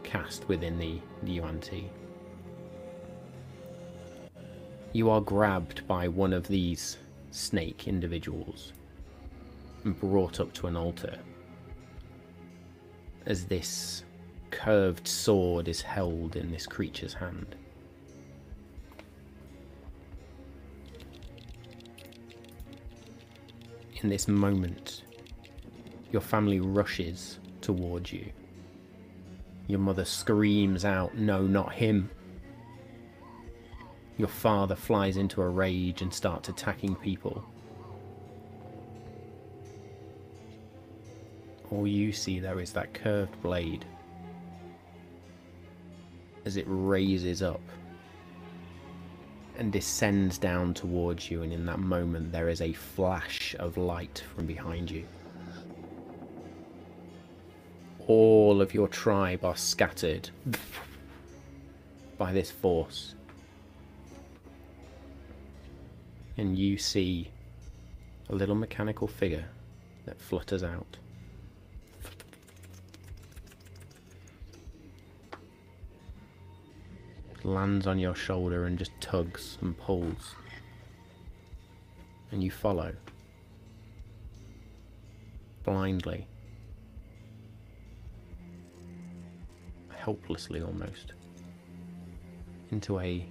cast 0.07 0.47
within 0.47 0.79
the, 0.79 1.01
the 1.23 1.33
Yuan-Ti. 1.33 1.89
You 4.93 5.09
are 5.09 5.19
grabbed 5.19 5.85
by 5.85 6.07
one 6.07 6.31
of 6.31 6.47
these 6.47 6.97
snake 7.31 7.89
individuals 7.89 8.71
and 9.83 9.99
brought 9.99 10.39
up 10.39 10.53
to 10.53 10.67
an 10.67 10.77
altar 10.77 11.19
as 13.25 13.45
this 13.45 14.05
curved 14.49 15.05
sword 15.05 15.67
is 15.67 15.81
held 15.81 16.37
in 16.37 16.51
this 16.51 16.65
creature's 16.65 17.13
hand. 17.13 17.57
In 24.01 24.07
this 24.07 24.29
moment, 24.29 25.03
your 26.13 26.21
family 26.21 26.61
rushes 26.61 27.39
towards 27.59 28.13
you. 28.13 28.31
Your 29.67 29.79
mother 29.79 30.05
screams 30.05 30.85
out, 30.85 31.15
No, 31.15 31.41
not 31.41 31.73
him. 31.73 32.09
Your 34.17 34.29
father 34.29 34.75
flies 34.75 35.17
into 35.17 35.41
a 35.41 35.49
rage 35.49 36.01
and 36.01 36.13
starts 36.13 36.49
attacking 36.49 36.95
people. 36.95 37.43
All 41.69 41.85
you 41.85 42.13
see 42.13 42.39
there 42.39 42.59
is 42.59 42.71
that 42.73 42.93
curved 42.93 43.41
blade 43.41 43.85
as 46.45 46.55
it 46.55 46.65
raises 46.67 47.43
up 47.43 47.61
and 49.57 49.71
descends 49.71 50.37
down 50.37 50.73
towards 50.73 51.29
you, 51.29 51.41
and 51.41 51.51
in 51.51 51.65
that 51.65 51.79
moment, 51.79 52.31
there 52.31 52.47
is 52.47 52.61
a 52.61 52.71
flash 52.71 53.55
of 53.59 53.75
light 53.75 54.23
from 54.33 54.45
behind 54.45 54.89
you. 54.89 55.03
All 58.07 58.61
of 58.61 58.73
your 58.73 58.87
tribe 58.87 59.43
are 59.43 59.57
scattered 59.57 60.29
by 62.17 62.31
this 62.31 62.49
force. 62.49 63.15
And 66.37 66.57
you 66.57 66.77
see 66.77 67.29
a 68.29 68.35
little 68.35 68.55
mechanical 68.55 69.07
figure 69.09 69.49
that 70.05 70.21
flutters 70.21 70.63
out. 70.63 70.97
It 77.31 77.43
lands 77.43 77.87
on 77.87 77.99
your 77.99 78.15
shoulder 78.15 78.65
and 78.65 78.79
just 78.79 78.91
tugs 79.01 79.57
and 79.61 79.77
pulls. 79.77 80.35
And 82.31 82.41
you 82.41 82.51
follow. 82.51 82.93
Blindly. 85.65 86.27
Helplessly 90.07 90.61
almost 90.61 91.11
into 92.71 92.97
a 92.97 93.27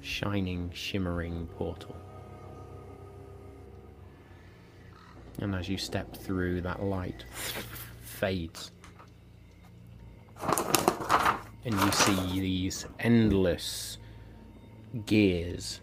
shining, 0.00 0.68
shimmering 0.74 1.46
portal. 1.56 1.94
And 5.38 5.54
as 5.54 5.68
you 5.68 5.78
step 5.78 6.16
through, 6.16 6.60
that 6.62 6.82
light 6.82 7.24
fades. 8.02 8.72
And 10.40 11.80
you 11.80 11.92
see 11.92 12.40
these 12.40 12.86
endless 12.98 13.98
gears 15.04 15.82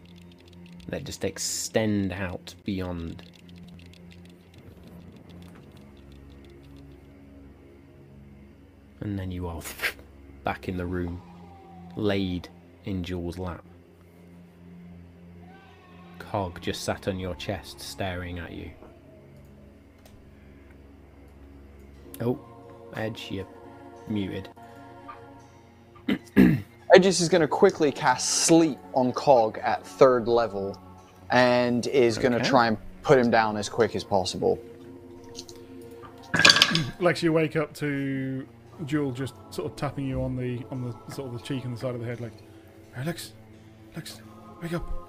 that 0.89 1.05
just 1.05 1.23
extend 1.23 2.11
out 2.11 2.55
beyond 2.65 3.23
and 9.03 9.19
then 9.19 9.31
you 9.31 9.47
are 9.47 9.61
back 10.43 10.67
in 10.67 10.77
the 10.77 10.85
room, 10.85 11.21
laid 11.95 12.47
in 12.85 13.03
Jewel's 13.03 13.37
lap. 13.37 13.63
Cog 16.19 16.59
just 16.61 16.83
sat 16.83 17.07
on 17.07 17.19
your 17.19 17.35
chest, 17.35 17.79
staring 17.79 18.39
at 18.39 18.51
you. 18.51 18.71
Oh, 22.21 22.39
Edge, 22.95 23.27
you're 23.29 23.47
muted. 24.07 24.49
Edges 26.95 27.21
is 27.21 27.29
going 27.29 27.41
to 27.41 27.47
quickly 27.47 27.91
cast 27.91 28.45
Sleep 28.45 28.77
on 28.93 29.11
Cog 29.13 29.57
at 29.59 29.85
third 29.85 30.27
level 30.27 30.79
and 31.31 31.87
is 31.87 32.17
going 32.17 32.31
to 32.31 32.37
Okay. 32.39 32.49
try 32.49 32.67
and 32.67 32.77
put 33.01 33.17
him 33.17 33.29
down 33.31 33.57
as 33.57 33.67
quick 33.67 33.95
as 33.95 34.03
possible. 34.03 34.59
Lex, 36.99 37.23
you 37.23 37.33
wake 37.33 37.55
up 37.55 37.73
to 37.75 38.45
Jewel 38.85 39.11
just 39.11 39.35
sort 39.49 39.71
of 39.71 39.75
tapping 39.75 40.05
you 40.05 40.21
on 40.21 40.35
the 40.35 40.63
on 40.71 40.83
the 40.83 41.13
sort 41.13 41.33
of 41.33 41.39
the 41.39 41.45
cheek 41.45 41.63
and 41.65 41.75
the 41.75 41.79
side 41.79 41.95
of 41.95 42.01
the 42.01 42.07
head, 42.07 42.21
like, 42.21 42.33
"Hey, 42.95 43.03
Lex, 43.03 43.33
Lex, 43.95 44.21
wake 44.61 44.73
up." 44.73 45.03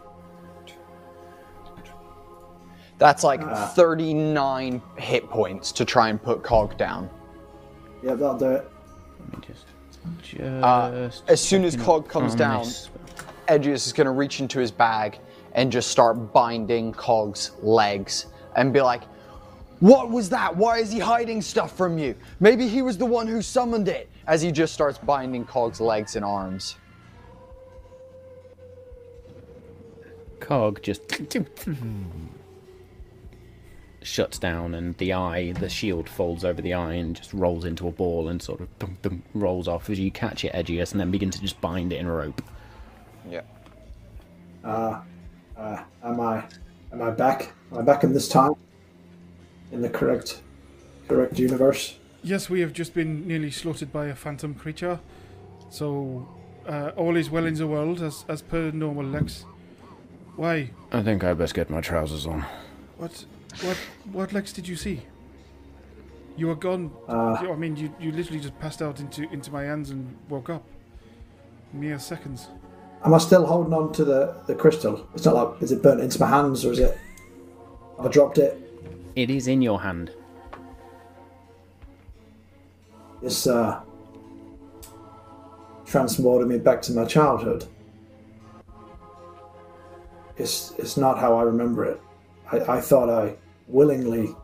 That's 2.99 3.25
like 3.25 3.43
39 3.75 4.81
hit 4.97 5.29
points 5.29 5.73
to 5.73 5.85
try 5.85 6.09
and 6.09 6.23
put 6.23 6.43
Cog 6.43 6.77
down. 6.77 7.11
Yeah, 8.03 8.15
that'll 8.15 8.39
do 8.39 8.51
it. 8.51 8.71
Let 9.33 9.41
me 9.41 9.47
just. 9.47 9.67
just 10.23 10.41
Uh, 10.41 11.11
as 11.27 11.41
soon 11.41 11.65
as 11.65 11.75
Cog 11.75 12.09
comes 12.09 12.35
down, 12.35 12.65
this. 12.65 12.91
Edgious 13.49 13.87
is 13.87 13.93
going 13.93 14.07
to 14.07 14.13
reach 14.13 14.41
into 14.41 14.59
his 14.59 14.71
bag 14.71 15.19
and 15.55 15.73
just 15.73 15.91
start 15.91 16.33
binding 16.33 16.93
Cog's 16.93 17.53
legs 17.63 18.27
and 18.57 18.73
be 18.73 18.81
like, 18.81 19.03
What 19.81 20.11
was 20.11 20.29
that? 20.31 20.57
Why 20.57 20.79
is 20.79 20.93
he 20.93 20.99
hiding 20.99 21.43
stuff 21.43 21.77
from 21.77 21.99
you? 21.99 22.15
Maybe 22.41 22.69
he 22.69 22.83
was 22.83 22.97
the 22.97 23.07
one 23.07 23.27
who 23.27 23.43
summoned 23.43 23.89
it. 23.89 24.09
As 24.27 24.41
he 24.41 24.51
just 24.51 24.73
starts 24.73 24.97
binding 24.97 25.45
Cog's 25.45 25.81
legs 25.81 26.17
and 26.17 26.25
arms. 26.25 26.77
Cog 30.41 30.83
just 30.83 31.03
shuts 34.03 34.39
down, 34.39 34.75
and 34.75 34.97
the 34.99 35.13
eye, 35.13 35.53
the 35.53 35.69
shield 35.69 36.09
folds 36.09 36.45
over 36.45 36.61
the 36.63 36.75
eye 36.75 36.95
and 36.95 37.17
just 37.17 37.33
rolls 37.33 37.65
into 37.65 37.89
a 37.89 37.91
ball 37.91 38.29
and 38.29 38.41
sort 38.41 38.61
of 38.61 38.79
dum, 38.79 38.97
dum, 39.03 39.23
rolls 39.35 39.67
off 39.67 39.91
as 39.91 39.99
you 39.99 40.11
catch 40.11 40.45
it, 40.45 40.53
Edgious, 40.53 40.93
and 40.93 41.01
then 41.01 41.11
begin 41.11 41.31
to 41.31 41.41
just 41.41 41.61
bind 41.61 41.93
it 41.93 41.97
in 41.97 42.07
a 42.07 42.13
rope. 42.13 42.43
Yeah. 43.29 43.43
Uh, 44.63 45.01
uh, 45.57 45.83
am 46.03 46.21
I 46.21 46.45
am 46.93 47.03
I 47.03 47.11
back? 47.11 47.53
Am 47.73 47.79
I 47.79 47.83
back 47.83 48.05
in 48.05 48.13
this 48.13 48.29
time? 48.29 48.55
In 49.75 49.83
the 49.83 49.91
correct 49.91 50.41
correct 51.09 51.37
universe? 51.39 51.99
Yes, 52.23 52.49
we 52.49 52.61
have 52.61 52.73
just 52.73 52.95
been 52.95 53.27
nearly 53.27 53.51
slaughtered 53.51 53.93
by 53.93 54.07
a 54.07 54.15
phantom 54.15 54.55
creature. 54.55 55.01
So, 55.69 56.29
uh, 56.67 56.93
all 56.97 57.17
is 57.17 57.29
well 57.29 57.45
in 57.45 57.55
the 57.55 57.67
world, 57.67 58.01
as, 58.01 58.25
as 58.29 58.41
per 58.41 58.71
normal, 58.71 59.05
Lex. 59.05 59.45
Why? 60.37 60.71
I 60.93 61.03
think 61.03 61.25
I 61.25 61.35
best 61.35 61.55
get 61.55 61.69
my 61.71 61.81
trousers 61.81 62.25
on. 62.25 62.47
What? 62.99 63.25
What? 63.63 63.77
What 64.13 64.33
Lex 64.33 64.53
did 64.53 64.69
you 64.69 64.77
see? 64.77 65.03
You 66.37 66.47
were 66.47 66.55
gone. 66.55 66.93
Uh, 67.09 67.35
I 67.35 67.57
mean, 67.57 67.77
you, 67.77 67.93
you 67.99 68.13
literally 68.13 68.41
just 68.41 68.59
passed 68.61 68.81
out 68.81 69.01
into 69.01 69.29
into 69.33 69.51
my 69.51 69.65
hands 69.65 69.91
and 69.91 70.17
woke 70.29 70.51
up. 70.51 70.65
Mere 71.73 71.99
seconds. 71.99 72.49
Am 73.05 73.13
I 73.13 73.19
still 73.19 73.45
holding 73.45 73.75
on 73.75 73.93
to 73.93 74.05
the, 74.05 74.37
the 74.47 74.55
crystal? 74.55 75.07
It's 75.15 75.25
not 75.25 75.35
like 75.35 75.63
is 75.63 75.73
it 75.73 75.83
burnt 75.83 76.01
into 76.01 76.21
my 76.21 76.29
hands 76.29 76.65
or 76.65 76.73
is 76.73 76.79
it? 76.79 76.97
Have 77.97 78.07
I 78.07 78.09
dropped 78.09 78.39
it? 78.39 78.64
It 79.17 79.31
is 79.31 79.47
in 79.47 79.63
your 79.63 79.81
hand. 79.81 80.11
It's 83.23 83.47
uh, 83.47 83.81
transported 85.87 86.49
me 86.49 86.59
back 86.59 86.83
to 86.83 86.93
my 86.93 87.05
childhood. 87.05 87.65
It's 90.37 90.75
it's 90.79 90.97
not 90.97 91.21
how 91.21 91.39
I 91.39 91.43
remember 91.43 91.85
it. 91.85 92.01
I, 92.51 92.59
I 92.77 92.81
thought 92.81 93.09
I 93.09 93.37
willingly 93.69 94.35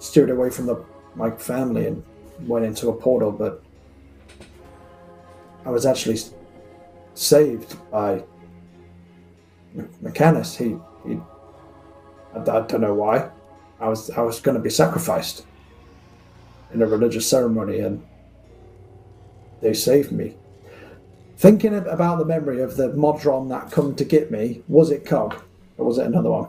steered 0.00 0.30
away 0.30 0.50
from 0.50 0.66
the 0.66 0.84
my 1.14 1.30
family 1.30 1.86
and 1.86 2.02
went 2.40 2.64
into 2.64 2.88
a 2.88 2.92
portal, 2.92 3.30
but 3.30 3.62
I 5.64 5.70
was 5.70 5.86
actually 5.86 6.18
saved 7.14 7.76
by 7.92 8.24
Mechanus. 10.02 10.56
He 10.56 10.76
he. 11.06 11.20
I, 12.34 12.40
I 12.40 12.42
don't 12.42 12.80
know 12.80 12.94
why. 12.94 13.30
I 13.82 13.88
was 13.88 14.10
I 14.10 14.20
was 14.20 14.40
going 14.40 14.56
to 14.56 14.62
be 14.62 14.70
sacrificed 14.70 15.44
in 16.72 16.80
a 16.82 16.86
religious 16.86 17.28
ceremony, 17.28 17.80
and 17.80 18.06
they 19.60 19.74
saved 19.74 20.12
me. 20.12 20.36
Thinking 21.36 21.74
about 21.74 22.18
the 22.18 22.24
memory 22.24 22.62
of 22.62 22.76
the 22.76 22.92
Modron 22.92 23.48
that 23.48 23.72
come 23.72 23.96
to 23.96 24.04
get 24.04 24.30
me, 24.30 24.62
was 24.68 24.92
it 24.92 25.04
Cog 25.04 25.42
or 25.76 25.84
was 25.84 25.98
it 25.98 26.06
another 26.06 26.30
one? 26.30 26.48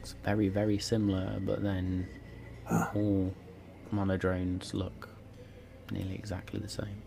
It's 0.00 0.16
very, 0.24 0.48
very 0.48 0.78
similar, 0.78 1.38
but 1.40 1.62
then 1.62 2.08
all 2.68 3.32
monodrones 3.92 4.74
look 4.74 5.08
nearly 5.92 6.14
exactly 6.14 6.58
the 6.58 6.68
same. 6.68 7.02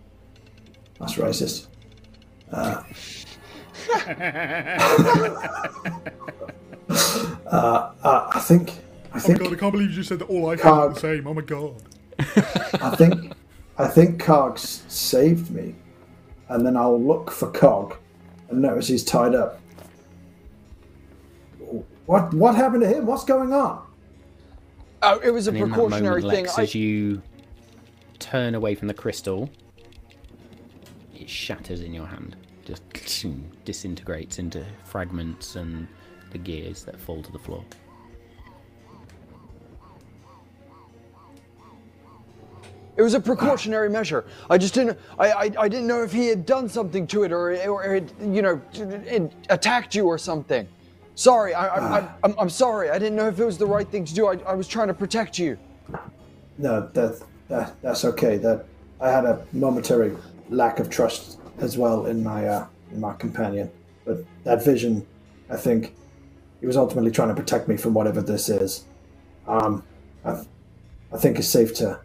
That's 0.99 1.15
racist. 1.15 1.67
Uh, 2.49 2.83
uh, 7.51 7.91
uh, 8.03 8.31
I 8.33 8.39
think. 8.39 8.71
I 9.13 9.19
Oh 9.25 9.29
my 9.29 9.37
think. 9.37 9.39
god, 9.39 9.53
I 9.53 9.55
can't 9.55 9.71
believe 9.71 9.89
you 9.89 9.95
just 9.95 10.09
said 10.09 10.19
that 10.19 10.29
all 10.29 10.49
I 10.49 10.55
Cog. 10.57 10.91
are 10.91 10.93
the 10.93 10.99
same. 10.99 11.27
Oh 11.27 11.33
my 11.33 11.41
god. 11.41 11.81
I 12.19 12.95
think. 12.97 13.33
I 13.77 13.87
think 13.87 14.19
Cog's 14.19 14.83
saved 14.87 15.49
me, 15.51 15.75
and 16.49 16.65
then 16.65 16.77
I'll 16.77 17.01
look 17.01 17.31
for 17.31 17.49
Cog, 17.51 17.95
and 18.49 18.61
notice 18.61 18.87
he's 18.87 19.03
tied 19.03 19.35
up. 19.35 19.59
What? 22.05 22.33
What 22.33 22.55
happened 22.55 22.81
to 22.83 22.87
him? 22.87 23.05
What's 23.05 23.23
going 23.23 23.53
on? 23.53 23.81
Oh, 25.01 25.19
it 25.19 25.31
was 25.31 25.47
a 25.47 25.51
And 25.51 25.57
in 25.57 25.69
that 25.69 25.75
precautionary 25.75 26.21
moment, 26.21 26.31
thing. 26.35 26.45
Lex, 26.45 26.57
I, 26.57 26.63
as 26.63 26.75
you 26.75 27.21
turn 28.19 28.55
away 28.55 28.75
from 28.75 28.87
the 28.87 28.93
crystal, 28.93 29.49
it 31.15 31.29
shatters 31.29 31.81
in 31.81 31.93
your 31.93 32.05
hand. 32.07 32.35
Just 32.65 32.83
disintegrates 33.65 34.39
into 34.39 34.65
fragments 34.85 35.55
and 35.55 35.87
the 36.31 36.37
gears 36.37 36.83
that 36.83 36.99
fall 36.99 37.21
to 37.23 37.31
the 37.31 37.39
floor. 37.39 37.63
It 42.95 43.01
was 43.01 43.13
a 43.15 43.19
precautionary 43.19 43.89
measure. 43.89 44.25
I 44.49 44.57
just 44.57 44.73
didn't. 44.73 44.99
I, 45.17 45.31
I, 45.31 45.51
I 45.57 45.67
didn't 45.67 45.87
know 45.87 46.03
if 46.03 46.11
he 46.11 46.27
had 46.27 46.45
done 46.45 46.69
something 46.69 47.07
to 47.07 47.23
it 47.23 47.31
or 47.31 47.55
or 47.67 47.95
it, 47.95 48.13
you 48.21 48.41
know 48.41 48.61
it 48.73 49.33
attacked 49.49 49.95
you 49.95 50.05
or 50.05 50.17
something. 50.17 50.67
Sorry, 51.15 51.53
I, 51.53 51.67
I, 51.67 51.99
I 51.99 52.09
I'm, 52.23 52.35
I'm 52.39 52.49
sorry. 52.49 52.89
I 52.89 52.99
didn't 52.99 53.15
know 53.15 53.27
if 53.27 53.39
it 53.39 53.45
was 53.45 53.57
the 53.57 53.65
right 53.65 53.87
thing 53.87 54.05
to 54.05 54.13
do. 54.13 54.27
I, 54.27 54.37
I 54.47 54.53
was 54.53 54.67
trying 54.67 54.87
to 54.87 54.93
protect 54.93 55.39
you. 55.39 55.57
No, 56.57 56.87
that, 56.93 57.23
that 57.49 57.81
that's 57.81 58.05
okay. 58.05 58.37
That 58.37 58.65
I 59.01 59.09
had 59.09 59.25
a 59.25 59.45
momentary 59.53 60.15
lack 60.49 60.79
of 60.79 60.89
trust 60.89 61.39
as 61.59 61.77
well 61.77 62.05
in 62.05 62.23
my 62.23 62.47
uh, 62.47 62.67
in 62.91 62.99
my 62.99 63.13
companion, 63.13 63.71
but 64.05 64.23
that 64.43 64.63
vision, 64.63 65.05
I 65.49 65.57
think, 65.57 65.95
he 66.61 66.67
was 66.67 66.77
ultimately 66.77 67.11
trying 67.11 67.29
to 67.29 67.35
protect 67.35 67.67
me 67.67 67.75
from 67.75 67.93
whatever 67.93 68.21
this 68.21 68.49
is. 68.49 68.85
Um, 69.47 69.83
I, 70.23 70.45
I 71.11 71.17
think 71.17 71.37
it's 71.37 71.47
safe 71.47 71.73
to, 71.75 71.99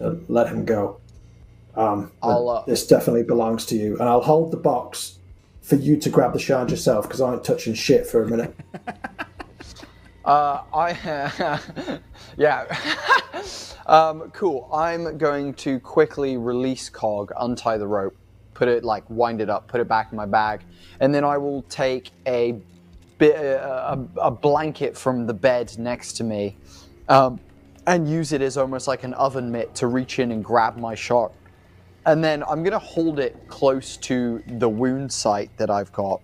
let 0.00 0.48
him 0.48 0.64
go. 0.64 1.00
Um, 1.76 2.12
I'll, 2.22 2.48
uh, 2.48 2.64
this 2.66 2.86
definitely 2.86 3.24
belongs 3.24 3.66
to 3.66 3.76
you, 3.76 3.98
and 3.98 4.08
I'll 4.08 4.22
hold 4.22 4.52
the 4.52 4.56
box 4.56 5.18
for 5.60 5.76
you 5.76 5.96
to 5.96 6.10
grab 6.10 6.32
the 6.32 6.38
shard 6.38 6.70
yourself 6.70 7.06
because 7.06 7.20
I 7.20 7.32
ain't 7.32 7.44
touching 7.44 7.74
shit 7.74 8.06
for 8.06 8.22
a 8.22 8.28
minute. 8.28 8.54
Uh, 10.24 10.62
I 10.72 12.00
yeah. 12.38 12.64
um, 13.86 14.30
cool. 14.30 14.70
I'm 14.72 15.18
going 15.18 15.54
to 15.54 15.78
quickly 15.80 16.36
release 16.36 16.88
Cog, 16.88 17.30
untie 17.38 17.76
the 17.76 17.86
rope, 17.86 18.16
put 18.54 18.68
it 18.68 18.84
like 18.84 19.04
wind 19.10 19.40
it 19.40 19.50
up, 19.50 19.68
put 19.68 19.80
it 19.80 19.88
back 19.88 20.12
in 20.12 20.16
my 20.16 20.26
bag, 20.26 20.62
and 21.00 21.14
then 21.14 21.24
I 21.24 21.36
will 21.36 21.62
take 21.62 22.10
a 22.26 22.58
bit 23.18 23.36
a, 23.36 23.98
a 24.16 24.30
blanket 24.30 24.96
from 24.96 25.26
the 25.26 25.34
bed 25.34 25.76
next 25.78 26.14
to 26.14 26.24
me, 26.24 26.56
um, 27.08 27.38
and 27.86 28.08
use 28.08 28.32
it 28.32 28.40
as 28.40 28.56
almost 28.56 28.88
like 28.88 29.04
an 29.04 29.14
oven 29.14 29.50
mitt 29.50 29.74
to 29.76 29.86
reach 29.86 30.18
in 30.18 30.32
and 30.32 30.44
grab 30.44 30.76
my 30.76 30.94
shot. 30.94 31.32
And 32.06 32.22
then 32.22 32.42
I'm 32.44 32.62
gonna 32.62 32.78
hold 32.78 33.18
it 33.18 33.48
close 33.48 33.96
to 33.98 34.42
the 34.46 34.68
wound 34.68 35.12
site 35.12 35.56
that 35.56 35.70
I've 35.70 35.92
got 35.92 36.20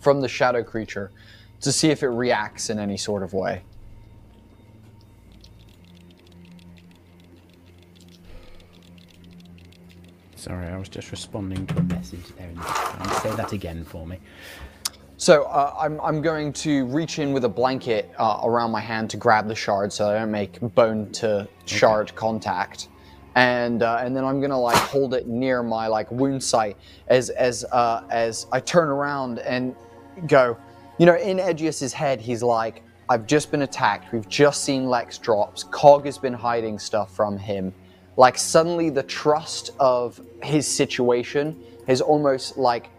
from 0.00 0.20
the 0.20 0.28
shadow 0.28 0.62
creature 0.62 1.10
to 1.60 1.72
see 1.72 1.90
if 1.90 2.02
it 2.02 2.08
reacts 2.08 2.70
in 2.70 2.78
any 2.78 2.96
sort 2.96 3.22
of 3.22 3.32
way. 3.32 3.62
Sorry, 10.34 10.66
I 10.66 10.76
was 10.76 10.88
just 10.88 11.12
responding 11.12 11.68
to 11.68 11.78
a 11.78 11.82
message 11.84 12.26
there 12.36 12.48
in 12.48 12.56
the. 12.56 13.20
Say 13.20 13.30
that 13.36 13.52
again 13.52 13.84
for 13.84 14.04
me. 14.04 14.18
So 15.22 15.44
uh, 15.44 15.72
I'm, 15.78 16.00
I'm 16.00 16.20
going 16.20 16.52
to 16.54 16.84
reach 16.86 17.20
in 17.20 17.32
with 17.32 17.44
a 17.44 17.48
blanket 17.48 18.10
uh, 18.18 18.40
around 18.42 18.72
my 18.72 18.80
hand 18.80 19.08
to 19.10 19.16
grab 19.16 19.46
the 19.46 19.54
shard 19.54 19.92
so 19.92 20.10
I 20.10 20.14
don't 20.14 20.32
make 20.32 20.58
bone 20.74 21.12
to 21.12 21.46
shard 21.64 22.12
contact. 22.16 22.88
And, 23.36 23.84
uh, 23.84 24.00
and 24.00 24.16
then 24.16 24.24
I'm 24.24 24.40
gonna 24.40 24.58
like 24.58 24.76
hold 24.76 25.14
it 25.14 25.28
near 25.28 25.62
my 25.62 25.86
like 25.86 26.10
wound 26.10 26.42
site 26.42 26.76
as 27.06 27.30
as 27.30 27.64
uh, 27.70 28.02
as 28.10 28.48
I 28.50 28.58
turn 28.58 28.88
around 28.88 29.38
and 29.38 29.76
go, 30.26 30.56
you 30.98 31.06
know, 31.06 31.14
in 31.14 31.38
Edgious's 31.38 31.92
head 31.92 32.20
he's 32.20 32.42
like, 32.42 32.82
I've 33.08 33.28
just 33.28 33.52
been 33.52 33.62
attacked. 33.62 34.12
We've 34.12 34.28
just 34.28 34.64
seen 34.64 34.86
Lex 34.86 35.18
drops. 35.18 35.62
Cog 35.62 36.04
has 36.04 36.18
been 36.18 36.34
hiding 36.34 36.80
stuff 36.80 37.14
from 37.14 37.38
him. 37.38 37.72
Like 38.16 38.36
suddenly 38.36 38.90
the 38.90 39.04
trust 39.04 39.70
of 39.78 40.20
his 40.42 40.66
situation 40.66 41.62
has 41.86 42.00
almost 42.00 42.56
like 42.56 42.90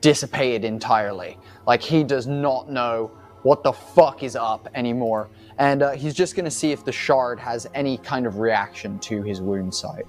dissipated 0.00 0.64
entirely. 0.64 1.36
Like 1.66 1.82
he 1.82 2.04
does 2.04 2.26
not 2.26 2.70
know 2.70 3.10
what 3.42 3.62
the 3.62 3.72
fuck 3.72 4.22
is 4.22 4.36
up 4.36 4.68
anymore. 4.74 5.28
And 5.58 5.82
uh, 5.82 5.92
he's 5.92 6.14
just 6.14 6.36
gonna 6.36 6.50
see 6.50 6.72
if 6.72 6.84
the 6.84 6.92
shard 6.92 7.38
has 7.40 7.66
any 7.74 7.98
kind 7.98 8.26
of 8.26 8.38
reaction 8.38 8.98
to 9.00 9.22
his 9.22 9.40
wound 9.40 9.74
site. 9.74 10.06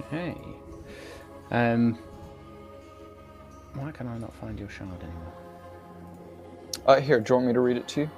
Okay. 0.00 0.36
Um. 1.50 1.98
Why 3.74 3.90
can 3.90 4.06
I 4.06 4.18
not 4.18 4.34
find 4.34 4.58
your 4.58 4.68
shard 4.68 4.90
anymore? 5.02 5.32
Uh, 6.86 7.00
here, 7.00 7.20
do 7.20 7.32
you 7.32 7.34
want 7.36 7.46
me 7.46 7.52
to 7.54 7.60
read 7.60 7.76
it 7.76 7.88
to 7.88 8.02
you? 8.02 8.10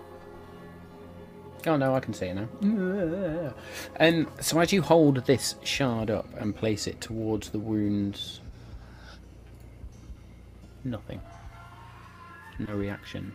Oh 1.66 1.76
no, 1.76 1.94
I 1.94 2.00
can 2.00 2.12
see 2.12 2.26
it 2.26 2.34
now. 2.34 3.54
And 3.96 4.26
so 4.40 4.58
as 4.60 4.72
you 4.72 4.82
hold 4.82 5.24
this 5.24 5.54
shard 5.62 6.10
up 6.10 6.26
and 6.36 6.54
place 6.54 6.86
it 6.86 7.00
towards 7.00 7.50
the 7.50 7.58
wounds, 7.58 8.40
nothing. 10.84 11.20
No 12.58 12.74
reaction. 12.74 13.32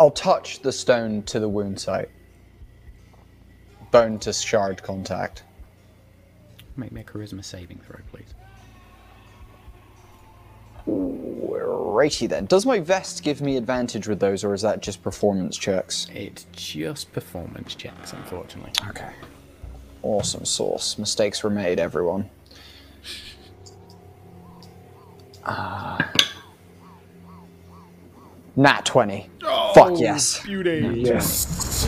I'll 0.00 0.10
touch 0.10 0.60
the 0.60 0.72
stone 0.72 1.22
to 1.24 1.38
the 1.38 1.48
wound 1.48 1.80
site. 1.80 2.10
Bone 3.92 4.18
to 4.20 4.32
shard 4.32 4.82
contact. 4.82 5.44
Make 6.76 6.92
me 6.92 7.02
a 7.02 7.04
charisma 7.04 7.44
saving 7.44 7.80
throw, 7.86 8.00
please. 8.10 8.34
Righty 10.86 12.26
then. 12.26 12.46
Does 12.46 12.66
my 12.66 12.80
vest 12.80 13.22
give 13.22 13.40
me 13.40 13.56
advantage 13.56 14.08
with 14.08 14.18
those, 14.18 14.42
or 14.42 14.54
is 14.54 14.62
that 14.62 14.80
just 14.80 15.02
performance 15.02 15.56
checks? 15.56 16.08
It's 16.12 16.46
just 16.52 17.12
performance 17.12 17.74
checks, 17.74 18.12
unfortunately. 18.12 18.72
Okay. 18.88 19.12
Awesome 20.02 20.44
sauce. 20.44 20.98
Mistakes 20.98 21.44
were 21.44 21.50
made, 21.50 21.78
everyone. 21.78 22.28
Ah. 25.44 26.12
nat 28.56 28.84
20. 28.84 29.28
Fuck 29.74 29.98
yes. 29.98 30.40
Beauty. 30.44 31.02
Yes. 31.04 31.86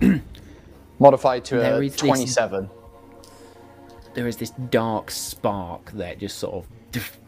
Modified 0.98 1.44
to 1.46 1.56
There 1.56 1.74
a 1.80 1.84
is 1.84 1.92
this- 1.92 2.00
27. 2.00 2.68
There 4.14 4.28
is 4.28 4.36
this 4.36 4.50
dark 4.70 5.10
spark 5.10 5.90
that 5.92 6.18
just 6.18 6.38
sort 6.38 6.64
of 6.94 7.18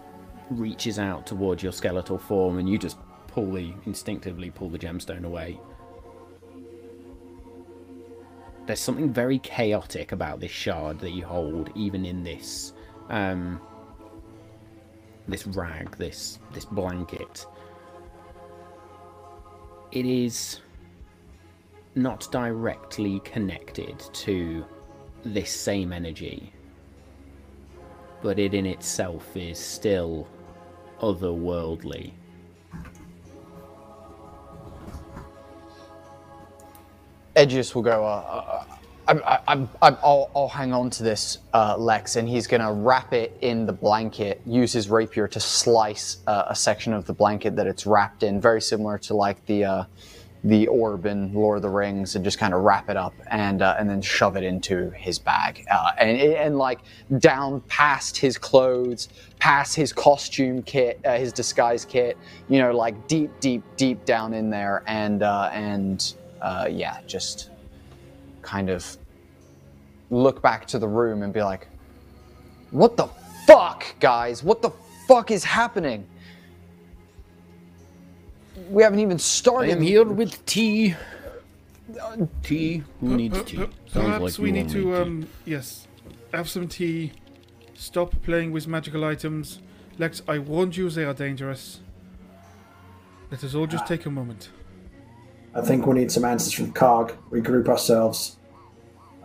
reaches 0.50 0.98
out 0.98 1.26
towards 1.26 1.62
your 1.62 1.72
skeletal 1.72 2.18
form, 2.18 2.58
and 2.58 2.68
you 2.68 2.78
just 2.78 2.96
pull 3.28 3.52
the 3.52 3.72
instinctively 3.86 4.50
pull 4.50 4.68
the 4.68 4.78
gemstone 4.78 5.24
away. 5.24 5.58
There's 8.66 8.80
something 8.80 9.12
very 9.12 9.38
chaotic 9.40 10.12
about 10.12 10.40
this 10.40 10.52
shard 10.52 11.00
that 11.00 11.10
you 11.10 11.24
hold, 11.24 11.70
even 11.74 12.04
in 12.04 12.22
this 12.22 12.72
um, 13.10 13.60
this 15.28 15.46
rag, 15.46 15.96
this 15.96 16.38
this 16.52 16.64
blanket. 16.64 17.46
It 19.90 20.06
is 20.06 20.60
not 21.94 22.28
directly 22.30 23.20
connected 23.20 23.98
to 23.98 24.64
this 25.24 25.50
same 25.50 25.92
energy, 25.92 26.52
but 28.22 28.38
it 28.38 28.54
in 28.54 28.64
itself 28.64 29.36
is 29.36 29.58
still 29.58 30.26
otherworldly. 31.00 32.12
Edgious 37.34 37.74
will 37.74 37.82
go, 37.82 38.04
uh, 38.04 38.08
uh, 38.08 38.64
I'm, 39.08 39.22
I'm, 39.48 39.68
I'm, 39.80 39.96
I'll, 40.02 40.30
I'll 40.36 40.48
hang 40.48 40.72
on 40.72 40.90
to 40.90 41.02
this, 41.02 41.38
uh, 41.54 41.76
Lex, 41.78 42.16
and 42.16 42.28
he's 42.28 42.46
going 42.46 42.60
to 42.60 42.72
wrap 42.72 43.12
it 43.12 43.36
in 43.40 43.64
the 43.66 43.72
blanket, 43.72 44.40
use 44.46 44.72
his 44.72 44.90
rapier 44.90 45.26
to 45.28 45.40
slice 45.40 46.18
uh, 46.26 46.44
a 46.48 46.54
section 46.54 46.92
of 46.92 47.06
the 47.06 47.12
blanket 47.12 47.56
that 47.56 47.66
it's 47.66 47.86
wrapped 47.86 48.22
in, 48.22 48.40
very 48.40 48.60
similar 48.60 48.98
to 48.98 49.14
like 49.14 49.44
the, 49.46 49.64
uh, 49.64 49.84
the 50.44 50.66
orb 50.66 51.06
in 51.06 51.32
Lord 51.32 51.56
of 51.56 51.62
the 51.62 51.70
Rings, 51.70 52.16
and 52.16 52.24
just 52.24 52.38
kind 52.38 52.52
of 52.52 52.62
wrap 52.62 52.90
it 52.90 52.96
up 52.96 53.14
and, 53.30 53.62
uh, 53.62 53.76
and 53.78 53.88
then 53.88 54.02
shove 54.02 54.36
it 54.36 54.44
into 54.44 54.90
his 54.90 55.18
bag. 55.18 55.64
Uh, 55.70 55.90
and, 55.98 56.18
and 56.20 56.58
like 56.58 56.80
down 57.18 57.62
past 57.62 58.16
his 58.18 58.36
clothes, 58.36 59.08
past 59.38 59.74
his 59.74 59.92
costume 59.92 60.62
kit, 60.62 61.00
his 61.04 61.32
disguise 61.32 61.84
kit, 61.84 62.18
you 62.48 62.58
know, 62.58 62.72
like 62.72 63.08
deep, 63.08 63.30
deep, 63.40 63.62
deep 63.76 64.04
down 64.04 64.34
in 64.34 64.50
there. 64.50 64.82
And, 64.86 65.22
and 65.22 66.14
uh, 66.42 66.66
yeah, 66.70 66.98
just 67.06 67.50
kind 68.42 68.68
of 68.68 68.96
look 70.10 70.42
back 70.42 70.66
to 70.66 70.78
the 70.78 70.88
room 70.88 71.22
and 71.22 71.32
be 71.32 71.42
like, 71.42 71.68
what 72.72 72.96
the 72.96 73.06
fuck, 73.46 73.84
guys? 74.00 74.42
What 74.42 74.60
the 74.60 74.70
fuck 75.06 75.30
is 75.30 75.44
happening? 75.44 76.06
We 78.70 78.82
haven't 78.82 78.98
even 78.98 79.18
started. 79.18 79.66
I 79.66 79.68
started. 79.68 79.76
am 79.78 79.82
here 79.82 80.04
with 80.04 80.44
tea. 80.44 80.94
Tea? 82.42 82.82
Who 83.00 83.16
needs 83.16 83.38
Per- 83.38 83.44
tea? 83.44 83.56
per- 83.58 83.68
perhaps 83.92 84.22
like 84.22 84.38
we 84.38 84.52
need 84.52 84.68
to, 84.70 84.82
tea. 84.82 84.94
um, 84.94 85.28
yes, 85.44 85.86
have 86.34 86.48
some 86.48 86.66
tea. 86.68 87.12
Stop 87.74 88.14
playing 88.22 88.52
with 88.52 88.66
magical 88.66 89.04
items. 89.04 89.60
Lex, 89.98 90.22
I 90.26 90.38
warned 90.38 90.76
you 90.76 90.88
they 90.90 91.04
are 91.04 91.14
dangerous. 91.14 91.80
Let 93.30 93.44
us 93.44 93.54
all 93.54 93.66
just 93.66 93.86
take 93.86 94.06
a 94.06 94.10
moment. 94.10 94.50
I 95.54 95.60
think 95.60 95.86
we 95.86 95.94
need 95.94 96.10
some 96.10 96.24
answers 96.24 96.52
from 96.52 96.72
Cog, 96.72 97.12
regroup 97.30 97.68
ourselves. 97.68 98.36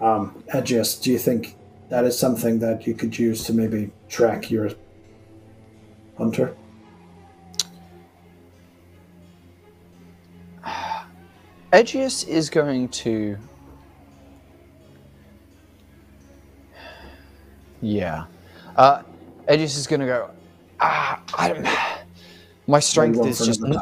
Um, 0.01 0.43
Edgious, 0.53 1.01
do 1.01 1.11
you 1.11 1.17
think 1.17 1.55
that 1.89 2.03
is 2.03 2.19
something 2.19 2.59
that 2.59 2.85
you 2.85 2.93
could 2.93 3.17
use 3.17 3.45
to 3.45 3.53
maybe 3.53 3.91
track 4.09 4.51
your 4.51 4.71
hunter? 6.17 6.55
Edgious 11.71 12.27
is 12.27 12.49
going 12.49 12.89
to. 12.89 13.37
Yeah. 17.81 18.25
Uh, 18.75 19.03
Edgious 19.47 19.77
is 19.77 19.87
going 19.87 20.01
to 20.01 20.05
go. 20.05 20.31
Ah, 20.79 21.21
I 21.37 21.49
don't. 21.49 21.67
My 22.67 22.79
strength 22.79 23.25
is 23.25 23.45
just 23.45 23.63
n-. 23.63 23.77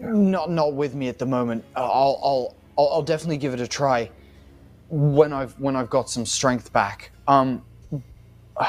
not 0.00 0.50
not 0.50 0.74
with 0.74 0.94
me 0.94 1.08
at 1.08 1.18
the 1.18 1.26
moment. 1.26 1.64
I'll, 1.76 2.20
I'll 2.24 2.56
I'll 2.78 2.88
I'll 2.94 3.02
definitely 3.02 3.38
give 3.38 3.54
it 3.54 3.60
a 3.60 3.68
try 3.68 4.10
when 4.88 5.32
I've 5.32 5.58
when 5.60 5.76
I've 5.76 5.90
got 5.90 6.10
some 6.10 6.26
strength 6.26 6.72
back. 6.72 7.10
Um. 7.28 7.62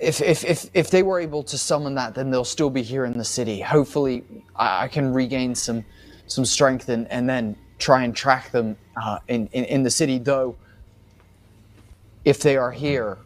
If, 0.00 0.20
if, 0.20 0.44
if, 0.44 0.66
if 0.74 0.90
they 0.90 1.02
were 1.02 1.18
able 1.20 1.42
to 1.44 1.56
summon 1.56 1.94
that, 1.94 2.14
then 2.14 2.30
they'll 2.30 2.44
still 2.44 2.68
be 2.68 2.82
here 2.82 3.06
in 3.06 3.16
the 3.16 3.24
city. 3.24 3.60
Hopefully, 3.60 4.24
I, 4.54 4.84
I 4.84 4.88
can 4.88 5.14
regain 5.14 5.54
some 5.54 5.84
some 6.26 6.44
strength 6.44 6.88
and, 6.90 7.10
and 7.10 7.28
then 7.28 7.56
try 7.78 8.02
and 8.04 8.14
track 8.14 8.50
them 8.50 8.76
uh, 9.02 9.20
in, 9.28 9.46
in, 9.52 9.64
in 9.64 9.82
the 9.82 9.90
city. 9.90 10.18
Though, 10.18 10.56
if 12.24 12.40
they 12.40 12.56
are 12.56 12.72
here, 12.72 13.18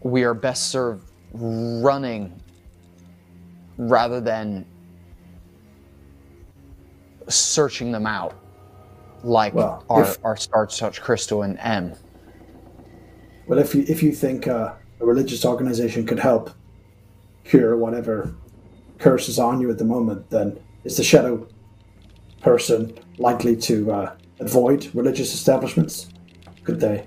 we 0.00 0.24
are 0.24 0.34
best 0.34 0.70
served 0.70 1.10
running 1.32 2.40
rather 3.78 4.20
than 4.20 4.66
searching 7.28 7.92
them 7.92 8.06
out 8.06 8.34
like 9.22 9.54
Well, 9.54 9.84
our, 9.88 10.02
if- 10.02 10.18
our 10.24 10.36
Star 10.36 10.66
Touch 10.66 11.00
Crystal 11.00 11.42
and 11.42 11.58
M. 11.60 11.94
Well, 13.46 13.58
if 13.58 13.74
you 13.74 13.84
if 13.88 14.02
you 14.02 14.12
think 14.12 14.46
uh, 14.46 14.74
a 15.00 15.06
religious 15.06 15.44
organization 15.44 16.04
could 16.06 16.18
help 16.18 16.50
cure 17.44 17.76
whatever 17.76 18.34
curse 18.98 19.28
is 19.28 19.38
on 19.38 19.60
you 19.60 19.70
at 19.70 19.78
the 19.78 19.84
moment, 19.84 20.28
then 20.28 20.58
is 20.84 20.96
the 20.98 21.02
shadow 21.04 21.46
person 22.42 22.96
likely 23.16 23.56
to 23.56 23.90
uh, 23.90 24.16
avoid 24.40 24.90
religious 24.94 25.32
establishments? 25.32 26.08
Could 26.64 26.78
they? 26.78 27.06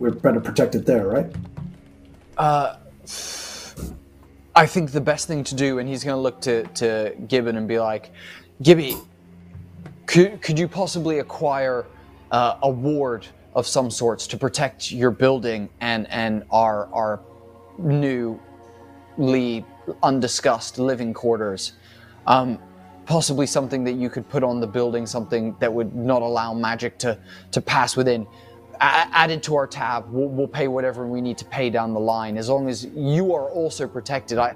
We're 0.00 0.10
better 0.10 0.40
protected 0.40 0.86
there, 0.86 1.06
right? 1.06 1.32
I 4.54 4.66
think 4.66 4.90
the 4.90 5.00
best 5.00 5.28
thing 5.28 5.44
to 5.44 5.54
do, 5.54 5.78
and 5.78 5.88
he's 5.88 6.02
going 6.02 6.16
to 6.16 6.20
look 6.20 6.40
to, 6.42 6.64
to 6.64 7.14
Gibbon 7.28 7.56
and 7.56 7.68
be 7.68 7.78
like, 7.78 8.10
Gibby, 8.62 8.96
could, 10.06 10.42
could 10.42 10.58
you 10.58 10.66
possibly 10.66 11.20
acquire 11.20 11.86
uh, 12.32 12.58
a 12.62 12.68
ward 12.68 13.26
of 13.54 13.66
some 13.66 13.90
sorts 13.90 14.26
to 14.28 14.36
protect 14.36 14.90
your 14.90 15.12
building 15.12 15.68
and, 15.80 16.08
and 16.10 16.44
our, 16.50 16.88
our 16.92 17.20
newly 17.78 19.64
undiscussed 20.02 20.78
living 20.78 21.14
quarters? 21.14 21.74
Um, 22.26 22.58
possibly 23.06 23.46
something 23.46 23.84
that 23.84 23.94
you 23.94 24.10
could 24.10 24.28
put 24.28 24.42
on 24.42 24.60
the 24.60 24.66
building, 24.66 25.06
something 25.06 25.56
that 25.60 25.72
would 25.72 25.94
not 25.94 26.22
allow 26.22 26.52
magic 26.52 26.98
to, 26.98 27.18
to 27.52 27.60
pass 27.60 27.96
within. 27.96 28.26
Added 28.82 29.42
to 29.42 29.56
our 29.56 29.66
tab, 29.66 30.10
we'll, 30.10 30.28
we'll 30.28 30.48
pay 30.48 30.66
whatever 30.66 31.06
we 31.06 31.20
need 31.20 31.36
to 31.38 31.44
pay 31.44 31.68
down 31.68 31.92
the 31.92 32.00
line, 32.00 32.38
as 32.38 32.48
long 32.48 32.68
as 32.68 32.86
you 32.94 33.34
are 33.34 33.50
also 33.50 33.86
protected. 33.86 34.38
I, 34.38 34.54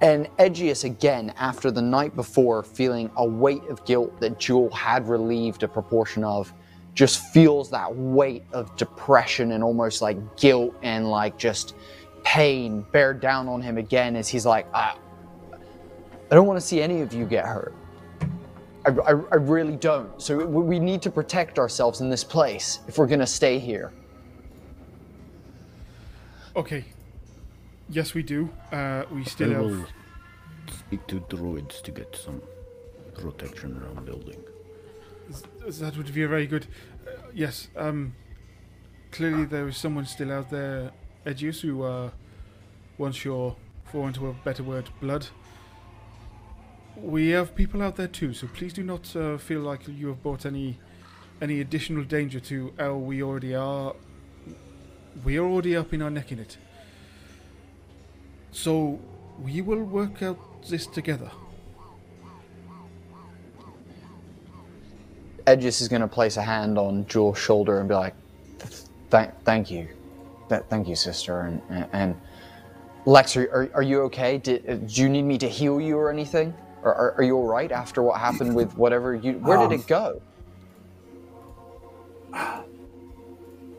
and 0.00 0.28
Edgious 0.38 0.84
again, 0.84 1.34
after 1.38 1.72
the 1.72 1.82
night 1.82 2.14
before, 2.14 2.62
feeling 2.62 3.10
a 3.16 3.26
weight 3.26 3.64
of 3.64 3.84
guilt 3.84 4.20
that 4.20 4.38
Jewel 4.38 4.70
had 4.70 5.08
relieved 5.08 5.64
a 5.64 5.68
proportion 5.68 6.22
of, 6.22 6.54
just 6.94 7.20
feels 7.32 7.68
that 7.70 7.94
weight 7.94 8.44
of 8.52 8.74
depression 8.76 9.52
and 9.52 9.64
almost 9.64 10.00
like 10.00 10.36
guilt 10.36 10.74
and 10.82 11.10
like 11.10 11.36
just 11.36 11.74
pain 12.22 12.84
bear 12.92 13.12
down 13.14 13.48
on 13.48 13.60
him 13.60 13.78
again 13.78 14.14
as 14.14 14.28
he's 14.28 14.46
like, 14.46 14.72
I, 14.72 14.96
I 16.30 16.34
don't 16.34 16.46
want 16.46 16.60
to 16.60 16.66
see 16.66 16.80
any 16.82 17.00
of 17.00 17.12
you 17.12 17.24
get 17.24 17.44
hurt. 17.44 17.74
I, 18.88 19.10
I, 19.10 19.12
I 19.36 19.36
really 19.36 19.76
don't. 19.76 20.10
So 20.20 20.36
we 20.36 20.62
we 20.62 20.78
need 20.78 21.02
to 21.02 21.10
protect 21.10 21.58
ourselves 21.58 22.00
in 22.00 22.10
this 22.10 22.24
place 22.24 22.80
if 22.88 22.98
we're 22.98 23.06
going 23.14 23.20
to 23.20 23.26
stay 23.40 23.58
here. 23.58 23.92
Okay. 26.54 26.84
Yes, 27.88 28.14
we 28.14 28.22
do. 28.22 28.50
Uh, 28.72 29.04
we 29.10 29.20
I 29.20 29.24
still 29.24 29.50
will 29.50 29.74
have. 29.80 29.88
speak 30.86 31.06
to 31.06 31.20
druids 31.28 31.80
to 31.82 31.90
get 31.90 32.16
some 32.16 32.42
protection 33.14 33.80
around 33.80 34.04
building. 34.04 34.40
That 35.80 35.96
would 35.96 36.12
be 36.14 36.24
very 36.24 36.46
good. 36.46 36.66
Uh, 37.06 37.10
yes. 37.34 37.68
Um. 37.76 38.14
Clearly, 39.10 39.46
there 39.46 39.66
is 39.68 39.78
someone 39.78 40.04
still 40.04 40.30
out 40.30 40.50
there, 40.50 40.92
Edgious, 41.24 41.62
who 41.62 41.82
uh, 41.82 42.10
wants 42.98 43.24
your, 43.24 43.56
for 43.84 44.02
want 44.02 44.18
of 44.18 44.22
a 44.24 44.32
better 44.44 44.62
word, 44.62 44.90
blood. 45.00 45.26
We 47.02 47.30
have 47.30 47.54
people 47.54 47.82
out 47.82 47.96
there 47.96 48.08
too, 48.08 48.34
so 48.34 48.48
please 48.48 48.72
do 48.72 48.82
not 48.82 49.14
uh, 49.14 49.38
feel 49.38 49.60
like 49.60 49.86
you 49.86 50.08
have 50.08 50.22
brought 50.22 50.44
any 50.44 50.78
any 51.40 51.60
additional 51.60 52.02
danger 52.02 52.40
to 52.40 52.72
El, 52.78 52.98
we 52.98 53.22
already 53.22 53.54
are. 53.54 53.94
We 55.24 55.36
are 55.38 55.44
already 55.44 55.76
up 55.76 55.92
in 55.94 56.02
our 56.02 56.10
neck 56.10 56.32
in 56.32 56.40
it. 56.40 56.56
So 58.50 58.98
we 59.40 59.62
will 59.62 59.82
work 59.82 60.22
out 60.22 60.38
this 60.68 60.86
together. 60.86 61.30
Edges 65.46 65.80
is 65.80 65.88
going 65.88 66.02
to 66.02 66.08
place 66.08 66.36
a 66.36 66.42
hand 66.42 66.78
on 66.78 67.06
Jewel's 67.06 67.38
shoulder 67.38 67.78
and 67.80 67.88
be 67.88 67.94
like, 67.94 68.14
"Thank, 69.10 69.32
thank 69.44 69.70
you, 69.70 69.88
Th- 70.48 70.62
thank 70.68 70.88
you, 70.88 70.96
sister." 70.96 71.40
And 71.42 71.62
and, 71.70 71.86
and 71.92 72.20
Lex, 73.06 73.36
are, 73.36 73.48
are, 73.50 73.70
are 73.74 73.82
you 73.82 74.02
okay? 74.02 74.38
Did, 74.38 74.68
uh, 74.68 74.74
do 74.74 75.02
you 75.02 75.08
need 75.08 75.22
me 75.22 75.38
to 75.38 75.48
heal 75.48 75.80
you 75.80 75.96
or 75.96 76.10
anything? 76.10 76.52
Or 76.88 76.94
are, 76.94 77.14
are 77.18 77.22
you 77.22 77.36
all 77.36 77.46
right 77.46 77.70
after 77.70 78.02
what 78.02 78.18
happened 78.18 78.54
with 78.54 78.74
whatever 78.76 79.14
you? 79.14 79.34
Where 79.34 79.58
did 79.58 79.66
Um, 79.66 79.72
it 79.72 79.86
go? 79.86 80.22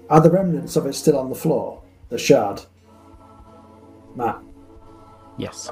Are 0.10 0.22
the 0.22 0.30
remnants 0.30 0.76
of 0.76 0.86
it 0.86 0.94
still 0.94 1.18
on 1.18 1.30
the 1.30 1.36
floor? 1.36 1.81
The 2.10 2.18
shard? 2.18 2.61
Matt. 4.15 4.40
Yes. 5.38 5.72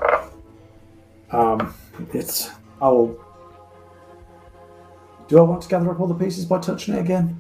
Um, 1.31 1.73
it's. 2.13 2.49
I'll. 2.81 3.15
Do 5.27 5.39
I 5.39 5.41
want 5.41 5.61
to 5.63 5.67
gather 5.69 5.91
up 5.91 5.99
all 5.99 6.07
the 6.07 6.13
pieces 6.15 6.45
by 6.45 6.59
touching 6.59 6.95
it 6.95 6.99
again? 6.99 7.37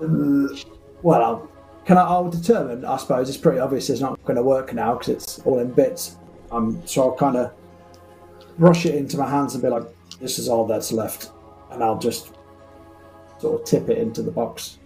Uh, 0.00 0.54
well, 1.02 1.22
I'll, 1.22 1.50
can 1.84 1.96
I? 1.96 2.02
I'll 2.02 2.28
determine. 2.30 2.84
I 2.84 2.96
suppose 2.98 3.28
it's 3.28 3.38
pretty 3.38 3.58
obvious 3.58 3.88
it's 3.90 4.00
not 4.00 4.22
going 4.24 4.36
to 4.36 4.42
work 4.42 4.72
now 4.74 4.94
because 4.94 5.08
it's 5.08 5.38
all 5.40 5.58
in 5.60 5.72
bits. 5.72 6.16
Um, 6.52 6.80
so 6.84 7.02
I'll 7.04 7.16
kind 7.16 7.36
of 7.36 7.52
brush 8.58 8.86
it 8.86 8.94
into 8.94 9.18
my 9.18 9.28
hands 9.28 9.54
and 9.54 9.62
be 9.62 9.68
like, 9.68 9.84
"This 10.20 10.38
is 10.38 10.48
all 10.48 10.66
that's 10.66 10.92
left," 10.92 11.30
and 11.70 11.82
I'll 11.82 11.98
just 11.98 12.32
sort 13.38 13.60
of 13.60 13.66
tip 13.66 13.88
it 13.90 13.98
into 13.98 14.22
the 14.22 14.30
box. 14.30 14.78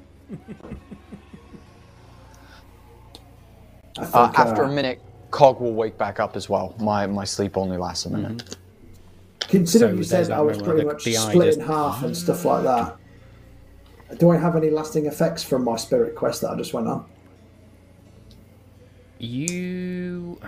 I 3.98 4.04
think, 4.04 4.14
Uh, 4.14 4.32
after 4.36 4.64
uh, 4.64 4.70
a 4.70 4.72
minute, 4.72 5.00
Cog 5.30 5.60
will 5.60 5.74
wake 5.74 5.98
back 5.98 6.20
up 6.20 6.36
as 6.36 6.48
well. 6.48 6.74
My 6.78 7.06
my 7.06 7.24
sleep 7.24 7.56
only 7.56 7.76
lasts 7.76 8.06
a 8.06 8.10
minute. 8.10 8.56
Considering 9.40 9.92
So 9.94 9.98
you 9.98 10.04
said 10.04 10.30
I 10.30 10.40
was 10.40 10.58
pretty 10.58 10.84
much 10.84 11.04
the 11.04 11.16
eye 11.16 11.30
split 11.30 11.46
just- 11.48 11.58
in 11.58 11.66
half 11.66 12.02
and 12.04 12.16
stuff 12.16 12.44
like 12.44 12.62
that, 12.64 12.96
do 14.18 14.30
I 14.30 14.36
have 14.36 14.54
any 14.56 14.70
lasting 14.70 15.06
effects 15.06 15.42
from 15.42 15.64
my 15.64 15.76
spirit 15.76 16.14
quest 16.14 16.40
that 16.42 16.50
I 16.50 16.56
just 16.56 16.72
went 16.72 16.86
on? 16.86 17.04
You. 19.18 20.38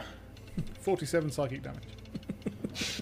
47 0.80 1.30
psychic 1.30 1.62
damage. 1.62 1.82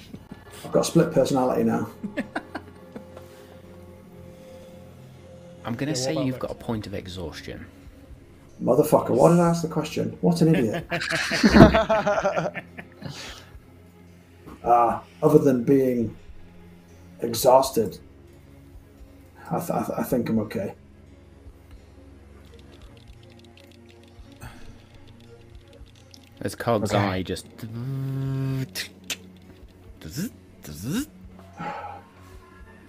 I've 0.71 0.75
got 0.75 0.87
split 0.87 1.11
personality 1.11 1.65
now. 1.65 1.91
I'm 5.65 5.75
going 5.75 5.93
to 5.93 5.97
what 5.99 5.99
say 5.99 6.13
you've 6.13 6.35
Lex? 6.35 6.43
got 6.43 6.53
a 6.53 6.55
point 6.55 6.87
of 6.87 6.95
exhaustion. 6.95 7.67
Motherfucker, 8.63 9.11
why 9.11 9.31
did 9.31 9.41
I 9.41 9.49
ask 9.49 9.63
the 9.63 9.69
question? 9.69 10.17
What 10.21 10.41
an 10.43 10.55
idiot. 10.55 10.87
uh, 14.63 15.01
other 15.21 15.39
than 15.39 15.65
being 15.65 16.17
exhausted, 17.21 17.99
I, 19.51 19.59
th- 19.59 19.71
I, 19.73 19.79
th- 19.83 19.99
I 19.99 20.05
think 20.05 20.29
I'm 20.29 20.39
okay. 20.39 20.75
As 26.43 26.55
Cog's 26.55 26.93
Okay. 26.95 27.05
eye 27.05 27.23
just. 27.25 27.49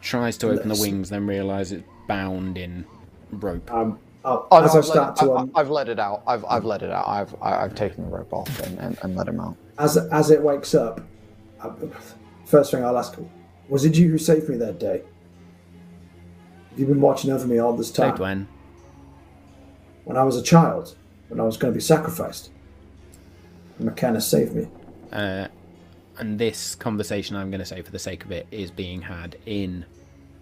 Tries 0.02 0.38
to 0.38 0.50
open 0.50 0.70
the 0.70 0.80
wings, 0.80 1.10
then 1.10 1.28
realizes 1.28 1.80
it's 1.80 1.88
bound 2.08 2.58
in 2.58 2.86
rope. 3.32 3.72
Um, 3.72 4.00
oh, 4.26 4.48
Oh, 4.52 4.60
no, 4.60 4.66
as 4.66 4.76
I 4.76 4.80
I've, 4.80 4.86
start 4.86 5.18
let, 5.22 5.26
to 5.28 5.32
I, 5.34 5.42
um, 5.42 5.52
have 5.56 5.70
let 5.70 5.90
it 5.90 6.00
out. 6.00 6.24
I've, 6.28 6.44
I've 6.46 6.66
let 6.66 6.82
it 6.82 6.92
out. 6.92 7.08
I've 7.08 7.36
I, 7.42 7.64
I've 7.64 7.76
taken 7.76 8.04
the 8.06 8.10
rope 8.10 8.34
off 8.34 8.60
and, 8.62 8.80
and, 8.80 8.98
and 9.04 9.16
let 9.16 9.28
him 9.28 9.40
out. 9.40 9.56
as 9.78 9.98
as 9.98 10.32
it 10.32 10.42
wakes 10.42 10.74
up, 10.74 11.02
uh, 11.62 11.70
first 12.46 12.72
thing 12.72 12.84
I'll 12.84 12.98
ask: 12.98 13.16
Was 13.70 13.86
it 13.86 13.96
you 13.96 14.10
who 14.10 14.18
saved 14.18 14.50
me 14.50 14.58
that 14.58 14.80
day? 14.80 15.04
You've 16.76 16.90
been 16.90 17.02
watching 17.02 17.32
over 17.32 17.46
me 17.46 17.60
all 17.60 17.76
this 17.76 17.92
time? 17.92 18.12
Saved 18.12 18.20
when? 18.20 18.48
when 20.06 20.18
I 20.18 20.24
was 20.24 20.36
a 20.36 20.42
child, 20.42 20.96
when 21.28 21.40
I 21.40 21.44
was 21.44 21.58
going 21.58 21.72
to 21.74 21.78
be 21.78 21.82
sacrificed. 21.82 22.50
McKenna 23.80 24.20
saved 24.22 24.56
me. 24.56 24.68
Uh, 25.12 25.48
and 26.22 26.38
this 26.38 26.76
conversation, 26.76 27.36
I'm 27.36 27.50
going 27.50 27.60
to 27.60 27.66
say 27.66 27.82
for 27.82 27.92
the 27.92 28.00
sake 28.00 28.24
of 28.24 28.32
it, 28.32 28.46
is 28.52 28.70
being 28.70 29.02
had 29.02 29.36
in 29.48 29.84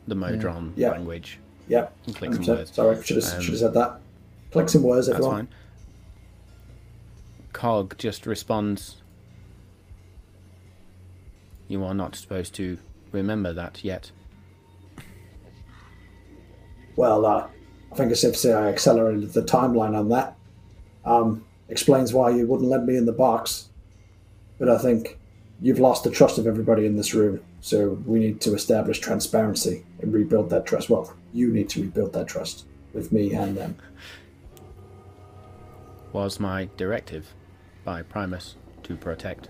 the 0.07 0.13
Modron 0.15 0.73
Yeah. 0.75 0.91
language. 0.91 1.39
Yep. 1.69 1.95
Click 2.15 2.33
some 2.33 2.43
100%. 2.43 2.47
words. 2.57 2.71
Sorry, 2.73 3.03
should 3.03 3.23
have 3.23 3.33
Um, 3.33 3.41
should 3.41 3.51
have 3.53 3.59
said 3.59 3.73
that. 3.75 4.01
Click 4.51 4.67
some 4.69 4.83
words, 4.83 5.07
That's 5.07 5.15
everyone. 5.15 5.47
fine. 5.47 5.55
Cog 7.53 7.97
just 7.97 8.27
responds, 8.27 8.97
You 11.69 11.83
are 11.83 11.93
not 11.93 12.15
supposed 12.15 12.55
to 12.55 12.77
remember 13.11 13.53
that 13.53 13.83
yet. 13.85 14.11
Well, 16.95 17.25
uh, 17.25 17.47
I 17.91 17.95
think 17.95 18.11
it's 18.11 18.21
safe 18.21 18.33
to 18.33 18.37
say 18.39 18.53
I 18.53 18.67
accelerated 18.69 19.31
the 19.33 19.43
timeline 19.43 19.95
on 19.97 20.09
that. 20.09 20.35
Um, 21.05 21.45
explains 21.69 22.11
why 22.11 22.31
you 22.31 22.47
wouldn't 22.47 22.69
let 22.69 22.85
me 22.85 22.97
in 22.97 23.05
the 23.05 23.11
box. 23.13 23.69
But 24.57 24.67
I 24.67 24.79
think 24.79 25.18
you've 25.61 25.79
lost 25.79 26.03
the 26.03 26.11
trust 26.11 26.37
of 26.37 26.47
everybody 26.47 26.85
in 26.85 26.95
this 26.95 27.13
room. 27.13 27.41
So 27.61 28.01
we 28.05 28.19
need 28.19 28.41
to 28.41 28.53
establish 28.53 28.99
transparency 28.99 29.85
and 30.01 30.13
rebuild 30.13 30.49
that 30.51 30.65
trust. 30.65 30.89
Well, 30.89 31.13
you 31.33 31.51
need 31.51 31.69
to 31.69 31.81
rebuild 31.81 32.13
that 32.13 32.27
trust 32.27 32.65
with 32.93 33.11
me 33.11 33.33
and 33.33 33.57
them. 33.57 33.77
Was 36.11 36.39
my 36.39 36.69
directive 36.77 37.33
by 37.83 38.01
Primus 38.01 38.55
to 38.83 38.95
protect. 38.95 39.49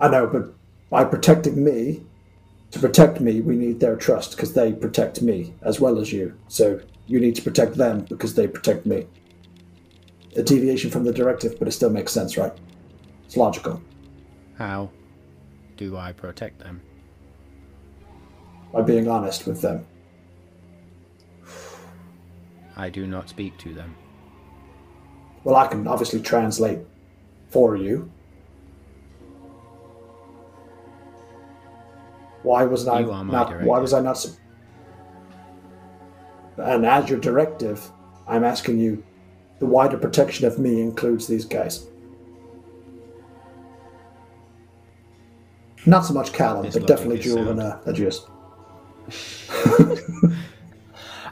I 0.00 0.08
know, 0.08 0.26
but 0.26 0.54
by 0.90 1.04
protecting 1.04 1.62
me, 1.62 2.02
to 2.70 2.78
protect 2.78 3.20
me, 3.20 3.40
we 3.40 3.56
need 3.56 3.80
their 3.80 3.96
trust 3.96 4.32
because 4.32 4.54
they 4.54 4.72
protect 4.72 5.22
me 5.22 5.54
as 5.62 5.80
well 5.80 5.98
as 5.98 6.12
you. 6.12 6.36
So 6.48 6.80
you 7.06 7.20
need 7.20 7.36
to 7.36 7.42
protect 7.42 7.76
them 7.76 8.00
because 8.08 8.34
they 8.34 8.48
protect 8.48 8.86
me. 8.86 9.06
A 10.36 10.42
deviation 10.42 10.90
from 10.90 11.04
the 11.04 11.12
directive, 11.12 11.58
but 11.58 11.68
it 11.68 11.72
still 11.72 11.90
makes 11.90 12.12
sense, 12.12 12.36
right? 12.36 12.52
It's 13.24 13.36
logical. 13.36 13.80
How 14.56 14.90
do 15.76 15.96
I 15.96 16.12
protect 16.12 16.60
them? 16.60 16.80
By 18.72 18.82
being 18.82 19.08
honest 19.08 19.46
with 19.46 19.60
them. 19.60 19.86
I 22.76 22.90
do 22.90 23.06
not 23.06 23.28
speak 23.28 23.56
to 23.58 23.74
them. 23.74 23.94
Well, 25.44 25.56
I 25.56 25.66
can 25.66 25.86
obviously 25.86 26.20
translate 26.20 26.80
for 27.50 27.76
you. 27.76 28.10
Why 32.42 32.64
wasn't 32.64 32.96
I 32.96 33.00
You 33.00 33.12
are 33.12 33.24
my 33.24 33.32
not? 33.32 33.62
Why 33.62 33.78
was 33.78 33.92
I 33.92 34.00
not? 34.00 34.26
And 36.58 36.84
as 36.84 37.08
your 37.08 37.18
directive, 37.18 37.90
I'm 38.28 38.44
asking 38.44 38.78
you, 38.78 39.02
the 39.60 39.66
wider 39.66 39.96
protection 39.96 40.46
of 40.46 40.58
me 40.58 40.80
includes 40.80 41.26
these 41.26 41.44
guys. 41.44 41.86
Not 45.86 46.04
so 46.06 46.14
much 46.14 46.32
Callum, 46.32 46.70
but 46.72 46.86
definitely 46.86 47.18
is 47.18 47.24
Jewel 47.24 47.48
and 47.48 47.60
uh, 47.60 47.78
Adrius. 47.86 48.28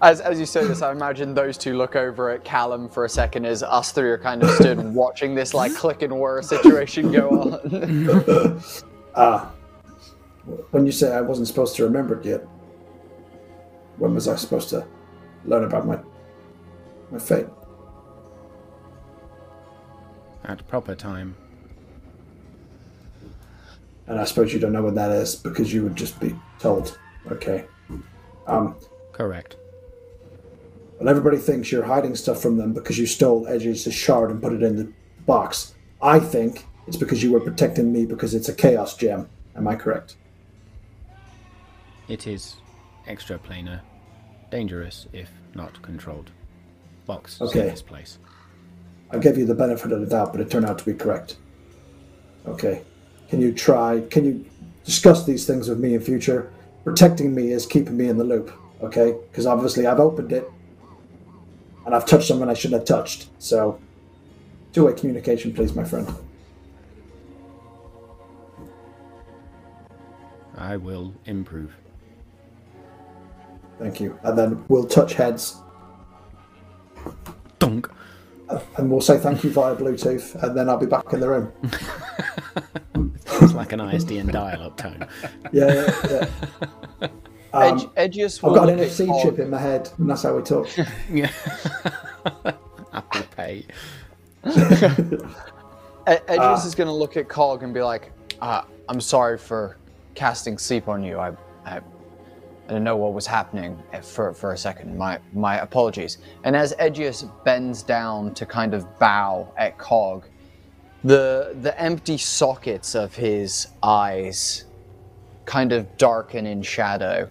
As, 0.02 0.20
as 0.20 0.40
you 0.40 0.46
say 0.46 0.66
this, 0.66 0.82
I 0.82 0.90
imagine 0.90 1.32
those 1.32 1.56
two 1.56 1.76
look 1.76 1.94
over 1.94 2.28
at 2.30 2.42
Callum 2.42 2.88
for 2.88 3.04
a 3.04 3.08
second 3.08 3.44
as 3.44 3.62
us 3.62 3.92
three 3.92 4.10
are 4.10 4.18
kind 4.18 4.42
of 4.42 4.50
stood 4.50 4.76
watching 4.94 5.36
this 5.36 5.54
like 5.54 5.72
click 5.76 6.02
and 6.02 6.18
whir 6.18 6.42
situation 6.42 7.12
go 7.12 7.30
on. 7.30 8.60
Ah, 9.14 9.52
when 10.70 10.86
you 10.86 10.90
say 10.90 11.12
I 11.12 11.20
wasn't 11.20 11.46
supposed 11.46 11.76
to 11.76 11.84
remember 11.84 12.18
it 12.18 12.24
yet, 12.24 12.40
when 13.98 14.14
was 14.14 14.26
I 14.26 14.36
supposed 14.36 14.70
to 14.70 14.86
learn 15.44 15.64
about 15.64 15.86
my 15.86 15.98
my 17.10 17.18
fate? 17.18 17.44
At 20.44 20.66
proper 20.66 20.94
time. 20.94 21.36
And 24.06 24.18
I 24.18 24.24
suppose 24.24 24.52
you 24.52 24.58
don't 24.58 24.72
know 24.72 24.82
what 24.82 24.94
that 24.96 25.10
is 25.12 25.36
because 25.36 25.72
you 25.72 25.82
would 25.84 25.96
just 25.96 26.18
be 26.20 26.34
told. 26.58 26.98
Okay. 27.30 27.64
Um, 28.46 28.74
Correct. 29.12 29.56
well, 30.98 31.08
everybody 31.08 31.36
thinks 31.36 31.70
you're 31.70 31.84
hiding 31.84 32.16
stuff 32.16 32.42
from 32.42 32.56
them 32.56 32.72
because 32.72 32.98
you 32.98 33.06
stole 33.06 33.46
Edge's 33.46 33.82
shard 33.94 34.30
and 34.30 34.42
put 34.42 34.52
it 34.52 34.62
in 34.62 34.76
the 34.76 34.92
box. 35.26 35.74
I 36.02 36.18
think 36.18 36.66
it's 36.88 36.96
because 36.96 37.22
you 37.22 37.30
were 37.32 37.40
protecting 37.40 37.92
me 37.92 38.04
because 38.04 38.34
it's 38.34 38.48
a 38.48 38.54
chaos 38.54 38.96
gem. 38.96 39.28
Am 39.54 39.68
I 39.68 39.76
correct? 39.76 40.16
It 42.08 42.26
is 42.26 42.56
extraplanar, 43.06 43.80
dangerous 44.50 45.06
if 45.12 45.30
not 45.54 45.80
controlled. 45.82 46.30
Box, 47.06 47.40
Okay. 47.40 47.60
this 47.68 47.82
place. 47.82 48.18
I 49.10 49.18
gave 49.18 49.36
you 49.38 49.44
the 49.46 49.54
benefit 49.54 49.92
of 49.92 50.00
the 50.00 50.06
doubt, 50.06 50.32
but 50.32 50.40
it 50.40 50.50
turned 50.50 50.66
out 50.66 50.78
to 50.78 50.84
be 50.84 50.94
correct. 50.94 51.36
Okay. 52.46 52.82
Can 53.32 53.40
you 53.40 53.50
try? 53.50 54.02
Can 54.10 54.26
you 54.26 54.44
discuss 54.84 55.24
these 55.24 55.46
things 55.46 55.66
with 55.66 55.78
me 55.80 55.94
in 55.94 56.02
future? 56.02 56.52
protecting 56.84 57.34
me 57.34 57.52
is 57.52 57.66
keeping 57.66 57.96
me 57.96 58.08
in 58.08 58.18
the 58.18 58.24
loop, 58.24 58.52
okay? 58.82 59.14
Because 59.30 59.46
obviously 59.46 59.86
I've 59.86 60.00
opened 60.00 60.32
it 60.32 60.50
and 61.86 61.94
I've 61.94 62.06
touched 62.06 62.28
someone 62.28 62.48
I 62.48 62.54
shouldn't 62.54 62.80
have 62.80 62.86
touched. 62.86 63.28
So, 63.38 63.80
two 64.72 64.86
way 64.86 64.92
communication, 64.92 65.52
please, 65.52 65.74
my 65.74 65.84
friend. 65.84 66.12
I 70.56 70.76
will 70.76 71.14
improve. 71.24 71.74
Thank 73.78 74.00
you. 74.00 74.18
And 74.22 74.38
then 74.38 74.64
we'll 74.68 74.84
touch 74.86 75.14
heads 75.14 75.56
Dunk. 77.58 77.88
and 78.76 78.90
we'll 78.90 79.00
say 79.00 79.18
thank 79.18 79.42
you 79.42 79.50
via 79.50 79.74
Bluetooth, 79.74 80.40
and 80.42 80.56
then 80.56 80.68
I'll 80.68 80.76
be 80.78 80.86
back 80.86 81.12
in 81.12 81.20
the 81.20 81.28
room. 81.28 81.52
It's 83.42 83.54
like 83.54 83.72
an 83.72 83.80
ISDN 83.80 84.30
dial-up 84.30 84.76
tone. 84.76 85.06
Yeah, 85.52 85.74
yeah, 86.10 86.26
yeah. 87.00 87.08
Um, 87.54 87.78
Edge, 87.96 88.14
Edgious 88.14 88.42
I've 88.42 88.54
got 88.54 88.68
an 88.70 88.78
look 88.78 88.88
NFC 88.88 89.06
Cog- 89.06 89.22
chip 89.22 89.38
in 89.38 89.50
my 89.50 89.58
head, 89.58 89.90
and 89.98 90.08
that's 90.08 90.22
how 90.22 90.36
we 90.36 90.42
talk. 90.42 90.68
Yeah. 91.12 91.30
Apple 92.94 93.26
Pay. 93.36 93.66
E- 96.08 96.18
Edgious 96.26 96.64
is 96.66 96.74
going 96.74 96.88
to 96.88 96.92
look 96.92 97.16
at 97.16 97.28
Cog 97.28 97.62
and 97.62 97.72
be 97.72 97.80
like, 97.82 98.10
uh, 98.40 98.62
"I'm 98.88 99.00
sorry 99.00 99.38
for 99.38 99.76
casting 100.14 100.58
sleep 100.58 100.88
on 100.88 101.02
you. 101.04 101.18
I, 101.18 101.28
I, 101.64 101.76
I 101.76 101.80
didn't 102.66 102.82
know 102.84 102.96
what 102.96 103.12
was 103.12 103.24
happening 103.26 103.80
for 104.02 104.32
for 104.34 104.52
a 104.52 104.58
second. 104.58 104.98
My 104.98 105.20
my 105.32 105.60
apologies." 105.60 106.18
And 106.42 106.56
as 106.56 106.74
Edgious 106.80 107.22
bends 107.44 107.84
down 107.84 108.34
to 108.34 108.44
kind 108.46 108.74
of 108.74 108.98
bow 108.98 109.52
at 109.56 109.78
Cog, 109.78 110.26
the 111.04 111.56
the 111.60 111.78
empty 111.80 112.18
sockets 112.18 112.94
of 112.94 113.14
his 113.14 113.68
eyes 113.82 114.64
kind 115.44 115.72
of 115.72 115.96
darken 115.96 116.46
in 116.46 116.62
shadow, 116.62 117.28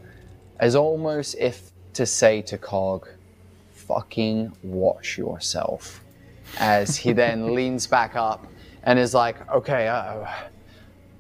as 0.60 0.76
almost 0.76 1.35
if 1.39 1.72
to 1.93 2.06
say 2.06 2.41
to 2.43 2.57
Cog, 2.57 3.07
"Fucking 3.73 4.52
watch 4.64 5.18
yourself." 5.18 6.02
as 6.60 6.98
he 6.98 7.14
then 7.23 7.56
leans 7.56 7.88
back 7.88 8.15
up 8.15 8.48
and 8.84 8.98
is 8.98 9.14
like, 9.14 9.49
"Okay, 9.52 9.88
uh, 9.88 10.26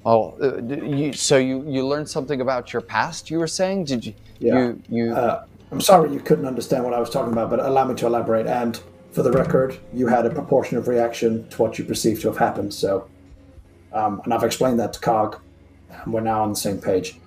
oh, 0.05 0.35
uh, 0.41 0.61
you, 0.73 1.13
so 1.13 1.37
you 1.37 1.63
you 1.67 1.85
learned 1.87 2.09
something 2.09 2.41
about 2.41 2.73
your 2.73 2.81
past? 2.81 3.29
You 3.29 3.39
were 3.39 3.47
saying? 3.47 3.85
Did 3.85 4.05
you? 4.05 4.13
Yeah. 4.39 4.59
You 4.59 4.81
you? 4.89 5.13
Uh, 5.13 5.45
I'm 5.71 5.81
sorry 5.81 6.11
you 6.11 6.19
couldn't 6.19 6.45
understand 6.45 6.83
what 6.83 6.93
I 6.93 6.99
was 6.99 7.09
talking 7.09 7.31
about, 7.31 7.49
but 7.49 7.59
allow 7.59 7.85
me 7.85 7.95
to 7.95 8.07
elaborate. 8.07 8.45
And 8.47 8.81
for 9.11 9.23
the 9.23 9.31
record, 9.31 9.77
you 9.93 10.07
had 10.07 10.25
a 10.25 10.29
proportionate 10.29 10.87
reaction 10.87 11.47
to 11.49 11.61
what 11.61 11.77
you 11.77 11.83
perceived 11.83 12.21
to 12.21 12.29
have 12.29 12.37
happened. 12.37 12.73
So, 12.73 13.09
um, 13.93 14.21
and 14.23 14.33
I've 14.33 14.43
explained 14.43 14.79
that 14.79 14.93
to 14.93 14.99
Cog, 14.99 15.39
and 15.89 16.13
we're 16.13 16.21
now 16.21 16.41
on 16.41 16.49
the 16.49 16.55
same 16.55 16.79
page. 16.79 17.19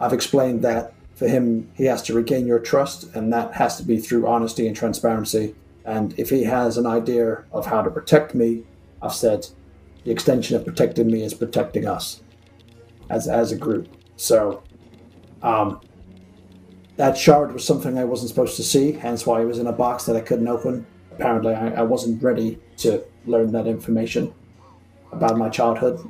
I've 0.00 0.12
explained 0.12 0.62
that 0.62 0.92
for 1.14 1.28
him, 1.28 1.70
he 1.74 1.84
has 1.84 2.02
to 2.02 2.14
regain 2.14 2.46
your 2.46 2.58
trust, 2.58 3.14
and 3.14 3.32
that 3.32 3.54
has 3.54 3.76
to 3.76 3.84
be 3.84 3.98
through 3.98 4.26
honesty 4.26 4.66
and 4.66 4.76
transparency. 4.76 5.54
And 5.84 6.18
if 6.18 6.30
he 6.30 6.44
has 6.44 6.76
an 6.76 6.86
idea 6.86 7.44
of 7.52 7.66
how 7.66 7.82
to 7.82 7.90
protect 7.90 8.34
me, 8.34 8.64
I've 9.00 9.14
said 9.14 9.46
the 10.04 10.10
extension 10.10 10.56
of 10.56 10.64
protecting 10.64 11.06
me 11.06 11.22
is 11.22 11.34
protecting 11.34 11.86
us 11.86 12.22
as 13.10 13.28
as 13.28 13.52
a 13.52 13.56
group. 13.56 13.88
So, 14.16 14.64
um, 15.42 15.80
that 16.96 17.16
shard 17.16 17.52
was 17.52 17.64
something 17.64 17.98
I 17.98 18.04
wasn't 18.04 18.30
supposed 18.30 18.56
to 18.56 18.62
see, 18.62 18.92
hence 18.92 19.26
why 19.26 19.42
it 19.42 19.46
was 19.46 19.58
in 19.58 19.66
a 19.66 19.72
box 19.72 20.06
that 20.06 20.16
I 20.16 20.20
couldn't 20.20 20.48
open. 20.48 20.86
Apparently, 21.14 21.54
I, 21.54 21.68
I 21.74 21.82
wasn't 21.82 22.22
ready 22.22 22.58
to 22.78 23.04
learn 23.26 23.52
that 23.52 23.66
information 23.66 24.34
about 25.12 25.38
my 25.38 25.48
childhood, 25.48 26.00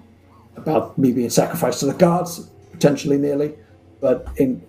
about 0.57 0.97
me 0.97 1.13
being 1.13 1.31
sacrificed 1.31 1.81
to 1.81 1.87
the 1.87 1.95
gods, 1.95 2.51
potentially 2.73 3.19
nearly. 3.19 3.55
But 4.01 4.29
in 4.37 4.63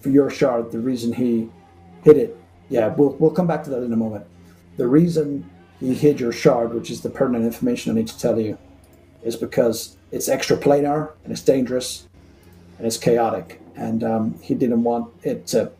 for 0.00 0.10
your 0.10 0.30
shard, 0.30 0.72
the 0.72 0.80
reason 0.80 1.12
he 1.12 1.50
hid 2.02 2.16
it, 2.16 2.36
yeah, 2.68 2.88
we'll 2.88 3.10
we'll 3.18 3.30
come 3.30 3.46
back 3.46 3.62
to 3.64 3.70
that 3.70 3.82
in 3.82 3.92
a 3.92 3.96
moment. 3.96 4.26
The 4.76 4.86
reason 4.86 5.48
he 5.78 5.94
hid 5.94 6.20
your 6.20 6.32
shard, 6.32 6.74
which 6.74 6.90
is 6.90 7.00
the 7.00 7.10
pertinent 7.10 7.44
information 7.44 7.92
I 7.92 7.94
need 7.94 8.08
to 8.08 8.18
tell 8.18 8.38
you, 8.38 8.58
is 9.22 9.36
because 9.36 9.96
it's 10.10 10.28
extra 10.28 10.56
planar 10.56 11.12
and 11.24 11.32
it's 11.32 11.42
dangerous 11.42 12.08
and 12.78 12.86
it's 12.86 12.96
chaotic. 12.96 13.60
And 13.76 14.02
um, 14.02 14.38
he 14.42 14.54
didn't 14.54 14.82
want 14.82 15.12
it 15.22 15.46
to 15.48 15.72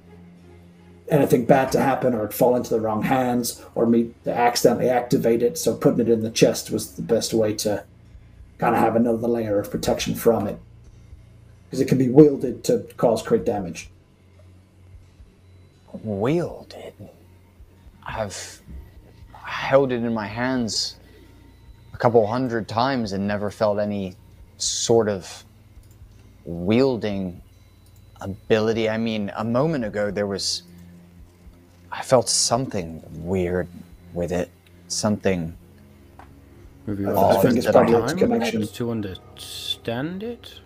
anything 1.10 1.44
bad 1.44 1.72
to 1.72 1.80
happen 1.80 2.14
or 2.14 2.24
it 2.24 2.32
fall 2.32 2.54
into 2.54 2.70
the 2.70 2.80
wrong 2.80 3.02
hands 3.02 3.64
or 3.74 3.84
me 3.84 4.12
accidentally 4.26 4.88
activate 4.88 5.42
it. 5.42 5.58
So 5.58 5.74
putting 5.74 6.00
it 6.00 6.08
in 6.08 6.22
the 6.22 6.30
chest 6.30 6.70
was 6.70 6.92
the 6.94 7.02
best 7.02 7.34
way 7.34 7.52
to 7.56 7.84
kind 8.58 8.74
of 8.74 8.80
have 8.80 8.94
another 8.94 9.26
layer 9.26 9.58
of 9.58 9.70
protection 9.70 10.14
from 10.14 10.46
it. 10.46 10.58
Because 11.64 11.80
it 11.80 11.88
can 11.88 11.98
be 11.98 12.08
wielded 12.08 12.64
to 12.64 12.86
cause 12.96 13.22
great 13.22 13.44
damage. 13.44 13.90
wielded. 16.02 16.94
I've 18.06 18.60
held 19.32 19.92
it 19.92 19.96
in 19.96 20.14
my 20.14 20.26
hands 20.26 20.96
a 21.92 21.96
couple 21.96 22.26
hundred 22.26 22.68
times 22.68 23.12
and 23.12 23.26
never 23.26 23.50
felt 23.50 23.78
any 23.78 24.16
sort 24.58 25.08
of 25.08 25.44
wielding 26.44 27.40
ability. 28.20 28.88
I 28.88 28.96
mean, 28.96 29.32
a 29.36 29.44
moment 29.44 29.84
ago 29.84 30.10
there 30.12 30.26
was. 30.26 30.62
I 31.92 32.02
felt 32.02 32.28
something 32.28 33.02
weird 33.24 33.68
with 34.14 34.32
it. 34.32 34.50
Something. 34.88 35.56
Have 36.86 36.98
you 36.98 37.08
I 37.10 37.30
ever 37.32 37.42
think 37.42 37.56
it's 37.56 37.66
spent 37.66 37.74
probably 37.76 37.92
time 37.94 38.02
its 38.04 38.12
with 38.14 38.22
it 38.22 38.24
connection. 38.26 38.66
to 38.66 38.90
understand 38.90 40.22
it. 40.22 40.60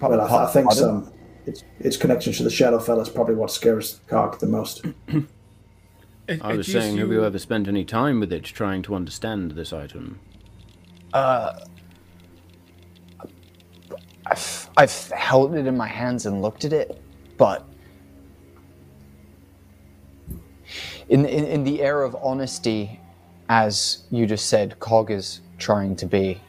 Well, 0.00 0.20
I, 0.20 0.44
I 0.44 0.46
think 0.46 0.66
Pardon? 0.66 0.82
some. 1.04 1.12
Its, 1.46 1.64
its 1.78 1.96
connection 1.96 2.32
to 2.34 2.42
the 2.42 2.50
Shadowfell 2.50 3.00
is 3.00 3.08
probably 3.08 3.34
what 3.34 3.50
scares 3.50 4.00
Cog 4.08 4.38
the 4.40 4.46
most. 4.46 4.84
It- 6.28 6.40
I 6.44 6.54
was 6.54 6.66
gives 6.68 6.78
saying, 6.78 6.98
have 6.98 7.10
you 7.10 7.24
ever 7.24 7.40
spent 7.40 7.66
any 7.66 7.84
time 7.84 8.20
with 8.20 8.32
it 8.32 8.44
trying 8.44 8.82
to 8.82 8.94
understand 8.94 9.52
this 9.52 9.72
item? 9.72 10.20
Uh, 11.12 11.58
I've, 14.26 14.70
I've 14.76 15.08
held 15.10 15.56
it 15.56 15.66
in 15.66 15.76
my 15.76 15.88
hands 15.88 16.26
and 16.26 16.40
looked 16.40 16.64
at 16.64 16.72
it, 16.72 17.02
but 17.36 17.66
in, 21.10 21.26
in, 21.26 21.44
in 21.44 21.64
the 21.64 21.82
air 21.82 22.02
of 22.02 22.16
honesty, 22.22 23.00
as 23.48 24.04
you 24.10 24.26
just 24.26 24.48
said, 24.48 24.78
Cog 24.78 25.10
is 25.10 25.40
trying 25.58 25.96
to 25.96 26.06
be, 26.06 26.40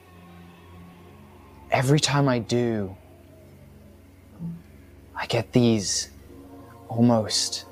every 1.71 1.99
time 1.99 2.29
I 2.29 2.39
do, 2.39 2.95
I 5.15 5.25
get 5.25 5.51
these 5.51 6.11
almost 6.87 7.65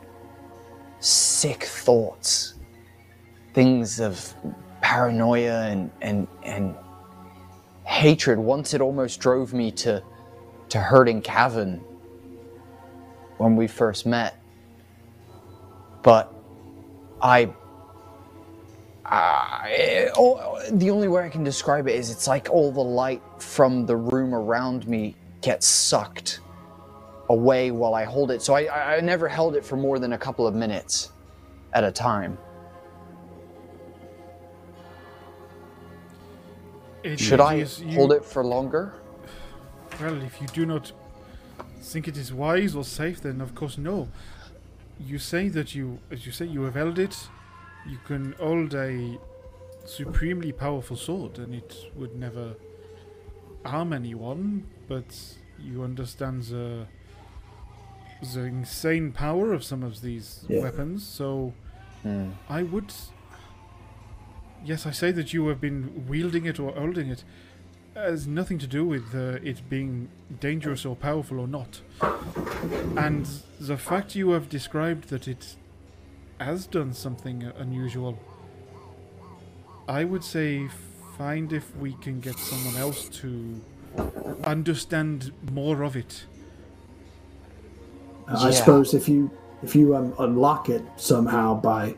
sick 1.00 1.64
thoughts, 1.64 2.56
things 3.54 4.00
of 4.00 4.34
paranoia 4.82 5.68
and, 5.68 5.92
and, 6.02 6.28
and 6.44 6.76
hatred. 7.86 8.40
Once 8.40 8.74
it 8.74 8.82
almost 8.82 9.20
drove 9.20 9.54
me 9.54 9.72
to 9.72 10.04
to 10.70 10.80
hurting 10.80 11.22
Cavan 11.22 11.84
when 13.38 13.56
we 13.56 13.68
first 13.68 14.06
met. 14.06 14.40
But 16.04 16.34
I, 17.22 17.54
I 19.06 20.10
oh, 20.18 20.62
the 20.72 20.90
only 20.92 21.08
way 21.08 21.26
I 21.26 21.30
can 21.30 21.44
describe 21.44 21.88
it 21.88 21.96
is 21.96 22.12
it's 22.12 22.28
like 22.28 22.50
all 22.50 22.72
the 22.72 22.82
light 22.82 23.22
from 23.40 23.86
the 23.86 23.96
room 23.96 24.34
around 24.36 24.88
me 24.88 25.16
gets 25.42 25.68
sucked 25.68 26.42
away 27.30 27.72
while 27.72 27.94
I 27.96 28.06
hold 28.06 28.32
it. 28.32 28.42
So 28.42 28.54
I, 28.56 28.64
I 28.66 28.96
I 28.98 29.00
never 29.02 29.28
held 29.28 29.56
it 29.56 29.66
for 29.66 29.78
more 29.78 30.00
than 30.00 30.14
a 30.14 30.18
couple 30.18 30.48
of 30.48 30.56
minutes 30.56 31.12
at 31.74 31.84
a 31.84 31.92
time. 31.92 32.38
It 37.04 37.20
Should 37.20 37.40
I 37.42 37.56
you- 37.56 37.96
hold 37.96 38.12
it 38.14 38.26
for 38.26 38.44
longer? 38.46 38.94
Well, 40.00 40.22
if 40.24 40.42
you 40.42 40.48
do 40.48 40.66
not 40.66 40.92
think 41.82 42.08
it 42.08 42.18
is 42.18 42.34
wise 42.34 42.76
or 42.76 42.84
safe, 42.84 43.22
then 43.22 43.42
of 43.42 43.56
course 43.56 43.78
no. 43.78 44.10
You 45.00 45.18
say 45.18 45.48
that 45.50 45.74
you, 45.76 46.00
as 46.12 46.26
you 46.26 46.32
say, 46.32 46.46
you 46.46 46.62
have 46.64 46.76
held 46.76 47.00
it. 47.00 47.30
You 47.88 47.98
can 48.06 48.34
hold 48.34 48.74
a 48.74 49.18
supremely 49.86 50.52
powerful 50.52 50.98
sword, 50.98 51.40
and 51.40 51.56
it 51.56 51.76
would 51.96 52.16
never 52.16 52.56
harm 53.66 53.94
anyone. 53.94 54.66
But 54.88 55.16
you 55.60 55.84
understand 55.84 56.44
the 56.44 56.88
the 58.34 58.42
insane 58.42 59.14
power 59.14 59.54
of 59.54 59.64
some 59.64 59.82
of 59.82 60.02
these 60.02 60.44
Yeah. 60.50 60.62
weapons. 60.64 61.06
So 61.06 61.54
Hmm. 62.04 62.32
I 62.50 62.64
would. 62.64 62.94
Yes, 64.66 64.86
I 64.86 64.92
say 64.92 65.12
that 65.14 65.34
you 65.34 65.48
have 65.48 65.62
been 65.62 66.06
wielding 66.08 66.46
it 66.46 66.60
or 66.60 66.74
holding 66.74 67.10
it. 67.10 67.24
Has 68.06 68.28
nothing 68.28 68.58
to 68.60 68.68
do 68.68 68.86
with 68.86 69.14
uh, 69.14 69.40
it 69.44 69.70
being 69.70 70.08
dangerous 70.40 70.86
or 70.86 70.96
powerful 70.96 71.38
or 71.40 71.48
not. 71.48 71.82
And 72.98 73.28
the 73.60 73.78
fact 73.78 74.16
you 74.16 74.32
have 74.32 74.48
described 74.48 75.10
that 75.10 75.28
it 75.28 75.56
has 76.40 76.66
done 76.66 76.94
something 76.94 77.44
unusual, 77.58 78.18
I 79.88 80.06
would 80.06 80.24
say 80.24 80.70
find 81.18 81.52
if 81.52 81.76
we 81.76 81.94
can 81.96 82.22
get 82.22 82.40
someone 82.40 82.78
else 82.78 83.10
to 83.20 83.60
understand 84.46 85.34
more 85.52 85.84
of 85.84 85.98
it 85.98 86.26
I 88.30 88.46
Yeah. 88.46 88.52
suppose 88.52 88.94
if 88.94 89.10
you 89.10 89.30
if 89.62 89.76
you 89.76 89.96
um, 89.96 90.14
unlock 90.20 90.70
it 90.70 90.84
somehow 90.96 91.56
by 91.60 91.96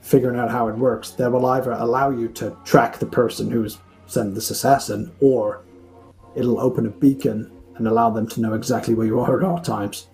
figuring 0.00 0.38
out 0.38 0.50
how 0.50 0.68
it 0.68 0.76
works, 0.76 1.10
that 1.12 1.32
will 1.32 1.46
either 1.46 1.72
allow 1.72 2.10
you 2.10 2.28
to 2.28 2.56
track 2.64 2.98
the 2.98 3.06
person 3.06 3.50
who's 3.50 3.78
sent 4.10 4.34
this 4.34 4.50
assassin, 4.50 5.12
or 5.20 5.62
it'll 6.34 6.60
open 6.60 6.86
a 6.86 6.90
beacon 6.90 7.50
and 7.76 7.86
allow 7.88 8.10
them 8.10 8.26
to 8.28 8.40
know 8.40 8.54
exactly 8.54 8.94
where 8.94 9.06
you 9.06 9.20
are 9.20 9.38
at 9.38 9.44
all 9.44 9.58
times. 9.58 10.08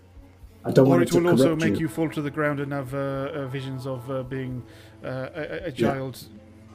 I 0.65 0.71
don't 0.73 0.87
Or 0.87 0.91
want 0.91 1.03
it 1.03 1.09
it 1.09 1.13
to 1.13 1.21
will 1.21 1.31
also 1.31 1.57
make 1.57 1.75
you. 1.75 1.81
you 1.81 1.89
fall 1.89 2.09
to 2.11 2.21
the 2.23 2.31
ground 2.31 2.61
and 2.61 2.73
have 2.73 2.93
uh, 2.95 2.99
uh, 2.99 3.47
visions 3.47 3.87
of 3.87 4.11
uh, 4.11 4.23
being 4.25 4.63
uh, 5.05 5.09
a, 5.35 5.41
a- 5.41 5.67
a 5.67 5.73
child, 5.73 6.23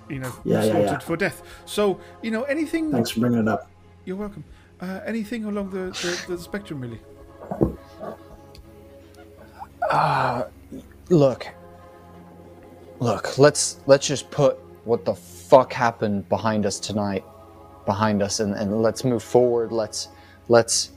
you 0.10 0.20
know, 0.20 0.34
Yeah, 0.46 0.64
yeah, 0.64 0.72
slaughtered 0.72 0.86
yeah. 0.92 1.00
for 1.00 1.18
death. 1.18 1.44
So, 1.66 2.00
you 2.22 2.32
know, 2.32 2.44
anything. 2.44 2.92
Thanks 2.92 3.12
for 3.12 3.20
bringing 3.20 3.40
it 3.40 3.48
up. 3.48 3.70
You're 4.06 4.16
welcome. 4.18 4.44
Uh, 4.80 5.00
anything 5.06 5.46
along 5.46 5.70
the, 5.72 5.92
the, 6.28 6.36
the 6.36 6.38
spectrum, 6.42 6.82
really. 6.82 7.00
Look. 11.10 11.48
Look, 13.00 13.38
let's 13.38 13.80
let's 13.88 14.08
just 14.08 14.30
put 14.32 14.58
what 14.86 15.06
the 15.06 15.16
fuck 15.52 15.74
happened 15.74 16.30
behind 16.30 16.66
us 16.66 16.80
tonight 16.80 17.26
behind 17.86 18.24
us 18.24 18.40
and, 18.40 18.56
and 18.56 18.82
let's 18.82 19.04
move 19.04 19.22
forward. 19.22 19.74
Let's 19.74 20.08
let's 20.48 20.92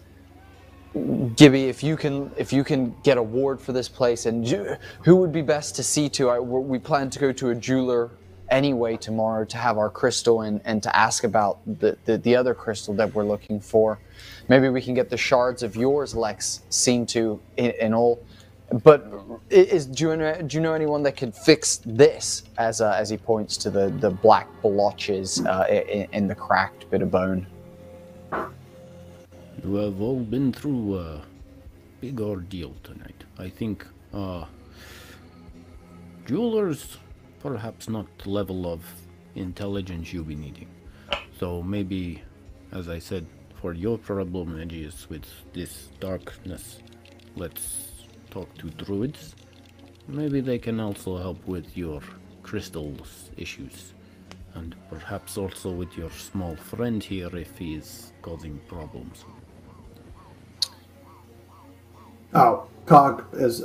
Gibby, 1.34 1.64
if 1.64 1.82
you 1.82 1.96
can 1.96 2.30
if 2.36 2.52
you 2.52 2.62
can 2.62 2.94
get 3.02 3.18
a 3.18 3.22
ward 3.22 3.60
for 3.60 3.72
this 3.72 3.88
place 3.88 4.26
and 4.26 4.44
ju- 4.44 4.76
who 5.02 5.16
would 5.16 5.32
be 5.32 5.42
best 5.42 5.74
to 5.74 5.82
see 5.82 6.08
to? 6.10 6.30
I, 6.30 6.38
we 6.38 6.78
plan 6.78 7.10
to 7.10 7.18
go 7.18 7.32
to 7.32 7.50
a 7.50 7.54
jeweler 7.56 8.12
anyway 8.48 8.96
tomorrow 8.96 9.44
to 9.44 9.56
have 9.56 9.76
our 9.76 9.90
crystal 9.90 10.42
and, 10.42 10.60
and 10.64 10.80
to 10.84 10.94
ask 10.94 11.24
about 11.24 11.58
the, 11.80 11.98
the, 12.04 12.18
the 12.18 12.36
other 12.36 12.54
crystal 12.54 12.94
that 12.94 13.12
we're 13.12 13.24
looking 13.24 13.58
for. 13.58 13.98
Maybe 14.48 14.68
we 14.68 14.80
can 14.80 14.94
get 14.94 15.10
the 15.10 15.16
shards 15.16 15.64
of 15.64 15.74
yours, 15.74 16.14
Lex, 16.14 16.60
seen 16.68 17.06
to 17.06 17.40
in, 17.56 17.72
in 17.80 17.94
all. 17.94 18.24
But 18.82 19.06
is 19.50 19.86
do 19.86 20.10
you 20.10 20.16
know, 20.16 20.42
do 20.42 20.56
you 20.56 20.62
know 20.62 20.74
anyone 20.74 21.02
that 21.04 21.16
could 21.16 21.34
fix 21.34 21.80
this? 21.84 22.44
As 22.58 22.80
uh, 22.80 22.92
as 22.92 23.10
he 23.10 23.16
points 23.16 23.56
to 23.58 23.70
the 23.70 23.90
the 23.90 24.10
black 24.10 24.48
blotches 24.62 25.44
uh, 25.46 25.66
in, 25.68 26.08
in 26.12 26.28
the 26.28 26.34
cracked 26.34 26.90
bit 26.90 27.02
of 27.02 27.10
bone. 27.10 27.46
You 29.64 29.76
have 29.76 30.00
all 30.00 30.20
been 30.20 30.52
through 30.52 30.98
a 30.98 31.22
big 32.00 32.20
ordeal 32.20 32.74
tonight. 32.82 33.24
I 33.38 33.48
think, 33.48 33.86
uh, 34.12 34.44
jewelers, 36.26 36.98
perhaps 37.40 37.88
not 37.88 38.06
the 38.18 38.28
level 38.28 38.70
of 38.70 38.80
intelligence 39.34 40.12
you'll 40.12 40.24
be 40.24 40.34
needing. 40.34 40.68
So 41.40 41.62
maybe, 41.62 42.22
as 42.72 42.88
I 42.90 42.98
said, 42.98 43.26
for 43.60 43.72
your 43.72 43.96
problem, 43.96 44.58
Edgious, 44.58 45.08
with 45.08 45.24
this 45.54 45.88
darkness, 45.98 46.80
let's 47.36 47.93
talk 48.34 48.52
to 48.58 48.68
druids. 48.84 49.36
Maybe 50.08 50.40
they 50.40 50.58
can 50.58 50.80
also 50.80 51.16
help 51.16 51.46
with 51.46 51.76
your 51.76 52.02
crystals 52.42 53.30
issues. 53.36 53.94
And 54.54 54.74
perhaps 54.90 55.38
also 55.38 55.70
with 55.70 55.96
your 55.96 56.10
small 56.10 56.56
friend 56.56 57.02
here 57.02 57.34
if 57.36 57.56
he 57.56 57.76
is 57.76 58.12
causing 58.22 58.58
problems. 58.68 59.24
Oh, 62.34 62.66
Cog 62.86 63.24
is, 63.34 63.62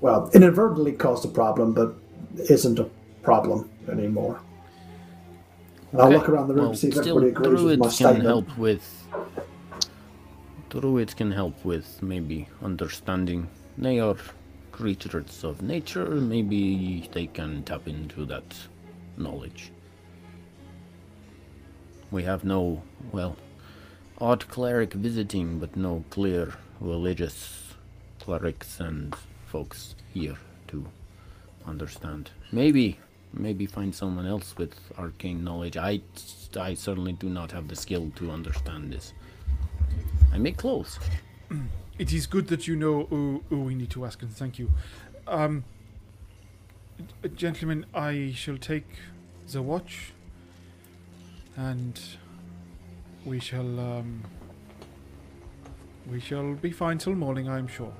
well, 0.00 0.30
inadvertently 0.32 0.92
caused 0.92 1.24
a 1.26 1.28
problem, 1.28 1.74
but 1.74 1.94
isn't 2.50 2.78
a 2.78 2.88
problem 3.22 3.70
anymore. 3.90 4.40
And 5.92 6.00
I'll 6.00 6.06
Okay, 6.08 6.16
look 6.16 6.28
around 6.30 6.48
the 6.48 6.54
room 6.54 6.64
well, 6.64 6.72
to 6.72 6.78
see 6.78 6.88
if 6.88 6.96
everybody 6.96 7.28
agrees 7.28 7.62
with 7.62 7.78
my 7.78 7.88
druids 7.88 7.98
can 7.98 8.20
help 8.22 8.58
with. 8.58 9.06
Druids 10.70 11.12
can 11.12 11.30
help 11.30 11.62
with 11.62 12.02
maybe 12.02 12.48
understanding. 12.62 13.48
They 13.78 14.00
are 14.00 14.16
creatures 14.70 15.44
of 15.44 15.62
nature. 15.62 16.06
Maybe 16.06 17.08
they 17.12 17.26
can 17.26 17.62
tap 17.62 17.88
into 17.88 18.24
that 18.26 18.54
knowledge. 19.16 19.70
We 22.10 22.24
have 22.24 22.44
no, 22.44 22.82
well, 23.10 23.36
odd 24.18 24.46
cleric 24.48 24.92
visiting, 24.92 25.58
but 25.58 25.76
no 25.76 26.04
clear 26.10 26.54
religious 26.80 27.74
clerics 28.20 28.80
and 28.80 29.14
folks 29.46 29.94
here 30.12 30.36
to 30.68 30.86
understand. 31.66 32.30
Maybe, 32.50 32.98
maybe 33.32 33.66
find 33.66 33.94
someone 33.94 34.26
else 34.26 34.54
with 34.56 34.74
arcane 34.98 35.42
knowledge. 35.42 35.76
I, 35.76 36.02
I 36.58 36.74
certainly 36.74 37.12
do 37.12 37.28
not 37.28 37.52
have 37.52 37.68
the 37.68 37.76
skill 37.76 38.12
to 38.16 38.30
understand 38.30 38.92
this. 38.92 39.12
I 40.32 40.38
make 40.38 40.58
clothes. 40.58 40.98
It 42.02 42.12
is 42.12 42.26
good 42.26 42.48
that 42.48 42.66
you 42.66 42.74
know 42.74 43.04
who, 43.04 43.44
who 43.48 43.60
we 43.60 43.76
need 43.76 43.90
to 43.90 44.04
ask, 44.04 44.20
and 44.22 44.32
thank 44.32 44.58
you. 44.58 44.72
Um, 45.28 45.62
gentlemen, 47.36 47.86
I 47.94 48.32
shall 48.34 48.58
take 48.58 48.88
the 49.52 49.62
watch, 49.62 50.12
and 51.56 52.00
we 53.24 53.38
shall 53.38 53.78
um, 53.78 54.24
we 56.10 56.18
shall 56.18 56.54
be 56.54 56.72
fine 56.72 56.98
till 56.98 57.14
morning, 57.14 57.48
I 57.48 57.58
am 57.58 57.68
sure. 57.68 57.92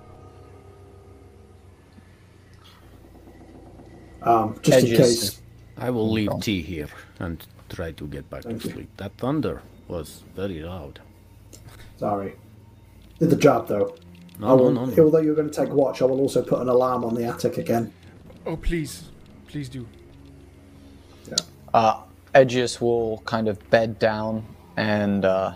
Um, 4.23 4.59
just 4.63 4.85
in 4.85 4.97
case. 4.97 5.41
I 5.79 5.91
will 5.91 6.11
leave 6.11 6.31
Oh. 6.33 6.41
tea 6.41 6.61
here 6.61 6.89
and 7.21 7.47
try 7.69 7.93
to 7.93 8.09
get 8.09 8.29
back 8.29 8.43
Thank 8.43 8.63
to 8.63 8.67
you. 8.69 8.75
sleep. 8.75 8.97
That 8.97 9.13
thunder 9.17 9.63
was 9.87 10.25
very 10.35 10.61
loud. 10.61 10.99
Sorry. 11.99 12.35
Did 13.23 13.31
the 13.31 13.37
job 13.37 13.69
though. 13.69 13.95
No, 14.41 14.49
no, 14.49 14.57
will, 14.57 14.71
no, 14.73 14.85
no. 14.85 15.05
Although 15.05 15.21
you're 15.21 15.37
going 15.37 15.49
to 15.49 15.55
take 15.55 15.73
watch, 15.73 16.03
I 16.03 16.07
will 16.07 16.19
also 16.19 16.43
put 16.43 16.61
an 16.61 16.69
alarm 16.69 17.05
on 17.05 17.15
the 17.15 17.23
attic 17.23 17.57
again. 17.57 17.93
Oh, 18.45 18.57
please, 18.57 19.11
please 19.47 19.69
do. 19.69 19.87
Yeah. 21.29 21.37
Uh, 21.73 22.01
Edgious 22.35 22.81
will 22.81 23.19
kind 23.19 23.47
of 23.47 23.71
bed 23.71 24.01
down 24.01 24.45
and 24.77 25.25
uh, 25.25 25.53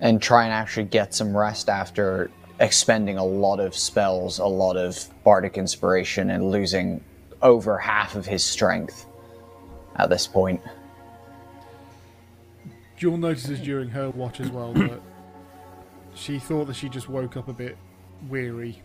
and 0.00 0.22
try 0.22 0.44
and 0.44 0.52
actually 0.54 0.86
get 0.86 1.12
some 1.12 1.36
rest 1.36 1.68
after 1.68 2.30
expending 2.58 3.18
a 3.18 3.24
lot 3.24 3.60
of 3.60 3.76
spells, 3.76 4.38
a 4.38 4.46
lot 4.46 4.78
of 4.78 5.06
bardic 5.24 5.58
inspiration, 5.58 6.30
and 6.30 6.50
losing 6.50 7.04
over 7.42 7.76
half 7.76 8.14
of 8.14 8.24
his 8.24 8.42
strength 8.42 9.04
at 9.96 10.08
this 10.08 10.26
point. 10.26 10.62
You'll 12.96 13.18
notice 13.18 13.42
this 13.42 13.60
during 13.60 13.90
her 13.90 14.08
watch 14.08 14.40
as 14.40 14.48
well 14.48 14.72
that 14.72 15.02
she 16.14 16.38
thought 16.38 16.66
that 16.66 16.76
she 16.76 16.88
just 16.88 17.08
woke 17.08 17.36
up 17.36 17.48
a 17.48 17.52
bit 17.52 17.76
weary, 18.28 18.82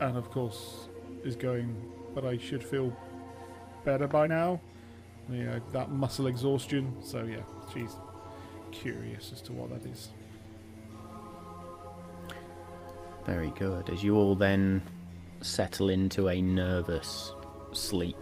and 0.00 0.16
of 0.16 0.30
course 0.30 0.88
is 1.24 1.36
going. 1.36 1.74
But 2.14 2.24
I 2.24 2.38
should 2.38 2.64
feel 2.64 2.96
better 3.84 4.06
by 4.06 4.26
now. 4.26 4.60
You 5.30 5.44
know 5.44 5.60
that 5.72 5.90
muscle 5.90 6.26
exhaustion. 6.26 6.94
So 7.02 7.24
yeah, 7.24 7.42
she's 7.72 7.96
curious 8.72 9.30
as 9.32 9.42
to 9.42 9.52
what 9.52 9.70
that 9.70 9.88
is. 9.90 10.08
Very 13.26 13.50
good. 13.50 13.90
As 13.90 14.02
you 14.02 14.16
all 14.16 14.34
then 14.34 14.82
settle 15.42 15.90
into 15.90 16.28
a 16.28 16.40
nervous 16.40 17.32
sleep 17.72 18.16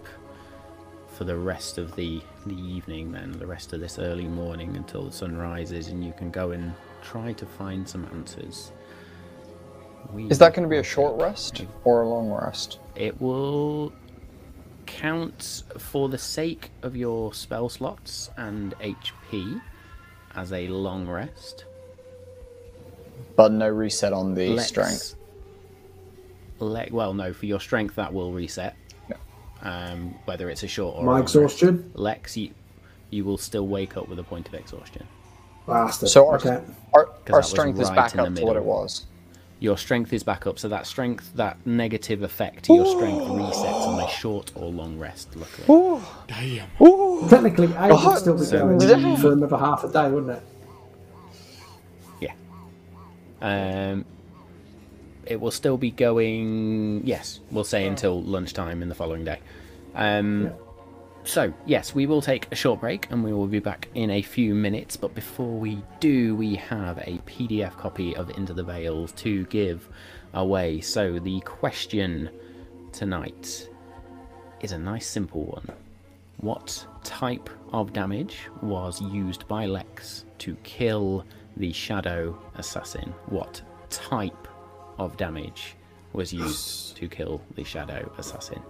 for 1.09 1.25
the 1.25 1.37
rest 1.37 1.79
of 1.79 1.95
the, 1.97 2.21
the 2.45 2.57
evening, 2.57 3.13
then 3.13 3.33
the 3.33 3.47
rest 3.47 3.73
of 3.73 3.81
this 3.81 3.99
early 3.99 4.27
morning 4.27 4.77
until 4.77 5.05
the 5.05 5.13
sun 5.13 5.37
rises, 5.37 5.89
and 5.89 6.05
you 6.05 6.13
can 6.13 6.31
go 6.31 6.51
and 6.51 6.75
try 7.07 7.33
to 7.35 7.47
find 7.47 7.89
some 7.89 8.05
answers. 8.13 8.73
We 10.13 10.25
Is 10.29 10.39
that 10.39 10.55
going 10.55 10.63
to 10.63 10.69
be 10.69 10.79
a 10.79 10.83
short 10.83 11.21
rest 11.21 11.65
or 11.85 12.03
a 12.03 12.09
long 12.09 12.31
rest? 12.31 12.79
it 12.95 13.21
will 13.21 13.93
count 14.87 15.63
for 15.79 16.09
the 16.09 16.17
sake 16.19 16.71
of 16.83 16.97
your 16.97 17.35
spell 17.35 17.69
slots 17.69 18.31
and 18.39 18.73
HP 18.81 19.61
as 20.35 20.53
a 20.53 20.69
long 20.69 21.07
rest. 21.07 21.65
But 23.37 23.53
no 23.53 23.69
reset 23.69 24.13
on 24.15 24.35
the 24.35 24.51
Let's- 24.51 24.69
strength. 24.69 25.15
Le- 26.59 26.87
well, 26.91 27.13
no, 27.13 27.35
for 27.35 27.45
your 27.47 27.61
strength 27.61 27.97
that 27.97 28.15
will 28.15 28.33
reset. 28.33 28.75
Yeah. 29.11 29.17
Um, 29.61 30.15
whether 30.25 30.49
it's 30.49 30.63
a 30.63 30.69
short 30.69 30.97
or 30.97 31.03
My 31.05 31.13
long 31.13 31.21
rest. 31.23 31.35
exhaustion? 31.37 31.91
Lex, 31.95 32.35
you, 32.39 32.51
you 33.11 33.25
will 33.27 33.37
still 33.37 33.67
wake 33.67 33.97
up 33.99 34.09
with 34.09 34.19
a 34.19 34.23
point 34.25 34.49
of 34.49 34.55
exhaustion. 34.55 35.07
Bastard. 35.67 36.09
So 36.09 36.29
our, 36.29 36.37
okay. 36.37 36.61
our, 36.95 37.09
our 37.31 37.39
was 37.39 37.51
strength 37.51 37.81
is 37.81 37.91
back 37.91 38.13
in 38.13 38.19
the 38.19 38.27
up 38.27 38.35
to 38.35 38.45
what 38.45 38.57
it 38.57 38.65
was. 38.65 39.07
Your 39.59 39.79
strength 39.79 40.13
is 40.13 40.23
back 40.23 40.47
up, 40.47 40.59
so 40.59 40.69
that 40.69 40.87
strength, 40.87 41.33
that 41.35 41.57
negative 41.65 42.23
effect 42.23 42.67
to 42.67 42.75
your 42.75 42.87
strength 42.87 43.23
resets 43.23 43.87
on 43.87 44.01
a 44.01 44.09
short 44.11 44.53
or 44.55 44.71
long 44.71 44.99
rest. 44.99 45.35
Luckily, 45.35 46.03
Damn. 46.29 46.69
Technically, 47.29 47.75
I 47.75 47.91
would 47.91 48.19
still 48.19 48.39
be 48.39 48.45
So- 48.45 48.77
going 48.79 49.17
for 49.17 49.33
another 49.33 49.57
half 49.57 49.83
a 49.83 49.89
day, 49.89 50.11
wouldn't 50.11 50.33
it? 50.33 50.43
yeah. 52.21 52.33
Um, 53.41 54.05
it 55.25 55.41
will 55.41 55.51
still 55.51 55.79
be 55.79 55.91
going. 55.91 57.01
Yes, 57.05 57.41
we'll 57.51 57.65
say 57.65 57.87
until 57.87 58.23
lunchtime 58.23 58.83
in 58.83 58.91
the 58.91 58.95
following 58.95 59.25
day. 59.25 59.41
Um, 59.95 60.53
so, 61.27 61.53
yes, 61.67 61.95
we 61.95 62.07
will 62.07 62.23
take 62.23 62.47
a 62.53 62.55
short 62.55 62.81
break 62.81 63.11
and 63.11 63.23
we 63.23 63.33
will 63.33 63.49
be 63.49 63.59
back 63.59 63.89
in 63.95 64.11
a 64.11 64.23
few 64.23 64.55
minutes. 64.55 64.97
But 64.97 65.15
before 65.15 65.59
we 65.59 65.83
do, 65.99 66.37
we 66.37 66.55
have 66.55 66.99
a 66.99 67.19
PDF 67.27 67.77
copy 67.77 68.15
of 68.15 68.31
Into 68.31 68.55
the 68.55 68.63
Veils 68.63 69.13
to 69.13 69.45
give 69.47 69.89
away. 70.35 70.81
So, 70.81 71.19
the 71.19 71.41
question 71.41 72.31
tonight 72.93 73.69
is 74.61 74.73
a 74.73 74.79
nice 74.79 75.07
simple 75.07 75.45
one. 75.45 75.69
What 76.39 76.87
type 77.03 77.51
of 77.73 77.93
damage 77.93 78.49
was 78.63 79.01
used 79.01 79.49
by 79.49 79.67
Lex 79.67 80.25
to 80.39 80.55
kill 80.63 81.25
the 81.57 81.73
Shadow 81.73 82.39
Assassin? 82.55 83.13
What 83.27 83.63
type 83.91 84.47
of 84.99 85.17
damage 85.17 85.75
was 86.13 86.33
used 86.33 86.97
to 86.97 87.09
kill 87.09 87.41
the 87.57 87.65
Shadow 87.65 88.13
Assassin? 88.17 88.63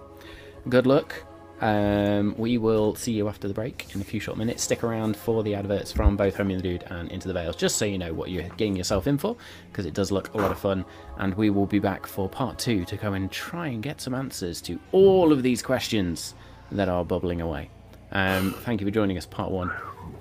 Good 0.69 0.87
luck. 0.87 1.23
Um, 1.61 2.35
we 2.37 2.59
will 2.59 2.95
see 2.95 3.13
you 3.13 3.29
after 3.29 3.49
the 3.49 3.55
break 3.55 3.95
in 3.95 4.01
a 4.01 4.05
few 4.05 4.21
short 4.21 4.37
minutes. 4.37 4.63
Stick 4.63 4.85
around 4.85 5.17
for 5.17 5.43
the 5.43 5.55
adverts 5.55 5.91
from 5.91 6.17
both 6.17 6.37
Homie 6.37 6.53
and 6.53 6.59
the 6.59 6.63
Dude 6.63 6.85
and 6.91 7.11
Into 7.11 7.29
the 7.29 7.35
Veils, 7.35 7.57
just 7.57 7.77
so 7.77 7.87
you 7.87 7.97
know 7.97 8.13
what 8.13 8.31
you're 8.31 8.49
getting 8.51 8.77
yourself 8.77 9.07
in 9.07 9.17
for, 9.17 9.37
because 9.71 9.87
it 9.87 9.95
does 9.95 10.13
look 10.13 10.35
a 10.35 10.37
lot 10.37 10.51
of 10.51 10.59
fun. 10.59 10.85
And 11.17 11.35
we 11.35 11.49
will 11.51 11.67
be 11.67 11.79
back 11.79 12.07
for 12.07 12.29
part 12.29 12.59
two 12.59 12.85
to 12.85 12.97
go 12.97 13.15
and 13.15 13.31
try 13.31 13.69
and 13.69 13.83
get 13.83 14.01
some 14.01 14.15
answers 14.15 14.61
to 14.63 14.79
all 14.93 15.33
of 15.33 15.43
these 15.43 15.63
questions 15.63 16.35
that 16.73 16.89
are 16.89 17.05
bubbling 17.05 17.41
away. 17.41 17.71
Um, 18.13 18.53
thank 18.61 18.81
you 18.81 18.87
for 18.87 18.91
joining 18.91 19.17
us, 19.17 19.25
part 19.25 19.51
one, 19.51 19.73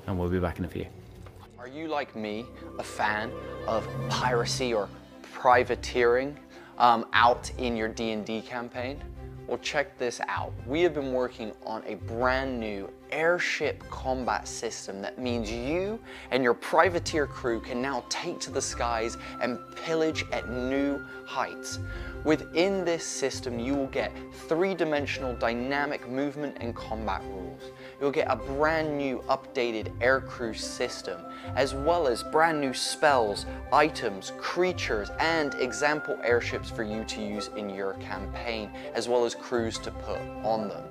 and 0.07 0.18
we'll 0.18 0.30
be 0.30 0.40
back 0.40 0.60
in 0.60 0.66
a 0.66 0.70
few. 0.70 0.86
Are 1.60 1.68
you 1.68 1.88
like 1.88 2.16
me, 2.16 2.45
a 2.80 2.84
fan 2.84 3.32
of 3.68 3.88
piracy 4.10 4.74
or 4.74 4.88
privateering 5.34 6.38
um, 6.78 7.06
out 7.14 7.52
in 7.57 7.76
your 7.76 7.90
D&D 7.90 8.41
campaign? 8.44 9.02
Well, 9.48 9.60
check 9.60 10.00
this 10.00 10.20
out. 10.28 10.54
We 10.66 10.82
have 10.82 10.96
been 10.96 11.14
working 11.14 11.52
on 11.68 11.84
a 11.86 11.96
brand 11.96 12.60
new 12.60 12.90
airship 13.12 13.84
combat 13.92 14.48
system 14.48 15.04
that 15.04 15.20
means 15.20 15.52
you 15.52 16.00
and 16.32 16.44
your 16.44 16.56
privateer 16.56 17.28
crew 17.28 17.60
can 17.62 17.80
now 17.80 18.04
take 18.10 18.40
to 18.40 18.52
the 18.52 18.62
skies 18.62 19.18
and 19.42 19.60
pillage 19.76 20.26
at 20.32 20.50
new 20.50 21.00
heights. 21.28 21.78
Within 22.24 22.84
this 22.84 23.06
system, 23.06 23.60
you 23.60 23.76
will 23.76 23.88
get 23.88 24.12
three-dimensional 24.48 25.36
dynamic 25.36 26.10
movement 26.10 26.58
and 26.60 26.76
combat 26.76 27.22
rules. 27.26 27.62
You'll 28.00 28.12
get 28.12 28.28
a 28.30 28.36
brand 28.36 28.98
new 28.98 29.24
updated 29.30 29.98
aircrew 30.00 30.56
system, 30.56 31.20
as 31.56 31.74
well 31.74 32.08
as 32.08 32.24
brand 32.24 32.60
new 32.60 32.74
spells, 32.74 33.46
items, 33.72 34.34
creatures, 34.38 35.10
and 35.20 35.54
example 35.56 36.18
airships 36.24 36.70
for 36.70 36.84
you 36.84 37.06
to 37.06 37.22
use 37.22 37.50
in 37.56 37.70
your 37.70 37.94
campaign, 37.94 38.70
as 38.94 39.08
well 39.08 39.24
as 39.24 39.34
crews 39.34 39.78
to 39.80 39.92
put 39.92 40.20
on 40.44 40.68
them. 40.68 40.84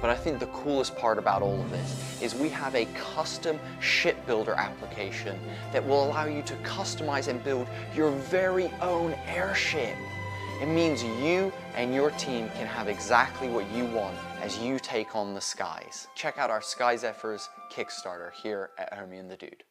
But 0.00 0.10
I 0.10 0.16
think 0.16 0.40
the 0.40 0.46
coolest 0.46 0.96
part 0.96 1.16
about 1.16 1.42
all 1.42 1.60
of 1.60 1.70
this 1.70 2.20
is 2.20 2.34
we 2.34 2.48
have 2.50 2.74
a 2.74 2.86
custom 3.14 3.58
shipbuilder 3.80 4.52
application 4.54 5.38
that 5.72 5.86
will 5.86 6.04
allow 6.04 6.24
you 6.24 6.42
to 6.42 6.54
customize 6.56 7.28
and 7.28 7.42
build 7.42 7.66
your 7.94 8.10
very 8.10 8.70
own 8.80 9.12
airship. 9.26 9.96
It 10.60 10.66
means 10.66 11.02
you 11.02 11.52
and 11.76 11.94
your 11.94 12.10
team 12.12 12.50
can 12.56 12.66
have 12.66 12.88
exactly 12.88 13.48
what 13.48 13.70
you 13.72 13.86
want 13.86 14.16
as 14.42 14.58
you 14.58 14.80
take 14.80 15.14
on 15.14 15.34
the 15.34 15.40
skies. 15.40 16.08
Check 16.16 16.36
out 16.36 16.50
our 16.50 16.60
Sky 16.60 16.96
Zephyrs 16.96 17.48
Kickstarter 17.72 18.32
here 18.32 18.70
at 18.76 18.92
Homie 18.92 19.20
and 19.20 19.30
the 19.30 19.36
Dude. 19.36 19.62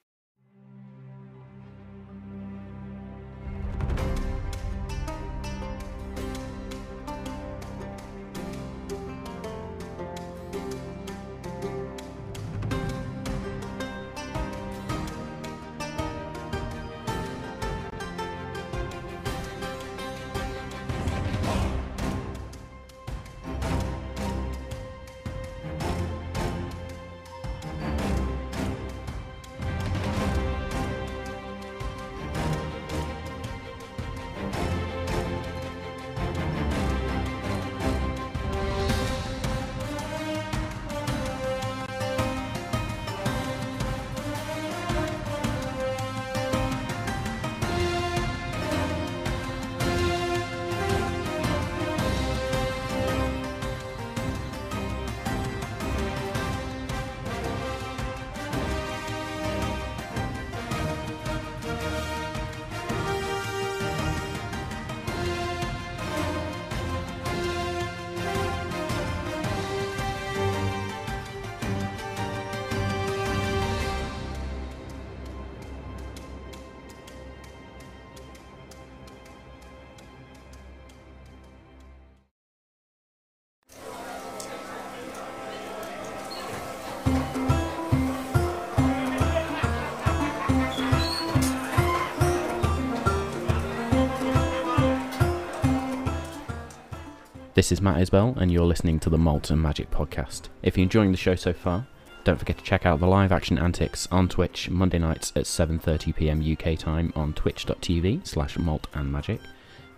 This 97.72 97.78
is 97.78 97.84
Matt 97.84 98.06
Isbell, 98.06 98.36
and 98.36 98.52
you're 98.52 98.66
listening 98.66 99.00
to 99.00 99.10
the 99.10 99.18
Malt 99.18 99.50
and 99.50 99.62
Magic 99.62 99.90
podcast. 99.90 100.50
If 100.62 100.76
you're 100.76 100.84
enjoying 100.84 101.14
the 101.14 101.18
show 101.18 101.36
so 101.36 101.54
far, 101.54 101.88
don't 102.26 102.38
forget 102.38 102.58
to 102.58 102.64
check 102.66 102.86
out 102.86 103.00
the 103.00 103.08
live 103.08 103.32
action 103.32 103.58
antics 103.58 104.10
on 104.12 104.28
Twitch 104.28 104.70
Monday 104.70 105.00
nights 105.00 105.32
at 105.38 105.46
7.30pm 105.46 106.52
UK 106.52 106.78
time 106.78 107.14
on 107.16 107.32
twitch.tv 107.32 108.28
slash 108.28 108.58
malt 108.58 108.88
and 108.94 109.10
magic. 109.10 109.40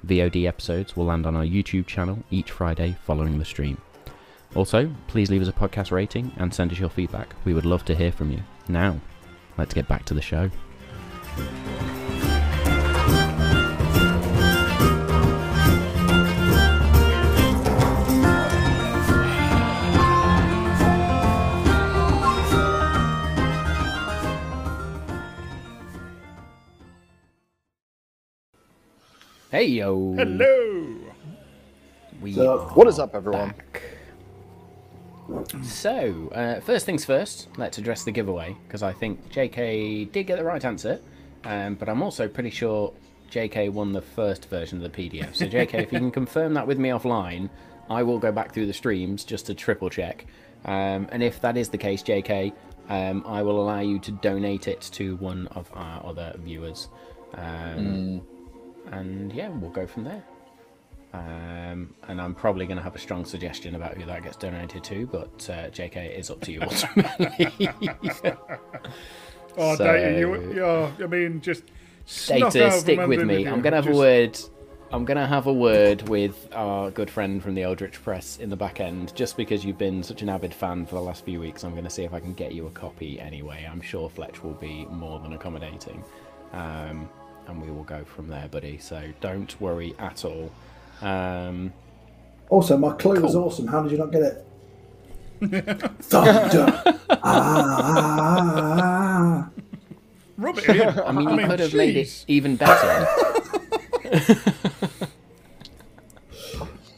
VOD 0.05 0.47
episodes 0.47 0.95
will 0.95 1.05
land 1.05 1.25
on 1.25 1.35
our 1.35 1.43
YouTube 1.43 1.87
channel 1.87 2.23
each 2.29 2.51
Friday 2.51 2.95
following 3.05 3.39
the 3.39 3.43
stream. 3.43 3.81
Also, 4.53 4.93
please 5.07 5.31
leave 5.31 5.41
us 5.41 5.47
a 5.47 5.51
podcast 5.51 5.89
rating 5.89 6.31
and 6.37 6.53
send 6.53 6.71
us 6.71 6.77
your 6.77 6.89
feedback. 6.89 7.33
We 7.43 7.55
would 7.55 7.65
love 7.65 7.85
to 7.85 7.95
hear 7.95 8.11
from 8.11 8.29
you. 8.29 8.43
Now, 8.67 9.01
let's 9.57 9.73
get 9.73 9.87
back 9.87 10.05
to 10.05 10.13
the 10.13 10.21
show. 10.21 10.51
Hey 29.53 29.65
yo! 29.65 30.15
Hello. 30.15 30.95
We 32.19 32.33
So- 32.33 32.71
What 32.73 32.87
is 32.87 32.97
up, 32.97 33.13
everyone? 33.13 33.49
back. 33.49 33.83
So, 35.61 36.31
uh, 36.33 36.59
first 36.61 36.87
things 36.87 37.05
first, 37.05 37.49
let's 37.55 37.77
address 37.77 38.03
the 38.03 38.11
giveaway 38.11 38.57
because 38.65 38.81
I 38.81 38.93
think 38.93 39.29
JK 39.31 40.05
did 40.05 40.23
get 40.23 40.39
the 40.39 40.43
right 40.43 40.65
answer, 40.65 40.99
um, 41.43 41.75
but 41.75 41.87
I'm 41.87 42.01
also 42.01 42.27
pretty 42.27 42.49
sure 42.49 42.93
JK 43.29 43.69
won 43.69 43.91
the 43.91 44.01
first 44.01 44.49
version 44.49 44.83
of 44.83 44.91
the 44.91 44.97
PDF. 45.09 45.35
So, 45.35 45.45
JK, 45.45 45.83
if 45.83 45.93
you 45.93 45.99
can 45.99 46.09
confirm 46.21 46.55
that 46.55 46.65
with 46.65 46.79
me 46.79 46.89
offline, 46.89 47.47
I 47.91 48.01
will 48.01 48.17
go 48.17 48.31
back 48.31 48.55
through 48.55 48.65
the 48.65 48.73
streams 48.73 49.23
just 49.23 49.45
to 49.45 49.53
triple 49.53 49.91
check. 49.91 50.25
Um, 50.65 51.07
and 51.11 51.21
if 51.21 51.39
that 51.41 51.57
is 51.57 51.69
the 51.69 51.77
case, 51.77 52.01
JK, 52.01 52.53
um, 52.89 53.23
I 53.27 53.43
will 53.43 53.61
allow 53.61 53.81
you 53.81 53.99
to 53.99 54.11
donate 54.13 54.67
it 54.67 54.81
to 54.93 55.15
one 55.17 55.45
of 55.49 55.69
our 55.75 56.03
other 56.03 56.33
viewers. 56.39 56.87
Um, 57.35 58.23
And 58.99 59.31
yeah, 59.33 59.49
we'll 59.49 59.71
go 59.71 59.85
from 59.87 60.03
there. 60.03 60.23
Um, 61.13 61.93
and 62.07 62.19
I'm 62.19 62.33
probably 62.33 62.65
going 62.65 62.77
to 62.77 62.83
have 62.83 62.95
a 62.95 62.99
strong 62.99 63.23
suggestion 63.23 63.75
about 63.75 63.95
who 63.95 64.05
that 64.05 64.23
gets 64.23 64.35
donated 64.35 64.83
to, 64.85 65.05
but 65.07 65.49
uh, 65.49 65.69
JK, 65.69 65.95
it 65.97 66.19
is 66.19 66.31
up 66.31 66.41
to 66.41 66.51
you 66.51 66.61
ultimately. 66.61 67.69
Oh, 69.55 69.75
So- 69.75 69.83
Data, 69.83 70.17
you, 70.19 70.53
yeah, 70.55 70.91
I 71.03 71.05
mean, 71.07 71.39
just 71.39 71.63
Data, 72.27 72.71
stick 72.71 72.99
with 73.07 73.21
me. 73.21 73.45
I'm 73.45 73.61
going 73.61 73.73
to 73.73 73.77
have 73.77 73.85
Just- 73.85 73.95
a 73.95 73.99
word 73.99 74.39
I'm 74.91 75.05
gonna 75.05 75.25
have 75.25 75.47
a 75.47 75.53
word 75.53 76.07
with 76.07 76.49
our 76.53 76.91
good 76.91 77.09
friend 77.09 77.41
from 77.41 77.55
the 77.55 77.63
Eldritch 77.63 77.99
Press 78.03 78.37
in 78.37 78.51
the 78.51 78.55
back 78.55 78.79
end, 78.79 79.11
just 79.15 79.35
because 79.37 79.65
you've 79.65 79.79
been 79.79 80.03
such 80.03 80.21
an 80.21 80.29
avid 80.29 80.53
fan 80.53 80.85
for 80.85 80.93
the 80.93 81.01
last 81.01 81.25
few 81.25 81.39
weeks. 81.39 81.63
I'm 81.63 81.73
gonna 81.73 81.89
see 81.89 82.03
if 82.03 82.13
I 82.13 82.19
can 82.19 82.35
get 82.35 82.51
you 82.53 82.67
a 82.67 82.69
copy 82.69 83.19
anyway. 83.19 83.67
I'm 83.67 83.81
sure 83.81 84.07
Fletch 84.07 84.43
will 84.43 84.53
be 84.53 84.85
more 84.91 85.17
than 85.19 85.33
accommodating, 85.33 86.03
um, 86.51 87.09
and 87.47 87.61
we 87.61 87.69
will 87.71 87.83
go 87.83 88.03
from 88.03 88.27
there, 88.27 88.47
buddy. 88.49 88.77
So 88.79 89.01
don't 89.21 89.59
worry 89.61 89.93
at 89.99 90.23
all. 90.25 90.51
Um, 91.01 91.73
Also, 92.49 92.77
my 92.77 92.91
clue 92.93 93.19
was 93.21 93.35
awesome. 93.35 93.67
How 93.67 93.81
did 93.81 93.91
you 93.91 93.97
not 93.97 94.11
get 94.11 94.21
it? 94.21 94.45
Thunder. 96.03 96.83
ah. 97.23 98.29
Rub 100.37 100.57
it 100.57 100.69
in. 100.69 100.81
I 101.05 101.11
mean, 101.11 101.29
you 101.39 101.45
could 101.47 101.59
have 101.59 101.73
made 101.73 101.97
it 101.97 102.25
even 102.27 102.55
better. 102.55 103.07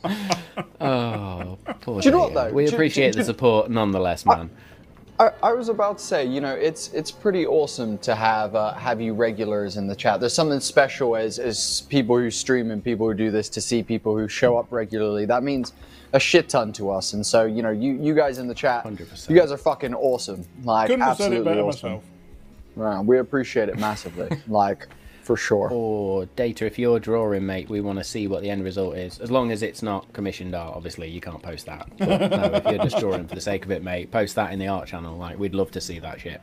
oh, 0.81 1.57
poor 1.81 2.01
Do 2.01 2.07
you 2.07 2.11
know 2.11 2.19
what, 2.19 2.33
dear. 2.33 2.43
though? 2.49 2.53
We 2.53 2.65
Do- 2.65 2.73
appreciate 2.73 3.13
do- 3.13 3.19
the 3.19 3.25
support 3.25 3.69
nonetheless, 3.69 4.25
man. 4.25 4.49
I, 4.53 4.74
I 5.17 5.53
was 5.53 5.69
about 5.69 5.99
to 5.99 6.03
say, 6.03 6.25
you 6.25 6.41
know, 6.41 6.53
it's 6.53 6.91
it's 6.93 7.09
pretty 7.09 7.45
awesome 7.45 7.97
to 7.99 8.15
have 8.15 8.53
uh, 8.53 8.73
have 8.73 8.99
you 8.99 9.13
regulars 9.13 9.77
in 9.77 9.87
the 9.87 9.95
chat. 9.95 10.19
There's 10.19 10.33
something 10.33 10.59
special 10.59 11.15
as 11.15 11.39
as 11.39 11.81
people 11.89 12.17
who 12.17 12.29
stream 12.29 12.69
and 12.71 12.83
people 12.83 13.07
who 13.07 13.13
do 13.13 13.31
this 13.31 13.47
to 13.49 13.61
see 13.61 13.81
people 13.81 14.17
who 14.17 14.27
show 14.27 14.57
up 14.57 14.67
regularly. 14.71 15.25
That 15.25 15.43
means 15.43 15.71
a 16.11 16.19
shit 16.19 16.49
ton 16.49 16.73
to 16.73 16.91
us. 16.91 17.13
And 17.13 17.25
so, 17.25 17.45
you 17.45 17.61
know, 17.61 17.71
you 17.71 17.93
you 17.93 18.13
guys 18.13 18.39
in 18.39 18.47
the 18.47 18.53
chat, 18.53 18.83
100%. 18.83 19.29
you 19.29 19.37
guys 19.37 19.51
are 19.53 19.57
fucking 19.57 19.93
awesome. 19.93 20.45
Like 20.63 20.87
Couldn't 20.87 21.01
have 21.05 21.17
said 21.17 21.31
it 21.31 21.37
absolutely 21.37 21.61
awesome. 21.61 21.89
myself. 21.89 22.03
Right, 22.75 22.99
we 22.99 23.19
appreciate 23.19 23.69
it 23.69 23.79
massively. 23.79 24.29
like 24.49 24.87
for 25.25 25.35
sure. 25.35 25.69
Or 25.71 26.27
data, 26.35 26.67
if 26.67 26.77
you're 26.77 26.99
drawing, 26.99 27.45
mate, 27.47 27.67
we 27.67 27.81
want 27.81 27.97
to 27.97 28.03
see 28.03 28.27
what 28.27 28.43
the 28.43 28.49
end 28.51 28.63
result 28.63 28.95
is. 28.95 29.19
As 29.19 29.31
long 29.31 29.51
as 29.51 29.63
it's 29.63 29.81
not 29.81 30.11
commissioned 30.13 30.53
art, 30.53 30.75
obviously 30.75 31.09
you 31.09 31.19
can't 31.19 31.41
post 31.41 31.65
that. 31.65 31.89
But 31.97 32.29
no, 32.29 32.43
if 32.53 32.65
you're 32.65 32.83
just 32.83 32.97
drawing 32.99 33.27
for 33.27 33.33
the 33.33 33.41
sake 33.41 33.65
of 33.65 33.71
it, 33.71 33.83
mate, 33.83 34.11
post 34.11 34.35
that 34.35 34.53
in 34.53 34.59
the 34.59 34.67
art 34.67 34.87
channel. 34.87 35.17
Like 35.17 35.39
we'd 35.39 35.55
love 35.55 35.71
to 35.71 35.81
see 35.81 35.97
that 35.99 36.21
shit. 36.21 36.41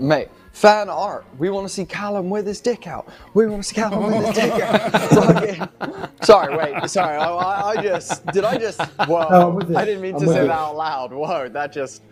Mate, 0.00 0.28
fan 0.52 0.88
art. 0.88 1.26
We 1.38 1.50
want 1.50 1.68
to 1.68 1.72
see 1.72 1.84
Callum 1.84 2.28
with 2.28 2.46
his 2.46 2.60
dick 2.60 2.88
out. 2.88 3.08
We 3.34 3.46
want 3.46 3.62
to 3.62 3.68
see 3.68 3.76
Callum 3.76 4.06
with 4.06 4.26
his 4.26 4.34
dick 4.34 4.52
out. 4.62 6.10
Sorry, 6.24 6.56
wait. 6.56 6.90
Sorry, 6.90 7.16
I, 7.16 7.70
I, 7.70 7.82
just 7.82 8.26
did. 8.26 8.44
I 8.44 8.58
just. 8.58 8.80
Whoa! 9.06 9.28
No, 9.28 9.48
I'm 9.48 9.54
with 9.54 9.70
you. 9.70 9.76
I 9.76 9.84
didn't 9.84 10.02
mean 10.02 10.14
I'm 10.14 10.20
to 10.20 10.26
say 10.26 10.42
you. 10.42 10.48
that 10.48 10.58
out 10.58 10.76
loud. 10.76 11.12
Whoa! 11.12 11.48
That 11.48 11.72
just. 11.72 12.02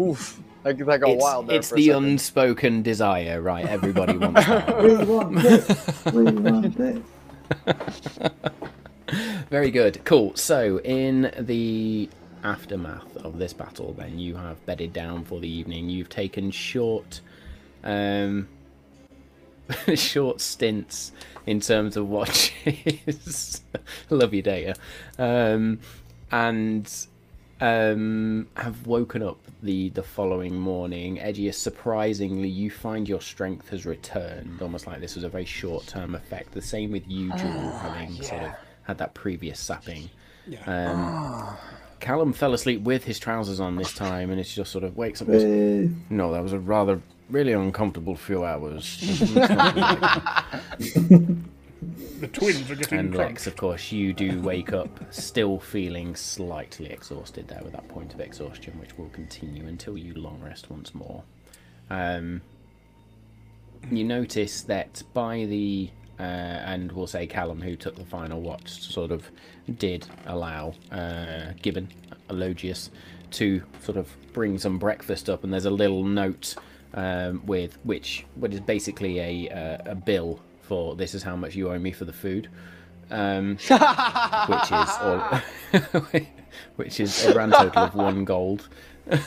Oof. 0.00 0.40
That, 0.62 0.78
that 0.78 1.00
got 1.00 1.10
It's, 1.10 1.22
wild 1.22 1.50
it's 1.50 1.70
the 1.70 1.86
second. 1.86 2.04
unspoken 2.04 2.82
desire, 2.82 3.40
right? 3.42 3.66
Everybody 3.66 4.16
wants 4.16 4.46
that. 4.46 4.82
We 4.82 4.94
want 5.04 5.36
this. 5.42 6.04
We 6.12 6.22
want 6.24 6.76
this. 6.76 8.18
Very 9.50 9.70
good. 9.70 10.04
Cool. 10.04 10.34
So, 10.36 10.78
in 10.80 11.32
the 11.38 12.08
aftermath 12.44 13.16
of 13.18 13.38
this 13.38 13.52
battle, 13.52 13.92
then 13.92 14.18
you 14.18 14.36
have 14.36 14.64
bedded 14.66 14.92
down 14.92 15.24
for 15.24 15.40
the 15.40 15.48
evening. 15.48 15.90
You've 15.90 16.08
taken 16.08 16.50
short, 16.50 17.20
um, 17.84 18.48
short 19.94 20.40
stints 20.40 21.12
in 21.46 21.60
terms 21.60 21.96
of 21.96 22.08
watches. 22.08 23.60
Love 24.10 24.32
your 24.32 24.42
data, 24.42 24.74
um, 25.18 25.80
and 26.30 26.90
um, 27.60 28.46
have 28.56 28.86
woken 28.86 29.22
up 29.22 29.38
the 29.62 29.90
the 29.90 30.02
following 30.02 30.58
morning. 30.58 31.18
Edgious, 31.18 31.56
surprisingly, 31.56 32.48
you 32.48 32.70
find 32.70 33.08
your 33.08 33.20
strength 33.20 33.68
has 33.70 33.86
returned, 33.86 34.60
almost 34.60 34.86
like 34.86 35.00
this 35.00 35.14
was 35.14 35.24
a 35.24 35.28
very 35.28 35.44
short 35.44 35.86
term 35.86 36.14
effect. 36.14 36.52
The 36.52 36.62
same 36.62 36.90
with 36.90 37.06
you, 37.08 37.32
Jewel, 37.36 37.70
having 37.78 38.20
sort 38.22 38.42
of 38.42 38.50
had 38.82 38.98
that 38.98 39.14
previous 39.14 39.60
sapping. 39.60 40.10
Um, 40.66 41.56
Callum 42.00 42.32
fell 42.32 42.52
asleep 42.52 42.82
with 42.82 43.04
his 43.04 43.20
trousers 43.20 43.60
on 43.60 43.76
this 43.76 43.94
time, 43.94 44.30
and 44.30 44.40
it's 44.40 44.52
just 44.52 44.72
sort 44.72 44.82
of 44.82 44.96
wakes 44.96 45.22
up. 45.22 45.28
and 45.28 45.36
goes, 45.36 45.44
Eh, 45.44 45.88
No, 46.10 46.32
that 46.32 46.42
was 46.42 46.52
a 46.52 46.58
rather 46.58 47.00
really 47.30 47.52
uncomfortable 47.52 48.16
few 48.16 48.44
hours. 48.44 48.98
The 52.20 52.28
twins 52.28 52.70
are 52.70 52.76
getting 52.76 52.98
and 52.98 53.12
drunk. 53.12 53.30
Lex, 53.30 53.46
of 53.46 53.56
course, 53.56 53.90
you 53.90 54.12
do 54.12 54.40
wake 54.40 54.72
up 54.72 54.88
still 55.12 55.58
feeling 55.58 56.14
slightly 56.14 56.86
exhausted 56.86 57.48
there 57.48 57.60
with 57.62 57.72
that 57.72 57.88
point 57.88 58.14
of 58.14 58.20
exhaustion, 58.20 58.78
which 58.78 58.96
will 58.96 59.08
continue 59.08 59.66
until 59.66 59.98
you 59.98 60.14
long 60.14 60.40
rest 60.40 60.70
once 60.70 60.94
more. 60.94 61.22
Um, 61.90 62.40
you 63.90 64.04
notice 64.04 64.62
that 64.62 65.02
by 65.12 65.44
the 65.46 65.90
uh, 66.18 66.22
and 66.22 66.92
we'll 66.92 67.06
say 67.06 67.26
Callum, 67.26 67.60
who 67.60 67.74
took 67.74 67.96
the 67.96 68.04
final 68.04 68.40
watch, 68.40 68.70
sort 68.70 69.10
of 69.10 69.28
did 69.78 70.06
allow 70.26 70.74
uh, 70.92 71.52
Gibbon, 71.60 71.88
Elogius, 72.30 72.90
to 73.32 73.62
sort 73.80 73.96
of 73.96 74.08
bring 74.32 74.58
some 74.58 74.78
breakfast 74.78 75.28
up, 75.28 75.42
and 75.42 75.52
there's 75.52 75.64
a 75.64 75.70
little 75.70 76.04
note 76.04 76.54
um, 76.94 77.44
with 77.46 77.76
which 77.82 78.24
what 78.36 78.52
is 78.52 78.60
basically 78.60 79.18
a 79.18 79.48
uh, 79.50 79.90
a 79.92 79.94
bill 79.94 80.38
for 80.72 80.96
this 80.96 81.14
is 81.14 81.22
how 81.22 81.36
much 81.36 81.54
you 81.54 81.70
owe 81.70 81.78
me 81.78 81.92
for 81.92 82.06
the 82.06 82.14
food, 82.14 82.48
um, 83.10 83.56
which 83.58 84.68
is 84.72 84.90
all, 85.02 85.40
which 86.76 86.98
is 86.98 87.26
a 87.26 87.32
grand 87.34 87.52
total 87.52 87.82
of 87.82 87.94
one 87.94 88.24
gold. 88.24 88.70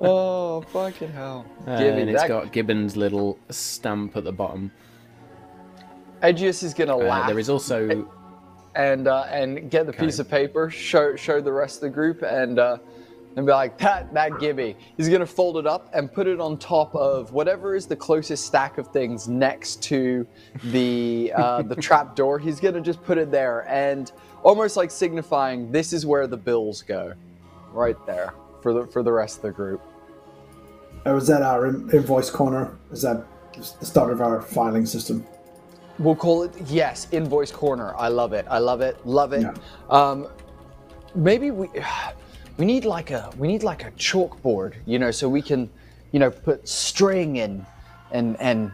Oh 0.00 0.62
fucking 0.72 1.12
hell! 1.12 1.44
Uh, 1.66 1.78
Give 1.78 1.94
me 1.96 2.02
and 2.02 2.10
it's 2.10 2.22
that. 2.22 2.28
got 2.28 2.52
Gibbon's 2.52 2.96
little 2.96 3.38
stamp 3.50 4.16
at 4.16 4.24
the 4.24 4.32
bottom. 4.32 4.70
Edgious 6.22 6.62
is 6.62 6.72
gonna 6.72 6.96
Uh, 6.96 7.04
laugh 7.10 7.26
there 7.28 7.38
is 7.38 7.50
also 7.50 8.08
and 8.74 9.08
uh, 9.08 9.24
and 9.24 9.70
get 9.70 9.84
the 9.86 9.92
piece 9.92 10.18
of 10.18 10.30
paper, 10.30 10.70
show 10.70 11.16
show 11.16 11.42
the 11.42 11.52
rest 11.52 11.76
of 11.76 11.82
the 11.82 11.90
group, 11.90 12.22
and 12.22 12.58
uh, 12.58 12.78
and 13.36 13.46
be 13.46 13.52
like 13.52 13.78
that 13.78 14.12
that 14.14 14.40
Gibby. 14.40 14.76
He's 14.96 15.08
gonna 15.08 15.26
fold 15.26 15.58
it 15.58 15.66
up 15.66 15.90
and 15.92 16.12
put 16.12 16.26
it 16.26 16.40
on 16.40 16.58
top 16.58 16.94
of 16.96 17.32
whatever 17.32 17.76
is 17.76 17.86
the 17.86 17.96
closest 17.96 18.46
stack 18.46 18.78
of 18.78 18.88
things 18.88 19.28
next 19.28 19.82
to 19.84 20.26
the 20.64 21.32
uh, 21.36 21.62
the 21.62 21.76
trap 21.88 22.16
door. 22.16 22.38
He's 22.38 22.58
gonna 22.58 22.80
just 22.80 23.02
put 23.04 23.18
it 23.18 23.30
there 23.30 23.68
and 23.68 24.10
almost 24.42 24.76
like 24.76 24.90
signifying 24.90 25.70
this 25.70 25.92
is 25.92 26.06
where 26.06 26.26
the 26.26 26.36
bills 26.36 26.82
go, 26.82 27.12
right 27.72 27.96
there 28.06 28.32
for 28.62 28.72
the 28.72 28.86
for 28.86 29.02
the 29.02 29.12
rest 29.12 29.36
of 29.36 29.42
the 29.42 29.52
group. 29.52 29.82
Or 31.04 31.16
is 31.18 31.26
that 31.28 31.42
our 31.42 31.66
invoice 31.66 32.30
corner? 32.30 32.76
Is 32.90 33.02
that 33.02 33.24
the 33.52 33.86
start 33.86 34.10
of 34.10 34.20
our 34.20 34.40
filing 34.40 34.86
system? 34.86 35.24
We'll 35.98 36.16
call 36.16 36.42
it 36.42 36.52
yes, 36.66 37.06
invoice 37.12 37.52
corner. 37.52 37.94
I 37.96 38.08
love 38.08 38.32
it. 38.32 38.46
I 38.50 38.58
love 38.58 38.80
it. 38.80 39.06
Love 39.06 39.32
it. 39.32 39.42
Yeah. 39.42 39.54
Um, 39.88 40.28
maybe 41.14 41.50
we 41.50 41.68
we 42.58 42.64
need 42.64 42.84
like 42.84 43.10
a 43.10 43.30
we 43.38 43.48
need 43.48 43.62
like 43.62 43.84
a 43.84 43.90
chalkboard, 43.92 44.74
you 44.86 44.98
know, 44.98 45.10
so 45.10 45.28
we 45.28 45.42
can, 45.42 45.68
you 46.12 46.18
know, 46.18 46.30
put 46.30 46.66
string 46.68 47.38
and 47.40 47.64
and 48.12 48.36
and 48.40 48.70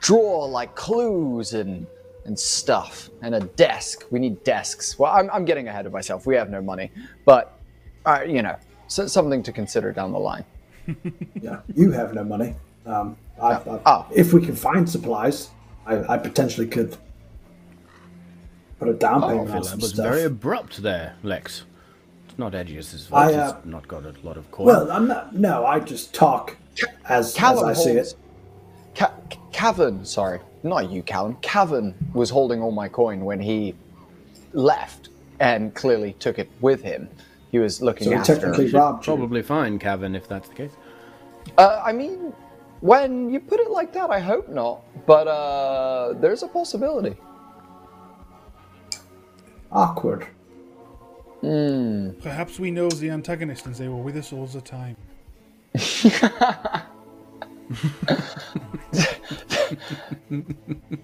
draw 0.00 0.44
like 0.44 0.74
clues 0.74 1.54
and 1.54 1.86
and 2.24 2.38
stuff 2.38 3.10
and 3.22 3.34
a 3.34 3.40
desk. 3.40 4.04
We 4.10 4.18
need 4.18 4.42
desks. 4.44 4.98
Well, 4.98 5.12
I'm 5.12 5.30
I'm 5.30 5.44
getting 5.44 5.68
ahead 5.68 5.86
of 5.86 5.92
myself. 5.92 6.26
We 6.26 6.34
have 6.36 6.50
no 6.50 6.62
money, 6.62 6.90
but 7.24 7.58
uh, 8.06 8.22
you 8.26 8.42
know, 8.42 8.56
so, 8.88 9.06
something 9.06 9.42
to 9.42 9.52
consider 9.52 9.92
down 9.92 10.12
the 10.12 10.18
line. 10.18 10.44
Yeah, 11.40 11.60
you 11.74 11.90
have 11.90 12.14
no 12.14 12.24
money. 12.24 12.54
Um, 12.86 13.16
I, 13.40 13.52
I, 13.54 13.80
Oh. 13.86 14.06
If 14.14 14.32
we 14.32 14.44
can 14.44 14.54
find 14.54 14.88
supplies, 14.88 15.50
I, 15.86 16.14
I 16.14 16.18
potentially 16.18 16.66
could 16.66 16.96
put 18.78 18.88
a 18.88 18.94
down 18.94 19.22
payment 19.22 19.48
on 19.50 19.56
That 19.56 19.64
some 19.64 19.78
was 19.80 19.90
stuff. 19.90 20.04
very 20.06 20.22
abrupt 20.24 20.82
there, 20.82 21.16
Lex. 21.22 21.64
It's 22.34 22.38
not 22.40 22.52
Edgious's 22.56 23.06
I, 23.12 23.30
fault. 23.30 23.34
uh, 23.36 23.54
He's 23.62 23.64
not 23.72 23.86
got 23.86 24.04
a 24.04 24.12
lot 24.24 24.36
of 24.36 24.50
coin. 24.50 24.66
Well, 24.66 24.90
I'm 24.90 25.06
not. 25.06 25.36
No, 25.36 25.64
I 25.64 25.78
just 25.78 26.12
talk 26.12 26.56
as, 27.08 27.32
as 27.40 27.62
I 27.62 27.72
see 27.74 27.92
it. 27.92 28.12
Ca- 28.96 29.12
Cavan, 29.52 30.04
sorry, 30.04 30.40
not 30.64 30.90
you, 30.90 31.04
Callum. 31.04 31.36
Cavan 31.42 31.94
was 32.12 32.30
holding 32.30 32.60
all 32.60 32.72
my 32.72 32.88
coin 32.88 33.24
when 33.24 33.38
he 33.38 33.76
left, 34.52 35.10
and 35.38 35.72
clearly 35.76 36.14
took 36.14 36.40
it 36.40 36.50
with 36.60 36.82
him. 36.82 37.08
He 37.52 37.60
was 37.60 37.80
looking 37.80 38.06
So 38.06 38.10
he 38.10 38.16
after. 38.16 38.34
technically 38.34 38.70
robbed 38.72 39.06
you. 39.06 39.14
Probably 39.14 39.42
fine, 39.42 39.78
Cavan, 39.78 40.16
if 40.16 40.26
that's 40.26 40.48
the 40.48 40.56
case. 40.56 40.72
Uh, 41.56 41.80
I 41.86 41.92
mean, 41.92 42.32
when 42.80 43.30
you 43.30 43.38
put 43.38 43.60
it 43.60 43.70
like 43.70 43.92
that, 43.92 44.10
I 44.10 44.18
hope 44.18 44.48
not. 44.48 44.80
But 45.06 45.28
uh, 45.28 46.14
there's 46.14 46.42
a 46.42 46.48
possibility. 46.48 47.14
Awkward. 49.70 50.26
Perhaps 52.22 52.58
we 52.58 52.70
know 52.70 52.88
the 52.88 53.10
antagonist 53.10 53.66
and 53.66 53.74
they 53.74 53.88
were 53.88 53.96
with 54.02 54.16
us 54.16 54.32
all 54.32 54.46
the 54.46 54.60
time. 54.60 54.96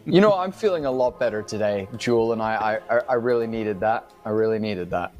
You 0.06 0.20
know, 0.20 0.34
I'm 0.34 0.52
feeling 0.52 0.84
a 0.86 0.90
lot 0.90 1.18
better 1.18 1.42
today, 1.42 1.88
Jewel, 1.96 2.32
and 2.32 2.42
I, 2.42 2.80
I, 2.90 2.96
I- 2.98 3.02
I 3.10 3.14
really 3.14 3.46
needed 3.46 3.80
that. 3.80 4.10
I 4.24 4.30
really 4.30 4.58
needed 4.58 4.90
that. 4.90 5.12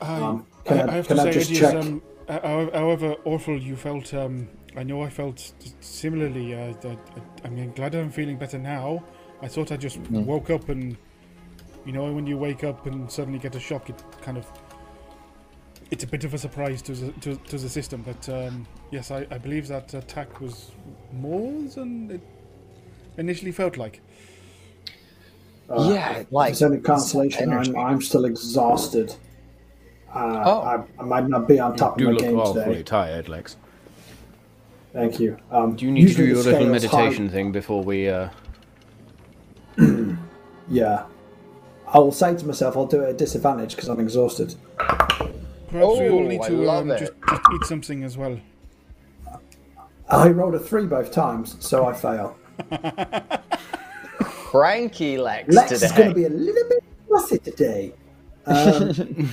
I, 0.00 0.20
Um, 0.20 0.46
can 0.64 0.80
I- 0.88 0.92
I 0.92 0.96
have 0.96 1.08
can 1.08 1.16
to 1.16 1.22
I 1.22 1.24
say, 1.26 1.32
just 1.32 1.50
it 1.50 1.54
is, 1.54 1.60
check? 1.60 1.74
um, 1.74 2.02
uh, 2.28 2.40
however, 2.40 2.70
however 2.76 3.16
awful 3.24 3.58
you 3.58 3.76
felt, 3.76 4.12
um, 4.14 4.48
I 4.76 4.82
know 4.82 5.02
I 5.02 5.08
felt 5.08 5.52
similarly. 5.80 6.54
Uh, 6.54 6.74
I, 6.84 6.88
I, 6.88 6.96
I 7.44 7.48
mean, 7.48 7.72
glad 7.74 7.94
I'm 7.94 8.10
feeling 8.10 8.36
better 8.38 8.58
now. 8.58 9.02
I 9.42 9.48
thought 9.48 9.72
I 9.72 9.76
just 9.76 10.02
Mm. 10.04 10.24
woke 10.24 10.50
up 10.50 10.68
and 10.68 10.96
You 11.86 11.92
know, 11.92 12.10
when 12.14 12.26
you 12.26 12.38
wake 12.38 12.64
up 12.64 12.86
and 12.86 13.10
suddenly 13.12 13.38
get 13.38 13.54
a 13.56 13.60
shock, 13.60 13.90
it 13.90 14.02
kind 14.22 14.38
of 14.38 14.46
it's 15.94 16.04
a 16.04 16.06
bit 16.08 16.24
of 16.24 16.34
a 16.34 16.38
surprise 16.38 16.82
to 16.82 16.92
the, 16.92 17.12
to, 17.20 17.36
to 17.36 17.56
the 17.56 17.68
system. 17.68 18.02
But 18.02 18.28
um, 18.28 18.66
yes, 18.90 19.10
I, 19.10 19.26
I 19.30 19.38
believe 19.38 19.68
that 19.68 19.94
attack 19.94 20.40
was 20.40 20.72
more 21.12 21.52
than 21.74 22.10
it 22.10 22.20
initially 23.16 23.52
felt 23.52 23.76
like. 23.76 24.00
Uh, 25.70 25.90
Yeah, 25.94 26.24
like, 26.30 26.48
there's 26.48 26.62
any 26.62 26.80
consolation, 26.80 27.50
I'm. 27.52 27.76
I'm 27.76 28.02
still 28.02 28.24
exhausted. 28.24 29.14
Uh, 30.12 30.42
Oh. 30.44 30.60
I, 30.62 30.74
I 31.00 31.04
might 31.04 31.28
not 31.28 31.48
be 31.48 31.58
on 31.58 31.76
top 31.76 31.96
Do 31.96 32.08
of 32.10 32.14
my 32.14 32.18
game 32.20 32.28
today. 32.28 32.30
You 32.30 32.36
look 32.36 32.54
game 32.54 32.60
awfully 32.62 32.74
today. 32.76 32.82
tired, 32.82 33.28
Lex. 33.28 33.56
Thank 34.92 35.18
you. 35.18 35.36
Um, 35.50 35.74
Do 35.76 35.86
you 35.86 35.90
need 35.92 36.08
to 36.08 36.14
do 36.14 36.24
usually 36.24 36.26
your 36.28 36.36
little 36.36 36.52
scale's 36.52 36.84
high- 36.92 36.98
meditation 37.02 37.28
thing 37.30 37.52
before 37.52 37.82
we? 37.82 38.08
Uh... 38.08 38.28
Yeah. 40.68 41.04
I 41.86 41.98
will 41.98 42.10
say 42.12 42.34
to 42.34 42.46
myself, 42.46 42.74
I'll 42.76 42.86
do 42.86 43.02
it 43.02 43.10
at 43.10 43.18
disadvantage 43.18 43.76
because 43.76 43.88
I'm 43.90 44.00
exhausted. 44.00 44.54
Perhaps 45.68 45.98
we 45.98 46.08
all 46.08 46.18
Oh, 46.20 46.28
need 46.28 46.42
to 46.42 46.70
um, 46.70 46.88
just, 46.88 47.12
just 47.28 47.42
eat 47.54 47.64
something 47.64 48.04
as 48.04 48.16
well. 48.16 48.38
I 50.08 50.28
rolled 50.28 50.54
a 50.54 50.58
three 50.58 50.86
both 50.86 51.10
times, 51.10 51.56
so 51.60 51.86
I 51.86 51.94
fail. 51.94 52.36
Cranky 54.20 55.18
Lex, 55.18 55.52
Lex 55.52 55.70
today. 55.70 55.86
is 55.86 55.92
going 55.92 56.08
to 56.10 56.14
be 56.14 56.24
a 56.26 56.28
little 56.28 56.68
bit 56.68 56.84
fussy 57.08 57.38
today. 57.38 57.92
Um, 58.46 59.30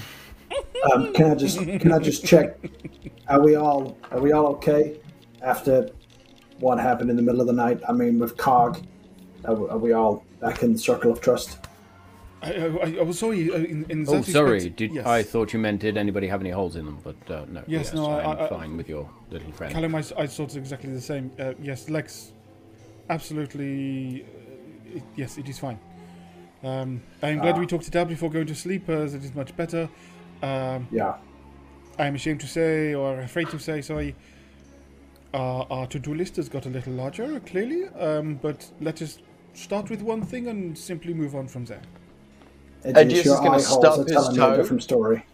um, 0.94 1.14
can 1.14 1.32
I 1.32 1.36
just 1.36 1.60
can 1.60 1.91
I 1.91 1.99
just 1.99 2.26
check? 2.26 2.58
Are 3.28 3.41
we 3.41 3.56
all 3.56 3.98
are 4.12 4.20
we 4.20 4.32
all 4.32 4.48
okay 4.48 4.99
after 5.41 5.90
what 6.60 6.80
happened 6.80 7.10
in 7.10 7.16
the 7.16 7.22
middle 7.22 7.41
of 7.41 7.48
the 7.48 7.53
night? 7.53 7.82
I 7.88 7.91
mean, 7.91 8.18
with 8.18 8.38
Cog, 8.38 8.82
are, 9.45 9.70
are 9.70 9.78
we 9.78 9.91
all 9.94 10.26
back 10.40 10.64
in 10.64 10.74
the 10.74 10.80
circle 10.80 11.12
of 11.12 11.22
trust? 11.22 11.60
I, 12.43 12.53
I, 12.53 12.95
I 12.99 13.01
was 13.03 13.19
sorry. 13.19 13.51
uh, 13.51 13.55
In, 13.55 13.85
in 13.89 14.05
Oh, 14.09 14.22
sorry. 14.23 14.53
respect, 14.53 14.76
Did 14.77 14.93
yes. 14.95 15.05
I 15.05 15.22
thought 15.23 15.53
you 15.53 15.59
meant 15.59 15.81
did 15.81 15.95
anybody 15.97 16.27
have 16.27 16.41
any 16.41 16.49
holes 16.49 16.76
in 16.76 16.85
them? 16.85 16.97
But 17.03 17.31
uh, 17.31 17.45
no. 17.49 17.63
Yes, 17.68 17.93
no, 17.93 18.07
I- 18.09 18.23
I'm 18.31 18.38
I- 18.39 18.45
I- 18.45 18.49
fine 18.49 18.77
with 18.77 18.89
your 18.89 19.09
little 19.30 19.51
friend. 19.51 19.73
Callum, 19.73 19.93
I, 19.95 19.99
s- 19.99 20.13
I 20.18 20.26
thought 20.27 20.55
exactly 20.55 20.91
the 20.91 21.01
same. 21.01 21.31
Uh, 21.39 21.53
yes, 21.61 21.89
Lex, 21.89 22.31
absolutely. 23.09 24.23
Uh, 24.23 24.97
it, 24.97 25.03
yes, 25.15 25.38
it 25.38 25.47
is 25.47 25.59
fine. 25.59 25.80
Um, 26.63 27.01
I'm 27.23 27.39
glad 27.39 27.57
we 27.59 27.65
talked 27.65 27.88
it 27.88 27.95
out 27.95 28.07
before 28.07 28.30
going 28.30 28.47
to 28.47 28.55
sleep, 28.55 28.89
as 28.89 29.13
it 29.13 29.23
is 29.23 29.34
much 29.35 29.55
better. 29.55 29.89
Um, 30.43 30.88
Yeah. 30.91 31.15
I 31.99 32.07
am 32.07 32.15
ashamed 32.15 32.39
to 32.41 32.47
say, 32.47 32.93
or 32.95 33.19
afraid 33.22 33.49
to 33.49 33.59
say, 33.59 33.81
sorry. 33.81 34.15
Uh, 35.34 35.61
our 35.69 35.88
to-do 35.88 36.13
list 36.13 36.35
has 36.38 36.49
got 36.49 36.65
a 36.65 36.69
little 36.69 36.93
larger, 36.93 37.39
clearly. 37.41 37.85
Um, 37.89 38.35
but 38.41 38.69
let 38.81 39.01
us 39.01 39.19
start 39.53 39.89
with 39.89 40.01
one 40.01 40.23
thing 40.23 40.47
and 40.47 40.77
simply 40.77 41.13
move 41.13 41.35
on 41.35 41.47
from 41.47 41.65
there. 41.65 41.81
Edgious, 42.84 43.26
is 43.26 43.40
gonna 43.40 43.60
stub 43.60 44.08
his 44.08 44.28
a 44.28 44.36
toe. 44.36 44.58
different 44.58 44.84
story. 44.84 45.26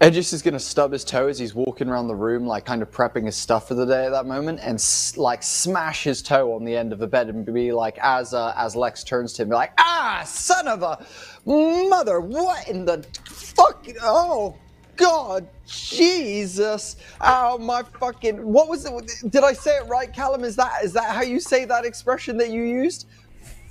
Edgious 0.00 0.32
is 0.32 0.42
going 0.42 0.54
to 0.54 0.60
stub 0.60 0.92
his 0.92 1.02
toe 1.02 1.26
as 1.26 1.40
he's 1.40 1.56
walking 1.56 1.88
around 1.88 2.06
the 2.06 2.14
room, 2.14 2.46
like 2.46 2.64
kind 2.64 2.82
of 2.82 2.90
prepping 2.92 3.26
his 3.26 3.34
stuff 3.34 3.66
for 3.66 3.74
the 3.74 3.84
day 3.84 4.06
at 4.06 4.10
that 4.10 4.26
moment, 4.26 4.60
and 4.62 4.76
s- 4.76 5.16
like 5.16 5.42
smash 5.42 6.04
his 6.04 6.22
toe 6.22 6.52
on 6.54 6.64
the 6.64 6.76
end 6.76 6.92
of 6.92 7.00
the 7.00 7.06
bed 7.08 7.28
and 7.28 7.44
be 7.44 7.72
like, 7.72 7.98
as 8.00 8.32
uh, 8.32 8.54
as 8.56 8.76
Lex 8.76 9.02
turns 9.02 9.32
to 9.32 9.42
him, 9.42 9.48
be 9.48 9.56
like, 9.56 9.72
ah, 9.78 10.22
son 10.24 10.68
of 10.68 10.82
a 10.84 11.04
mother, 11.44 12.20
what 12.20 12.68
in 12.68 12.84
the 12.84 13.04
fuck? 13.24 13.84
Oh, 14.00 14.54
God, 14.94 15.48
Jesus! 15.66 16.94
Oh 17.20 17.58
my 17.58 17.82
fucking! 17.98 18.36
What 18.46 18.68
was 18.68 18.84
it? 18.84 18.92
Did 19.32 19.42
I 19.42 19.52
say 19.52 19.78
it 19.78 19.86
right, 19.88 20.12
Callum? 20.12 20.44
Is 20.44 20.54
that 20.54 20.84
is 20.84 20.92
that 20.92 21.10
how 21.10 21.22
you 21.22 21.40
say 21.40 21.64
that 21.64 21.84
expression 21.84 22.36
that 22.36 22.50
you 22.50 22.62
used? 22.62 23.08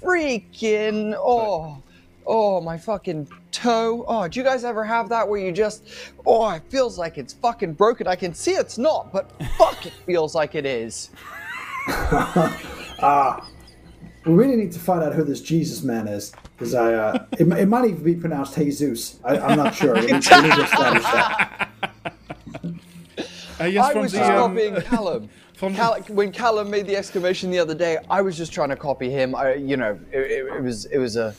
Freaking! 0.04 1.14
Oh. 1.18 1.82
Oh, 2.30 2.60
my 2.60 2.78
fucking 2.78 3.30
toe. 3.52 4.04
Oh, 4.08 4.28
do 4.28 4.38
you 4.40 4.44
guys 4.46 4.66
ever 4.66 4.84
have 4.84 5.08
that 5.10 5.28
where 5.28 5.40
you 5.40 5.52
just, 5.54 5.88
oh, 6.26 6.50
it 6.50 6.64
feels 6.70 6.98
like 7.00 7.18
it's 7.18 7.34
fucking 7.34 7.74
broken? 7.74 8.06
I 8.06 8.18
can 8.18 8.34
see 8.34 8.52
it's 8.52 8.78
not, 8.78 9.14
but 9.14 9.32
fuck, 9.58 9.86
it 9.86 9.94
feels 10.06 10.36
like 10.36 10.54
it 10.54 10.66
is. 10.66 11.10
We 14.26 14.34
really 14.34 14.58
need 14.58 14.74
to 14.74 14.80
find 14.80 15.02
out 15.02 15.14
who 15.14 15.24
this 15.24 15.40
Jesus 15.40 15.84
man 15.84 16.06
is, 16.10 16.34
because 16.58 16.74
I 16.74 16.94
uh, 16.94 17.26
it, 17.40 17.48
it 17.48 17.66
might 17.68 17.86
even 17.86 18.04
be 18.04 18.14
pronounced 18.14 18.56
Jesus. 18.56 19.20
I, 19.24 19.38
I'm 19.38 19.56
not 19.56 19.74
sure. 19.74 19.94
We 19.94 20.02
need, 20.02 20.10
we 20.12 20.16
need 20.18 20.22
to 20.54 20.64
establish 20.66 21.04
that. 21.04 21.70
Uh, 23.60 23.64
yes, 23.64 23.86
I 23.86 23.94
from 23.94 24.02
was 24.02 24.12
the, 24.12 24.18
just 24.18 24.32
um, 24.32 24.38
copying 24.52 24.76
Callum. 24.82 25.30
from 25.54 25.72
the- 25.72 25.78
Cal- 25.80 26.02
when 26.10 26.34
Callum 26.34 26.70
made 26.70 26.88
the 26.88 26.98
exclamation 26.98 27.50
the 27.52 27.60
other 27.60 27.74
day, 27.74 28.00
I 28.10 28.22
was 28.22 28.36
just 28.36 28.52
trying 28.52 28.68
to 28.68 28.76
copy 28.76 29.10
him. 29.10 29.34
I, 29.34 29.54
you 29.54 29.78
know, 29.78 29.98
it, 30.12 30.20
it, 30.20 30.46
it 30.56 30.62
was 30.62 30.86
it 30.88 30.98
was 30.98 31.16
a. 31.16 31.34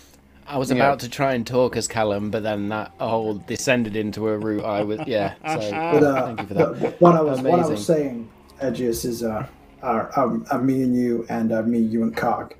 I 0.48 0.56
was 0.56 0.70
Yeah. 0.70 0.76
about 0.76 1.00
to 1.00 1.10
try 1.10 1.34
and 1.34 1.46
talk 1.46 1.76
as 1.76 1.86
Callum, 1.86 2.30
but 2.30 2.42
then 2.42 2.70
that 2.70 2.92
whole 2.98 3.34
descended 3.34 3.96
into 3.96 4.28
a 4.28 4.38
route 4.38 4.64
I 4.64 4.82
was. 4.82 5.00
Yeah. 5.06 5.34
So 5.46 5.60
But, 5.92 6.02
uh, 6.02 6.24
thank 6.24 6.40
you 6.40 6.46
for 6.46 6.54
that. 6.54 7.00
what 7.00 7.14
I 7.14 7.20
was 7.20 7.42
what 7.42 7.60
I 7.60 7.66
was 7.66 7.84
saying, 7.84 8.30
Edgious, 8.62 9.04
is 9.04 9.22
uh, 9.22 9.46
are, 9.82 10.10
um, 10.18 10.46
are 10.50 10.60
me 10.62 10.82
and 10.82 10.96
you 10.96 11.26
and 11.28 11.52
uh, 11.52 11.62
me, 11.62 11.78
you 11.78 12.02
and 12.02 12.16
Cog. 12.16 12.54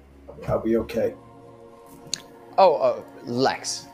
Are 0.47 0.59
we 0.59 0.77
okay? 0.78 1.15
Oh, 2.59 2.74
uh, 2.77 3.02
Lex, 3.24 3.86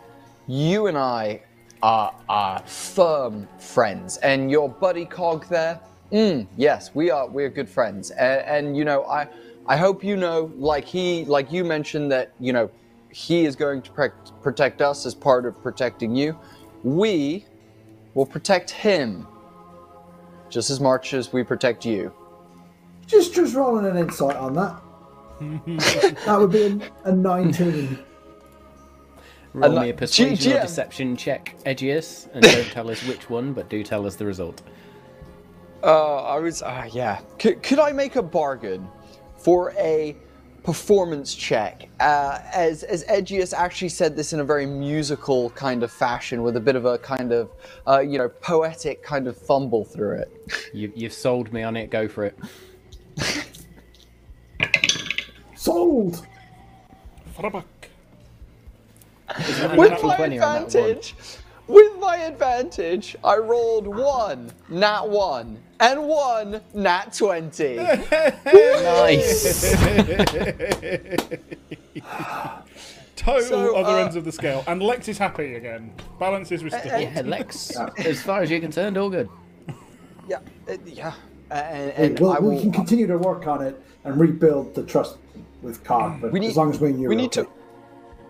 you 0.48 0.88
and 0.88 0.98
I 0.98 1.40
are, 1.82 2.12
are 2.28 2.60
firm 2.66 3.46
friends, 3.58 4.16
and 4.18 4.50
your 4.50 4.68
buddy 4.68 5.04
Cog 5.04 5.46
there. 5.48 5.80
Mm, 6.12 6.46
yes, 6.56 6.94
we 6.94 7.10
are. 7.10 7.28
We 7.28 7.44
are 7.44 7.48
good 7.48 7.68
friends, 7.68 8.10
and, 8.10 8.40
and 8.42 8.76
you 8.76 8.84
know, 8.84 9.04
I 9.04 9.28
I 9.66 9.76
hope 9.76 10.02
you 10.02 10.16
know, 10.16 10.50
like 10.56 10.84
he, 10.84 11.24
like 11.26 11.52
you 11.52 11.64
mentioned 11.64 12.10
that 12.12 12.32
you 12.40 12.52
know, 12.52 12.70
he 13.14 13.44
is 13.44 13.54
going 13.54 13.80
to 13.80 13.92
protect 13.92 14.32
protect 14.42 14.82
us 14.82 15.06
as 15.06 15.14
part 15.14 15.46
of 15.46 15.62
protecting 15.62 16.16
you. 16.16 16.36
We 16.82 17.46
will 18.14 18.26
protect 18.26 18.70
him 18.70 19.28
just 20.50 20.68
as 20.68 20.80
much 20.80 21.14
as 21.14 21.32
we 21.32 21.44
protect 21.44 21.86
you. 21.86 22.12
Just 23.06 23.32
just 23.32 23.54
rolling 23.54 23.86
an 23.86 23.96
insight 23.96 24.36
on 24.36 24.54
that. 24.54 24.82
that 26.26 26.40
would 26.40 26.50
be 26.50 26.64
a, 26.64 27.10
a 27.10 27.12
19. 27.12 27.98
Roll 29.52 29.70
and 29.70 29.80
me 29.82 29.90
a 29.90 29.94
persuasion 29.94 30.36
G- 30.36 30.58
or 30.58 30.62
deception 30.62 31.16
check, 31.16 31.54
Edgious, 31.64 32.28
and 32.34 32.42
don't 32.42 32.66
tell 32.72 32.90
us 32.90 33.00
which 33.06 33.30
one, 33.30 33.52
but 33.52 33.68
do 33.68 33.84
tell 33.84 34.06
us 34.06 34.16
the 34.16 34.26
result. 34.26 34.62
Uh, 35.84 36.24
I 36.24 36.40
was, 36.40 36.62
uh, 36.62 36.88
yeah. 36.92 37.20
Could, 37.38 37.62
could 37.62 37.78
I 37.78 37.92
make 37.92 38.16
a 38.16 38.22
bargain 38.22 38.88
for 39.36 39.72
a 39.78 40.16
performance 40.64 41.34
check? 41.34 41.88
Uh, 42.00 42.40
as 42.52 42.82
as 42.82 43.04
Edgious 43.04 43.52
actually 43.52 43.90
said 43.90 44.16
this 44.16 44.32
in 44.32 44.40
a 44.40 44.44
very 44.44 44.66
musical 44.66 45.50
kind 45.50 45.82
of 45.82 45.92
fashion, 45.92 46.42
with 46.42 46.56
a 46.56 46.60
bit 46.60 46.74
of 46.74 46.86
a 46.86 46.98
kind 46.98 47.32
of, 47.32 47.50
uh, 47.86 48.00
you 48.00 48.18
know, 48.18 48.28
poetic 48.28 49.02
kind 49.02 49.28
of 49.28 49.36
fumble 49.36 49.84
through 49.84 50.18
it. 50.18 50.30
You, 50.72 50.92
you've 50.96 51.12
sold 51.12 51.52
me 51.52 51.62
on 51.62 51.76
it. 51.76 51.90
Go 51.90 52.08
for 52.08 52.24
it. 52.24 52.38
Sold. 55.54 56.26
Farabak. 57.36 57.64
With 59.76 59.90
natural 59.90 60.08
my 60.08 60.16
20 60.16 60.38
on 60.38 60.40
that 60.40 60.46
one. 60.48 60.64
advantage, 60.64 61.14
with 61.66 61.98
my 61.98 62.16
advantage, 62.16 63.16
I 63.24 63.36
rolled 63.36 63.86
one, 63.86 64.50
nat 64.68 65.08
one, 65.08 65.58
and 65.80 66.06
one, 66.06 66.60
nat 66.74 67.12
twenty. 67.16 67.76
Nice. 68.46 69.74
Total 73.16 73.42
So, 73.42 73.76
other 73.76 73.98
uh, 73.98 74.04
ends 74.04 74.16
of 74.16 74.24
the 74.24 74.32
scale. 74.32 74.64
And 74.66 74.82
Lex 74.82 75.08
is 75.08 75.16
happy 75.18 75.54
again. 75.54 75.92
Balance 76.18 76.50
is 76.52 76.64
restored. 76.64 76.84
yeah, 77.00 77.22
Lex. 77.24 77.74
As 77.98 78.20
far 78.22 78.42
as 78.42 78.50
you're 78.50 78.60
concerned, 78.60 78.98
all 78.98 79.08
good. 79.08 79.28
yeah, 80.28 80.38
uh, 80.68 80.76
yeah. 80.84 81.14
And, 81.50 81.90
and 81.92 82.20
we'll, 82.20 82.32
I 82.32 82.38
we 82.40 82.60
can 82.60 82.72
continue 82.72 83.06
to 83.06 83.16
work 83.16 83.46
on 83.46 83.62
it 83.62 83.80
and 84.04 84.18
rebuild 84.18 84.74
the 84.74 84.82
trust 84.82 85.16
with 85.62 85.82
Cog, 85.84 86.20
but 86.20 86.32
We 86.32 86.40
need- 86.40 86.48
as 86.50 86.56
long 86.56 86.70
as 86.70 86.80
we 86.80 86.90
and 86.90 87.00
you 87.00 87.08
we 87.08 87.14
are 87.14 87.18
need 87.18 87.36
okay. 87.38 87.48
to 87.48 87.63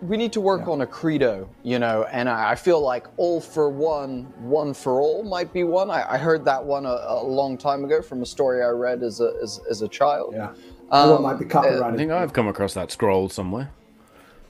we 0.07 0.17
need 0.17 0.33
to 0.33 0.41
work 0.41 0.67
on 0.67 0.81
a 0.81 0.85
credo 0.87 1.47
you 1.63 1.79
know 1.79 2.05
and 2.11 2.27
I, 2.29 2.51
I 2.51 2.55
feel 2.55 2.79
like 2.81 3.07
all 3.17 3.39
for 3.41 3.69
one 3.69 4.23
one 4.39 4.73
for 4.73 4.99
all 5.01 5.23
might 5.23 5.51
be 5.53 5.63
one 5.63 5.89
i, 5.89 6.05
I 6.15 6.17
heard 6.17 6.43
that 6.45 6.63
one 6.63 6.85
a, 6.85 6.97
a 7.07 7.23
long 7.23 7.57
time 7.57 7.83
ago 7.83 8.01
from 8.01 8.21
a 8.21 8.25
story 8.25 8.63
i 8.63 8.67
read 8.67 9.03
as 9.03 9.19
a 9.21 9.33
as, 9.41 9.61
as 9.69 9.81
a 9.81 9.87
child 9.87 10.33
Yeah. 10.33 10.51
Um, 10.91 11.09
Um, 11.11 11.23
might 11.23 11.39
be 11.39 11.45
copyrighted. 11.45 11.81
I 11.81 11.97
think 11.97 12.11
I've 12.11 12.31
come 12.33 12.47
across 12.47 12.73
that 12.75 12.91
scroll 12.91 13.27
somewhere. 13.29 13.67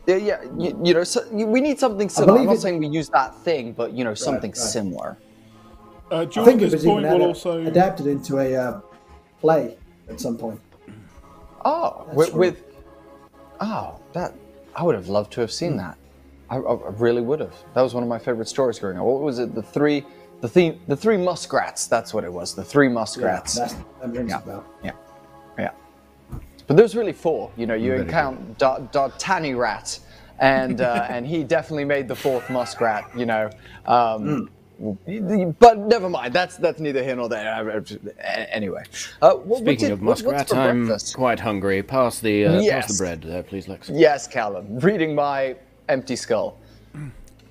yeah 0.07 0.17
yeah 0.29 0.39
you, 0.57 0.69
you 0.83 0.93
know 0.93 1.03
so, 1.03 1.19
we 1.31 1.59
need 1.67 1.79
something 1.79 2.09
similar 2.09 2.39
i'm 2.39 2.45
not 2.45 2.55
it- 2.55 2.61
saying 2.61 2.77
we 2.79 2.87
use 2.87 3.09
that 3.09 3.31
thing 3.47 3.71
but 3.79 3.91
you 3.97 4.03
know 4.03 4.13
something 4.13 4.51
right. 4.51 4.57
similar 4.77 5.09
Uh, 6.11 6.21
I 6.41 6.43
think 6.47 6.61
it 6.61 6.71
was 6.71 6.85
even 6.85 7.05
ad- 7.05 7.21
also. 7.29 7.51
adapted 7.65 8.05
into 8.15 8.37
a 8.45 8.47
uh, 8.55 8.79
play 9.43 9.63
at 10.11 10.17
some 10.25 10.37
point. 10.37 10.59
oh 11.71 11.89
That's 12.05 12.17
with, 12.17 12.29
true. 12.29 12.39
with 12.43 12.57
oh 13.59 13.99
that 14.13 14.29
i 14.75 14.83
would 14.83 14.95
have 14.95 15.07
loved 15.07 15.31
to 15.33 15.41
have 15.41 15.51
seen 15.51 15.77
that 15.77 15.97
I, 16.49 16.57
I 16.57 16.89
really 16.91 17.21
would 17.21 17.39
have 17.39 17.55
that 17.73 17.81
was 17.81 17.93
one 17.93 18.03
of 18.03 18.09
my 18.09 18.19
favorite 18.19 18.47
stories 18.47 18.79
growing 18.79 18.97
up 18.97 19.03
what 19.05 19.21
was 19.21 19.39
it 19.39 19.55
the 19.55 19.63
three 19.63 20.05
the 20.41 20.49
theme 20.49 20.79
the 20.87 20.95
three 20.95 21.17
muskrats 21.17 21.87
that's 21.87 22.13
what 22.13 22.23
it 22.23 22.31
was 22.31 22.53
the 22.53 22.63
three 22.63 22.87
Yeah, 22.87 22.93
muskrats 22.93 23.55
that's, 23.55 23.73
that 23.73 24.09
rings 24.11 24.29
Yeah. 24.29 24.37
a 24.37 24.45
bell. 24.45 24.65
Yeah, 24.83 24.91
yeah. 25.57 25.71
But 26.67 26.77
there's 26.77 26.95
really 26.95 27.13
four. 27.13 27.51
You 27.57 27.67
know, 27.67 27.73
you 27.75 27.91
Very 27.91 28.01
encounter 28.01 28.87
D'Artagnan 28.91 29.55
Rat, 29.55 29.99
and 30.39 30.81
uh, 30.81 31.05
and 31.09 31.25
he 31.25 31.43
definitely 31.43 31.85
made 31.85 32.07
the 32.07 32.15
fourth 32.15 32.49
muskrat. 32.49 33.05
You 33.15 33.25
know. 33.27 33.49
Um, 33.85 34.49
But 34.79 35.77
never 35.79 36.09
mind. 36.09 36.33
That's 36.33 36.57
that's 36.57 36.79
neither 36.79 37.03
here 37.03 37.15
nor 37.15 37.29
there. 37.29 37.83
Anyway, 38.51 38.83
uh, 39.21 39.31
what, 39.31 39.45
what 39.45 39.59
Speaking 39.59 39.87
did- 39.89 39.91
of 39.93 39.99
what- 40.01 40.23
muskrat, 40.23 40.53
I'm 40.53 40.85
breakfast? 40.87 41.15
quite 41.15 41.39
hungry. 41.39 41.81
Pass 41.83 42.19
the 42.19 42.45
uh, 42.45 42.61
pass 42.69 42.97
the 42.97 43.03
bread 43.03 43.21
there, 43.21 43.43
please, 43.43 43.67
Lex. 43.67 43.89
Yes, 43.89 44.27
Callum. 44.27 44.79
Reading 44.79 45.15
my 45.15 45.55
empty 45.89 46.15
skull. 46.15 46.57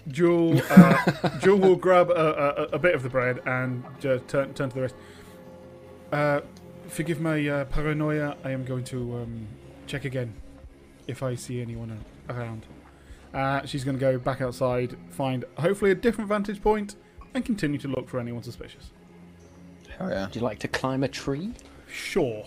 Jewel, 0.09 0.61
uh, 0.71 1.39
Jewel 1.41 1.59
will 1.59 1.77
grab 1.77 2.11
a, 2.11 2.13
a, 2.15 2.63
a 2.75 2.79
bit 2.79 2.95
of 2.95 3.03
the 3.03 3.09
bread 3.09 3.41
and 3.47 3.83
uh, 4.05 4.19
turn, 4.29 4.53
turn 4.53 4.69
to 4.69 4.75
the 4.75 4.83
rest. 4.83 4.95
Uh, 6.13 6.41
forgive 6.89 7.21
my 7.21 7.47
uh, 7.49 7.65
paranoia. 7.65 8.37
I 8.45 8.51
am 8.51 8.65
going 8.67 8.85
to 8.85 8.99
um, 9.17 9.47
check 9.87 10.05
again 10.05 10.35
if 11.07 11.23
I 11.23 11.35
see 11.37 11.63
anyone 11.63 12.05
around. 12.29 12.67
Uh, 13.33 13.65
she's 13.65 13.83
going 13.83 13.97
to 13.97 14.01
go 14.01 14.19
back 14.19 14.43
outside, 14.43 14.95
find 15.09 15.45
hopefully 15.59 15.91
a 15.91 15.95
different 15.95 16.29
vantage 16.29 16.63
point, 16.63 16.97
and 17.35 17.45
continue 17.45 17.79
to 17.79 17.89
look 17.89 18.09
for 18.09 18.19
anyone 18.19 18.43
suspicious. 18.43 18.91
Oh 20.01 20.09
yeah. 20.09 20.27
Would 20.27 20.37
you 20.37 20.43
like 20.43 20.59
to 20.61 20.69
climb 20.69 21.05
a 21.05 21.09
tree? 21.09 21.53
Sure, 21.89 22.45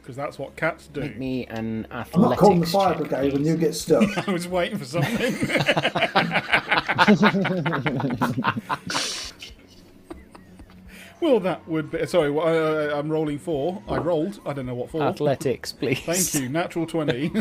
because 0.00 0.16
that's 0.16 0.38
what 0.38 0.56
cats 0.56 0.86
do. 0.86 1.00
Make 1.00 1.18
me 1.18 1.46
an 1.46 1.86
athletics 1.90 2.14
I'm 2.14 2.22
not 2.22 2.38
calling 2.38 2.60
the 2.60 2.66
fire 2.66 2.94
check, 2.94 3.08
brigade 3.08 3.32
when 3.32 3.42
please. 3.42 3.50
you 3.50 3.56
get 3.56 3.74
stuck. 3.74 4.18
I 4.28 4.30
was 4.30 4.48
waiting 4.48 4.78
for 4.78 4.84
something. 4.84 5.18
well, 11.20 11.40
that 11.40 11.66
would 11.68 11.90
be. 11.90 12.06
Sorry, 12.06 12.30
well, 12.30 12.46
uh, 12.46 12.98
I'm 12.98 13.10
rolling 13.10 13.38
four. 13.38 13.82
I 13.88 13.96
rolled. 13.96 14.40
I 14.46 14.52
don't 14.52 14.66
know 14.66 14.74
what 14.74 14.90
for. 14.90 15.02
Athletics, 15.02 15.72
please. 15.72 16.00
Thank 16.00 16.42
you. 16.42 16.48
Natural 16.48 16.86
20. 16.86 17.32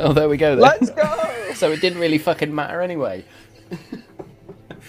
Oh, 0.00 0.12
there 0.12 0.28
we 0.28 0.36
go. 0.36 0.54
Then. 0.54 0.60
Let's 0.60 0.90
go. 0.90 1.52
So 1.54 1.72
it 1.72 1.80
didn't 1.80 1.98
really 1.98 2.18
fucking 2.18 2.54
matter 2.54 2.80
anyway. 2.80 3.24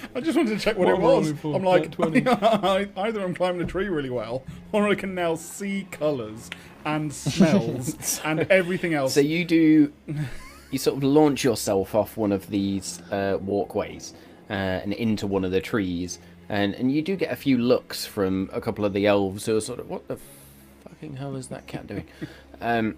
I 0.15 0.21
just 0.21 0.38
wanted 0.38 0.57
to 0.57 0.59
check 0.63 0.77
what, 0.77 0.88
What 0.88 0.95
it 0.95 1.01
was. 1.01 1.31
for? 1.34 1.55
I'm 1.55 1.63
like, 1.63 1.99
either 2.97 3.21
I'm 3.21 3.34
climbing 3.34 3.61
a 3.61 3.65
tree 3.65 3.88
really 3.89 4.09
well, 4.09 4.43
or 4.71 4.88
I 4.88 4.95
can 4.95 5.13
now 5.15 5.35
see 5.35 5.88
colours 5.91 6.49
and 6.85 7.11
smells 7.13 8.21
and 8.26 8.41
everything 8.51 8.93
else. 8.93 9.13
So 9.13 9.19
you 9.21 9.45
do, 9.45 9.91
you 10.71 10.77
sort 10.80 10.97
of 10.97 11.03
launch 11.03 11.43
yourself 11.43 11.95
off 11.95 12.17
one 12.17 12.31
of 12.31 12.49
these 12.49 13.01
uh, 13.11 13.38
walkways 13.41 14.13
uh, 14.49 14.53
and 14.53 14.93
into 14.93 15.27
one 15.27 15.43
of 15.43 15.51
the 15.51 15.61
trees, 15.61 16.19
and 16.47 16.73
and 16.76 16.91
you 16.91 17.01
do 17.01 17.15
get 17.15 17.31
a 17.31 17.35
few 17.35 17.57
looks 17.57 18.05
from 18.05 18.49
a 18.53 18.61
couple 18.61 18.85
of 18.85 18.93
the 18.93 19.05
elves 19.05 19.45
who 19.45 19.55
are 19.57 19.61
sort 19.61 19.80
of, 19.80 19.89
what 19.89 20.07
the 20.07 20.17
fucking 20.88 21.15
hell 21.17 21.35
is 21.35 21.47
that 21.49 21.67
cat 21.67 21.85
doing? 21.88 22.05
um, 22.61 22.95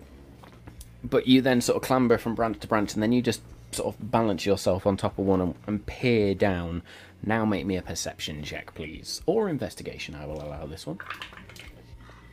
but 1.03 1.25
you 1.27 1.41
then 1.41 1.59
sort 1.61 1.75
of 1.77 1.81
clamber 1.81 2.17
from 2.17 2.35
branch 2.35 2.59
to 2.59 2.67
branch, 2.67 2.93
and 2.93 3.01
then 3.01 3.11
you 3.11 3.21
just 3.21 3.41
sort 3.71 3.95
of 3.95 4.11
balance 4.11 4.45
yourself 4.45 4.85
on 4.85 4.97
top 4.97 5.17
of 5.17 5.25
one 5.25 5.41
and, 5.41 5.55
and 5.67 5.85
peer 5.85 6.35
down. 6.35 6.83
Now 7.23 7.45
make 7.45 7.65
me 7.65 7.77
a 7.77 7.81
perception 7.81 8.43
check, 8.43 8.73
please, 8.73 9.21
or 9.25 9.49
investigation. 9.49 10.15
I 10.15 10.25
will 10.25 10.41
allow 10.41 10.65
this 10.65 10.87
one. 10.87 10.99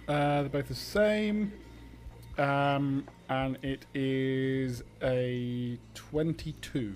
Uh, 0.06 0.42
they're 0.42 0.48
both 0.48 0.68
the 0.68 0.74
same. 0.74 1.52
Um, 2.38 3.04
and 3.28 3.58
it 3.62 3.84
is 3.94 4.82
a 5.02 5.78
22. 5.94 6.94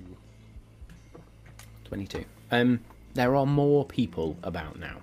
22. 1.85 2.24
Um, 2.52 2.81
there 3.14 3.36
are 3.36 3.44
more 3.44 3.85
people 3.85 4.36
about 4.43 4.78
now. 4.78 4.98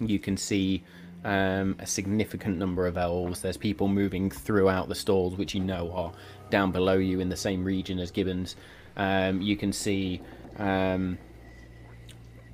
You 0.00 0.18
can 0.18 0.36
see 0.36 0.82
um, 1.24 1.76
a 1.78 1.86
significant 1.86 2.58
number 2.58 2.86
of 2.86 2.98
elves. 2.98 3.40
There's 3.40 3.56
people 3.56 3.88
moving 3.88 4.30
throughout 4.30 4.88
the 4.88 4.94
stalls, 4.94 5.36
which 5.36 5.54
you 5.54 5.60
know 5.60 5.90
are 5.92 6.12
down 6.50 6.72
below 6.72 6.96
you 6.96 7.20
in 7.20 7.28
the 7.28 7.36
same 7.36 7.64
region 7.64 7.98
as 7.98 8.10
Gibbons. 8.10 8.56
Um, 8.96 9.42
you 9.42 9.56
can 9.56 9.72
see 9.72 10.20
um, 10.58 11.18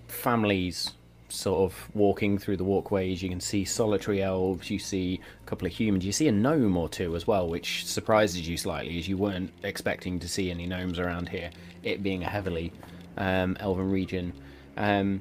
families 0.09 0.93
sort 1.29 1.61
of 1.73 1.89
walking 1.95 2.39
through 2.39 2.59
the 2.59 2.65
walkways. 2.65 3.23
You 3.23 3.29
can 3.29 3.41
see 3.41 3.65
solitary 3.65 4.23
elves. 4.23 4.71
You 4.71 4.79
see 4.79 5.21
a 5.43 5.47
couple 5.47 5.67
of 5.67 5.73
humans. 5.73 6.05
You 6.05 6.13
see 6.13 6.29
a 6.29 6.33
gnome 6.33 6.77
or 6.77 6.89
two 6.89 7.17
as 7.17 7.27
well, 7.27 7.49
which 7.49 7.87
surprises 7.87 8.47
you 8.47 8.57
slightly, 8.57 8.99
as 8.99 9.09
you 9.09 9.17
weren't 9.17 9.51
expecting 9.63 10.19
to 10.21 10.29
see 10.29 10.51
any 10.51 10.67
gnomes 10.67 10.99
around 10.99 11.29
here. 11.29 11.51
It 11.83 12.03
being 12.03 12.23
a 12.23 12.29
heavily 12.29 12.73
um, 13.17 13.57
elven 13.61 13.91
region. 13.91 14.33
Um, 14.77 15.21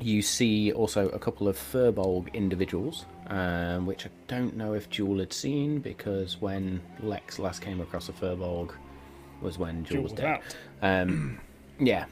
you 0.00 0.22
see 0.22 0.72
also 0.72 1.08
a 1.10 1.18
couple 1.18 1.48
of 1.48 1.56
Firbolg 1.56 2.32
individuals, 2.34 3.04
um, 3.32 3.86
which 3.86 4.04
I 4.06 4.10
don't 4.28 4.56
know 4.56 4.74
if 4.74 4.90
Jewel 4.90 5.18
had 5.18 5.32
seen 5.32 5.78
because 5.80 6.40
when 6.40 6.80
Lex 7.00 7.38
last 7.38 7.62
came 7.62 7.80
across 7.80 8.08
a 8.08 8.12
Firbolg 8.12 8.72
was 9.40 9.58
when 9.58 9.84
Jewel, 9.84 9.94
Jewel 9.94 10.02
was 10.02 10.12
dead. 10.12 10.40
Um, 10.82 11.40
yeah. 11.78 12.04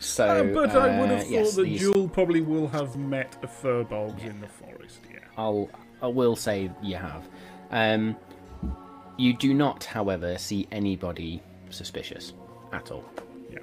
So, 0.00 0.26
Uh, 0.26 0.42
but 0.52 0.70
I 0.76 1.00
would 1.00 1.10
have 1.10 1.18
uh, 1.20 1.22
thought 1.22 1.30
yes, 1.30 1.54
that 1.54 1.62
these- 1.62 1.80
Jewel 1.80 2.08
probably 2.08 2.40
will 2.40 2.66
have 2.68 2.96
met 2.96 3.36
a 3.42 3.46
firbolg 3.46 4.22
in 4.24 4.40
the 4.40 4.48
forest. 4.48 5.00
Yeah. 5.10 5.20
I'll 5.38 5.70
I 6.02 6.08
will 6.08 6.36
say 6.36 6.70
you 6.82 6.96
have. 6.96 7.22
Um, 7.70 8.16
you 9.16 9.32
do 9.32 9.54
not, 9.54 9.84
however, 9.84 10.36
see 10.36 10.66
anybody 10.72 11.40
suspicious 11.70 12.34
at 12.72 12.90
all. 12.90 13.04
Yeah. 13.50 13.60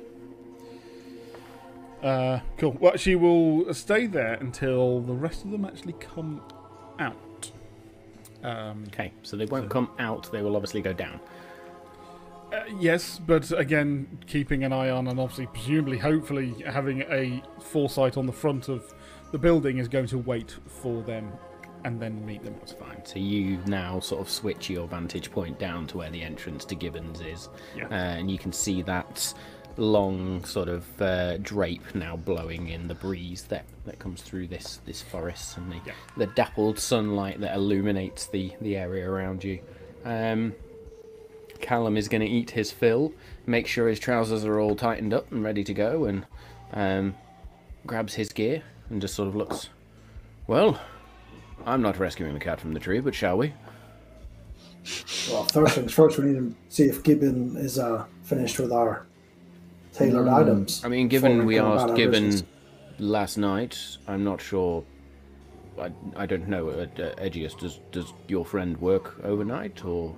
Uh, 2.08 2.40
cool. 2.58 2.76
Well, 2.80 2.96
she 2.98 3.16
will 3.16 3.72
stay 3.74 4.08
there 4.08 4.34
until 4.36 5.02
the 5.02 5.14
rest 5.14 5.44
of 5.46 5.52
them 5.52 5.66
actually 5.66 5.94
come 5.94 6.42
out. 7.02 7.52
Um, 8.44 8.84
Okay, 8.88 9.12
so 9.24 9.36
they 9.38 9.46
won't 9.46 9.70
come 9.70 9.90
out. 10.00 10.32
They 10.32 10.42
will 10.42 10.56
obviously 10.56 10.82
go 10.82 10.94
down. 10.94 11.20
uh, 12.54 12.64
yes, 12.80 13.20
but 13.26 13.52
again, 13.58 14.20
keeping 14.28 14.64
an 14.64 14.74
eye 14.74 14.90
on 14.90 15.08
and 15.08 15.20
obviously, 15.20 15.48
presumably, 15.48 15.98
hopefully, 15.98 16.54
having 16.66 17.02
a 17.10 17.42
foresight 17.60 18.18
on 18.18 18.26
the 18.26 18.34
front 18.34 18.68
of 18.70 18.94
the 19.32 19.38
building 19.38 19.78
is 19.78 19.88
going 19.88 20.08
to 20.08 20.18
wait 20.18 20.56
for 20.68 21.02
them 21.04 21.32
and 21.86 22.00
then 22.00 22.24
meet 22.26 22.44
them. 22.44 22.54
That's 22.60 22.74
fine. 22.74 23.04
So 23.06 23.18
you 23.20 23.58
now 23.66 24.00
sort 24.00 24.22
of 24.22 24.30
switch 24.30 24.70
your 24.70 24.88
vantage 24.88 25.32
point 25.32 25.58
down 25.60 25.88
to 25.88 25.98
where 26.00 26.10
the 26.12 26.22
entrance 26.22 26.66
to 26.66 26.76
Gibbons 26.76 27.22
is, 27.22 27.50
Yeah. 27.76 27.86
uh, 27.86 27.94
and 28.20 28.30
you 28.30 28.38
can 28.38 28.52
see 28.52 28.82
that 28.84 29.34
long 29.78 30.44
sort 30.46 30.68
of 30.70 31.02
uh, 31.02 31.38
drape 31.38 31.96
now 31.96 32.16
blowing 32.16 32.68
in 32.70 32.88
the 32.88 32.96
breeze 32.96 33.44
that, 33.44 33.66
that 33.86 34.00
comes 34.00 34.22
through 34.22 34.48
this 34.48 34.80
this 34.86 35.02
forest 35.02 35.58
and 35.58 35.72
the, 35.72 35.78
Yeah. 35.86 35.94
the 36.18 36.28
dappled 36.28 36.80
sunlight 36.80 37.40
that 37.42 37.56
illuminates 37.56 38.26
the 38.28 38.54
the 38.62 38.76
area 38.78 39.10
around 39.10 39.44
you. 39.44 39.60
Um, 40.06 40.54
Callum 41.60 41.96
is 41.96 42.08
going 42.08 42.22
to 42.22 42.28
eat 42.28 42.52
his 42.52 42.72
fill, 42.72 43.14
make 43.46 43.68
sure 43.68 43.88
his 43.88 44.00
trousers 44.00 44.44
are 44.46 44.60
all 44.60 44.76
tightened 44.76 45.14
up 45.14 45.32
and 45.32 45.44
ready 45.44 45.64
to 45.64 45.74
go, 45.76 46.06
and 46.06 46.26
um, 46.74 47.16
grabs 47.86 48.16
his 48.16 48.30
gear 48.30 48.64
and 48.90 49.00
just 49.00 49.14
sort 49.14 49.28
of 49.28 49.36
looks. 49.36 49.70
Well, 50.48 50.80
I'm 51.66 51.84
not 51.84 52.00
rescuing 52.00 52.34
the 52.34 52.40
cat 52.40 52.60
from 52.60 52.74
the 52.74 52.80
tree, 52.80 53.00
but 53.00 53.14
shall 53.14 53.38
we? 53.38 53.54
Well, 55.30 55.44
first 55.46 55.76
things 55.76 55.94
first, 55.94 56.18
we 56.18 56.26
need 56.26 56.38
to 56.40 56.56
see 56.70 56.86
if 56.86 57.04
Gibbon 57.04 57.56
is 57.58 57.78
uh, 57.78 58.06
finished 58.24 58.60
with 58.60 58.72
our 58.72 59.06
tailored 59.94 60.28
Hmm. 60.28 60.34
items. 60.34 60.84
I 60.84 60.88
mean, 60.88 61.08
given 61.08 61.46
we 61.46 61.60
asked 61.60 61.96
given 61.96 61.98
Gibbon 61.98 62.26
business. 62.30 62.44
last 63.00 63.38
night, 63.38 63.78
I'm 64.08 64.24
not 64.24 64.42
sure. 64.42 64.84
I, 65.80 65.92
I 66.16 66.26
don't 66.26 66.48
know. 66.48 66.70
Uh, 66.70 66.88
uh, 67.02 67.16
Edgious, 67.18 67.58
does 67.58 67.80
does 67.92 68.14
your 68.28 68.46
friend 68.46 68.80
work 68.82 69.16
overnight 69.24 69.84
or? 69.86 70.16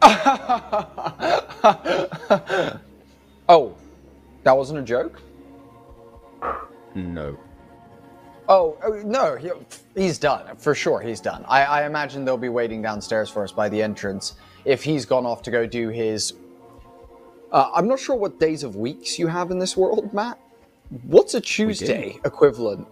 Oh, 3.50 3.74
that 4.44 4.54
wasn't 4.54 4.78
a 4.78 4.82
joke. 4.82 5.22
No. 6.94 7.38
Oh, 8.46 8.76
oh, 8.84 9.00
no, 9.04 9.36
he, 9.36 9.50
he's 9.94 10.18
done 10.18 10.54
for 10.56 10.74
sure. 10.74 11.00
He's 11.00 11.20
done. 11.20 11.44
I, 11.48 11.64
I 11.64 11.86
imagine 11.86 12.26
they'll 12.26 12.36
be 12.36 12.50
waiting 12.50 12.82
downstairs 12.82 13.30
for 13.30 13.42
us 13.44 13.50
by 13.52 13.70
the 13.70 13.82
entrance. 13.82 14.34
If 14.66 14.84
he's 14.84 15.06
gone 15.06 15.24
off 15.24 15.40
to 15.42 15.50
go 15.50 15.66
do 15.66 15.88
his, 15.88 16.34
uh, 17.52 17.70
I'm 17.74 17.88
not 17.88 17.98
sure 17.98 18.16
what 18.16 18.38
days 18.40 18.62
of 18.62 18.76
weeks 18.76 19.18
you 19.18 19.26
have 19.26 19.50
in 19.50 19.58
this 19.58 19.76
world, 19.76 20.12
Matt. 20.12 20.38
What's 21.02 21.34
a 21.34 21.40
Tuesday 21.40 22.18
equivalent? 22.24 22.86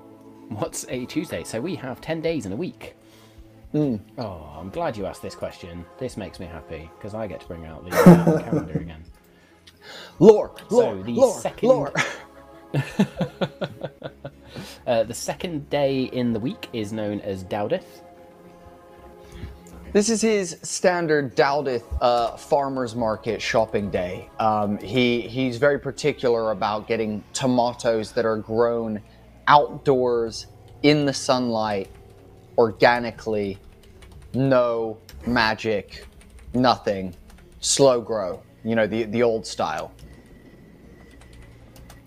What's 0.49 0.85
a 0.89 1.07
Tuesday? 1.07 1.45
So 1.45 1.61
we 1.61 1.75
have 1.77 2.01
ten 2.01 2.21
days 2.21 2.47
in 2.47 2.53
a 2.53 2.57
week. 2.57 2.95
Oh, 3.75 4.51
I'm 4.59 4.71
glad 4.71 4.97
you 4.97 5.05
asked 5.07 5.23
this 5.23 5.35
question. 5.35 5.85
This 5.99 6.17
makes 6.17 6.41
me 6.41 6.47
happy 6.47 6.91
because 6.97 7.15
I 7.15 7.27
get 7.27 7.41
to 7.41 7.47
bring 7.47 7.67
out 7.67 7.85
the 7.85 7.95
uh, 7.97 8.43
calendar 8.45 8.79
again. 8.79 9.05
Lore, 10.19 10.55
lore, 10.71 11.03
the 11.03 11.13
lore, 11.13 11.39
second- 11.41 11.69
lore. 11.69 11.93
Uh, 14.87 15.03
the 15.03 15.15
second 15.15 15.69
day 15.69 16.05
in 16.05 16.33
the 16.33 16.39
week 16.39 16.69
is 16.73 16.93
known 16.93 17.21
as 17.21 17.43
Dowdith. 17.45 18.03
This 19.93 20.11
is 20.11 20.21
his 20.21 20.59
standard 20.63 21.35
Dowdith 21.37 21.85
uh, 22.03 22.37
farmers 22.37 22.95
market 22.95 23.41
shopping 23.41 23.91
day. 23.91 24.29
Um, 24.39 24.77
he 24.79 25.23
he's 25.23 25.57
very 25.57 25.79
particular 25.79 26.51
about 26.51 26.87
getting 26.87 27.25
tomatoes 27.33 28.13
that 28.13 28.27
are 28.27 28.37
grown 28.37 29.01
outdoors 29.49 30.49
in 30.83 31.07
the 31.07 31.15
sunlight, 31.15 31.89
organically, 32.59 33.59
no 34.35 34.99
magic, 35.27 36.05
nothing, 36.53 37.15
slow 37.61 38.01
grow. 38.01 38.43
you 38.65 38.75
know, 38.75 38.87
the 38.87 39.05
the 39.05 39.23
old 39.23 39.47
style. 39.47 39.93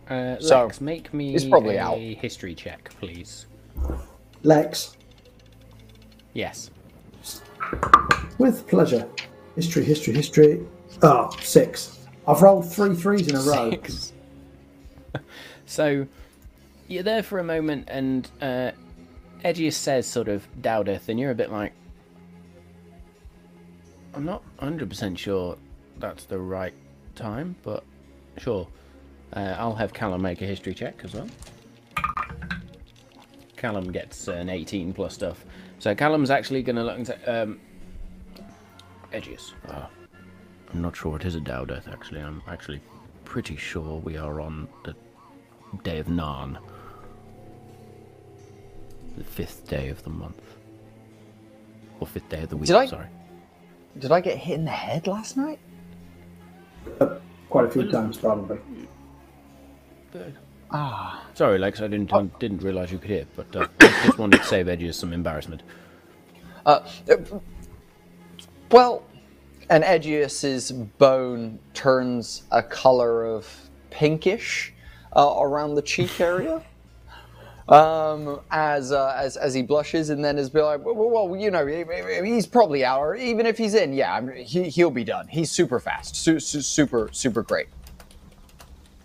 Uh, 0.10 0.38
So, 0.40 0.70
make 0.82 1.14
me 1.14 1.34
it's 1.36 1.46
probably 1.46 1.76
a 1.78 1.84
out. 1.84 1.98
history 1.98 2.54
check, 2.56 2.90
please. 3.00 3.46
Lex, 4.44 4.96
Yes. 6.34 6.70
With 8.38 8.68
pleasure. 8.68 9.08
History, 9.56 9.84
history, 9.84 10.14
history. 10.14 10.66
Ah, 11.04 11.30
six. 11.42 12.08
I've 12.28 12.42
rolled 12.42 12.72
three 12.72 12.96
threes 12.96 13.28
in 13.28 13.36
a 13.36 13.42
row. 13.42 13.72
Six. 13.72 14.14
so 15.66 16.08
you're 16.88 17.04
there 17.04 17.24
for 17.24 17.40
a 17.40 17.44
moment, 17.44 17.88
and 17.90 18.30
uh, 18.42 18.72
Edgious 19.44 19.74
says, 19.74 20.08
sort 20.08 20.28
of, 20.28 20.48
Dowdeth, 20.62 21.10
and 21.10 21.20
you're 21.20 21.32
a 21.32 21.36
bit 21.36 21.52
like, 21.52 21.74
I'm 24.14 24.26
not 24.26 24.44
100% 24.60 25.18
sure 25.18 25.58
that's 25.98 26.26
the 26.26 26.40
right 26.40 26.74
time, 27.16 27.56
but 27.64 27.84
sure. 28.38 28.68
Uh, 29.34 29.56
I'll 29.58 29.76
have 29.76 29.94
Callum 29.94 30.22
make 30.22 30.42
a 30.42 30.46
history 30.46 30.74
check 30.74 31.02
as 31.04 31.14
well. 31.14 31.28
Callum 33.56 33.92
gets 33.92 34.28
an 34.28 34.50
18 34.50 34.94
plus 34.94 35.14
stuff. 35.14 35.46
So 35.80 35.96
Callum's 35.96 36.30
actually 36.30 36.62
going 36.62 36.76
to 36.76 36.84
look 36.84 36.98
into 36.98 37.18
say, 37.26 37.26
um, 37.42 37.60
Edgious. 39.14 39.54
Uh, 39.68 39.86
I'm 40.72 40.82
not 40.82 40.96
sure 40.96 41.16
it 41.16 41.26
is 41.26 41.36
a 41.36 41.40
Dowdeth, 41.40 41.88
actually. 41.92 42.22
I'm 42.22 42.44
actually 42.48 42.82
pretty 43.26 43.56
sure 43.56 43.98
we 44.00 44.18
are 44.18 44.42
on 44.42 44.68
the 44.84 44.94
day 45.84 46.00
of 46.00 46.08
Narn. 46.08 46.58
The 49.18 49.24
fifth 49.24 49.68
day 49.68 49.90
of 49.90 50.04
the 50.04 50.10
month. 50.10 50.42
Or 52.00 52.08
fifth 52.08 52.30
day 52.30 52.44
of 52.44 52.50
the 52.50 52.58
week, 52.58 52.68
Did 52.68 52.76
I- 52.76 52.86
sorry. 52.86 53.08
Did 53.98 54.12
I 54.12 54.22
get 54.22 54.38
hit 54.38 54.56
in 54.60 54.66
the 54.66 54.72
head 54.72 55.08
last 55.08 55.36
night? 55.36 55.60
Quite 57.50 57.66
a 57.66 57.70
few 57.70 57.90
times, 57.90 58.18
probably. 58.18 58.60
Ah, 60.72 61.26
Sorry, 61.34 61.58
Lex, 61.58 61.82
I 61.82 61.88
didn't 61.88 62.14
I 62.14 62.24
didn't 62.40 62.62
realise 62.62 62.92
you 62.92 63.00
could 63.00 63.10
hear, 63.10 63.26
but 63.36 63.56
uh, 63.56 63.68
I 63.80 64.06
just 64.06 64.18
wanted 64.20 64.38
to 64.38 64.44
save 64.44 64.68
Edgious 64.68 64.96
some 64.96 65.14
embarrassment. 65.14 65.64
Uh, 66.66 66.86
well, 68.72 69.04
and 69.70 69.84
Edgious's 69.84 70.72
bone 70.72 71.58
turns 71.74 72.44
a 72.52 72.62
color 72.62 73.26
of 73.26 73.48
pinkish 73.90 74.74
uh, 75.16 75.36
around 75.40 75.76
the 75.76 75.82
cheek 75.82 76.20
area. 76.22 76.62
Um, 77.68 78.40
as, 78.50 78.92
uh, 78.92 79.14
as 79.16 79.38
as 79.38 79.54
he 79.54 79.62
blushes, 79.62 80.10
and 80.10 80.26
then 80.26 80.40
is 80.40 80.50
be 80.50 80.60
like, 80.60 80.84
well, 80.84 80.96
well, 80.96 81.36
you 81.40 81.52
know, 81.52 81.68
he- 81.68 81.84
he- 82.24 82.34
he's 82.34 82.48
probably 82.48 82.84
out, 82.84 82.98
or 83.00 83.14
even 83.16 83.46
if 83.46 83.60
he's 83.60 83.76
in, 83.76 83.94
yeah, 83.94 84.16
I 84.16 84.22
mean, 84.22 84.44
he 84.44 84.64
he'll 84.70 84.90
be 84.90 85.04
done. 85.04 85.28
He's 85.28 85.52
super 85.52 85.80
fast, 85.80 86.16
su- 86.16 86.40
su- 86.40 86.62
super 86.64 87.10
super 87.12 87.44
great. 87.44 87.68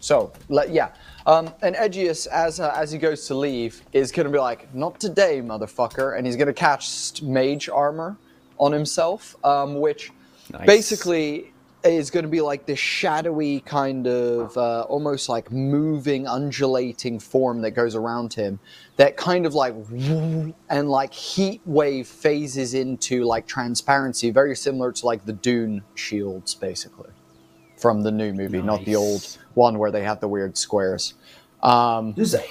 So, 0.01 0.32
le- 0.49 0.66
yeah. 0.70 0.93
Um, 1.26 1.51
and 1.62 1.74
Edgious, 1.74 2.26
as 2.26 2.60
uh, 2.60 2.72
as 2.76 2.92
he 2.92 2.98
goes 2.98 3.26
to 3.28 3.34
leave, 3.34 3.82
is 3.92 4.12
gonna 4.12 4.28
be 4.28 4.38
like, 4.38 4.72
"Not 4.74 5.01
today, 5.01 5.40
motherfucker!" 5.40 6.16
And 6.16 6.26
he's 6.26 6.36
gonna 6.36 6.52
cast 6.52 7.22
mage 7.22 7.68
armor 7.68 8.16
on 8.59 8.72
himself, 8.72 9.34
um, 9.44 9.80
which 9.80 10.12
Nice. 10.52 10.66
basically 10.66 11.52
is 11.82 12.10
gonna 12.10 12.28
be 12.28 12.40
like 12.42 12.66
this 12.66 12.78
shadowy 12.78 13.60
kind 13.60 14.06
of, 14.06 14.56
uh, 14.56 14.82
almost 14.82 15.28
like 15.30 15.51
moving, 15.51 16.26
undulating 16.26 17.18
form 17.18 17.62
that 17.62 17.70
goes 17.72 17.94
around 17.94 18.34
him. 18.34 18.59
That 18.96 19.16
kind 19.16 19.46
of 19.46 19.55
like, 19.55 19.74
and 20.70 20.90
like 20.90 21.12
heat 21.14 21.62
wave 21.64 22.06
phases 22.06 22.74
into 22.74 23.24
like 23.24 23.46
transparency, 23.46 24.30
very 24.30 24.56
similar 24.56 24.92
to 24.92 25.06
like 25.06 25.24
the 25.24 25.32
Dune 25.32 25.82
shields, 25.94 26.55
basically 26.55 27.10
from 27.85 28.01
the 28.02 28.11
new 28.11 28.32
movie, 28.32 28.62
not 28.62 28.82
the 28.86 28.97
old 28.97 29.36
one 29.52 29.78
where 29.78 29.90
they 29.90 30.02
have 30.05 30.19
the 30.19 30.27
weird 30.27 30.56
squares. 30.56 31.12
Um, 31.62 32.12
Does 32.12 32.32
it? 32.32 32.48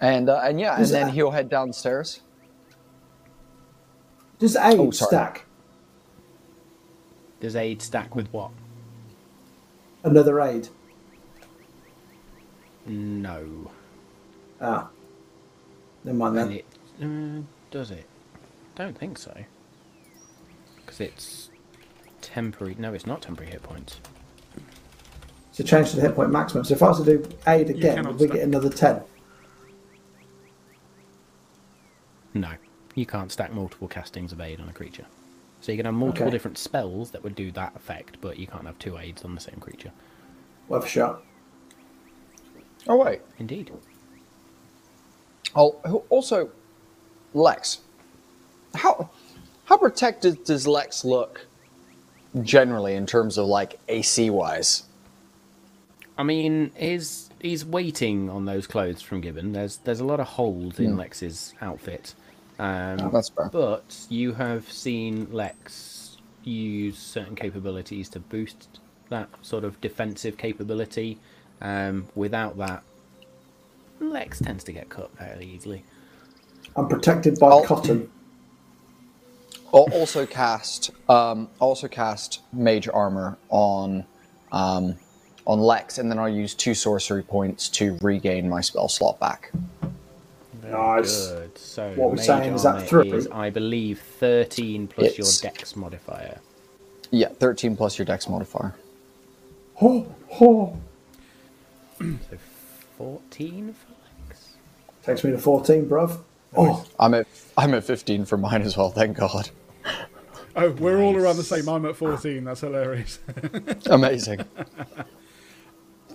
and 0.00 0.28
uh, 0.28 0.40
and 0.44 0.60
yeah, 0.60 0.78
Does 0.78 0.92
and 0.92 1.00
then 1.00 1.06
that- 1.08 1.14
he'll 1.14 1.32
head 1.32 1.48
downstairs. 1.48 2.20
Does 4.38 4.54
aid 4.54 4.78
Oh, 4.78 4.92
stack? 4.92 5.46
Does 7.40 7.56
aid 7.56 7.82
stack 7.82 8.14
with 8.14 8.28
what? 8.32 8.52
Another 10.04 10.40
aid. 10.40 10.68
No. 12.86 13.72
Ah. 14.60 14.90
Never 16.04 16.16
mind 16.18 16.38
And 16.38 16.50
then. 16.50 16.56
it 16.58 16.66
uh, 17.02 17.42
does 17.72 17.90
it? 17.90 18.06
Don't 18.76 18.96
think 18.96 19.18
so. 19.18 19.34
Because 20.76 21.00
it's 21.00 21.50
temporary. 22.24 22.74
No, 22.78 22.92
it's 22.94 23.06
not 23.06 23.22
temporary 23.22 23.52
hit 23.52 23.62
points. 23.62 24.00
So 25.52 25.62
change 25.62 25.90
to 25.90 25.96
the 25.96 26.02
hit 26.02 26.14
point 26.16 26.30
maximum. 26.30 26.64
So 26.64 26.74
if 26.74 26.82
I 26.82 26.88
was 26.88 26.98
to 26.98 27.04
do 27.04 27.28
aid 27.46 27.70
again, 27.70 28.06
would 28.06 28.16
we 28.18 28.26
stack. 28.26 28.32
get 28.38 28.42
another 28.44 28.70
10? 28.70 29.02
No, 32.34 32.50
you 32.94 33.06
can't 33.06 33.30
stack 33.30 33.52
multiple 33.52 33.86
castings 33.86 34.32
of 34.32 34.40
aid 34.40 34.60
on 34.60 34.68
a 34.68 34.72
creature. 34.72 35.06
So 35.60 35.70
you 35.72 35.78
can 35.78 35.86
have 35.86 35.94
multiple 35.94 36.24
Okay. 36.26 36.32
different 36.32 36.58
spells 36.58 37.10
that 37.12 37.22
would 37.22 37.34
do 37.36 37.50
that 37.52 37.74
effect, 37.76 38.16
but 38.20 38.38
you 38.38 38.46
can't 38.46 38.66
have 38.66 38.78
two 38.78 38.98
aids 38.98 39.24
on 39.24 39.34
the 39.34 39.40
same 39.40 39.56
creature. 39.60 39.92
Worth 40.68 40.84
a 40.84 40.88
shot. 40.88 41.22
Oh 42.88 42.96
wait. 42.96 43.20
Indeed. 43.38 43.70
Oh, 45.54 46.02
also, 46.10 46.50
Lex. 47.32 47.78
How 48.74 49.08
how 49.66 49.76
protected 49.78 50.44
does 50.44 50.66
Lex 50.66 51.04
look 51.04 51.46
generally 52.42 52.94
in 52.94 53.06
terms 53.06 53.38
of 53.38 53.46
like 53.46 53.78
AC 53.88 54.30
wise? 54.30 54.84
I 56.16 56.22
mean, 56.22 56.70
he's 56.76 57.30
he's 57.40 57.64
waiting 57.64 58.30
on 58.30 58.44
those 58.44 58.66
clothes 58.66 59.02
from 59.02 59.20
Gibbon. 59.20 59.52
There's 59.52 59.78
there's 59.78 60.00
a 60.00 60.04
lot 60.04 60.20
of 60.20 60.26
holes 60.26 60.78
in 60.78 60.96
Lex's 60.96 61.54
outfit. 61.60 62.14
Um, 62.58 63.10
That's 63.12 63.30
fair. 63.30 63.48
But 63.50 63.96
you 64.08 64.32
have 64.34 64.70
seen 64.70 65.26
Lex 65.32 66.18
use 66.44 66.98
certain 66.98 67.34
capabilities 67.34 68.08
to 68.10 68.20
boost 68.20 68.78
that 69.08 69.28
sort 69.42 69.64
of 69.64 69.80
defensive 69.80 70.36
capability. 70.36 71.18
Um, 71.60 72.06
without 72.14 72.56
that, 72.58 72.82
Lex 74.00 74.38
tends 74.40 74.62
to 74.64 74.72
get 74.72 74.88
cut 74.88 75.16
fairly 75.16 75.46
easily. 75.46 75.84
I'm 76.76 76.88
protected 76.88 77.38
by 77.40 77.48
I'll- 77.48 77.64
cotton. 77.64 78.10
I'll 79.74 79.88
also 79.92 80.24
cast 80.24 80.90
um, 81.08 81.48
also 81.58 81.88
cast 81.88 82.42
mage 82.52 82.88
armor 82.88 83.36
on 83.50 84.04
um, 84.52 84.94
on 85.46 85.60
Lex, 85.60 85.98
and 85.98 86.10
then 86.10 86.18
I'll 86.18 86.28
use 86.28 86.54
two 86.54 86.74
sorcery 86.74 87.22
points 87.22 87.68
to 87.70 87.98
regain 88.00 88.48
my 88.48 88.60
spell 88.60 88.88
slot 88.88 89.18
back. 89.20 89.50
Nice. 90.62 91.28
Good. 91.28 91.58
So 91.58 91.88
What 91.96 92.10
we're 92.10 92.16
mage 92.16 92.24
saying 92.26 92.54
is 92.54 92.62
that 92.62 92.86
three? 92.88 93.10
is, 93.12 93.26
I 93.28 93.50
believe, 93.50 94.00
thirteen 94.00 94.86
plus 94.86 95.08
It's- 95.08 95.42
your 95.42 95.50
Dex 95.52 95.74
modifier. 95.76 96.40
Yeah, 97.10 97.28
thirteen 97.28 97.76
plus 97.76 97.98
your 97.98 98.06
Dex 98.06 98.28
modifier. 98.28 98.74
Oh, 99.82 100.06
oh. 100.40 100.76
So 101.98 102.06
fourteen 102.96 103.74
for 103.74 103.92
Lex. 104.28 104.54
Takes 105.04 105.24
me 105.24 105.32
to 105.32 105.38
14, 105.38 105.86
bruv. 105.86 106.18
Oh, 106.56 106.84
I'm 106.98 107.14
at 107.14 107.26
I'm 107.58 107.74
at 107.74 107.84
fifteen 107.84 108.24
for 108.24 108.36
mine 108.36 108.62
as 108.62 108.76
well. 108.76 108.90
Thank 108.90 109.16
God. 109.16 109.50
Oh, 110.56 110.70
we're 110.70 111.02
all 111.02 111.16
around 111.16 111.36
the 111.36 111.42
same. 111.44 111.68
I'm 111.68 111.84
at 111.86 111.96
14. 111.96 112.44
That's 112.44 112.60
hilarious. 112.60 113.18
Amazing. 113.86 114.40
out 114.40 114.46
of 114.58 115.06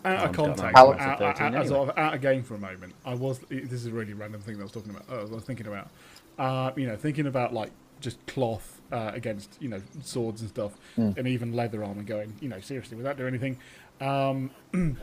I've 0.06 0.20
got 0.20 0.34
context, 0.34 0.64
nine 0.64 0.74
points 0.74 1.04
for 1.04 1.10
out, 1.10 1.20
13 1.20 1.28
out, 1.28 1.42
out, 1.42 1.42
anyway. 1.42 1.68
sort 1.68 1.90
of 1.90 1.98
out 1.98 2.14
of 2.14 2.22
game 2.22 2.44
for 2.44 2.56
a 2.56 2.60
moment. 2.60 2.94
I 3.06 3.14
was. 3.16 3.40
This 3.50 3.72
is 3.74 3.88
a 3.88 3.92
really 3.92 4.14
random 4.14 4.42
thing 4.42 4.56
that 4.56 4.62
I 4.62 4.64
was 4.64 4.72
talking 4.72 4.92
about. 4.92 5.10
Uh, 5.10 5.22
I 5.22 5.26
was 5.26 5.44
thinking 5.44 5.68
about. 5.68 5.90
Uh, 6.38 6.72
you 6.78 6.88
know, 6.88 6.96
thinking 6.96 7.28
about 7.28 7.54
like 7.54 7.72
just 8.00 8.26
cloth 8.28 8.80
uh, 8.94 9.12
against 9.14 9.58
you 9.60 9.68
know 9.68 9.82
swords 10.04 10.42
and 10.42 10.50
stuff, 10.50 10.72
and 10.96 11.28
even 11.28 11.54
leather 11.54 11.84
armor. 11.84 12.04
Going, 12.04 12.34
you 12.40 12.48
know, 12.48 12.62
seriously, 12.62 12.96
would 12.96 13.06
that 13.06 13.18
do 13.18 13.28
anything? 13.28 13.58
Um, 14.00 14.52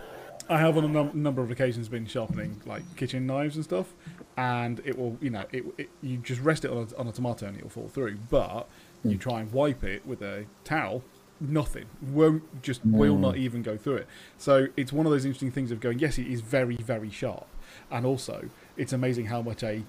I 0.49 0.59
have 0.59 0.77
on 0.79 0.85
a 0.85 0.89
num- 0.89 1.23
number 1.23 1.43
of 1.43 1.51
occasions 1.51 1.89
been 1.89 2.07
sharpening 2.07 2.61
like 2.67 2.83
kitchen 2.97 3.27
knives 3.27 3.57
and 3.57 3.65
stuff, 3.65 3.93
and 4.37 4.81
it 4.85 4.97
will, 4.97 5.19
you 5.21 5.31
know, 5.31 5.45
it, 5.53 5.65
it 5.77 5.91
you 6.03 6.19
just 6.19 6.41
rest 6.41 6.65
it 6.65 6.71
on 6.71 6.89
a, 6.91 6.97
on 6.99 7.09
a 7.09 7.13
tomato 7.13 7.47
and 7.47 7.57
it 7.57 7.63
will 7.63 7.71
fall 7.71 7.89
through. 7.89 8.17
But 8.31 8.69
you 9.11 9.17
hmm. 9.17 9.23
try 9.23 9.41
and 9.41 9.53
wipe 9.53 9.85
it 9.85 10.07
with 10.07 10.23
a 10.23 10.47
towel, 10.65 11.03
nothing 11.41 11.87
won't 12.01 12.63
just 12.63 12.85
will 12.85 13.15
hmm. 13.15 13.23
not 13.23 13.37
even 13.37 13.63
go 13.63 13.77
through 13.77 13.97
it. 13.97 14.07
So 14.39 14.69
it's 14.77 14.93
one 14.93 15.07
of 15.07 15.13
those 15.13 15.25
interesting 15.25 15.51
things 15.51 15.71
of 15.71 15.81
going. 15.81 15.99
Yes, 15.99 16.19
it 16.19 16.27
is 16.27 16.41
very 16.41 16.77
very 16.77 17.11
sharp, 17.11 17.47
and 17.91 18.07
also 18.07 18.49
it's 18.77 18.93
amazing 18.93 19.27
how 19.27 19.43
much 19.43 19.63
a 19.63 19.83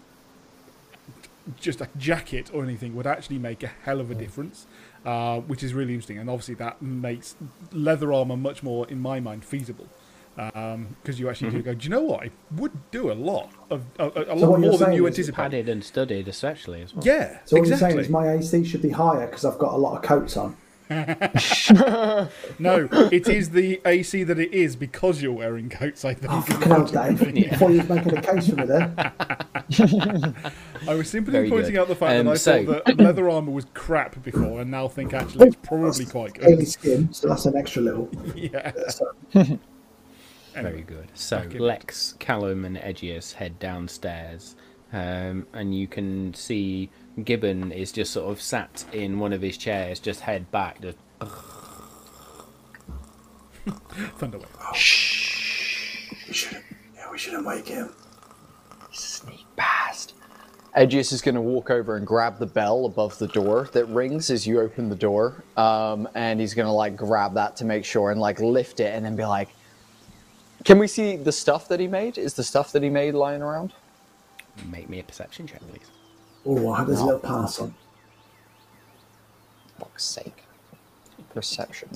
just 1.59 1.79
a 1.79 1.87
jacket 1.97 2.49
or 2.53 2.63
anything 2.63 2.95
would 2.95 3.07
actually 3.07 3.39
make 3.39 3.63
a 3.63 3.67
hell 3.67 4.01
of 4.01 4.11
a 4.11 4.13
hmm. 4.13 4.19
difference, 4.19 4.67
uh, 5.05 5.39
which 5.39 5.63
is 5.63 5.73
really 5.73 5.93
interesting. 5.93 6.17
And 6.17 6.29
obviously, 6.29 6.55
that 6.55 6.81
makes 6.81 7.35
leather 7.71 8.11
armor 8.13 8.37
much 8.37 8.63
more, 8.63 8.87
in 8.87 8.99
my 8.99 9.19
mind, 9.19 9.45
feasible. 9.45 9.87
Because 10.37 11.19
you 11.19 11.29
actually 11.29 11.49
do 11.49 11.61
go, 11.63 11.73
do 11.73 11.83
you 11.83 11.89
know 11.89 12.01
what? 12.03 12.27
It 12.27 12.31
would 12.55 12.71
do 12.91 13.11
a 13.11 13.13
lot 13.13 13.49
of 13.71 13.83
a, 13.97 14.03
a, 14.03 14.07
a 14.35 14.39
So 14.39 14.49
lot 14.51 14.59
more 14.59 14.77
than 14.77 14.93
you 14.93 15.05
is 15.07 15.11
anticipate. 15.13 15.35
Padded 15.35 15.67
and 15.67 15.83
studied, 15.83 16.27
especially 16.27 16.83
as 16.83 16.93
well. 16.93 17.03
Yeah, 17.05 17.39
so 17.45 17.55
what 17.57 17.61
exactly. 17.67 17.69
you're 17.69 17.77
saying 17.77 17.99
is 17.99 18.09
my 18.09 18.31
AC 18.33 18.63
should 18.65 18.81
be 18.83 18.91
higher 18.91 19.25
because 19.25 19.45
I've 19.45 19.57
got 19.57 19.73
a 19.73 19.77
lot 19.77 19.95
of 19.97 20.03
coats 20.03 20.37
on. 20.37 20.55
No, 22.59 22.87
it 23.11 23.27
is 23.27 23.49
the 23.49 23.81
AC 23.85 24.23
that 24.23 24.39
it 24.39 24.53
is 24.53 24.75
because 24.75 25.21
you're 25.21 25.33
wearing 25.33 25.69
coats. 25.69 26.05
I 26.05 26.13
think. 26.13 26.31
Oh, 26.31 26.41
fucking 26.41 26.67
hell, 26.69 26.85
Dave. 27.17 27.19
Before 27.49 27.71
you 27.71 27.79
was 27.79 27.89
making 27.89 28.17
a 28.17 28.21
case 28.21 28.49
for 28.49 28.55
me 28.55 28.65
there. 28.65 28.93
I 30.87 30.95
was 30.95 31.09
simply 31.09 31.33
Very 31.33 31.49
pointing 31.49 31.73
good. 31.73 31.81
out 31.81 31.87
the 31.87 31.95
fact 31.95 32.19
Um, 32.19 32.25
that 32.27 32.31
I 32.31 32.35
so- 32.35 32.65
thought 32.65 32.85
that 32.85 32.97
leather 32.97 33.29
armor 33.29 33.51
was 33.51 33.65
crap 33.73 34.21
before, 34.23 34.61
and 34.61 34.71
now 34.71 34.87
think 34.87 35.13
actually 35.13 35.47
it's 35.47 35.57
probably 35.61 36.05
quite 36.05 36.33
good. 36.35 36.67
skin, 36.67 37.11
so 37.13 37.27
that's 37.27 37.45
an 37.45 37.57
extra 37.57 37.81
little. 37.81 38.09
Yeah. 38.35 38.71
So, 38.89 39.59
Very 40.63 40.81
good. 40.81 41.07
So 41.13 41.39
back 41.39 41.55
in. 41.55 41.59
Lex, 41.59 42.15
Callum, 42.19 42.65
and 42.65 42.77
Edgious 42.77 43.33
head 43.33 43.59
downstairs, 43.59 44.55
um, 44.93 45.47
and 45.53 45.77
you 45.77 45.87
can 45.87 46.33
see 46.33 46.89
Gibbon 47.23 47.71
is 47.71 47.91
just 47.91 48.13
sort 48.13 48.31
of 48.31 48.41
sat 48.41 48.85
in 48.93 49.19
one 49.19 49.33
of 49.33 49.41
his 49.41 49.57
chairs, 49.57 49.99
just 49.99 50.21
head 50.21 50.49
back. 50.51 50.81
Just, 50.81 50.97
Thunderwave. 53.67 54.47
we 56.27 56.33
shouldn't, 56.33 56.63
yeah, 56.95 57.11
we 57.11 57.17
shouldn't 57.17 57.45
wake 57.45 57.67
him. 57.67 57.93
Sneak 58.91 59.45
past. 59.55 60.13
Edgious 60.75 61.11
is 61.11 61.21
going 61.21 61.35
to 61.35 61.41
walk 61.41 61.71
over 61.71 61.97
and 61.97 62.05
grab 62.05 62.37
the 62.37 62.45
bell 62.45 62.85
above 62.85 63.17
the 63.17 63.27
door 63.27 63.67
that 63.73 63.85
rings 63.85 64.29
as 64.29 64.45
you 64.45 64.61
open 64.61 64.89
the 64.89 64.95
door, 64.95 65.43
um, 65.57 66.07
and 66.13 66.39
he's 66.39 66.53
going 66.53 66.67
to 66.67 66.71
like 66.71 66.95
grab 66.95 67.33
that 67.33 67.55
to 67.57 67.65
make 67.65 67.83
sure 67.83 68.11
and 68.11 68.21
like 68.21 68.39
lift 68.39 68.79
it 68.79 68.93
and 68.93 69.03
then 69.03 69.15
be 69.15 69.25
like, 69.25 69.49
"Can 70.63 70.79
we 70.79 70.87
see 70.87 71.15
the 71.15 71.31
stuff 71.31 71.67
that 71.69 71.79
he 71.79 71.87
made? 71.87 72.17
Is 72.17 72.33
the 72.33 72.43
stuff 72.43 72.71
that 72.73 72.83
he 72.83 72.89
made 72.89 73.13
lying 73.13 73.41
around?" 73.41 73.73
make 74.65 74.89
me 74.89 74.99
a 74.99 75.03
perception 75.03 75.45
check, 75.45 75.61
please. 75.69 75.91
Oh, 76.45 76.71
I 76.71 76.79
does 76.79 76.89
his 76.89 77.01
little 77.03 77.19
pass 77.19 77.59
on. 77.59 77.75
fuck's 79.79 80.03
sake. 80.03 80.43
Perception. 81.33 81.89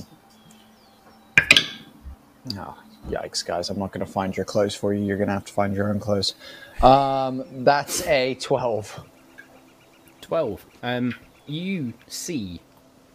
No, 2.54 2.76
yikes, 3.10 3.46
guys! 3.46 3.70
I'm 3.70 3.80
not 3.80 3.92
going 3.92 4.06
to 4.06 4.12
find 4.12 4.36
your 4.36 4.46
clothes 4.46 4.76
for 4.76 4.94
you. 4.94 5.04
You're 5.04 5.18
going 5.18 5.28
to 5.28 5.34
have 5.34 5.46
to 5.46 5.54
find 5.54 5.76
your 5.76 5.90
own 5.90 6.00
clothes. 6.00 6.36
Um, 6.82 7.64
that's 7.64 8.06
a 8.08 8.36
twelve. 8.36 9.06
12. 10.22 10.66
Um, 10.84 11.16
you 11.46 11.94
see 12.08 12.62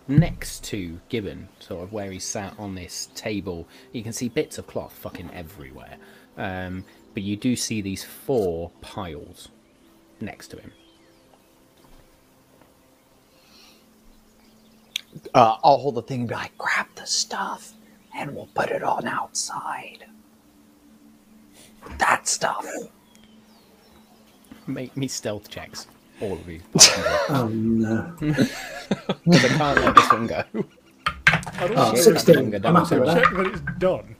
next 0.09 0.65
to 0.65 1.01
Gibbon, 1.09 1.49
sort 1.59 1.83
of 1.83 1.93
where 1.93 2.11
he 2.11 2.19
sat 2.19 2.55
on 2.59 2.75
this 2.75 3.09
table, 3.15 3.67
you 3.93 4.03
can 4.03 4.13
see 4.13 4.29
bits 4.29 4.59
of 4.59 4.67
cloth 4.67 4.93
fucking 4.93 5.31
everywhere. 5.33 5.97
Um, 6.37 6.85
but 7.15 7.23
you 7.23 7.37
do 7.37 7.57
see 7.57 7.81
these 7.81 8.05
four 8.05 8.71
piles 8.81 9.49
next 10.21 10.49
to 10.49 10.59
him. 10.59 10.73
Uh, 15.35 15.57
I'll 15.65 15.79
hold 15.79 15.95
the 15.95 16.03
thing 16.03 16.21
and 16.21 16.29
be 16.29 16.35
like, 16.35 16.57
grab 16.59 16.89
the 16.95 17.07
stuff, 17.07 17.73
and 18.15 18.35
we'll 18.35 18.51
put 18.55 18.71
it 18.71 18.83
on 18.83 19.07
outside. 19.07 20.05
That 21.99 22.29
stuff. 22.29 22.67
Make 24.67 24.97
me 24.97 25.09
stealth 25.09 25.49
checks, 25.49 25.87
all 26.21 26.33
of 26.33 26.49
you. 26.49 26.61
Oh, 27.29 27.49
no. 27.53 28.15
Because 28.21 28.51
I 29.45 29.49
can't 29.49 29.81
let 29.81 29.95
this 29.95 30.13
one 30.13 30.27
go. 30.27 30.45
Oh, 31.77 31.95
16. 31.95 32.35
Longer 32.35 32.61
I'm 32.65 32.75
happy 32.75 32.99
with 32.99 33.07
that. 33.07 33.23
check 33.23 33.35
that 33.35 33.47
it's 33.47 33.61
done. 33.79 34.17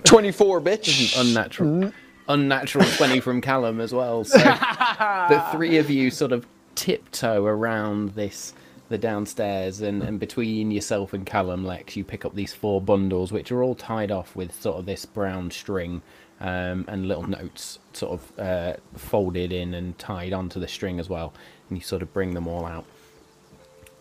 24, 0.04 0.60
bitch. 0.60 1.20
unnatural 1.20 1.70
mm. 1.70 1.92
unnatural 2.28 2.84
20 2.84 3.20
from 3.20 3.40
Callum 3.40 3.80
as 3.80 3.92
well. 3.92 4.24
So 4.24 4.38
the 4.38 5.44
three 5.52 5.78
of 5.78 5.90
you 5.90 6.10
sort 6.10 6.32
of 6.32 6.46
tiptoe 6.74 7.44
around 7.44 8.10
this 8.10 8.54
the 8.88 8.98
downstairs 8.98 9.80
and, 9.80 10.02
and 10.02 10.20
between 10.20 10.70
yourself 10.70 11.14
and 11.14 11.24
Callum 11.24 11.64
Lex 11.64 11.96
you 11.96 12.04
pick 12.04 12.26
up 12.26 12.34
these 12.34 12.52
four 12.52 12.78
bundles 12.78 13.32
which 13.32 13.50
are 13.50 13.62
all 13.62 13.74
tied 13.74 14.10
off 14.10 14.36
with 14.36 14.52
sort 14.60 14.76
of 14.78 14.84
this 14.84 15.06
brown 15.06 15.50
string 15.50 16.02
um, 16.42 16.84
and 16.88 17.06
little 17.08 17.26
notes 17.26 17.78
sort 17.94 18.12
of 18.20 18.38
uh, 18.38 18.74
folded 18.96 19.52
in 19.52 19.72
and 19.74 19.96
tied 19.98 20.32
onto 20.34 20.58
the 20.60 20.68
string 20.68 20.98
as 21.00 21.08
well 21.08 21.32
and 21.68 21.78
you 21.78 21.82
sort 21.84 22.02
of 22.02 22.12
bring 22.12 22.34
them 22.34 22.46
all 22.48 22.66
out 22.66 22.84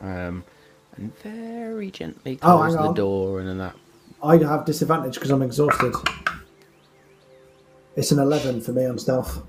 um, 0.02 0.44
and 0.98 1.16
very 1.20 1.92
gently 1.92 2.40
Oh, 2.42 2.58
close 2.58 2.76
hang 2.76 2.84
the 2.88 2.94
door 2.94 3.40
and 3.40 3.48
then 3.48 3.58
that 3.60 3.76
I 4.24 4.38
have 4.38 4.66
disadvantage 4.66 5.16
because 5.16 5.32
I'm 5.32 5.42
exhausted. 5.42 5.94
It's 7.96 8.12
an 8.12 8.20
11 8.20 8.62
for 8.62 8.72
me 8.72 8.86
on 8.86 8.98
stealth. 9.00 9.42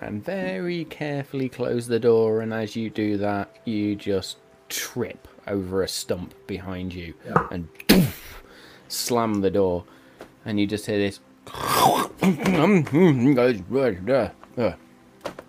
and 0.00 0.24
very 0.24 0.84
carefully 0.86 1.48
close 1.48 1.86
the 1.86 2.00
door 2.00 2.40
and 2.40 2.52
as 2.52 2.74
you 2.76 2.90
do 2.90 3.16
that 3.18 3.56
you 3.64 3.94
just 3.96 4.36
trip 4.68 5.26
over 5.46 5.82
a 5.82 5.88
stump 5.88 6.34
behind 6.46 6.92
you 6.92 7.14
Yeah. 7.26 7.46
and 7.50 7.68
slam 8.88 9.40
the 9.40 9.50
door 9.50 9.84
and 10.44 10.58
you 10.60 10.66
just 10.66 10.86
hear 10.86 10.98
this 10.98 11.20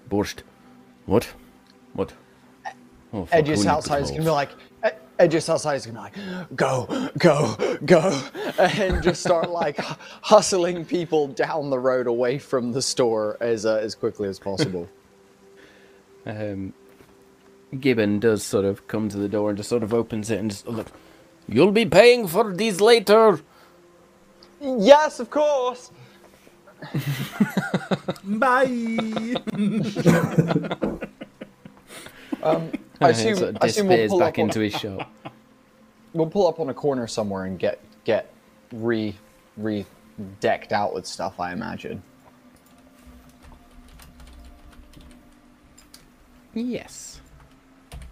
Borscht. 0.09 0.39
What? 1.05 1.33
What? 1.93 2.13
Oh, 3.13 3.27
Edgious 3.31 3.65
outside 3.65 4.03
is 4.03 4.11
to 4.11 4.19
be 4.19 4.29
like, 4.29 4.49
Ed- 4.83 4.97
Edgious 5.19 5.49
outside 5.49 5.75
is 5.75 5.83
to 5.83 5.89
be 5.89 5.97
like, 5.97 6.13
go, 6.55 7.09
go, 7.17 7.55
go, 7.85 8.21
and 8.57 9.03
just 9.03 9.21
start 9.21 9.49
like 9.61 9.77
hustling 10.21 10.85
people 10.85 11.27
down 11.27 11.69
the 11.69 11.79
road 11.79 12.07
away 12.07 12.39
from 12.39 12.71
the 12.71 12.81
store 12.81 13.37
as 13.41 13.65
uh, 13.65 13.75
as 13.75 13.95
quickly 13.95 14.29
as 14.29 14.39
possible. 14.39 14.89
um, 16.25 16.73
Gibbon 17.79 18.19
does 18.19 18.43
sort 18.43 18.65
of 18.65 18.87
come 18.87 19.09
to 19.09 19.17
the 19.17 19.29
door 19.29 19.49
and 19.49 19.57
just 19.57 19.69
sort 19.69 19.83
of 19.83 19.93
opens 19.93 20.29
it 20.31 20.39
and 20.39 20.49
just 20.49 20.67
look. 20.67 20.87
You'll 21.47 21.71
be 21.71 21.85
paying 21.85 22.27
for 22.27 22.53
these 22.53 22.79
later. 22.79 23.41
Yes, 24.61 25.19
of 25.19 25.29
course. 25.29 25.91
Bye. 28.23 29.37
Um, 32.43 32.71
I 33.01 33.09
And 33.09 33.11
assume, 33.11 33.35
sort 33.35 33.49
of 33.51 33.57
I 33.61 33.67
assume 33.67 33.87
we'll 33.87 33.97
disappears 33.97 34.09
pull, 34.09 34.19
back 34.19 34.37
up 34.37 34.39
on, 34.39 34.45
into 34.45 34.59
his 34.61 34.73
shop. 34.73 35.11
we'll 36.13 36.27
pull 36.29 36.47
up 36.47 36.59
on 36.59 36.69
a 36.69 36.73
corner 36.73 37.07
somewhere 37.07 37.45
and 37.45 37.59
get 37.59 37.79
get 38.03 38.33
re 38.71 39.15
re 39.57 39.85
decked 40.39 40.73
out 40.73 40.93
with 40.93 41.05
stuff. 41.05 41.39
I 41.39 41.53
imagine. 41.53 42.03
Yes. 46.53 47.21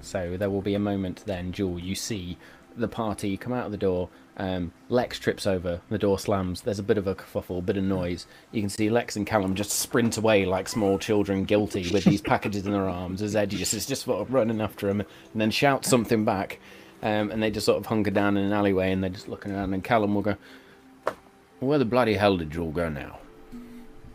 So 0.01 0.37
there 0.37 0.49
will 0.49 0.61
be 0.61 0.75
a 0.75 0.79
moment 0.79 1.23
then, 1.25 1.51
Jewel, 1.51 1.79
you 1.79 1.95
see 1.95 2.37
the 2.75 2.87
party 2.87 3.37
come 3.37 3.53
out 3.53 3.65
of 3.65 3.71
the 3.71 3.77
door. 3.77 4.09
Um, 4.37 4.71
Lex 4.87 5.19
trips 5.19 5.45
over, 5.45 5.81
the 5.89 5.97
door 5.97 6.17
slams, 6.17 6.61
there's 6.61 6.79
a 6.79 6.83
bit 6.83 6.97
of 6.97 7.07
a 7.07 7.13
kerfuffle, 7.15 7.57
a 7.59 7.61
bit 7.61 7.75
of 7.75 7.83
noise. 7.83 8.25
You 8.53 8.61
can 8.61 8.69
see 8.69 8.89
Lex 8.89 9.17
and 9.17 9.27
Callum 9.27 9.53
just 9.53 9.71
sprint 9.71 10.17
away 10.17 10.45
like 10.45 10.69
small 10.69 10.97
children 10.97 11.43
guilty 11.43 11.89
with 11.91 12.05
these 12.05 12.21
packages 12.21 12.65
in 12.65 12.71
their 12.71 12.87
arms 12.87 13.21
as 13.21 13.35
Edgious 13.35 13.73
is 13.73 13.85
just 13.85 14.03
sort 14.03 14.21
of 14.21 14.33
running 14.33 14.61
after 14.61 14.87
them 14.87 15.01
and 15.01 15.41
then 15.41 15.51
shouts 15.51 15.89
something 15.89 16.23
back. 16.23 16.59
Um, 17.03 17.31
and 17.31 17.43
they 17.43 17.51
just 17.51 17.65
sort 17.65 17.77
of 17.79 17.85
hunker 17.85 18.11
down 18.11 18.37
in 18.37 18.45
an 18.45 18.53
alleyway 18.53 18.91
and 18.91 19.03
they're 19.03 19.09
just 19.09 19.27
looking 19.27 19.51
around 19.51 19.73
and 19.73 19.83
Callum 19.83 20.15
will 20.15 20.21
go, 20.21 20.37
Where 21.59 21.77
the 21.77 21.85
bloody 21.85 22.13
hell 22.13 22.37
did 22.37 22.51
Jewel 22.51 22.71
go 22.71 22.89
now? 22.89 23.19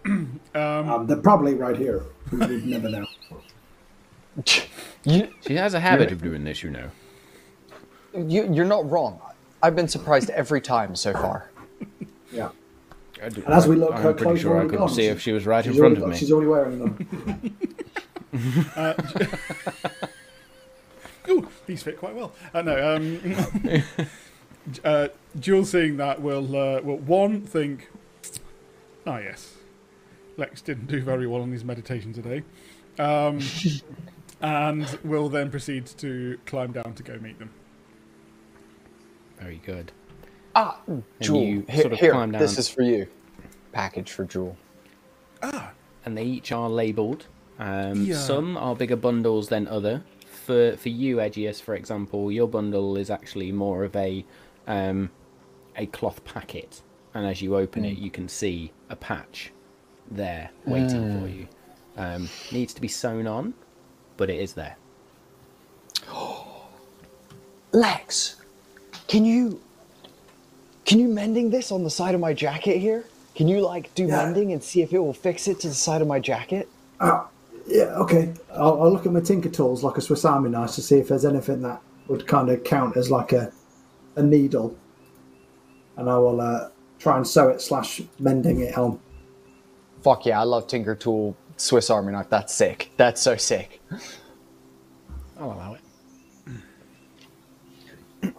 Um, 0.55 1.07
they're 1.08 1.16
probably 1.16 1.55
right 1.55 1.76
here. 1.76 2.05
We 2.31 2.39
would 2.39 2.66
never 2.66 2.89
know. 2.89 3.07
She 5.07 5.55
has 5.57 5.74
a 5.74 5.81
habit 5.81 6.12
of 6.12 6.23
doing 6.23 6.44
this, 6.44 6.62
you 6.62 6.70
know. 6.70 6.91
You 8.17 8.51
you're 8.52 8.65
not 8.65 8.89
wrong. 8.91 9.20
I've 9.62 9.75
been 9.76 9.89
surprised 9.89 10.31
every 10.31 10.60
time 10.60 10.94
so 10.97 11.12
far. 11.12 11.51
Yeah. 12.33 12.49
I 13.23 13.28
do- 13.28 13.43
And 13.44 13.55
as 13.55 13.68
we 13.68 13.76
look, 13.76 13.93
I'm 13.94 14.02
her 14.02 14.12
pretty 14.12 14.25
clothes 14.25 14.41
sure 14.41 14.51
I 14.51 14.55
already 14.55 14.70
couldn't 14.70 14.86
gone. 14.89 14.94
see 14.94 15.07
if 15.07 15.20
she 15.20 15.31
was 15.31 15.47
right 15.47 15.65
in 15.65 15.73
front 15.75 15.81
already 15.81 15.94
of 15.97 16.01
got- 16.01 16.09
me. 16.10 16.17
She's 16.17 16.33
already 16.33 16.49
wearing 16.49 16.78
them. 16.81 17.57
Ooh, 21.28 21.49
these 21.67 21.83
fit 21.83 21.97
quite 21.99 22.15
well. 22.15 22.33
Uh, 22.52 22.62
no, 22.62 22.97
um, 22.97 23.83
uh, 24.84 25.09
Jules 25.39 25.70
seeing 25.70 25.97
that 25.99 26.20
will, 26.20 26.57
uh, 26.57 26.81
will 26.83 26.99
one 26.99 27.41
think, 27.41 27.89
ah 29.07 29.18
yes, 29.18 29.55
Lex 30.36 30.60
didn't 30.60 30.86
do 30.86 31.01
very 31.01 31.26
well 31.26 31.41
on 31.43 31.52
his 31.52 31.65
meditation 31.65 32.12
today, 32.12 32.43
um, 32.99 33.39
and 34.43 34.99
will 35.05 35.28
then 35.28 35.51
proceed 35.51 35.86
to 35.99 36.36
climb 36.47 36.73
down 36.73 36.93
to 36.94 37.02
go 37.02 37.17
meet 37.20 37.39
them. 37.39 37.51
Very 39.41 39.61
good. 39.65 39.93
Ah, 40.55 40.81
Jewel, 41.21 41.43
you 41.43 41.67
here, 41.69 41.83
sort 41.83 41.93
of 41.95 41.99
here, 41.99 42.13
climb 42.13 42.33
this 42.33 42.59
is 42.59 42.69
for 42.69 42.83
you. 42.83 43.07
Package 43.73 44.13
for 44.13 44.25
Jewel. 44.25 44.57
Ah. 45.43 45.73
And 46.05 46.17
they 46.17 46.25
each 46.25 46.53
are 46.53 46.69
labelled. 46.71 47.27
Um, 47.59 48.05
Yeah. 48.05 48.17
Some 48.17 48.57
are 48.57 48.75
bigger 48.77 48.97
bundles 48.97 49.49
than 49.49 49.67
other. 49.67 50.03
For 50.47 50.77
for 50.77 50.91
you, 50.91 51.17
Edgious, 51.21 51.61
for 51.61 51.75
example, 51.75 52.31
your 52.31 52.47
bundle 52.47 52.97
is 52.97 53.11
actually 53.11 53.51
more 53.53 53.85
of 53.85 53.97
a 53.97 54.25
um, 54.67 55.11
a 55.77 55.87
cloth 55.87 56.23
packet, 56.25 56.83
and 57.15 57.27
as 57.27 57.41
you 57.43 57.57
open 57.57 57.85
it, 57.85 57.99
you 57.99 58.11
can 58.11 58.29
see 58.29 58.73
a 58.91 58.97
patch 58.97 59.53
there 60.11 60.51
waiting 60.67 61.21
for 61.21 61.29
you. 61.29 61.49
Um, 61.97 62.29
needs 62.53 62.75
to 62.75 62.81
be 62.81 62.89
sewn 62.89 63.27
on, 63.27 63.55
but 64.17 64.29
it 64.31 64.39
is 64.41 64.53
there. 64.53 64.77
Lex, 67.73 68.37
can 69.08 69.24
you 69.24 69.60
can 70.84 70.99
you 70.99 71.08
mending 71.08 71.50
this 71.50 71.73
on 71.73 71.83
the 71.83 71.91
side 71.91 72.15
of 72.15 72.20
my 72.20 72.33
jacket 72.34 72.78
here? 72.78 73.05
Can 73.34 73.49
you 73.49 73.60
like 73.60 73.94
do 73.94 74.05
Yeah. 74.07 74.16
mending 74.24 74.52
and 74.52 74.62
see 74.62 74.83
if 74.83 74.92
it 74.92 74.99
will 74.99 75.12
fix 75.15 75.49
it 75.49 75.60
to 75.60 75.68
the 75.68 75.74
side 75.74 76.02
of 76.02 76.08
my 76.08 76.20
jacket? 76.20 76.68
Yeah, 77.66 77.97
okay. 77.97 78.33
I'll, 78.52 78.83
I'll 78.83 78.92
look 78.92 79.07
at 79.07 79.12
my 79.12 79.20
Tinker 79.20 79.49
Tools 79.49 79.83
like 79.83 79.97
a 79.97 80.00
Swiss 80.02 80.24
Army 80.26 80.50
knife 80.50 80.73
to 80.73 80.83
see 80.83 80.99
if 80.99 81.08
there's 81.08 81.24
anything 81.24 81.62
that 81.62 81.81
would 82.08 82.26
kind 82.26 82.50
of 82.50 82.62
count 82.62 82.97
as 82.99 83.10
like 83.10 83.33
a, 83.33 83.50
a 84.16 84.23
needle. 84.23 84.76
And 85.97 86.10
I 86.10 86.18
will 86.18 86.41
uh, 86.42 86.68
try 86.99 87.16
and 87.16 87.26
sew 87.26 87.49
it 87.49 87.62
slash 87.62 88.02
mending 88.18 88.60
it 88.60 88.76
on. 88.76 89.00
Fuck 90.02 90.26
yeah, 90.26 90.39
I 90.41 90.44
love 90.44 90.66
Tinker 90.66 90.94
Tool 90.94 91.34
Swiss 91.57 91.89
Army 91.89 92.12
knife. 92.12 92.28
That's 92.28 92.52
sick. 92.55 92.91
That's 92.99 93.23
so 93.23 93.36
sick. 93.36 93.81
I'll 95.41 95.52
allow 95.52 95.78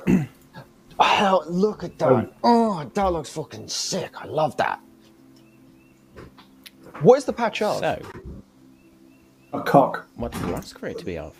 it. 0.05 0.27
Oh, 0.99 1.43
look 1.47 1.83
at 1.83 1.97
that. 1.99 2.31
Oh, 2.43 2.89
that 2.93 3.05
looks 3.11 3.29
fucking 3.29 3.67
sick. 3.67 4.11
I 4.21 4.25
love 4.25 4.55
that. 4.57 4.79
What 7.01 7.17
is 7.17 7.25
the 7.25 7.33
patch 7.33 7.61
of? 7.61 7.79
So, 7.79 8.01
A 9.53 9.61
cock. 9.61 10.07
what 10.15 10.31
did 10.31 10.41
you 10.43 10.55
ask 10.55 10.79
for 10.79 10.87
it 10.87 10.97
to 10.99 11.05
be 11.05 11.17
of? 11.17 11.35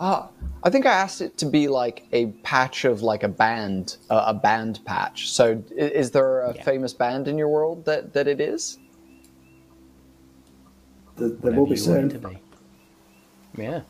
Ah, 0.00 0.28
I 0.64 0.70
think 0.70 0.86
I 0.86 0.92
asked 0.92 1.20
it 1.20 1.36
to 1.38 1.46
be 1.46 1.68
like 1.68 2.04
a 2.12 2.26
patch 2.42 2.84
of 2.84 3.02
like 3.02 3.22
a 3.22 3.28
band, 3.28 3.96
uh, 4.10 4.24
a 4.26 4.34
band 4.34 4.80
patch. 4.84 5.30
So, 5.30 5.62
is 5.76 6.10
there 6.10 6.40
a 6.40 6.54
Yeah. 6.54 6.62
famous 6.64 6.92
band 6.92 7.28
in 7.28 7.38
your 7.38 7.48
world 7.48 7.84
that 7.84 8.12
that 8.14 8.26
it 8.26 8.40
is? 8.40 8.78
There, 11.16 11.28
there 11.28 11.52
will 11.52 11.66
be 11.66 11.70
you 11.72 11.76
to 11.76 11.82
soon. 11.82 12.08
be. 12.08 12.38
Yeah, 13.62 13.82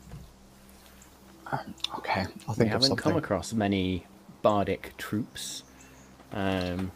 Okay, 1.97 2.21
I'll 2.47 2.55
we 2.55 2.55
think 2.55 2.73
of 2.73 2.81
haven't 2.81 2.97
come 2.97 3.15
across 3.15 3.53
many 3.53 4.05
bardic 4.41 4.93
troops. 4.97 5.63
Um, 6.31 6.91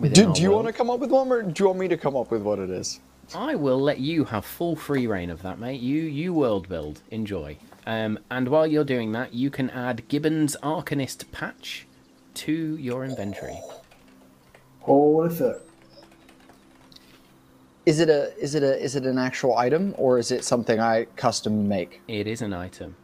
Do, 0.00 0.32
do 0.32 0.42
you 0.42 0.50
world. 0.50 0.64
want 0.64 0.66
to 0.68 0.72
come 0.72 0.90
up 0.90 1.00
with 1.00 1.10
one, 1.10 1.30
or 1.30 1.42
do 1.42 1.62
you 1.62 1.66
want 1.68 1.78
me 1.78 1.88
to 1.88 1.96
come 1.96 2.16
up 2.16 2.30
with 2.30 2.42
what 2.42 2.58
it 2.58 2.70
is? 2.70 3.00
I 3.34 3.54
will 3.54 3.78
let 3.80 4.00
you 4.00 4.24
have 4.24 4.44
full 4.44 4.74
free 4.74 5.06
reign 5.06 5.30
of 5.30 5.42
that, 5.42 5.58
mate. 5.58 5.80
You 5.80 6.02
you 6.02 6.34
world 6.34 6.68
build, 6.68 7.02
enjoy. 7.10 7.56
Um, 7.86 8.18
and 8.30 8.48
while 8.48 8.66
you're 8.66 8.84
doing 8.84 9.12
that, 9.12 9.32
you 9.34 9.50
can 9.50 9.70
add 9.70 10.08
Gibbon's 10.08 10.56
Arcanist 10.62 11.30
patch 11.30 11.86
to 12.34 12.76
your 12.76 13.04
inventory. 13.04 13.58
Holy 14.80 15.30
fuck. 15.34 15.58
Is 17.86 18.00
it 18.00 18.08
a 18.08 18.36
is 18.38 18.54
it 18.54 18.62
a 18.62 18.82
is 18.82 18.96
it 18.96 19.04
an 19.04 19.18
actual 19.18 19.56
item, 19.56 19.94
or 19.96 20.18
is 20.18 20.30
it 20.30 20.44
something 20.44 20.80
I 20.80 21.04
custom 21.16 21.68
make? 21.68 22.00
It 22.08 22.26
is 22.26 22.42
an 22.42 22.52
item. 22.52 22.96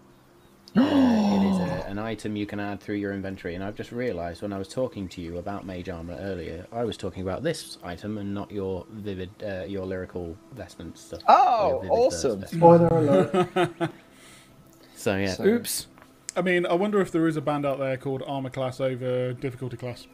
Uh, 0.76 0.82
it 1.42 1.50
is 1.50 1.58
a, 1.58 1.86
an 1.88 1.98
item 1.98 2.36
you 2.36 2.46
can 2.46 2.60
add 2.60 2.80
through 2.80 2.96
your 2.96 3.12
inventory, 3.12 3.54
and 3.54 3.64
I've 3.64 3.76
just 3.76 3.92
realised 3.92 4.42
when 4.42 4.52
I 4.52 4.58
was 4.58 4.68
talking 4.68 5.08
to 5.08 5.20
you 5.20 5.38
about 5.38 5.64
mage 5.66 5.88
armor 5.88 6.16
earlier, 6.20 6.66
I 6.72 6.84
was 6.84 6.96
talking 6.96 7.22
about 7.22 7.42
this 7.42 7.78
item 7.82 8.18
and 8.18 8.34
not 8.34 8.50
your 8.50 8.84
vivid, 8.90 9.30
uh, 9.42 9.64
your 9.64 9.86
lyrical 9.86 10.36
vestment 10.52 10.98
stuff. 10.98 11.22
Oh, 11.28 11.68
your 11.68 11.82
Vivid 11.82 11.88
Verse 11.88 11.98
awesome. 12.24 12.40
vestment. 12.40 12.60
Spoiler 12.60 12.88
alert. 12.88 13.90
So 14.98 15.14
yeah, 15.16 15.34
So- 15.34 15.44
oops. 15.44 15.86
I 16.34 16.42
mean, 16.42 16.66
I 16.66 16.72
wonder 16.74 17.00
if 17.00 17.10
there 17.12 17.26
is 17.28 17.36
a 17.36 17.40
band 17.40 17.64
out 17.64 17.78
there 17.78 17.96
called 17.96 18.22
Armor 18.26 18.50
Class 18.50 18.80
over 18.80 19.32
Difficulty 19.34 19.76
Class. 19.76 20.06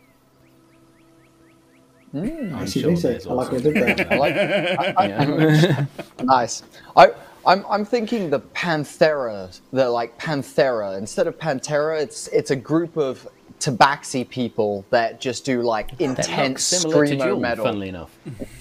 I'm 2.14 2.54
I 2.54 2.64
see, 2.66 2.80
sure 2.82 2.90
I 2.90 2.94
like 2.94 3.26
also 3.26 3.56
it, 3.56 3.62
did 3.62 3.74
they? 3.74 4.04
I 4.04 4.16
like. 4.18 4.34
I, 4.36 4.94
I, 4.98 5.06
Yeah. 5.06 5.86
Nice. 6.22 6.62
I 6.96 7.12
I'm 7.46 7.64
I'm 7.68 7.84
thinking 7.84 8.30
the 8.30 8.40
Panthera, 8.40 9.60
the 9.72 9.88
like 9.88 10.18
Panthera 10.18 10.98
instead 10.98 11.26
of 11.26 11.38
Pantera. 11.38 12.00
It's 12.00 12.28
it's 12.28 12.50
a 12.50 12.56
group 12.56 12.96
of 12.96 13.26
Tabaxi 13.58 14.28
people 14.28 14.84
that 14.90 15.20
just 15.20 15.44
do 15.44 15.62
like 15.62 16.00
intense 16.00 16.64
similar 16.64 17.06
to 17.06 17.14
screamo 17.14 17.24
Jewel, 17.24 17.40
metal. 17.40 17.64
funnily 17.64 17.88
enough. 17.88 18.16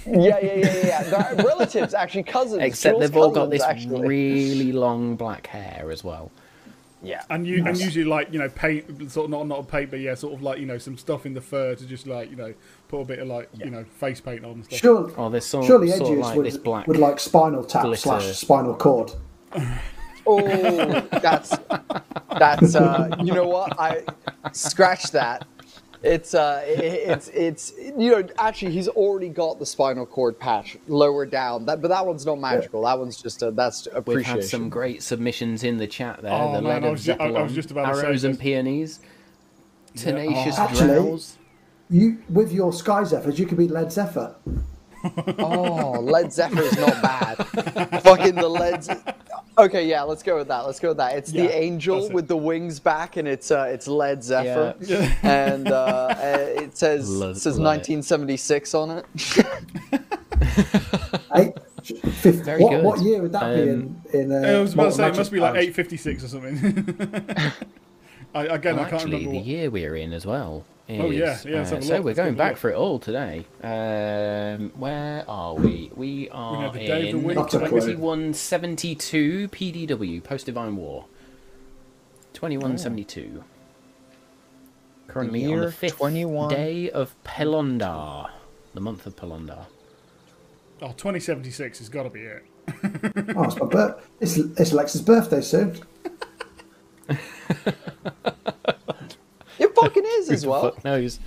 Yeah, 0.06 0.40
yeah, 0.40 0.56
yeah, 0.56 0.86
yeah. 0.86 1.04
They're 1.34 1.46
relatives, 1.46 1.94
actually, 1.94 2.24
cousins. 2.24 2.62
Except 2.62 2.94
Jewel's 2.94 3.10
they've 3.10 3.18
all 3.18 3.32
got 3.32 3.46
cousins, 3.46 3.52
this 3.52 3.62
actually. 3.64 4.08
really 4.08 4.72
long 4.72 5.16
black 5.16 5.48
hair 5.48 5.90
as 5.92 6.04
well. 6.04 6.32
Yeah. 7.04 7.24
And 7.30 7.48
you 7.48 7.66
and 7.66 7.78
usually 7.78 8.06
like 8.06 8.32
you 8.32 8.40
know 8.40 8.50
paint 8.50 9.12
sort 9.12 9.26
of 9.26 9.32
not 9.32 9.48
not 9.48 9.68
paint 9.68 9.90
but 9.90 10.00
yeah 10.00 10.14
sort 10.14 10.34
of 10.34 10.44
like 10.44 10.60
you 10.60 10.66
know 10.68 10.78
some 10.78 10.98
stuff 10.98 11.26
in 11.26 11.34
the 11.34 11.42
fur 11.42 11.74
to 11.74 11.86
just 11.86 12.06
like 12.06 12.30
you 12.30 12.36
know 12.36 12.54
put 12.92 13.00
a 13.02 13.06
bit 13.06 13.20
of 13.20 13.28
like 13.28 13.50
you 13.58 13.72
know 13.72 13.84
face 13.98 14.20
paint 14.20 14.44
on 14.46 14.52
and 14.52 14.66
stuff. 14.66 14.80
Surely, 14.80 15.14
Oh, 15.18 15.30
there's 15.30 15.46
sort, 15.46 15.66
surely 15.66 15.88
sort 15.90 16.02
of 16.02 16.08
Edgious 16.10 16.22
like 16.22 16.38
would, 16.38 16.46
this 16.46 16.58
black. 16.58 16.88
would 16.88 16.98
like 16.98 17.20
Spinal 17.20 17.64
Tap 17.64 17.84
glitter. 17.84 18.02
slash 18.02 18.26
Spinal 18.38 18.76
Cord. 18.76 19.12
Oh, 20.28 21.00
that's 21.20 21.58
that's 22.38 22.76
uh, 22.76 23.10
you 23.24 23.34
know 23.34 23.48
what? 23.48 23.78
I 23.80 24.04
scratch 24.52 25.10
that. 25.14 25.48
It's 26.04 26.36
uh, 26.36 26.64
it, 26.64 26.80
it's 26.84 27.28
it's 27.30 27.74
you 27.98 28.12
know 28.12 28.28
actually 28.38 28.72
he's 28.72 28.88
already 28.88 29.30
got 29.30 29.58
the 29.58 29.66
spinal 29.66 30.06
cord 30.06 30.38
patch 30.40 30.78
lower 30.88 31.26
down. 31.26 31.66
That 31.66 31.82
but 31.82 31.88
that 31.88 32.06
one's 32.06 32.24
not 32.24 32.40
magical. 32.40 32.84
That 32.84 33.00
one's 33.00 33.20
just 33.20 33.42
a 33.42 33.50
that's 33.50 33.88
We've 34.06 34.22
had 34.24 34.44
some 34.44 34.70
great 34.70 35.02
submissions 35.02 35.64
in 35.64 35.78
the 35.78 35.88
chat 35.88 36.22
there. 36.22 36.32
Oh, 36.32 36.54
the 36.54 36.62
man, 36.62 36.84
I 36.86 36.90
was 36.92 37.04
ju- 37.04 37.14
I- 37.20 37.26
I 37.34 37.42
was 37.42 37.54
just 37.56 37.72
about 37.72 37.90
to 37.92 37.96
say 38.00 38.06
arrows 38.06 38.24
and 38.24 38.40
peonies, 38.40 39.00
tenacious 39.96 40.56
Oh. 40.60 40.64
Actually- 40.64 40.88
drowls. 40.88 41.38
You 41.92 42.18
with 42.30 42.52
your 42.54 42.72
Sky 42.74 43.04
Zephyrs, 43.04 43.38
you 43.38 43.46
could 43.46 43.58
be 43.58 43.68
Led 43.68 43.92
Zephyr. 43.92 44.36
Oh, 45.40 46.00
Led 46.00 46.32
Zeppelin 46.32 46.64
is 46.66 46.78
not 46.78 47.02
bad. 47.02 47.36
Fucking 48.04 48.36
the 48.36 48.48
Led. 48.48 48.86
Okay, 49.58 49.88
yeah, 49.88 50.04
let's 50.04 50.22
go 50.22 50.38
with 50.38 50.48
that. 50.50 50.60
Let's 50.60 50.80
go 50.80 50.90
with 50.90 50.98
that. 50.98 51.18
It's 51.18 51.34
Yeah, 51.34 51.48
the 51.48 51.56
angel 51.58 52.06
it. 52.06 52.14
with 52.14 52.28
the 52.28 52.38
wings 52.38 52.80
back, 52.80 53.18
and 53.18 53.28
it's 53.28 53.50
uh, 53.50 53.64
it's 53.64 53.88
Led 53.88 54.24
Zephyr, 54.24 54.76
Yeah. 54.80 55.12
and 55.24 55.70
uh, 55.72 55.76
uh, 55.76 56.38
it 56.62 56.78
says 56.78 57.10
Love- 57.10 57.36
it 57.36 57.40
says 57.40 57.58
love 57.58 57.78
1976 57.78 58.74
on 58.76 58.92
it. 58.92 59.06
Eight, 61.36 61.54
fifth, 61.82 62.46
Very 62.46 62.62
what, 62.64 62.70
good. 62.70 62.84
what 62.84 63.00
year 63.02 63.22
would 63.24 63.32
that 63.32 63.56
be 63.56 63.62
Um, 63.72 64.02
in? 64.14 64.32
in 64.32 64.32
uh, 64.46 64.48
I 64.50 64.62
was 64.62 64.74
about 64.76 64.84
to 64.86 64.92
say 64.92 65.08
it 65.10 65.16
must 65.18 65.32
be 65.32 65.40
like 65.40 65.56
856 65.56 66.24
or 66.26 66.28
something. 66.28 67.52
I, 68.34 68.46
again, 68.46 68.76
Well, 68.78 68.86
I 68.86 68.90
can't 68.90 69.02
actually, 69.02 69.12
remember 69.18 69.32
the 69.32 69.38
what. 69.38 69.46
year 69.46 69.70
we're 69.70 69.96
in 69.96 70.14
as 70.14 70.26
well. 70.26 70.66
Oh, 70.90 71.10
yeah, 71.10 71.38
yeah, 71.46 71.62
uh, 71.62 71.66
so 71.66 72.02
we're 72.02 72.08
Let's 72.08 72.18
going 72.18 72.36
back 72.36 72.58
for 72.58 72.70
it 72.70 72.76
all 72.76 73.00
today. 73.00 73.46
Um, 73.64 74.72
where 74.72 75.24
are 75.30 75.54
we? 75.54 75.90
We 75.96 76.30
are 76.32 76.64
know 76.64 76.72
the 76.74 76.80
day 76.80 77.10
of 77.10 77.14
the 77.14 77.20
in 77.20 77.24
week, 77.24 77.36
Not 77.36 77.54
a 77.54 77.60
clue. 77.60 77.70
2172 77.70 79.48
PDW, 79.50 80.22
Post 80.24 80.48
Divine 80.48 80.76
War. 80.76 81.06
2172. 82.34 83.44
Currently 85.08 85.46
on 85.54 85.60
the 85.62 85.72
fifth 85.72 85.98
21. 85.98 86.50
day 86.50 86.90
of 86.90 87.16
Pelondar, 87.24 88.30
the 88.74 88.82
month 88.82 89.06
of 89.06 89.16
Pelondar. 89.16 89.68
Oh, 90.82 90.88
2076 90.90 91.80
has 91.80 91.90
got 91.90 92.04
to 92.04 92.10
be 92.10 92.22
it. 92.22 92.44
Oh, 93.36 93.44
it's 93.44 93.58
my 93.58 93.66
birth. 93.68 94.10
It's, 94.20 94.38
it's 94.38 94.72
Alexa's 94.72 95.02
birthday 95.02 95.42
soon. 95.42 95.78
It 100.32 100.36
as 100.36 100.46
well. 100.46 100.76
Knows. 100.84 101.20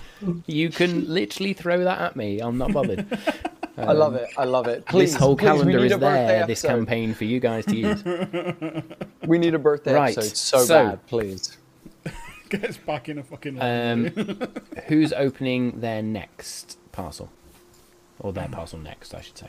You 0.47 0.71
can 0.71 1.13
literally 1.13 1.53
throw 1.53 1.85
that 1.85 2.01
at 2.01 2.17
me. 2.17 2.41
I'm 2.41 2.59
not 2.59 2.73
bothered. 2.73 3.07
I 3.77 3.93
love 3.93 4.15
it. 4.15 4.29
I 4.39 4.45
love 4.45 4.69
it. 4.69 4.87
Please, 4.87 5.13
this 5.13 5.21
whole 5.21 5.37
please, 5.37 5.47
calendar 5.47 5.85
is 5.85 5.93
a 5.93 5.99
birthday 5.99 6.27
there, 6.27 6.47
this 6.47 6.65
episode. 6.65 6.77
campaign 6.77 7.13
for 7.15 7.25
you 7.25 7.41
guys 7.41 7.67
to 7.67 7.77
use. 7.77 8.03
We 9.27 9.39
need 9.39 9.55
a 9.55 9.59
birthday 9.59 9.95
Right, 9.95 10.17
episode 10.17 10.37
so, 10.37 10.59
so- 10.65 10.85
bad, 10.91 11.07
please. 11.07 11.57
Gets 12.51 12.77
back 12.77 13.09
in 13.09 13.19
a 13.19 13.23
fucking. 13.25 13.61
Um, 13.61 14.07
who's 14.87 15.13
opening 15.15 15.81
their 15.81 16.03
next 16.03 16.79
parcel? 16.93 17.31
Or 18.21 18.33
their 18.33 18.49
parcel 18.49 18.79
next, 18.79 19.15
I 19.15 19.23
should 19.23 19.39
say. 19.39 19.49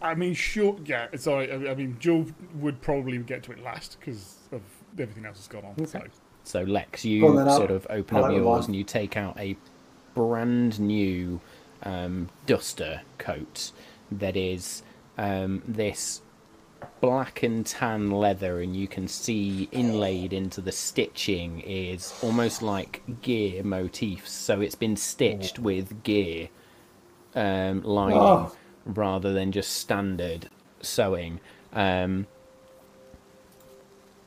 I 0.00 0.14
mean, 0.14 0.32
sure, 0.34 0.78
yeah. 0.84 1.08
Sorry, 1.16 1.52
I 1.52 1.72
I 1.72 1.74
mean, 1.74 1.96
Joel 2.00 2.26
would 2.54 2.80
probably 2.80 3.18
get 3.18 3.42
to 3.44 3.52
it 3.52 3.62
last 3.62 3.98
because 4.00 4.36
of 4.50 4.62
everything 4.98 5.26
else 5.26 5.36
that's 5.36 5.48
gone 5.48 5.64
on. 5.76 5.86
So, 5.86 6.02
So, 6.44 6.62
Lex, 6.62 7.04
you 7.04 7.26
on 7.26 7.36
then, 7.36 7.48
I'll- 7.48 7.56
sort 7.56 7.70
of 7.70 7.86
open 7.90 8.16
I'll 8.16 8.24
up 8.24 8.32
yours 8.32 8.66
and 8.66 8.74
you 8.76 8.84
take 8.84 9.16
out 9.16 9.38
a 9.38 9.56
brand 10.14 10.80
new 10.80 11.40
um, 11.82 12.28
duster 12.46 13.02
coat 13.18 13.72
that 14.10 14.36
is 14.36 14.82
um, 15.16 15.62
this 15.66 16.22
black 17.00 17.42
and 17.42 17.64
tan 17.64 18.10
leather, 18.10 18.60
and 18.60 18.74
you 18.74 18.88
can 18.88 19.06
see 19.06 19.68
inlaid 19.70 20.32
into 20.32 20.60
the 20.60 20.72
stitching 20.72 21.60
is 21.60 22.18
almost 22.22 22.62
like 22.62 23.02
gear 23.22 23.62
motifs. 23.62 24.32
So, 24.32 24.60
it's 24.60 24.74
been 24.74 24.96
stitched 24.96 25.58
with 25.58 26.02
gear 26.02 26.48
um, 27.34 27.82
lining 27.82 28.18
Oh. 28.18 28.52
rather 28.86 29.32
than 29.32 29.52
just 29.52 29.72
standard 29.72 30.48
sewing. 30.80 31.38
Um, 31.72 32.26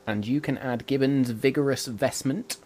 and 0.06 0.26
you 0.26 0.40
can 0.40 0.58
add 0.58 0.86
Gibbon's 0.86 1.30
vigorous 1.30 1.86
vestment 1.86 2.56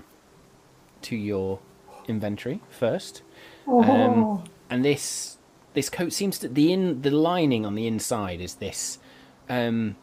to 1.02 1.16
your 1.16 1.60
inventory 2.06 2.60
first. 2.70 3.22
Oh, 3.66 3.82
Um, 3.82 4.44
and 4.70 4.84
this 4.84 5.36
this 5.74 5.90
coat 5.90 6.12
seems 6.12 6.38
to 6.40 6.48
the 6.48 6.72
in 6.72 7.02
the 7.02 7.10
lining 7.10 7.64
on 7.64 7.74
the 7.74 7.86
inside 7.86 8.40
is 8.40 8.54
this 8.56 8.98
um, 9.48 9.96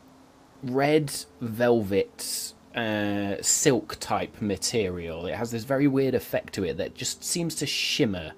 red 0.63 1.11
velvet 1.41 2.53
uh, 2.75 3.35
silk 3.41 3.97
type 3.99 4.41
material. 4.41 5.25
It 5.25 5.35
has 5.35 5.51
this 5.51 5.63
very 5.63 5.87
weird 5.87 6.13
effect 6.13 6.53
to 6.53 6.63
it 6.63 6.77
that 6.77 6.95
just 6.95 7.23
seems 7.23 7.55
to 7.55 7.65
shimmer. 7.65 8.33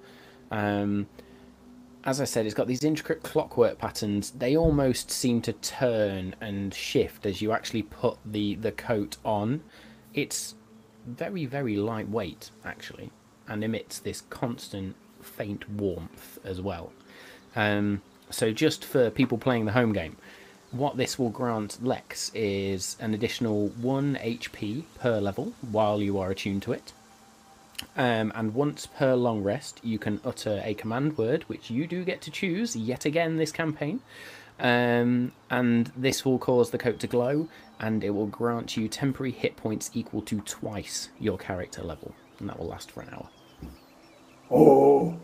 Um, 0.50 1.08
as 2.08 2.22
I 2.22 2.24
said, 2.24 2.46
it's 2.46 2.54
got 2.54 2.66
these 2.66 2.84
intricate 2.84 3.22
clockwork 3.22 3.76
patterns. 3.76 4.30
They 4.30 4.56
almost 4.56 5.10
seem 5.10 5.42
to 5.42 5.52
turn 5.52 6.34
and 6.40 6.72
shift 6.72 7.26
as 7.26 7.42
you 7.42 7.52
actually 7.52 7.82
put 7.82 8.16
the, 8.24 8.54
the 8.54 8.72
coat 8.72 9.18
on. 9.26 9.60
It's 10.14 10.54
very, 11.06 11.44
very 11.44 11.76
lightweight, 11.76 12.50
actually, 12.64 13.10
and 13.46 13.62
emits 13.62 13.98
this 13.98 14.22
constant 14.30 14.96
faint 15.20 15.68
warmth 15.68 16.38
as 16.44 16.62
well. 16.62 16.94
Um, 17.54 18.00
so, 18.30 18.52
just 18.52 18.86
for 18.86 19.10
people 19.10 19.36
playing 19.36 19.66
the 19.66 19.72
home 19.72 19.92
game, 19.92 20.16
what 20.70 20.96
this 20.96 21.18
will 21.18 21.28
grant 21.28 21.84
Lex 21.84 22.30
is 22.34 22.96
an 23.00 23.12
additional 23.12 23.68
1 23.68 24.18
HP 24.22 24.84
per 24.98 25.20
level 25.20 25.52
while 25.70 26.00
you 26.00 26.18
are 26.18 26.30
attuned 26.30 26.62
to 26.62 26.72
it. 26.72 26.94
Um, 27.96 28.32
and 28.34 28.54
once 28.54 28.86
per 28.86 29.14
long 29.14 29.42
rest, 29.42 29.80
you 29.82 29.98
can 29.98 30.20
utter 30.24 30.60
a 30.64 30.74
command 30.74 31.16
word, 31.16 31.44
which 31.44 31.70
you 31.70 31.86
do 31.86 32.04
get 32.04 32.20
to 32.22 32.30
choose 32.30 32.74
yet 32.76 33.04
again 33.04 33.36
this 33.36 33.52
campaign. 33.52 34.00
Um, 34.60 35.32
and 35.50 35.92
this 35.96 36.24
will 36.24 36.38
cause 36.38 36.70
the 36.70 36.78
coat 36.78 36.98
to 37.00 37.06
glow, 37.06 37.48
and 37.78 38.02
it 38.02 38.10
will 38.10 38.26
grant 38.26 38.76
you 38.76 38.88
temporary 38.88 39.30
hit 39.30 39.56
points 39.56 39.90
equal 39.94 40.22
to 40.22 40.40
twice 40.40 41.10
your 41.20 41.38
character 41.38 41.82
level, 41.82 42.14
and 42.40 42.48
that 42.48 42.58
will 42.58 42.66
last 42.66 42.90
for 42.90 43.02
an 43.02 43.10
hour. 43.12 43.28
Oh. 44.50 45.16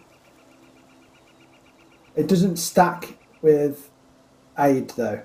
It 2.15 2.29
doesn't 2.29 2.57
stack 2.57 3.19
with 3.43 3.91
aid 4.57 4.91
though. 4.91 5.23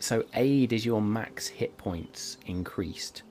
So 0.00 0.24
aid 0.34 0.72
is 0.72 0.84
your 0.84 1.00
max 1.00 1.46
hit 1.46 1.78
points 1.78 2.36
increased. 2.46 3.22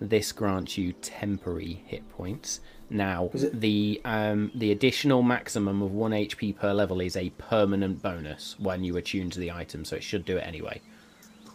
This 0.00 0.32
grants 0.32 0.76
you 0.76 0.92
temporary 0.92 1.82
hit 1.86 2.08
points. 2.10 2.60
Now, 2.90 3.30
the 3.32 4.00
um, 4.04 4.50
the 4.54 4.72
additional 4.72 5.22
maximum 5.22 5.82
of 5.82 5.92
one 5.92 6.10
HP 6.10 6.56
per 6.56 6.72
level 6.72 7.00
is 7.00 7.16
a 7.16 7.30
permanent 7.30 8.02
bonus 8.02 8.56
when 8.58 8.84
you 8.84 8.96
attune 8.96 9.30
to 9.30 9.40
the 9.40 9.50
item, 9.52 9.84
so 9.84 9.96
it 9.96 10.02
should 10.02 10.24
do 10.24 10.36
it 10.36 10.46
anyway. 10.46 10.80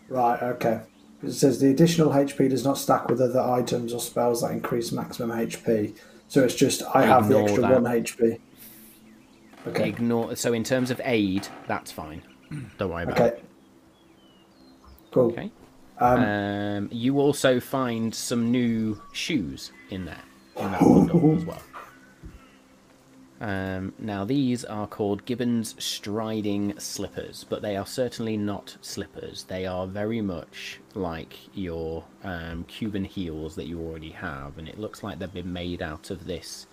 Right, 0.07 0.41
okay. 0.41 0.81
It 1.21 1.33
says 1.33 1.59
the 1.59 1.69
additional 1.69 2.11
HP 2.11 2.49
does 2.49 2.63
not 2.63 2.77
stack 2.77 3.09
with 3.09 3.21
other 3.21 3.41
items 3.41 3.93
or 3.93 3.99
spells 3.99 4.41
that 4.41 4.51
increase 4.51 4.91
maximum 4.91 5.37
HP. 5.37 5.95
So 6.29 6.43
it's 6.43 6.55
just 6.55 6.81
I 6.95 7.05
have 7.05 7.27
the 7.27 7.39
extra 7.39 7.61
that. 7.61 7.81
one 7.81 7.83
HP. 7.83 8.39
Okay. 9.67 9.89
Ignore. 9.89 10.35
So 10.37 10.53
in 10.53 10.63
terms 10.63 10.89
of 10.91 11.01
aid, 11.03 11.47
that's 11.67 11.91
fine. 11.91 12.21
Don't 12.77 12.89
worry 12.89 13.03
about 13.03 13.19
Okay. 13.19 13.27
it. 13.27 13.43
Cool. 15.11 15.25
Okay. 15.27 15.51
Um, 15.99 16.87
you 16.91 17.19
also 17.19 17.59
find 17.59 18.13
some 18.15 18.51
new 18.51 19.01
shoes 19.11 19.71
in 19.89 20.05
there 20.05 20.23
in 20.55 20.71
that 20.71 20.79
bundle 20.79 21.35
as 21.35 21.45
well. 21.45 21.61
Um, 23.41 23.93
now 23.99 24.25
these 24.25 24.65
are 24.65 24.85
called 24.85 25.23
Gibbons 25.25 25.75
Striding 25.81 26.77
Slippers, 26.77 27.45
but 27.49 27.61
they 27.61 27.77
are 27.77 27.85
certainly 27.85 28.35
not 28.35 28.75
slippers. 28.81 29.43
They 29.43 29.65
are 29.65 29.87
very 29.87 30.19
much 30.19 30.79
like 30.93 31.35
your 31.53 32.03
um, 32.23 32.65
Cuban 32.65 33.05
heels 33.05 33.55
that 33.55 33.67
you 33.67 33.79
already 33.79 34.11
have, 34.11 34.57
and 34.57 34.67
it 34.67 34.77
looks 34.77 35.03
like 35.03 35.19
they've 35.19 35.33
been 35.33 35.53
made 35.53 35.81
out 35.81 36.09
of 36.09 36.25
this 36.25 36.67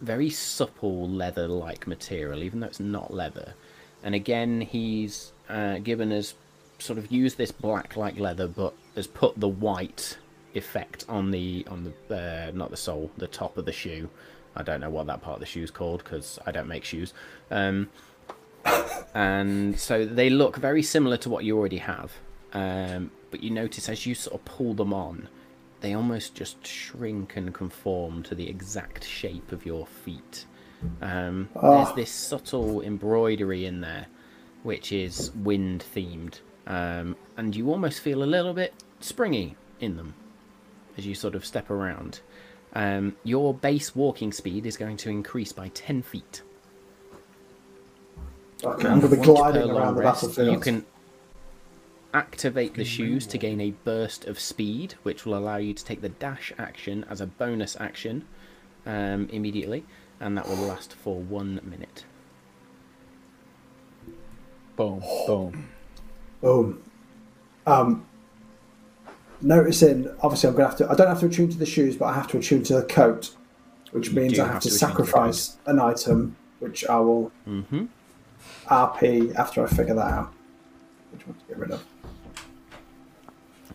very 0.00 0.30
supple 0.30 1.08
leather-like 1.08 1.86
material, 1.86 2.42
even 2.42 2.60
though 2.60 2.66
it's 2.68 2.78
not 2.80 3.12
leather. 3.12 3.54
And 4.04 4.14
again, 4.14 4.60
he's 4.60 5.32
uh, 5.48 5.78
Gibbon 5.78 6.12
has 6.12 6.34
sort 6.78 6.98
of 6.98 7.10
used 7.10 7.38
this 7.38 7.52
black-like 7.52 8.18
leather, 8.18 8.48
but 8.48 8.74
has 8.94 9.06
put 9.06 9.38
the 9.38 9.48
white 9.48 10.18
effect 10.54 11.04
on 11.08 11.30
the 11.30 11.66
on 11.68 11.92
the 12.08 12.16
uh, 12.16 12.50
not 12.54 12.70
the 12.70 12.76
sole, 12.76 13.10
the 13.16 13.26
top 13.26 13.56
of 13.58 13.64
the 13.64 13.72
shoe. 13.72 14.08
I 14.54 14.62
don't 14.62 14.80
know 14.80 14.90
what 14.90 15.06
that 15.08 15.20
part 15.20 15.34
of 15.34 15.40
the 15.40 15.46
shoe 15.46 15.62
is 15.62 15.70
called 15.70 16.02
because 16.02 16.38
I 16.46 16.50
don't 16.50 16.68
make 16.68 16.84
shoes. 16.84 17.12
Um, 17.50 17.90
and 19.14 19.78
so 19.78 20.06
they 20.06 20.30
look 20.30 20.56
very 20.56 20.82
similar 20.82 21.18
to 21.18 21.30
what 21.30 21.44
you 21.44 21.58
already 21.58 21.78
have. 21.78 22.12
Um, 22.52 23.10
but 23.30 23.42
you 23.42 23.50
notice 23.50 23.88
as 23.88 24.06
you 24.06 24.14
sort 24.14 24.34
of 24.34 24.44
pull 24.46 24.72
them 24.72 24.94
on, 24.94 25.28
they 25.80 25.94
almost 25.94 26.34
just 26.34 26.66
shrink 26.66 27.36
and 27.36 27.52
conform 27.52 28.22
to 28.24 28.34
the 28.34 28.48
exact 28.48 29.04
shape 29.04 29.52
of 29.52 29.66
your 29.66 29.86
feet. 29.86 30.46
Um, 31.02 31.48
There's 31.60 31.92
this 31.94 32.10
subtle 32.10 32.80
embroidery 32.82 33.66
in 33.66 33.82
there, 33.82 34.06
which 34.62 34.90
is 34.90 35.32
wind 35.32 35.84
themed, 35.94 36.40
um, 36.66 37.16
and 37.36 37.54
you 37.54 37.70
almost 37.70 38.00
feel 38.00 38.22
a 38.22 38.24
little 38.24 38.54
bit 38.54 38.74
springy 39.00 39.56
in 39.80 39.96
them 39.96 40.14
as 40.96 41.06
you 41.06 41.14
sort 41.14 41.34
of 41.34 41.44
step 41.44 41.70
around. 41.70 42.20
Um, 42.74 43.16
your 43.24 43.54
base 43.54 43.94
walking 43.94 44.32
speed 44.32 44.66
is 44.66 44.76
going 44.76 44.96
to 44.98 45.10
increase 45.10 45.52
by 45.52 45.68
10 45.68 46.02
feet. 46.02 46.42
Okay, 48.64 48.88
I'm 48.88 49.00
going 49.00 49.10
to 49.12 49.16
be 49.16 49.22
gliding 49.22 49.70
around 49.70 49.94
the 49.94 50.02
rest, 50.02 50.22
battlefield. 50.22 50.52
You 50.52 50.60
can 50.60 50.86
activate 52.12 52.74
the 52.74 52.84
shoes 52.84 53.26
to 53.26 53.38
gain 53.38 53.60
a 53.60 53.70
burst 53.70 54.24
of 54.24 54.40
speed, 54.40 54.94
which 55.02 55.26
will 55.26 55.36
allow 55.36 55.56
you 55.56 55.74
to 55.74 55.84
take 55.84 56.00
the 56.00 56.08
dash 56.08 56.52
action 56.58 57.04
as 57.10 57.20
a 57.20 57.26
bonus 57.26 57.76
action 57.78 58.26
um, 58.86 59.28
immediately, 59.30 59.84
and 60.20 60.36
that 60.36 60.48
will 60.48 60.56
last 60.56 60.94
for 60.94 61.20
one 61.20 61.60
minute. 61.62 62.04
Boom, 64.76 65.02
boom. 65.26 65.68
Boom. 66.40 66.82
Um, 67.66 68.06
noticing, 69.40 70.08
obviously, 70.22 70.48
I'm 70.48 70.56
going 70.56 70.64
to 70.64 70.70
have 70.70 70.78
to. 70.78 70.90
I 70.90 70.94
don't 70.94 71.08
have 71.08 71.20
to 71.20 71.26
attune 71.26 71.50
to 71.50 71.58
the 71.58 71.66
shoes, 71.66 71.96
but 71.96 72.06
I 72.06 72.14
have 72.14 72.28
to 72.28 72.38
attune 72.38 72.62
to 72.64 72.74
the 72.80 72.82
coat, 72.84 73.34
which 73.90 74.08
You 74.08 74.16
means 74.16 74.38
I 74.38 74.44
have, 74.44 74.54
have 74.54 74.62
to, 74.62 74.68
to 74.68 74.74
sacrifice 74.74 75.56
an 75.66 75.80
item, 75.80 76.36
which 76.60 76.86
I 76.86 76.98
will 76.98 77.32
Mm-hmm. 77.46 77.86
RP 78.66 79.34
after 79.34 79.64
I 79.64 79.68
figure 79.68 79.94
that 79.94 80.12
out. 80.12 80.32
Which 81.12 81.26
one 81.26 81.36
to 81.36 81.44
get 81.46 81.58
rid 81.58 81.70
of? 81.70 81.84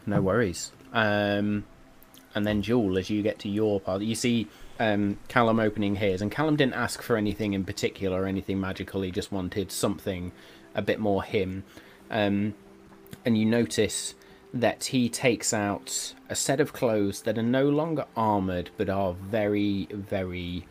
No 0.06 0.22
worries. 0.22 0.72
Um, 0.94 1.66
and 2.36 2.46
then 2.48 2.62
Jewel, 2.62 2.98
as 2.98 3.10
you 3.10 3.22
get 3.22 3.40
to 3.40 3.50
your 3.50 3.80
part, 3.80 4.02
you 4.02 4.16
see 4.16 4.48
um, 4.80 5.18
Callum 5.28 5.60
opening 5.60 5.96
his, 5.96 6.22
and 6.22 6.32
Callum 6.32 6.56
didn't 6.56 6.74
ask 6.74 7.02
for 7.02 7.18
anything 7.18 7.54
in 7.54 7.64
particular 7.66 8.22
or 8.22 8.26
anything 8.26 8.60
magical. 8.60 9.02
He 9.02 9.12
just 9.12 9.32
wanted 9.32 9.72
something 9.72 10.32
a 10.76 10.82
bit 10.82 11.00
more 11.00 11.24
him. 11.24 11.64
Um, 12.12 12.54
and 13.26 13.38
you 13.38 13.46
notice 13.46 14.14
that 14.54 14.86
he 14.86 15.08
takes 15.10 15.54
out 15.54 16.14
a 16.30 16.36
set 16.36 16.60
of 16.60 16.74
clothes 16.74 17.22
that 17.22 17.38
are 17.38 17.44
no 17.44 17.70
longer 17.70 18.06
armored, 18.16 18.70
but 18.78 18.90
are 18.90 19.14
very, 19.14 19.88
very 19.92 20.68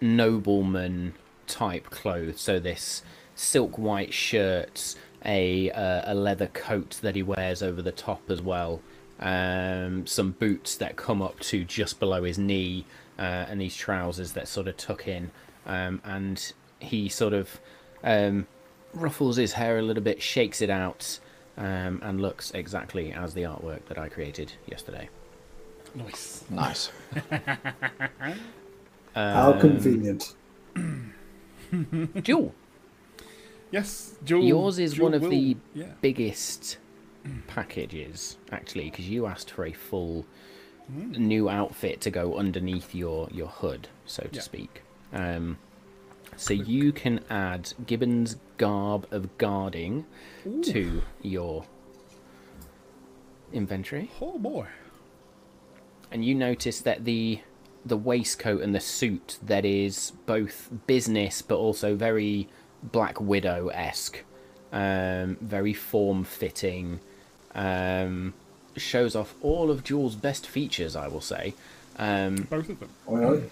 nobleman 0.00 1.14
type 1.46 1.90
clothes. 1.90 2.40
So 2.40 2.58
this 2.60 3.02
silk 3.34 3.76
white 3.76 4.14
shirt, 4.14 4.94
a 5.24 5.70
uh, 5.72 6.12
a 6.12 6.14
leather 6.14 6.46
coat 6.46 6.98
that 7.02 7.16
he 7.16 7.22
wears 7.22 7.62
over 7.62 7.82
the 7.82 7.92
top 7.92 8.30
as 8.30 8.40
well, 8.40 8.80
um, 9.18 10.06
some 10.06 10.32
boots 10.32 10.76
that 10.76 10.96
come 10.96 11.20
up 11.20 11.40
to 11.40 11.64
just 11.64 11.98
below 11.98 12.22
his 12.22 12.38
knee, 12.38 12.86
uh, 13.18 13.46
and 13.48 13.60
these 13.60 13.74
trousers 13.74 14.32
that 14.32 14.46
sort 14.46 14.68
of 14.68 14.76
tuck 14.76 15.08
in, 15.08 15.32
um, 15.66 16.00
and 16.04 16.52
he 16.78 17.08
sort 17.08 17.32
of 17.32 17.60
um, 18.04 18.46
ruffles 18.94 19.36
his 19.36 19.52
hair 19.52 19.78
a 19.78 19.82
little 19.82 20.02
bit, 20.02 20.20
shakes 20.22 20.60
it 20.60 20.70
out, 20.70 21.18
um, 21.56 22.00
and 22.02 22.20
looks 22.20 22.50
exactly 22.52 23.12
as 23.12 23.34
the 23.34 23.42
artwork 23.42 23.84
that 23.86 23.98
I 23.98 24.08
created 24.08 24.52
yesterday. 24.66 25.08
Nice. 25.94 26.44
Nice. 26.50 26.90
How 29.14 29.52
Um, 29.52 29.60
convenient. 29.60 30.34
Jewel, 32.22 32.54
Yes, 33.70 34.14
Jewel. 34.24 34.44
yours 34.44 34.78
is 34.78 34.94
Jewel 34.94 35.06
one 35.06 35.14
of 35.14 35.22
will- 35.22 35.30
the 35.30 35.56
Yeah. 35.74 35.92
biggest 36.00 36.78
packages 37.48 38.36
actually 38.52 38.90
because 38.90 39.08
you 39.08 39.26
asked 39.26 39.50
for 39.50 39.64
a 39.64 39.72
full 39.72 40.24
new 40.88 41.48
outfit 41.48 42.00
to 42.02 42.10
go 42.10 42.36
underneath 42.36 42.94
your 42.94 43.26
your 43.32 43.48
hood 43.48 43.88
so 44.04 44.22
to 44.24 44.28
Yeah. 44.34 44.40
speak 44.42 44.82
um 45.14 45.56
so 46.36 46.52
you 46.54 46.92
can 46.92 47.20
add 47.30 47.72
gibbon's 47.86 48.36
garb 48.58 49.06
of 49.10 49.36
guarding 49.38 50.04
to 50.62 51.02
your 51.22 51.64
inventory 53.52 54.10
Oh 54.20 54.38
boy. 54.38 54.66
and 56.10 56.24
you 56.24 56.34
notice 56.34 56.80
that 56.80 57.04
the 57.04 57.40
the 57.86 57.96
waistcoat 57.96 58.62
and 58.62 58.74
the 58.74 58.80
suit 58.80 59.38
that 59.42 59.64
is 59.64 60.12
both 60.26 60.70
business 60.86 61.42
but 61.42 61.56
also 61.56 61.94
very 61.94 62.48
Black 62.82 63.18
Widow 63.20 63.68
esque, 63.68 64.22
um, 64.72 65.36
very 65.40 65.72
form 65.74 66.22
fitting, 66.24 67.00
um, 67.54 68.34
shows 68.76 69.14
off 69.16 69.34
all 69.42 69.70
of 69.70 69.84
Jewel's 69.84 70.16
best 70.16 70.46
features. 70.46 70.94
I 70.96 71.08
will 71.08 71.20
say, 71.22 71.54
um, 71.98 72.36
Both 72.50 72.68
of 72.70 72.80
them. 72.80 72.88
Well, 73.06 73.42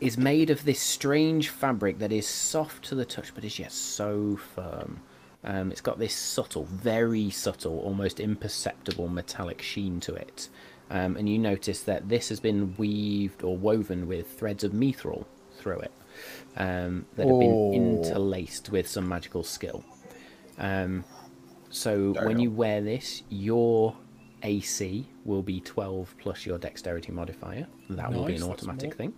is 0.00 0.16
made 0.16 0.50
of 0.50 0.64
this 0.64 0.80
strange 0.80 1.48
fabric 1.48 1.98
that 1.98 2.12
is 2.12 2.26
soft 2.26 2.84
to 2.84 2.94
the 2.94 3.04
touch 3.04 3.34
but 3.34 3.44
is 3.44 3.58
yet 3.58 3.72
so 3.72 4.36
firm. 4.54 5.00
Um, 5.44 5.70
it's 5.70 5.80
got 5.80 5.98
this 5.98 6.14
subtle, 6.14 6.64
very 6.64 7.30
subtle, 7.30 7.78
almost 7.80 8.20
imperceptible 8.20 9.08
metallic 9.08 9.62
sheen 9.62 10.00
to 10.00 10.14
it. 10.14 10.48
Um, 10.90 11.16
and 11.16 11.28
you 11.28 11.38
notice 11.38 11.82
that 11.82 12.08
this 12.08 12.28
has 12.28 12.40
been 12.40 12.74
weaved 12.76 13.42
or 13.44 13.56
woven 13.56 14.08
with 14.08 14.38
threads 14.38 14.64
of 14.64 14.72
mithril 14.72 15.26
through 15.58 15.80
it 15.80 15.92
um, 16.56 17.06
that 17.16 17.28
have 17.28 17.38
been 17.38 17.52
Oh. 17.52 17.72
interlaced 17.72 18.70
with 18.70 18.88
some 18.88 19.08
magical 19.08 19.44
skill. 19.44 19.84
Um, 20.58 21.04
so 21.70 22.14
when 22.24 22.38
you 22.40 22.50
wear 22.50 22.80
this, 22.80 23.22
your 23.28 23.94
AC 24.42 25.06
will 25.24 25.42
be 25.42 25.60
12 25.60 26.14
plus 26.18 26.46
your 26.46 26.58
dexterity 26.58 27.12
modifier. 27.12 27.66
That 27.90 28.12
will 28.12 28.24
be 28.24 28.36
an 28.36 28.42
automatic 28.42 28.94
thing. 28.94 29.12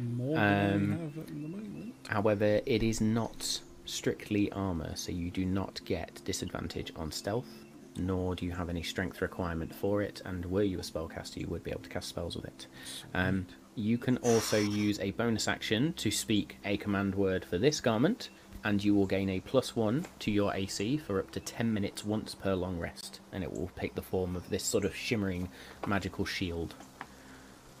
It's 0.00 0.16
more 0.16 0.36
than 0.36 0.74
Um, 0.74 0.92
I 0.92 0.96
have 1.02 1.18
at 1.18 1.26
the 1.26 1.32
moment. 1.34 1.94
However, 2.08 2.60
it 2.66 2.82
is 2.82 3.00
not 3.00 3.60
strictly 3.84 4.50
armor, 4.52 4.94
so 4.96 5.12
you 5.12 5.30
do 5.30 5.44
not 5.44 5.80
get 5.84 6.22
disadvantage 6.24 6.92
on 6.96 7.12
stealth, 7.12 7.48
nor 7.96 8.34
do 8.34 8.46
you 8.46 8.52
have 8.52 8.68
any 8.68 8.82
strength 8.82 9.20
requirement 9.20 9.74
for 9.74 10.00
it. 10.02 10.22
And 10.24 10.46
were 10.46 10.62
you 10.62 10.78
a 10.78 10.82
spellcaster, 10.82 11.38
you 11.38 11.48
would 11.48 11.64
be 11.64 11.70
able 11.70 11.82
to 11.82 11.88
cast 11.88 12.08
spells 12.08 12.36
with 12.36 12.46
it. 12.46 12.66
Um, 13.14 13.46
you 13.74 13.98
can 13.98 14.16
also 14.18 14.58
use 14.58 14.98
a 15.00 15.10
bonus 15.12 15.48
action 15.48 15.92
to 15.94 16.10
speak 16.10 16.58
a 16.64 16.76
command 16.76 17.14
word 17.14 17.44
for 17.44 17.58
this 17.58 17.80
garment, 17.80 18.30
and 18.64 18.82
you 18.84 18.94
will 18.94 19.06
gain 19.06 19.28
a 19.28 19.40
plus 19.40 19.74
one 19.74 20.04
to 20.20 20.30
your 20.30 20.54
AC 20.54 20.98
for 20.98 21.18
up 21.18 21.30
to 21.32 21.40
10 21.40 21.72
minutes 21.72 22.04
once 22.04 22.34
per 22.34 22.54
long 22.54 22.78
rest. 22.78 23.20
And 23.32 23.42
it 23.42 23.52
will 23.52 23.70
take 23.78 23.94
the 23.94 24.02
form 24.02 24.36
of 24.36 24.48
this 24.50 24.64
sort 24.64 24.84
of 24.84 24.94
shimmering 24.94 25.48
magical 25.86 26.24
shield. 26.24 26.74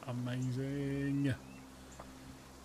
Amazing. 0.06 1.34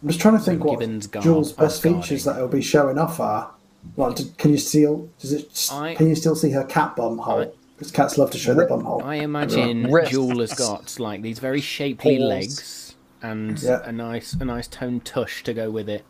I'm 0.02 0.10
just 0.10 0.20
trying 0.22 0.38
to 0.38 0.44
think 0.44 0.64
what 0.64 0.80
Gibbons 0.80 1.08
Guard- 1.08 1.24
Jewel's 1.24 1.54
oh, 1.58 1.64
best 1.64 1.82
Guarding. 1.84 2.02
features 2.02 2.24
that 2.26 2.36
it'll 2.36 2.48
be 2.48 2.62
showing 2.62 2.98
off 2.98 3.20
are. 3.20 3.52
Like, 3.98 4.16
d- 4.16 4.32
can 4.38 4.52
you 4.52 4.58
still 4.58 5.10
does 5.20 5.32
it? 5.34 5.70
I- 5.72 5.96
can 5.96 6.08
you 6.10 6.16
still 6.16 6.36
see 6.36 6.52
her 6.52 6.64
cat 6.64 6.96
bum 6.96 7.18
hole? 7.20 7.54
Because 7.78 7.92
cats 7.92 8.18
love 8.18 8.32
to 8.32 8.38
show 8.38 8.54
their 8.54 8.68
bum 8.68 8.84
hole. 8.86 9.04
I 9.04 9.16
imagine 9.16 9.92
Wrists. 9.92 10.12
Jewel 10.12 10.40
has 10.40 10.54
got 10.54 10.98
like 11.00 11.22
these 11.22 11.40
very 11.40 11.60
shapely 11.62 12.18
Paws. 12.18 12.28
legs 12.30 12.96
and 13.22 13.62
Yeah. 13.62 13.82
a 13.84 13.92
nice 13.92 14.34
a 14.34 14.46
nice 14.46 14.68
toned 14.68 15.04
tush 15.06 15.44
to 15.44 15.54
go 15.54 15.70
with 15.72 15.90
it. 15.90 16.06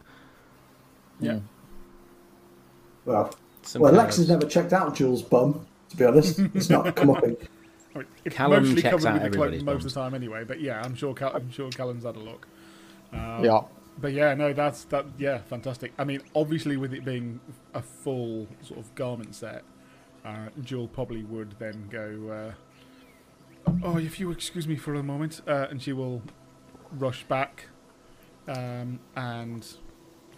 Yeah. 1.19 1.33
Hmm. 1.39 1.45
Well, 3.05 3.35
Some 3.63 3.81
well, 3.81 3.93
Lex 3.93 4.17
has 4.17 4.29
never 4.29 4.45
checked 4.47 4.73
out 4.73 4.95
Jewel's 4.95 5.21
bum. 5.21 5.65
To 5.89 5.97
be 5.97 6.05
honest, 6.05 6.39
it's 6.53 6.69
not 6.69 6.95
come 6.95 7.09
up 7.11 7.23
in. 7.23 7.37
I 7.95 7.99
mean, 7.99 8.07
it's 8.25 8.35
Callum 8.35 8.63
mostly 8.63 8.81
checks 8.81 8.91
covered 8.91 9.07
out 9.07 9.13
with 9.15 9.23
everybody's 9.23 9.63
most 9.63 9.73
bums. 9.73 9.85
of 9.85 9.93
the 9.93 9.99
time 9.99 10.13
anyway. 10.13 10.43
But 10.43 10.59
yeah, 10.61 10.81
I'm 10.83 10.95
sure 10.95 11.13
Cal- 11.13 11.33
I'm 11.35 11.49
sure 11.51 11.69
Callum's 11.71 12.03
had 12.03 12.15
a 12.15 12.19
look. 12.19 12.47
Um, 13.15 13.43
Yeah. 13.43 13.61
But 13.97 14.11
yeah, 14.11 14.33
no, 14.33 14.51
that's 14.51 14.83
that. 14.85 15.05
Yeah, 15.17 15.37
fantastic. 15.37 15.93
I 15.97 16.03
mean, 16.03 16.21
obviously, 16.35 16.75
with 16.75 16.93
it 16.93 17.05
being 17.05 17.39
a 17.73 17.81
full 17.81 18.45
sort 18.61 18.79
of 18.81 18.93
garment 18.95 19.33
set, 19.35 19.63
uh, 20.25 20.49
Jewel 20.63 20.89
probably 20.89 21.23
would 21.23 21.55
then 21.59 21.87
go. 21.89 22.53
Uh, 23.67 23.71
oh, 23.83 23.97
if 23.97 24.19
you 24.19 24.31
excuse 24.31 24.67
me 24.67 24.75
for 24.75 24.95
a 24.95 25.03
moment, 25.03 25.39
uh, 25.47 25.67
and 25.69 25.81
she 25.81 25.93
will 25.93 26.21
rush 26.91 27.23
back 27.23 27.67
um, 28.49 28.99
and 29.15 29.65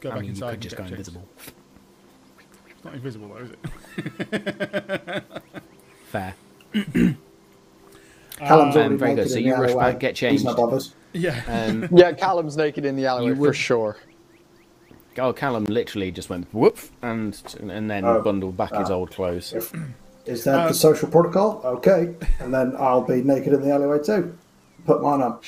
go 0.01 0.09
I 0.09 0.13
back 0.13 0.21
mean, 0.21 0.25
you 0.25 0.29
inside. 0.33 0.51
could 0.51 0.61
just 0.61 0.75
get 0.77 0.83
go 0.83 0.89
changed. 0.89 0.93
invisible. 0.93 1.27
It's 2.69 2.85
not 2.85 2.93
invisible 2.93 3.27
though, 3.29 3.37
is 3.37 3.51
it? 3.51 5.23
Fair. 6.05 6.35
Callum's 8.37 8.75
Um, 8.75 8.81
already 8.81 8.95
very 8.97 9.15
good. 9.15 9.29
So 9.31 9.39
you 9.39 9.53
rush 9.55 9.71
alleyway. 9.71 9.93
back, 9.93 9.99
get 9.99 10.17
He's 10.19 10.43
not 10.43 10.57
changed. 10.57 10.93
Bothered. 11.13 11.23
yeah. 11.47 11.65
Um, 11.65 11.87
Yeah, 11.97 12.11
Callum's 12.13 12.57
naked 12.57 12.85
in 12.85 12.95
the 12.95 13.05
alleyway 13.05 13.35
for 13.35 13.41
would- 13.41 13.55
sure. 13.55 13.97
oh, 15.17 15.33
Callum 15.33 15.65
literally 15.65 16.11
just 16.11 16.29
went 16.29 16.47
whoop 16.53 16.77
and 17.01 17.41
and 17.59 17.89
then 17.89 18.05
Oh. 18.05 18.21
bundled 18.21 18.55
back 18.57 18.73
his 18.75 18.89
Ah. 18.89 18.93
old 18.93 19.11
clothes. 19.11 19.53
If, 19.53 19.73
is 20.25 20.43
that 20.43 20.59
Um, 20.61 20.67
the 20.67 20.73
social 20.73 21.09
protocol? 21.09 21.61
Okay, 21.63 22.15
and 22.39 22.53
then 22.53 22.75
I'll 22.77 23.01
be 23.01 23.21
naked 23.23 23.53
in 23.53 23.61
the 23.61 23.71
alleyway 23.71 23.99
too. 24.03 24.37
Put 24.85 25.01
mine 25.01 25.21
on, 25.21 25.39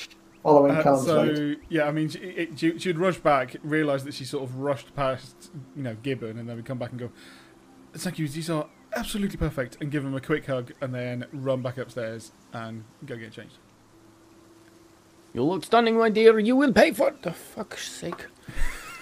following 0.42 0.72
Uh, 0.76 0.82
Callum's 0.82 1.06
so 1.06 1.22
lead. 1.22 1.58
yeah, 1.68 1.84
I 1.86 1.92
mean, 1.92 2.08
she, 2.08 2.18
it, 2.18 2.58
she, 2.58 2.78
she'd 2.78 2.98
rush 2.98 3.18
back, 3.18 3.56
realise 3.62 4.02
that 4.04 4.14
she 4.14 4.24
sort 4.24 4.42
of 4.44 4.56
rushed 4.58 4.94
past, 4.96 5.50
you 5.76 5.82
know, 5.82 5.96
Gibbon, 6.02 6.38
and 6.38 6.48
then 6.48 6.56
we 6.56 6.62
come 6.62 6.78
back 6.78 6.90
and 6.90 6.98
go, 6.98 7.10
"Thank 7.94 8.18
you, 8.18 8.26
these 8.26 8.50
are 8.50 8.66
absolutely 8.96 9.36
perfect," 9.36 9.76
and 9.80 9.90
give 9.90 10.04
him 10.04 10.14
a 10.14 10.20
quick 10.20 10.46
hug, 10.46 10.72
and 10.80 10.94
then 10.94 11.26
run 11.32 11.62
back 11.62 11.78
upstairs 11.78 12.32
and 12.52 12.84
go 13.06 13.16
get 13.16 13.32
changed. 13.32 13.58
You 15.32 15.44
look 15.44 15.64
stunning, 15.64 15.96
my 15.96 16.10
dear. 16.10 16.38
You 16.38 16.56
will 16.56 16.72
pay 16.72 16.92
for 16.92 17.08
it. 17.08 17.22
The 17.22 17.32
fuck's 17.32 17.88
sake. 17.88 18.26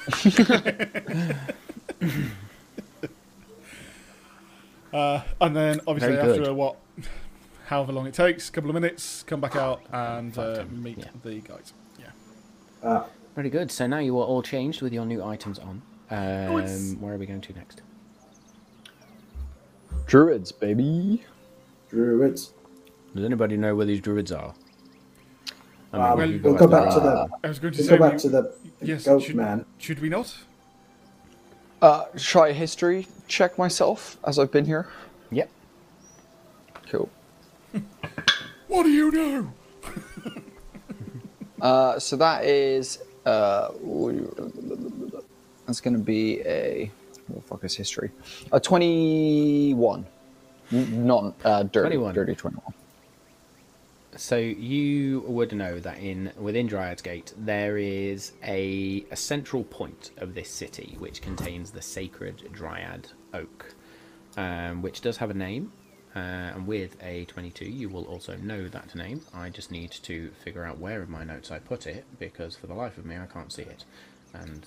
Uh, 4.92 5.20
and 5.40 5.54
then 5.54 5.80
obviously 5.86 6.16
Very 6.16 6.28
good. 6.28 6.40
after 6.40 6.54
what, 6.54 6.76
however 7.66 7.92
long 7.92 8.06
it 8.06 8.14
takes, 8.14 8.48
a 8.48 8.52
couple 8.52 8.70
of 8.70 8.74
minutes, 8.74 9.22
come 9.22 9.40
back 9.40 9.54
out 9.56 9.82
and 9.92 10.36
uh, 10.38 10.64
meet 10.70 10.98
yeah. 10.98 11.04
the 11.22 11.40
guys. 11.40 11.72
Yeah. 11.98 12.06
Uh, 12.82 13.04
Very 13.36 13.50
good. 13.50 13.70
So 13.70 13.86
now 13.86 13.98
you 13.98 14.18
are 14.18 14.24
all 14.24 14.42
changed 14.42 14.80
with 14.82 14.92
your 14.92 15.04
new 15.04 15.22
items 15.22 15.58
on. 15.58 15.82
it's- 16.10 16.92
Um, 16.92 17.00
where 17.00 17.14
are 17.14 17.18
we 17.18 17.26
going 17.26 17.42
to 17.42 17.52
next? 17.52 17.82
Druids, 20.06 20.52
baby. 20.52 21.22
druids. 21.90 22.54
Does 23.14 23.24
anybody 23.24 23.56
know 23.58 23.74
where 23.74 23.84
these 23.86 24.00
druids 24.00 24.32
are? 24.32 24.54
I 25.92 25.96
Um, 25.96 26.02
Well, 26.02 26.16
we'll 26.16 26.28
guys 26.28 26.40
go 26.42 26.66
know. 26.66 26.68
back 26.68 26.94
to 26.94 27.00
the. 27.00 27.28
I 27.44 27.48
was 27.48 27.58
going 27.58 27.72
to 27.74 27.78
We'll 27.78 27.88
say, 27.88 27.96
go 27.96 28.04
back 28.04 28.12
we- 28.14 28.18
to 28.20 28.28
the 28.28 28.54
yes, 28.82 29.04
goat 29.04 29.22
should, 29.22 29.36
man. 29.36 29.64
should 29.78 30.00
we 30.00 30.08
not? 30.08 30.36
Uh, 31.80 32.04
try 32.16 32.52
history 32.52 33.06
check 33.28 33.56
myself 33.58 34.16
as 34.24 34.38
I've 34.38 34.50
been 34.50 34.64
here. 34.64 34.88
Yep. 35.30 35.50
Cool. 36.90 37.08
What 38.68 38.82
do 38.82 38.90
you 38.90 39.10
know? 39.10 39.52
Uh, 41.60 41.98
so 41.98 42.14
that 42.16 42.44
is 42.44 43.00
uh, 43.26 43.70
that's 45.66 45.80
going 45.80 45.94
to 45.94 45.98
be 46.02 46.40
a 46.42 46.88
what 47.26 47.42
the 47.42 47.48
fuck 47.48 47.64
is 47.64 47.74
history? 47.74 48.10
A 48.52 48.60
twenty-one, 48.60 50.06
N- 50.70 51.06
not 51.06 51.34
uh, 51.44 51.64
dirty. 51.64 51.96
21. 51.96 52.14
Dirty 52.14 52.34
twenty-one. 52.36 52.74
So 54.18 54.36
you 54.36 55.20
would 55.28 55.52
know 55.52 55.78
that 55.78 55.98
in 56.00 56.32
within 56.36 56.66
Dryad's 56.66 57.02
Gate 57.02 57.32
there 57.36 57.78
is 57.78 58.32
a, 58.42 59.04
a 59.12 59.16
central 59.16 59.62
point 59.62 60.10
of 60.16 60.34
this 60.34 60.50
city 60.50 60.96
which 60.98 61.22
contains 61.22 61.70
the 61.70 61.80
sacred 61.80 62.48
Dryad 62.50 63.06
Oak, 63.32 63.76
um, 64.36 64.82
which 64.82 65.02
does 65.02 65.18
have 65.18 65.30
a 65.30 65.34
name. 65.34 65.72
Uh, 66.16 66.18
and 66.18 66.66
with 66.66 66.96
a 67.00 67.26
22, 67.26 67.64
you 67.66 67.88
will 67.88 68.06
also 68.06 68.34
know 68.38 68.66
that 68.66 68.92
name. 68.96 69.20
I 69.32 69.50
just 69.50 69.70
need 69.70 69.92
to 69.92 70.30
figure 70.42 70.64
out 70.64 70.78
where 70.78 71.02
in 71.02 71.10
my 71.10 71.22
notes 71.22 71.52
I 71.52 71.60
put 71.60 71.86
it 71.86 72.04
because 72.18 72.56
for 72.56 72.66
the 72.66 72.74
life 72.74 72.98
of 72.98 73.06
me 73.06 73.16
I 73.16 73.26
can't 73.26 73.52
see 73.52 73.62
it, 73.62 73.84
and 74.34 74.64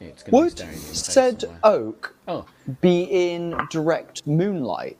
it's 0.00 0.22
going 0.22 0.24
to 0.24 0.30
be 0.32 0.36
Would 0.36 0.50
staring 0.50 0.74
in 0.74 0.80
the 0.80 0.86
face 0.86 1.06
said 1.06 1.40
somewhere. 1.40 1.60
oak 1.64 2.14
Oh, 2.28 2.44
be 2.82 3.04
in 3.04 3.56
direct 3.70 4.26
moonlight 4.26 4.98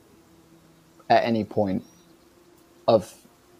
at 1.11 1.23
any 1.25 1.43
point 1.43 1.83
of 2.87 3.13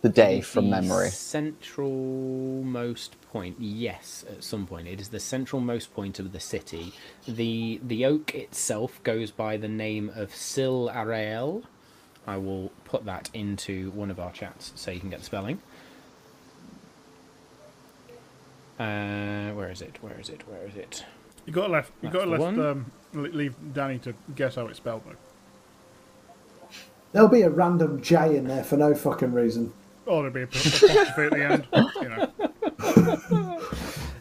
the 0.08 0.14
day 0.14 0.42
from 0.42 0.66
The 0.66 0.82
memory? 0.82 1.10
Centralmost 1.10 3.10
point, 3.32 3.58
yes, 3.60 4.26
at 4.30 4.44
some 4.44 4.66
point. 4.66 4.88
It 4.88 5.02
is 5.02 5.10
the 5.10 5.18
centralmost 5.18 5.92
point 5.94 6.20
of 6.20 6.32
the 6.32 6.40
city. 6.40 6.94
The 7.28 7.80
the 7.84 8.06
oak 8.06 8.34
itself 8.34 9.04
goes 9.04 9.32
by 9.32 9.58
the 9.58 9.68
name 9.68 10.10
of 10.16 10.34
Sil 10.34 10.88
Arael. 10.90 11.64
I 12.26 12.38
will 12.38 12.72
put 12.86 13.06
that 13.06 13.30
into 13.34 13.92
one 13.92 14.12
of 14.12 14.20
our 14.20 14.32
chats 14.32 14.72
so 14.76 14.92
you 14.92 15.00
can 15.00 15.10
get 15.10 15.20
the 15.20 15.26
spelling. 15.26 15.62
Uh, 18.80 19.52
where 19.52 19.72
is 19.72 19.82
it? 19.82 19.98
Where 20.02 20.20
is 20.20 20.30
it? 20.30 20.48
Where 20.48 20.66
is 20.68 20.76
it? 20.76 21.06
You 21.46 21.54
got 21.54 21.70
left. 21.70 21.92
You 22.02 22.10
got 22.10 22.26
to 22.26 22.32
left. 22.32 22.60
Um, 22.60 22.92
leave 23.14 23.56
Danny 23.74 24.00
to 24.00 24.14
guess 24.36 24.56
how 24.56 24.68
it's 24.68 24.78
spelled 24.78 25.04
though. 25.06 25.16
There'll 27.14 27.30
be 27.30 27.42
a 27.42 27.50
random 27.50 28.02
J 28.02 28.38
in 28.38 28.48
there 28.48 28.64
for 28.64 28.78
no 28.78 28.94
fucking 28.94 29.34
reason. 29.34 29.74
Oh, 30.08 30.24
there'll 30.24 30.32
be 30.32 30.42
a 30.42 30.46
at 30.46 30.50
the 30.52 31.44
end. 31.44 31.68
You 32.02 32.10
know. 32.10 33.62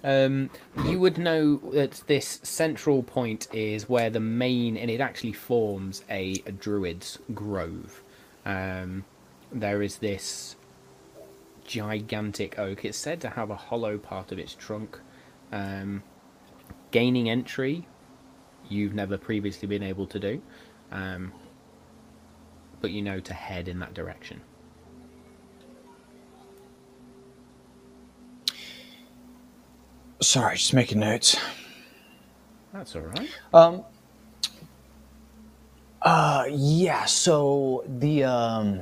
Um, 0.07 0.51
you 0.85 1.01
would 1.01 1.19
know 1.19 1.57
that 1.73 2.05
this 2.07 2.39
central 2.45 3.03
point 3.03 3.49
is 3.53 3.89
where 3.89 4.09
the 4.09 4.21
main, 4.21 4.77
and 4.77 4.89
it 4.89 5.01
actually 5.01 5.33
forms 5.33 6.05
a, 6.09 6.41
a 6.47 6.53
druid's 6.53 7.19
grove. 7.35 8.05
Um, 8.45 9.05
there 9.51 9.83
is 9.83 9.99
this 9.99 10.55
gigantic 11.65 12.57
oak. 12.57 12.85
It's 12.85 12.97
said 12.97 13.21
to 13.23 13.31
have 13.31 13.51
a 13.51 13.57
hollow 13.57 13.99
part 13.99 14.31
of 14.31 14.39
its 14.39 14.55
trunk. 14.55 14.97
Um, 15.51 16.05
gaining 16.93 17.29
entry, 17.29 17.89
you've 18.69 18.95
never 18.95 19.19
previously 19.19 19.67
been 19.67 19.83
able 19.83 20.07
to 20.07 20.21
do, 20.21 20.41
um, 20.93 21.33
but 22.81 22.93
you 22.93 23.03
know 23.03 23.19
to 23.19 23.35
head 23.35 23.67
in 23.67 23.81
that 23.81 23.93
direction. 23.93 24.41
Sorry, 30.21 30.57
just 30.57 30.73
making 30.75 31.01
notes. 31.01 31.37
That's 32.73 32.95
all 32.97 33.03
right. 33.03 33.31
Um, 33.55 33.85
Uh, 36.03 36.45
yeah. 36.51 37.05
So 37.05 37.85
the 37.99 38.25
um, 38.25 38.81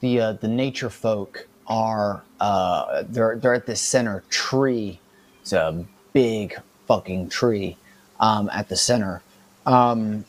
the 0.00 0.20
uh, 0.20 0.32
the 0.32 0.48
nature 0.48 0.90
folk 0.90 1.46
are 1.68 2.22
uh, 2.40 3.04
they're 3.08 3.36
they're 3.36 3.54
at 3.54 3.66
the 3.66 3.76
center 3.76 4.24
tree. 4.28 4.98
It's 5.42 5.52
a 5.52 5.84
big 6.12 6.58
fucking 6.88 7.28
tree 7.28 7.76
um, 8.18 8.50
at 8.52 8.68
the 8.68 8.76
center. 8.76 9.22
Um, 9.66 10.24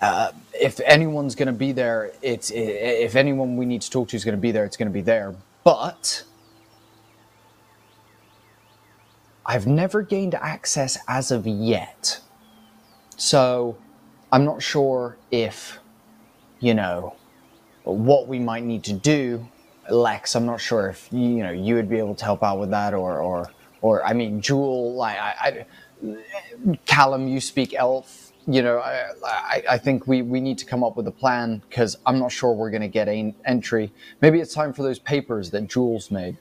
uh, 0.00 0.32
if 0.52 0.78
anyone's 0.80 1.34
gonna 1.34 1.52
be 1.52 1.72
there, 1.72 2.12
it's 2.22 2.50
if 2.54 3.16
anyone 3.16 3.56
we 3.56 3.66
need 3.66 3.82
to 3.82 3.90
talk 3.90 4.08
to 4.08 4.16
is 4.16 4.24
gonna 4.24 4.36
be 4.36 4.52
there, 4.52 4.64
it's 4.64 4.76
gonna 4.76 4.90
be 4.90 5.00
there. 5.00 5.34
But 5.64 6.22
I've 9.44 9.66
never 9.66 10.02
gained 10.02 10.34
access 10.34 10.98
as 11.08 11.30
of 11.30 11.46
yet. 11.46 12.20
So 13.16 13.76
I'm 14.30 14.44
not 14.44 14.62
sure 14.62 15.16
if, 15.30 15.78
you 16.60 16.74
know, 16.74 17.14
what 17.84 18.28
we 18.28 18.38
might 18.38 18.64
need 18.64 18.84
to 18.84 18.92
do. 18.92 19.46
Lex, 19.90 20.36
I'm 20.36 20.46
not 20.46 20.60
sure 20.60 20.88
if 20.88 21.08
you 21.10 21.42
know 21.42 21.50
you 21.50 21.74
would 21.74 21.88
be 21.88 21.98
able 21.98 22.14
to 22.14 22.24
help 22.24 22.42
out 22.44 22.60
with 22.60 22.70
that, 22.70 22.94
or 22.94 23.20
or 23.20 23.50
or 23.80 24.04
I 24.04 24.12
mean, 24.12 24.40
Jewel, 24.40 24.94
like 24.94 25.18
I, 25.18 25.34
I 25.40 25.66
Callum, 26.86 27.26
you 27.26 27.40
speak 27.40 27.74
elf. 27.74 28.32
You 28.46 28.62
know, 28.62 28.78
I, 28.78 29.10
I, 29.24 29.62
I 29.70 29.78
think 29.78 30.08
we, 30.08 30.22
we 30.22 30.40
need 30.40 30.58
to 30.58 30.64
come 30.64 30.82
up 30.82 30.96
with 30.96 31.06
a 31.06 31.12
plan 31.12 31.62
because 31.68 31.96
I'm 32.06 32.18
not 32.18 32.32
sure 32.32 32.52
we're 32.52 32.70
going 32.70 32.82
to 32.82 32.88
get 32.88 33.08
an 33.08 33.34
entry. 33.44 33.92
Maybe 34.20 34.40
it's 34.40 34.52
time 34.52 34.72
for 34.72 34.82
those 34.82 34.98
papers 34.98 35.50
that 35.50 35.68
Jules 35.68 36.10
made. 36.10 36.36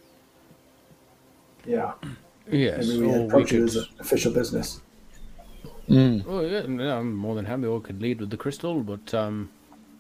Yeah. 1.66 1.94
Yes, 2.50 2.88
Maybe 2.88 3.00
we 3.02 3.06
or 3.08 3.20
we 3.20 3.26
approach 3.26 3.52
it 3.53 3.58
could. 3.58 3.64
as 3.70 3.76
an 3.76 3.86
official 4.00 4.32
business. 4.34 4.82
Oh 5.90 6.42
yeah, 6.42 6.98
I'm 6.98 7.14
more 7.16 7.36
than 7.36 7.45
happy. 7.45 7.66
Or 7.66 7.82
could 7.82 8.02
lead 8.02 8.22
with 8.22 8.30
the 8.30 8.38
crystal, 8.38 8.82
but 8.82 9.14
um, 9.14 9.50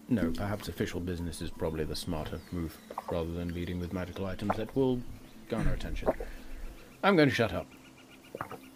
no, 0.07 0.31
perhaps 0.31 0.67
official 0.69 0.99
business 1.01 1.41
is 1.41 1.49
probably 1.49 1.83
the 1.83 1.95
smarter 1.95 2.39
move, 2.51 2.77
rather 3.11 3.31
than 3.31 3.53
leading 3.53 3.79
with 3.79 3.91
magical 3.93 4.25
items 4.25 4.55
that 4.57 4.73
will 4.75 5.01
garner 5.49 5.73
attention. 5.73 6.07
I'm 7.03 7.15
going 7.15 7.29
to 7.29 7.35
shut 7.35 7.51
up. 7.53 7.67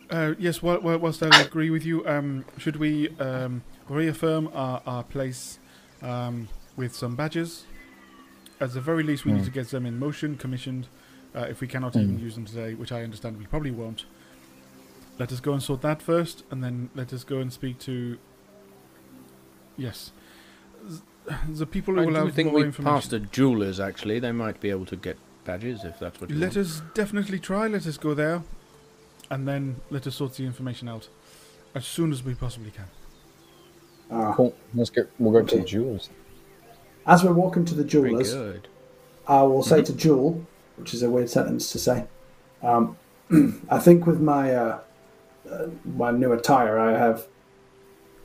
Uh, 0.10 0.34
yes, 0.38 0.62
whil- 0.62 0.82
whil- 0.82 1.00
whilst 1.00 1.24
I 1.24 1.42
agree 1.42 1.70
with 1.70 1.86
you, 1.86 2.06
um, 2.08 2.46
should 2.58 2.76
we 2.76 3.10
um, 3.18 3.64
reaffirm 3.88 4.50
our, 4.54 4.82
our 4.86 5.04
place 5.04 5.60
um, 6.02 6.48
with 6.76 6.94
some 6.94 7.16
badges? 7.16 7.66
At 8.60 8.74
the 8.74 8.82
very 8.82 9.04
least, 9.04 9.26
we 9.26 9.32
need 9.32 9.46
to 9.46 9.52
get 9.52 9.70
them 9.70 9.86
in 9.86 9.98
motion, 10.00 10.38
commissioned. 10.38 10.88
Uh, 11.36 11.42
if 11.50 11.60
we 11.60 11.68
cannot 11.68 11.96
even 11.96 12.18
use 12.18 12.36
them 12.36 12.46
today, 12.46 12.74
which 12.76 12.92
I 12.92 13.04
understand 13.04 13.38
we 13.38 13.46
probably 13.46 13.72
won't, 13.72 14.06
let 15.20 15.32
us 15.32 15.40
go 15.42 15.52
and 15.54 15.62
sort 15.62 15.82
that 15.82 16.02
first, 16.02 16.44
and 16.50 16.64
then 16.64 16.90
let 16.96 17.12
us 17.12 17.24
go 17.24 17.40
and 17.40 17.52
speak 17.52 17.78
to. 17.80 18.18
Yes, 19.78 20.12
the 21.50 21.66
people 21.66 21.96
who 21.96 22.02
I 22.02 22.06
will 22.06 22.14
do 22.14 22.26
have 22.26 22.34
think 22.34 22.52
more 22.52 22.60
we 22.60 22.66
information. 22.66 22.94
passed 22.94 23.10
the 23.10 23.20
jeweler's. 23.20 23.80
Actually, 23.80 24.20
they 24.20 24.32
might 24.32 24.62
be 24.62 24.70
able 24.70 24.86
to 24.86 24.96
get 24.96 25.18
badges 25.44 25.84
if 25.84 26.00
that's 26.00 26.22
what 26.22 26.30
you 26.30 26.38
Let 26.38 26.56
want. 26.56 26.58
us 26.68 26.82
definitely 26.94 27.40
try. 27.40 27.68
Let 27.68 27.86
us 27.86 27.98
go 27.98 28.14
there, 28.14 28.44
and 29.30 29.46
then 29.48 29.82
let 29.90 30.08
us 30.08 30.16
sort 30.16 30.36
the 30.36 30.46
information 30.46 30.88
out 30.88 31.10
as 31.74 31.86
soon 31.86 32.12
as 32.14 32.24
we 32.24 32.34
possibly 32.34 32.72
can. 32.72 32.86
Ah. 34.10 34.34
Cool. 34.36 34.56
Let's 34.74 34.90
go. 34.90 35.06
We'll 35.20 35.34
go 35.34 35.46
to 35.46 35.58
the 35.58 35.66
jewels. 35.66 36.10
As 37.06 37.24
we're 37.24 37.34
walking 37.34 37.66
to 37.66 37.76
the 37.76 37.84
jewelers, 37.84 38.34
good. 38.34 38.68
I 39.28 39.44
will 39.44 39.64
say 39.64 39.82
to 39.84 39.94
Jewel, 39.94 40.46
which 40.78 40.94
is 40.94 41.02
a 41.04 41.10
weird 41.10 41.30
sentence 41.30 41.72
to 41.72 41.80
say, 41.80 42.06
um, 42.64 42.98
I 43.70 43.80
think 43.80 44.06
with 44.06 44.20
my 44.22 44.54
uh, 44.54 44.80
uh, 45.52 45.68
my 45.86 46.12
new 46.12 46.32
attire, 46.34 46.80
I 46.80 46.92
have, 46.98 47.28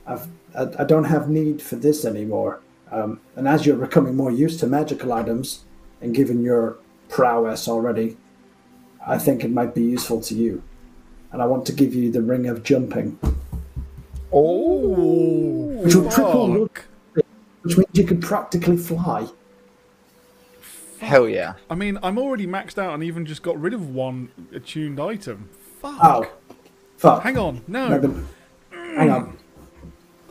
I've, 0.07 0.27
I, 0.55 0.67
I 0.79 0.83
don't 0.83 1.03
have 1.05 1.29
need 1.29 1.61
for 1.61 1.75
this 1.75 2.03
anymore. 2.05 2.61
Um, 2.91 3.21
and 3.35 3.47
as 3.47 3.65
you're 3.65 3.77
becoming 3.77 4.15
more 4.15 4.31
used 4.31 4.59
to 4.61 4.67
magical 4.67 5.13
items, 5.13 5.63
and 6.01 6.13
given 6.15 6.41
your 6.43 6.77
prowess 7.09 7.67
already, 7.67 8.17
I 9.05 9.17
think 9.17 9.43
it 9.43 9.51
might 9.51 9.73
be 9.75 9.83
useful 9.83 10.19
to 10.21 10.35
you. 10.35 10.63
And 11.31 11.41
I 11.41 11.45
want 11.45 11.65
to 11.67 11.73
give 11.73 11.93
you 11.95 12.11
the 12.11 12.21
ring 12.21 12.47
of 12.47 12.63
jumping, 12.63 13.17
Oh, 14.33 15.67
which 15.83 15.95
will 15.95 16.09
triple, 16.09 16.67
fuck. 16.67 16.85
which 17.61 17.77
means 17.77 17.89
you 17.93 18.03
can 18.05 18.19
practically 18.19 18.77
fly. 18.77 19.27
Hell 21.01 21.27
yeah. 21.27 21.53
I 21.69 21.75
mean, 21.75 21.97
I'm 22.03 22.17
already 22.17 22.45
maxed 22.47 22.77
out 22.77 22.93
and 22.93 23.03
even 23.03 23.25
just 23.25 23.41
got 23.43 23.59
rid 23.59 23.73
of 23.73 23.89
one 23.93 24.29
attuned 24.53 24.99
item. 24.99 25.49
Fuck. 25.81 25.97
Oh, 26.03 26.31
fuck! 26.97 27.23
Hang 27.23 27.37
on. 27.37 27.61
No. 27.67 27.87
No, 27.89 27.99
but- 27.99 28.77
hang 28.95 29.09
on. 29.09 29.37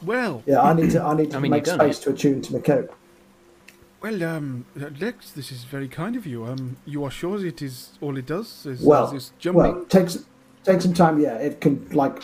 Well, 0.02 0.42
Yeah, 0.47 0.62
I 0.62 0.73
need 0.73 0.90
to. 0.92 1.02
I 1.02 1.15
need 1.15 1.31
to 1.32 1.36
I 1.36 1.40
mean, 1.40 1.50
make 1.50 1.66
space 1.66 1.99
it. 1.99 2.02
to 2.05 2.10
attune 2.10 2.40
to 2.42 2.52
my 2.55 2.60
coat. 2.60 2.90
well, 4.00 4.23
um, 4.23 4.65
Lex, 5.00 5.32
this 5.32 5.52
is 5.52 5.65
very 5.65 5.89
kind 5.89 6.16
of 6.16 6.24
you. 6.26 6.47
Um, 6.47 6.76
you 6.86 7.05
are 7.05 7.10
sure 7.10 7.44
it 7.44 7.60
is 7.60 7.99
all 8.00 8.16
it 8.16 8.26
does? 8.26 8.65
Is, 8.65 8.81
Well, 8.81 9.15
is 9.15 9.32
jumping? 9.39 9.62
well, 9.62 9.84
takes 9.86 10.24
take 10.65 10.81
some 10.81 10.94
time. 10.94 11.20
Yeah, 11.20 11.34
it 11.36 11.60
can 11.60 11.86
like 11.90 12.23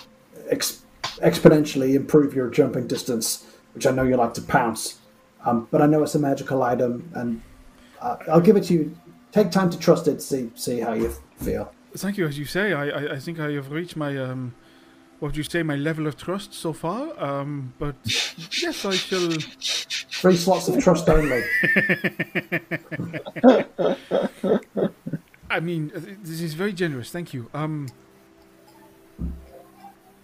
ex- 0.48 0.82
exponentially 1.02 1.94
improve 1.94 2.32
your 2.34 2.48
jumping 2.48 2.86
distance, 2.86 3.44
which 3.74 3.86
I 3.86 3.90
know 3.90 4.04
you 4.04 4.16
like 4.16 4.34
to 4.34 4.42
pounce. 4.42 4.98
Um, 5.44 5.68
but 5.70 5.82
I 5.82 5.86
know 5.86 6.02
it's 6.02 6.14
a 6.14 6.18
magical 6.18 6.62
item, 6.62 7.10
and 7.14 7.42
I'll 8.02 8.40
give 8.40 8.56
it 8.56 8.64
to 8.64 8.74
you. 8.74 8.96
Take 9.32 9.50
time 9.50 9.70
to 9.70 9.78
trust 9.78 10.08
it. 10.08 10.22
See 10.22 10.50
see 10.54 10.80
how 10.80 10.92
you 10.94 11.12
feel. 11.38 11.72
Thank 11.96 12.16
you. 12.18 12.26
As 12.26 12.38
you 12.38 12.44
say, 12.44 12.72
I, 12.72 12.88
I, 12.88 13.12
I 13.14 13.18
think 13.18 13.40
I 13.40 13.52
have 13.52 13.70
reached 13.72 13.96
my 13.96 14.16
um, 14.16 14.54
what 15.18 15.28
would 15.28 15.36
you 15.36 15.42
say, 15.42 15.62
my 15.62 15.76
level 15.76 16.06
of 16.06 16.16
trust 16.16 16.54
so 16.54 16.72
far. 16.72 17.18
Um, 17.22 17.72
but 17.78 17.96
yes, 18.62 18.84
I 18.84 18.92
shall. 18.94 19.30
Three 20.20 20.36
slots 20.36 20.68
of 20.68 20.82
trust 20.82 21.08
only. 21.08 21.42
I 25.50 25.60
mean, 25.60 25.92
uh, 25.94 26.00
this 26.22 26.40
is 26.40 26.54
very 26.54 26.72
generous. 26.72 27.10
Thank 27.10 27.32
you. 27.34 27.48
Um, 27.54 27.88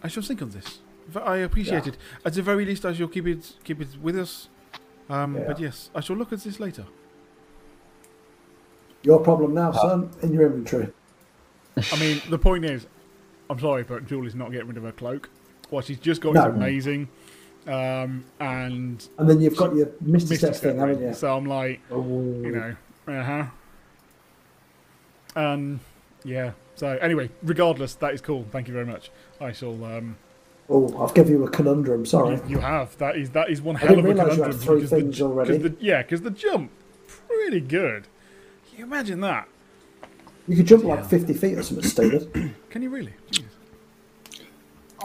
I 0.02 0.08
shall 0.08 0.22
think 0.22 0.42
on 0.42 0.50
this. 0.50 0.80
I 1.16 1.36
appreciate 1.38 1.86
Yeah. 1.86 1.92
it. 1.92 1.98
At 2.24 2.34
the 2.34 2.42
very 2.42 2.64
least, 2.64 2.84
I 2.84 2.92
shall 2.92 3.08
keep 3.08 3.26
it 3.26 3.54
keep 3.64 3.80
it 3.80 3.88
with 4.00 4.18
us. 4.18 4.48
Um, 5.08 5.36
Yeah. 5.36 5.44
But 5.46 5.60
yes, 5.60 5.90
I 5.94 6.00
shall 6.00 6.16
look 6.16 6.32
at 6.32 6.40
this 6.42 6.58
later. 6.60 6.84
Your 9.02 9.18
problem 9.20 9.54
now, 9.54 9.72
son, 9.72 10.10
in 10.22 10.32
your 10.32 10.46
inventory. 10.46 10.88
I 11.92 11.98
mean, 11.98 12.20
the 12.30 12.38
point 12.38 12.64
is, 12.64 12.86
I'm 13.50 13.58
sorry, 13.58 13.82
but 13.82 14.06
Julie's 14.06 14.34
not 14.34 14.52
getting 14.52 14.68
rid 14.68 14.76
of 14.76 14.84
her 14.84 14.92
cloak. 14.92 15.28
What 15.70 15.84
she's 15.86 15.98
just 15.98 16.20
got 16.20 16.34
No. 16.34 16.42
is 16.48 16.54
amazing. 16.54 17.08
Um, 17.66 18.24
and 18.40 19.06
And 19.18 19.28
then 19.30 19.40
you've 19.40 19.56
got 19.56 19.74
your 19.74 19.86
Mr. 19.86 20.02
Misty 20.02 20.36
Step 20.36 20.54
thing, 20.56 20.78
haven't 20.78 21.00
you? 21.00 21.14
So 21.14 21.34
I'm 21.36 21.46
like, 21.46 21.80
Oh. 21.90 22.02
you 22.02 22.50
know, 22.52 22.76
uh 23.08 23.22
huh. 23.22 23.44
Um, 25.34 25.80
yeah. 26.24 26.52
So 26.74 26.88
anyway, 27.00 27.30
regardless, 27.42 27.94
that 27.96 28.14
is 28.14 28.20
cool. 28.20 28.44
Thank 28.50 28.68
you 28.68 28.74
very 28.74 28.86
much. 28.86 29.10
I 29.40 29.52
shall. 29.52 29.82
Um, 29.84 30.16
Oh, 30.68 31.02
I've 31.04 31.12
given 31.12 31.32
you 31.32 31.44
a 31.44 31.50
conundrum. 31.50 32.06
Sorry. 32.06 32.36
you, 32.36 32.42
you 32.48 32.58
have 32.60 32.96
that 32.98 33.16
is 33.16 33.30
that 33.30 33.50
is 33.50 33.60
one 33.60 33.76
I 33.76 33.80
hell 33.80 33.90
of 33.90 33.96
didn't 33.96 34.10
a 34.12 34.14
realise 34.14 34.36
you 34.38 34.42
conundrum. 34.44 34.52
had 34.58 34.60
three 34.66 34.74
because 34.76 34.90
the 34.90 34.96
things 34.96 35.14
'cause 35.18 35.22
already. 35.22 35.58
The, 35.58 35.76
yeah, 35.80 36.02
because 36.02 36.22
the 36.22 36.30
jump, 36.30 36.70
pretty 37.28 37.60
good. 37.60 38.06
Can 38.72 38.78
you 38.78 38.84
imagine 38.86 39.20
that? 39.20 39.48
You 40.48 40.56
could 40.56 40.66
jump 40.66 40.84
like 40.84 41.04
50 41.04 41.34
feet 41.34 41.58
or 41.58 41.62
something 41.62 41.88
stupid. 41.88 42.54
Can 42.70 42.82
you 42.82 42.90
really? 42.90 43.12
Jeez. 43.30 43.44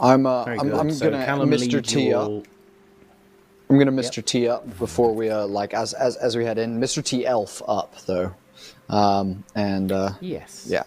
I'm 0.00 0.26
uh, 0.26 0.44
Very 0.44 0.58
I'm, 0.58 0.68
good. 0.70 0.78
I'm 0.80 0.90
so 0.90 1.10
gonna 1.10 1.24
Callum 1.24 1.50
Mr. 1.50 1.72
leads 1.74 1.88
T 1.92 2.08
you 2.08 2.16
up. 2.16 2.28
all- 2.28 2.42
I'm 3.68 3.78
gonna 3.78 3.92
Mr. 3.92 4.24
T 4.24 4.48
up 4.48 4.78
before 4.78 5.14
we 5.14 5.28
uh 5.28 5.46
like 5.46 5.74
as 5.74 5.92
as 5.92 6.16
as 6.16 6.34
we 6.36 6.44
head 6.44 6.56
in. 6.58 6.80
Mr. 6.80 7.04
T 7.04 7.26
elf 7.26 7.60
up 7.68 7.94
though, 8.06 8.34
um 8.88 9.44
and 9.54 9.92
uh 9.92 10.12
Yes. 10.22 10.66
yeah. 10.66 10.84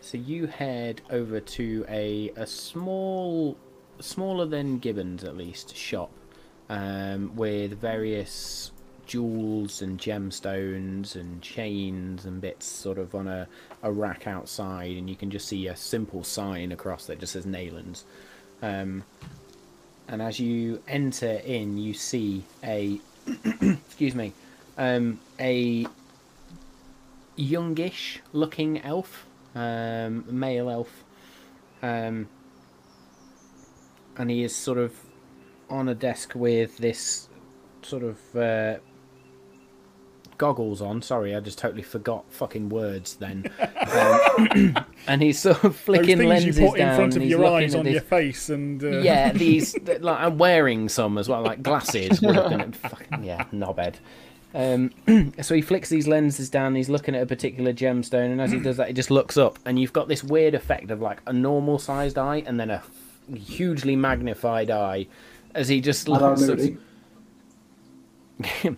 So 0.00 0.18
you 0.18 0.46
head 0.46 1.00
over 1.10 1.40
to 1.40 1.84
a 1.88 2.30
a 2.36 2.46
small, 2.46 3.56
smaller 3.98 4.46
than 4.46 4.78
Gibbons 4.78 5.24
at 5.24 5.36
least 5.36 5.74
shop, 5.76 6.10
um, 6.68 7.34
with 7.34 7.72
various 7.80 8.70
jewels 9.06 9.82
and 9.82 9.98
gemstones 9.98 11.14
and 11.14 11.40
chains 11.42 12.24
and 12.24 12.40
bits 12.40 12.66
sort 12.66 12.98
of 12.98 13.14
on 13.14 13.28
a, 13.28 13.46
a 13.82 13.90
rack 13.90 14.26
outside, 14.26 14.96
and 14.96 15.08
you 15.08 15.16
can 15.16 15.30
just 15.30 15.48
see 15.48 15.66
a 15.68 15.76
simple 15.76 16.24
sign 16.24 16.72
across 16.72 17.06
that 17.06 17.20
just 17.20 17.32
says 17.32 17.46
Naylands. 17.46 18.02
Um, 18.62 19.04
and 20.08 20.22
as 20.22 20.38
you 20.38 20.82
enter 20.88 21.40
in, 21.44 21.78
you 21.78 21.94
see 21.94 22.44
a 22.62 23.00
excuse 23.60 24.14
me, 24.14 24.32
um, 24.78 25.18
a 25.40 25.86
youngish 27.34 28.20
looking 28.32 28.80
elf, 28.82 29.26
um, 29.54 30.24
male 30.28 30.70
elf, 30.70 31.04
um, 31.82 32.28
and 34.16 34.30
he 34.30 34.42
is 34.42 34.54
sort 34.54 34.78
of 34.78 34.94
on 35.68 35.88
a 35.88 35.94
desk 35.94 36.32
with 36.34 36.78
this 36.78 37.28
sort 37.82 38.02
of 38.02 38.36
uh, 38.36 38.76
goggles 40.38 40.80
on. 40.82 41.02
Sorry, 41.02 41.34
I 41.34 41.40
just 41.40 41.58
totally 41.58 41.82
forgot 41.82 42.24
fucking 42.30 42.68
words 42.68 43.16
then. 43.16 43.50
Um, 43.60 44.76
and 45.06 45.22
he's 45.22 45.38
sort 45.38 45.56
of 45.58 45.62
Those 45.72 45.76
flicking 45.80 46.18
things 46.18 46.28
lenses 46.28 46.58
you 46.58 46.68
put 46.68 46.78
down. 46.78 46.90
in 46.90 46.96
front 46.96 47.16
of 47.16 47.24
your 47.24 47.44
eyes 47.46 47.74
at 47.74 47.78
on 47.80 47.84
this- 47.84 47.92
your 47.94 48.02
face, 48.02 48.48
and 48.48 48.82
uh, 48.82 48.98
Yeah, 48.98 49.32
these 49.34 49.76
like 50.00 50.20
I'm 50.20 50.38
wearing 50.38 50.88
some 50.88 51.18
as 51.18 51.28
well, 51.28 51.42
like 51.42 51.62
glasses. 51.62 52.22
At 52.22 52.76
fucking 52.76 53.24
yeah, 53.24 53.44
knobhead. 53.52 53.96
Um, 54.54 54.90
so 55.42 55.54
he 55.54 55.60
flicks 55.60 55.88
these 55.90 56.06
lenses 56.08 56.48
down. 56.48 56.74
He's 56.74 56.88
looking 56.88 57.14
at 57.14 57.22
a 57.22 57.26
particular 57.26 57.72
gemstone, 57.72 58.32
and 58.32 58.40
as 58.40 58.52
he 58.52 58.58
does 58.60 58.76
that, 58.78 58.88
he 58.88 58.94
just 58.94 59.10
looks 59.10 59.36
up, 59.36 59.58
and 59.66 59.78
you've 59.78 59.92
got 59.92 60.08
this 60.08 60.24
weird 60.24 60.54
effect 60.54 60.90
of 60.90 61.02
like 61.02 61.20
a 61.26 61.32
normal-sized 61.32 62.16
eye 62.16 62.42
and 62.46 62.58
then 62.58 62.70
a 62.70 62.82
hugely 63.34 63.96
magnified 63.96 64.70
eye, 64.70 65.06
as 65.54 65.68
he 65.68 65.80
just 65.80 66.08
looks. 66.08 66.40
Moody. 66.42 66.76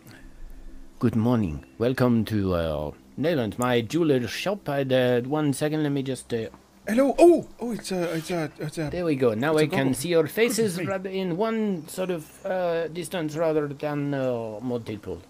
Good 1.01 1.15
morning. 1.15 1.65
Welcome 1.79 2.25
to 2.25 2.55
uh, 2.55 2.91
Nayland, 3.17 3.57
my 3.57 3.83
jeweler's 3.83 4.31
shop. 4.31 4.67
And, 4.67 4.93
uh, 4.93 5.21
one 5.21 5.53
second, 5.53 5.85
let 5.85 5.93
me 5.93 6.03
just. 6.03 6.35
Uh, 6.35 6.49
Hello. 6.89 7.15
Oh, 7.19 7.47
oh, 7.61 7.71
it's 7.71 7.93
a, 7.93 8.15
it's 8.17 8.33
a, 8.33 8.51
it's 8.59 8.79
a. 8.79 8.91
there 8.91 9.05
we 9.05 9.15
go. 9.15 9.33
Now 9.35 9.57
I 9.57 9.69
can 9.69 9.95
see 9.95 10.09
your 10.09 10.27
faces 10.27 10.83
rather 10.85 11.09
in 11.09 11.37
one 11.37 11.87
sort 11.87 12.11
of 12.11 12.45
uh, 12.45 12.89
distance 12.89 13.37
rather 13.37 13.69
than 13.69 14.13
uh, 14.13 14.59
multiple. 14.61 15.23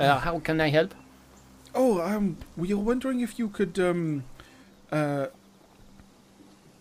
Uh, 0.00 0.18
how 0.18 0.40
can 0.40 0.60
I 0.60 0.70
help? 0.70 0.92
Oh, 1.72 2.00
um, 2.00 2.38
we 2.56 2.74
were 2.74 2.82
wondering 2.82 3.20
if 3.20 3.38
you 3.38 3.48
could 3.48 3.78
um, 3.78 4.24
uh, 4.90 5.26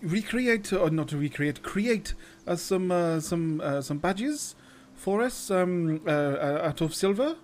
recreate 0.01 0.73
or 0.73 0.89
not 0.89 1.11
recreate, 1.11 1.61
create 1.61 2.15
uh, 2.47 2.55
some 2.55 2.89
uh, 2.91 3.19
some 3.19 3.61
uh, 3.61 3.81
some 3.81 3.99
badges 3.99 4.55
for 4.95 5.21
us 5.21 5.51
um, 5.51 6.01
uh, 6.07 6.09
uh, 6.09 6.61
out 6.63 6.81
of 6.81 6.95
silver. 6.95 7.35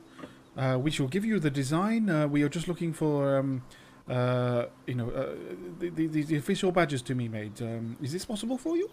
Uh, 0.57 0.77
we 0.79 0.89
shall 0.89 1.07
give 1.07 1.23
you 1.23 1.39
the 1.39 1.51
design. 1.51 2.09
Uh, 2.09 2.27
we 2.27 2.41
are 2.43 2.49
just 2.49 2.67
looking 2.67 2.91
for 2.91 3.37
um, 3.37 3.61
uh, 4.09 4.65
you 4.87 4.95
know 4.95 5.09
uh, 5.11 5.35
the, 5.79 5.89
the 6.07 6.23
the 6.23 6.35
official 6.37 6.71
badges 6.71 7.01
to 7.03 7.13
be 7.15 7.27
made. 7.27 7.61
Um, 7.61 7.95
is 8.01 8.11
this 8.11 8.25
possible 8.25 8.57
for 8.57 8.75
you? 8.75 8.89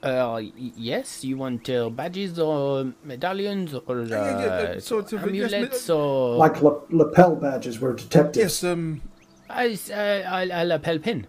Uh, 0.00 0.40
yes, 0.54 1.24
you 1.24 1.36
want 1.36 1.68
uh, 1.68 1.90
badges 1.90 2.38
or 2.38 2.92
medallions 3.02 3.74
or 3.74 4.02
uh, 4.02 4.04
yeah, 4.04 4.40
yeah, 4.40 4.46
uh, 4.76 4.80
sort 4.80 5.12
of, 5.12 5.34
yes, 5.34 5.52
amulets 5.52 5.88
me- 5.88 5.94
or 5.96 6.36
Like 6.36 6.62
la- 6.62 6.80
lapel 6.90 7.34
badges 7.34 7.80
were 7.80 7.94
detectives. 7.94 8.62
Yes. 8.62 8.64
Um, 8.64 9.02
I, 9.50 9.76
uh, 9.90 9.94
I'll, 10.30 10.52
I'll 10.52 10.66
lapel 10.68 11.00
pin. 11.00 11.26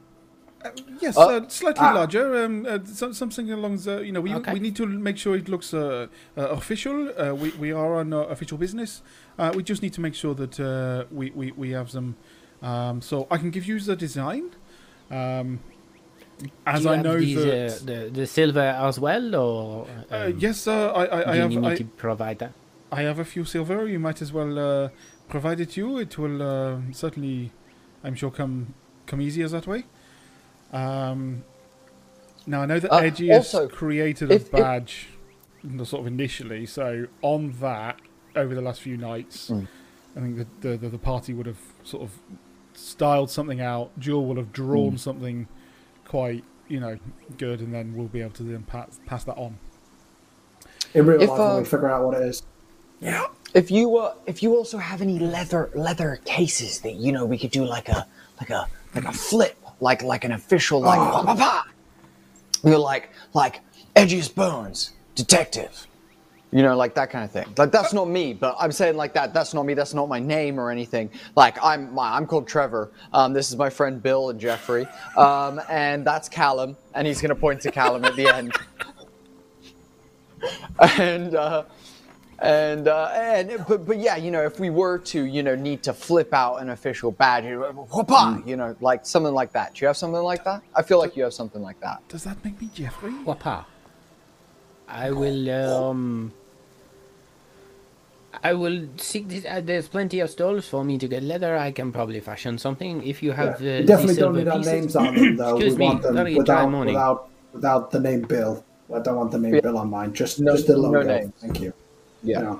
Uh, 0.63 0.69
yes, 1.01 1.15
Uh, 1.17 1.21
uh, 1.27 1.47
slightly 1.47 1.85
ah. 1.85 1.93
larger. 1.93 2.43
Um, 2.43 2.65
uh, 2.65 2.79
some, 2.83 3.13
something 3.13 3.49
along 3.51 3.77
the. 3.77 4.01
You 4.05 4.11
know, 4.11 4.21
we, 4.21 4.33
Okay. 4.35 4.53
we 4.53 4.59
need 4.59 4.75
to 4.75 4.85
make 4.85 5.17
sure 5.17 5.35
it 5.37 5.47
looks 5.47 5.73
uh, 5.73 6.07
uh, 6.37 6.41
official. 6.49 7.09
Uh, 7.17 7.33
we 7.33 7.49
we 7.51 7.71
are 7.71 7.95
on 8.01 8.11
uh, 8.13 8.19
official 8.35 8.57
business. 8.57 9.01
Uh, 9.37 9.51
we 9.55 9.63
just 9.63 9.81
need 9.81 9.93
to 9.93 10.01
make 10.01 10.15
sure 10.15 10.35
that 10.35 10.59
uh, 10.59 11.05
we, 11.11 11.31
we 11.31 11.51
we 11.53 11.69
have 11.71 11.91
them. 11.91 12.15
Um, 12.61 13.01
so 13.01 13.25
I 13.31 13.37
can 13.37 13.51
give 13.51 13.65
you 13.65 13.79
the 13.79 13.95
design. 13.95 14.51
Um, 15.09 15.59
as 16.65 16.81
Do 16.83 16.89
you 16.89 16.95
I 16.95 17.01
know 17.01 17.17
these, 17.19 17.35
that. 17.35 17.71
uh, 17.81 17.85
the 17.85 18.09
the 18.11 18.27
silver 18.27 18.59
as 18.87 18.99
well, 18.99 19.35
or 19.35 19.87
uh, 20.11 20.25
um, 20.27 20.35
yes, 20.39 20.67
uh, 20.67 20.91
I 20.93 21.03
I, 21.05 21.31
I 21.31 21.35
have 21.37 21.49
need 21.51 21.65
I, 21.65 21.75
to 21.75 21.85
provide 21.85 22.39
that? 22.39 22.51
I 22.91 23.01
have 23.03 23.19
a 23.19 23.25
few 23.25 23.45
silver. 23.45 23.87
You 23.87 23.99
might 23.99 24.21
as 24.21 24.31
well 24.33 24.57
uh, 24.59 24.89
provide 25.29 25.59
it 25.61 25.69
to 25.71 25.81
you. 25.81 25.97
It 25.99 26.17
will 26.17 26.41
uh, 26.41 26.79
certainly, 26.91 27.51
I'm 28.03 28.15
sure, 28.15 28.31
come 28.31 28.73
come 29.05 29.21
easier 29.21 29.47
that 29.49 29.67
way. 29.67 29.83
Um, 30.71 31.43
now 32.45 32.61
I 32.61 32.65
know 32.65 32.79
that 32.79 32.91
Uh, 32.93 32.97
Edgy 32.99 33.27
has 33.29 33.55
created 33.71 34.31
a 34.31 34.35
if- 34.35 34.51
badge, 34.51 35.07
n- 35.63 35.83
sort 35.85 36.01
of 36.01 36.07
initially. 36.07 36.65
So 36.65 37.07
on 37.21 37.51
that, 37.59 37.97
over 38.35 38.53
the 38.55 38.61
last 38.61 38.81
few 38.81 38.97
nights, 38.97 39.49
Mm. 39.49 39.67
I 40.15 40.19
think 40.21 40.37
the, 40.37 40.47
the 40.69 40.77
the 40.77 40.89
the 40.89 40.97
party 40.97 41.33
would 41.33 41.45
have 41.45 41.59
sort 41.83 42.03
of 42.03 42.11
styled 42.73 43.29
something 43.29 43.61
out. 43.61 43.91
Jewel 43.99 44.25
will 44.25 44.35
have 44.37 44.51
drawn 44.53 44.93
Mm. 44.93 44.99
something 44.99 45.47
quite, 46.07 46.43
you 46.67 46.79
know, 46.79 46.97
good, 47.37 47.59
and 47.61 47.73
then 47.73 47.93
we'll 47.95 48.07
be 48.07 48.21
able 48.21 48.31
to 48.31 48.43
then 48.43 48.63
pass 48.63 48.99
pass 49.05 49.23
that 49.25 49.37
on. 49.37 49.57
In 50.93 51.05
real 51.05 51.21
If, 51.21 51.29
life, 51.29 51.39
when 51.39 51.47
uh, 51.47 51.57
we 51.59 51.65
figure 51.65 51.89
out 51.89 52.05
what 52.05 52.15
it 52.19 52.23
is. 52.27 52.41
Yeah. 52.99 53.27
If 53.53 53.69
you 53.71 53.97
uh, 53.97 54.13
if 54.25 54.41
you 54.43 54.55
also 54.55 54.77
have 54.77 55.01
any 55.01 55.19
leather 55.19 55.69
leather 55.75 56.19
cases 56.25 56.81
that 56.81 56.95
you 56.95 57.11
know 57.11 57.25
we 57.25 57.37
could 57.37 57.51
do 57.51 57.65
like 57.65 57.89
a 57.89 58.07
like 58.39 58.49
a 58.49 58.67
like 58.95 59.05
a 59.05 59.11
flip 59.11 59.55
like 59.79 60.03
like 60.03 60.23
an 60.23 60.31
official 60.33 60.81
like 60.81 60.99
Oh. 60.99 61.11
pa, 61.11 61.23
pa, 61.23 61.35
pa. 61.35 61.67
you 62.63 62.71
know 62.71 62.81
like 62.81 63.09
like 63.33 63.61
edgiest 63.95 64.35
bones 64.35 64.91
detective. 65.15 65.85
You 66.51 66.63
know 66.63 66.75
like 66.75 66.95
that 66.95 67.11
kind 67.11 67.23
of 67.23 67.31
thing. 67.31 67.45
Like 67.57 67.71
that's 67.71 67.93
not 67.93 68.07
me 68.09 68.33
but 68.33 68.55
i'm 68.59 68.71
saying 68.71 68.95
like 68.97 69.13
that 69.13 69.33
that's 69.35 69.53
not 69.53 69.65
me. 69.65 69.75
That's 69.75 69.93
not 69.93 70.09
my 70.09 70.19
name 70.19 70.59
or 70.59 70.71
anything. 70.71 71.11
Like 71.35 71.57
i'm 71.63 71.93
my, 71.93 72.15
i'm 72.15 72.25
called 72.25 72.47
trevor. 72.47 72.91
Um, 73.13 73.33
this 73.33 73.49
is 73.51 73.55
my 73.57 73.69
friend 73.69 74.01
bill 74.01 74.29
and 74.31 74.39
jeffrey. 74.39 74.87
Um, 75.15 75.61
and 75.69 76.05
that's 76.05 76.27
callum 76.27 76.75
and 76.95 77.05
he's 77.05 77.21
gonna 77.21 77.35
point 77.35 77.61
to 77.61 77.71
callum 77.71 78.03
at 78.05 78.15
the 78.15 78.27
end. 78.27 78.53
And 80.97 81.35
uh, 81.35 81.63
and 82.41 82.87
uh, 82.87 83.09
and 83.13 83.63
but 83.67 83.85
but 83.85 83.97
yeah, 83.99 84.15
you 84.15 84.31
know, 84.31 84.43
if 84.43 84.59
we 84.59 84.69
were 84.69 84.97
to 84.99 85.23
you 85.25 85.43
know 85.43 85.55
need 85.55 85.83
to 85.83 85.93
flip 85.93 86.33
out 86.33 86.57
an 86.57 86.69
official 86.69 87.11
badge, 87.11 87.45
you 87.45 87.59
know, 87.59 87.71
whoopah, 87.91 88.41
you 88.45 88.55
know, 88.55 88.75
like 88.81 89.05
something 89.05 89.33
like 89.33 89.51
that. 89.53 89.73
Do 89.75 89.81
you 89.83 89.87
have 89.87 89.97
something 89.97 90.21
like 90.21 90.43
that? 90.45 90.61
I 90.75 90.81
feel 90.83 90.99
like 90.99 91.15
you 91.17 91.23
have 91.23 91.33
something 91.33 91.61
like 91.61 91.79
that. 91.81 92.07
Does 92.07 92.23
that 92.23 92.43
make 92.43 92.61
me 92.61 92.69
Jeffrey? 92.73 93.11
Wapa. 93.25 93.65
I 94.87 95.11
will 95.11 95.49
um. 95.51 96.33
I 98.43 98.53
will 98.53 98.87
seek 98.97 99.27
this. 99.27 99.43
Uh, 99.43 99.59
there's 99.59 99.87
plenty 99.87 100.19
of 100.19 100.29
stalls 100.29 100.67
for 100.67 100.83
me 100.83 100.97
to 100.99 101.07
get 101.07 101.23
leather. 101.23 101.57
I 101.57 101.71
can 101.71 101.91
probably 101.91 102.19
fashion 102.19 102.57
something 102.57 103.03
if 103.03 103.21
you 103.23 103.31
Yeah. 103.31 103.35
have. 103.35 103.55
Uh, 103.55 103.57
the 103.59 103.83
definitely 103.83 104.15
don't 104.15 104.35
silver 104.35 104.37
need 104.37 104.47
our 104.47 104.59
names 104.59 104.95
on 104.95 105.15
them, 105.15 105.35
though. 105.35 105.55
Excuse 105.57 105.73
we 105.73 105.79
me, 105.79 105.85
want 105.87 106.01
them 106.03 106.15
very 106.15 106.35
without, 106.35 106.71
without, 106.71 107.29
without 107.53 107.91
the 107.91 107.99
name 107.99 108.21
Bill. 108.21 108.63
I 108.95 108.99
don't 108.99 109.15
want 109.17 109.31
the 109.31 109.39
name 109.39 109.55
Yeah. 109.55 109.61
Bill 109.61 109.77
on 109.79 109.89
mine. 109.89 110.13
Just, 110.13 110.39
No- 110.39 110.53
just 110.55 110.67
the 110.67 110.73
no 110.73 110.79
logo. 110.81 111.03
names. 111.03 111.33
Thank 111.41 111.59
you. 111.59 111.73
Yeah. 112.23 112.57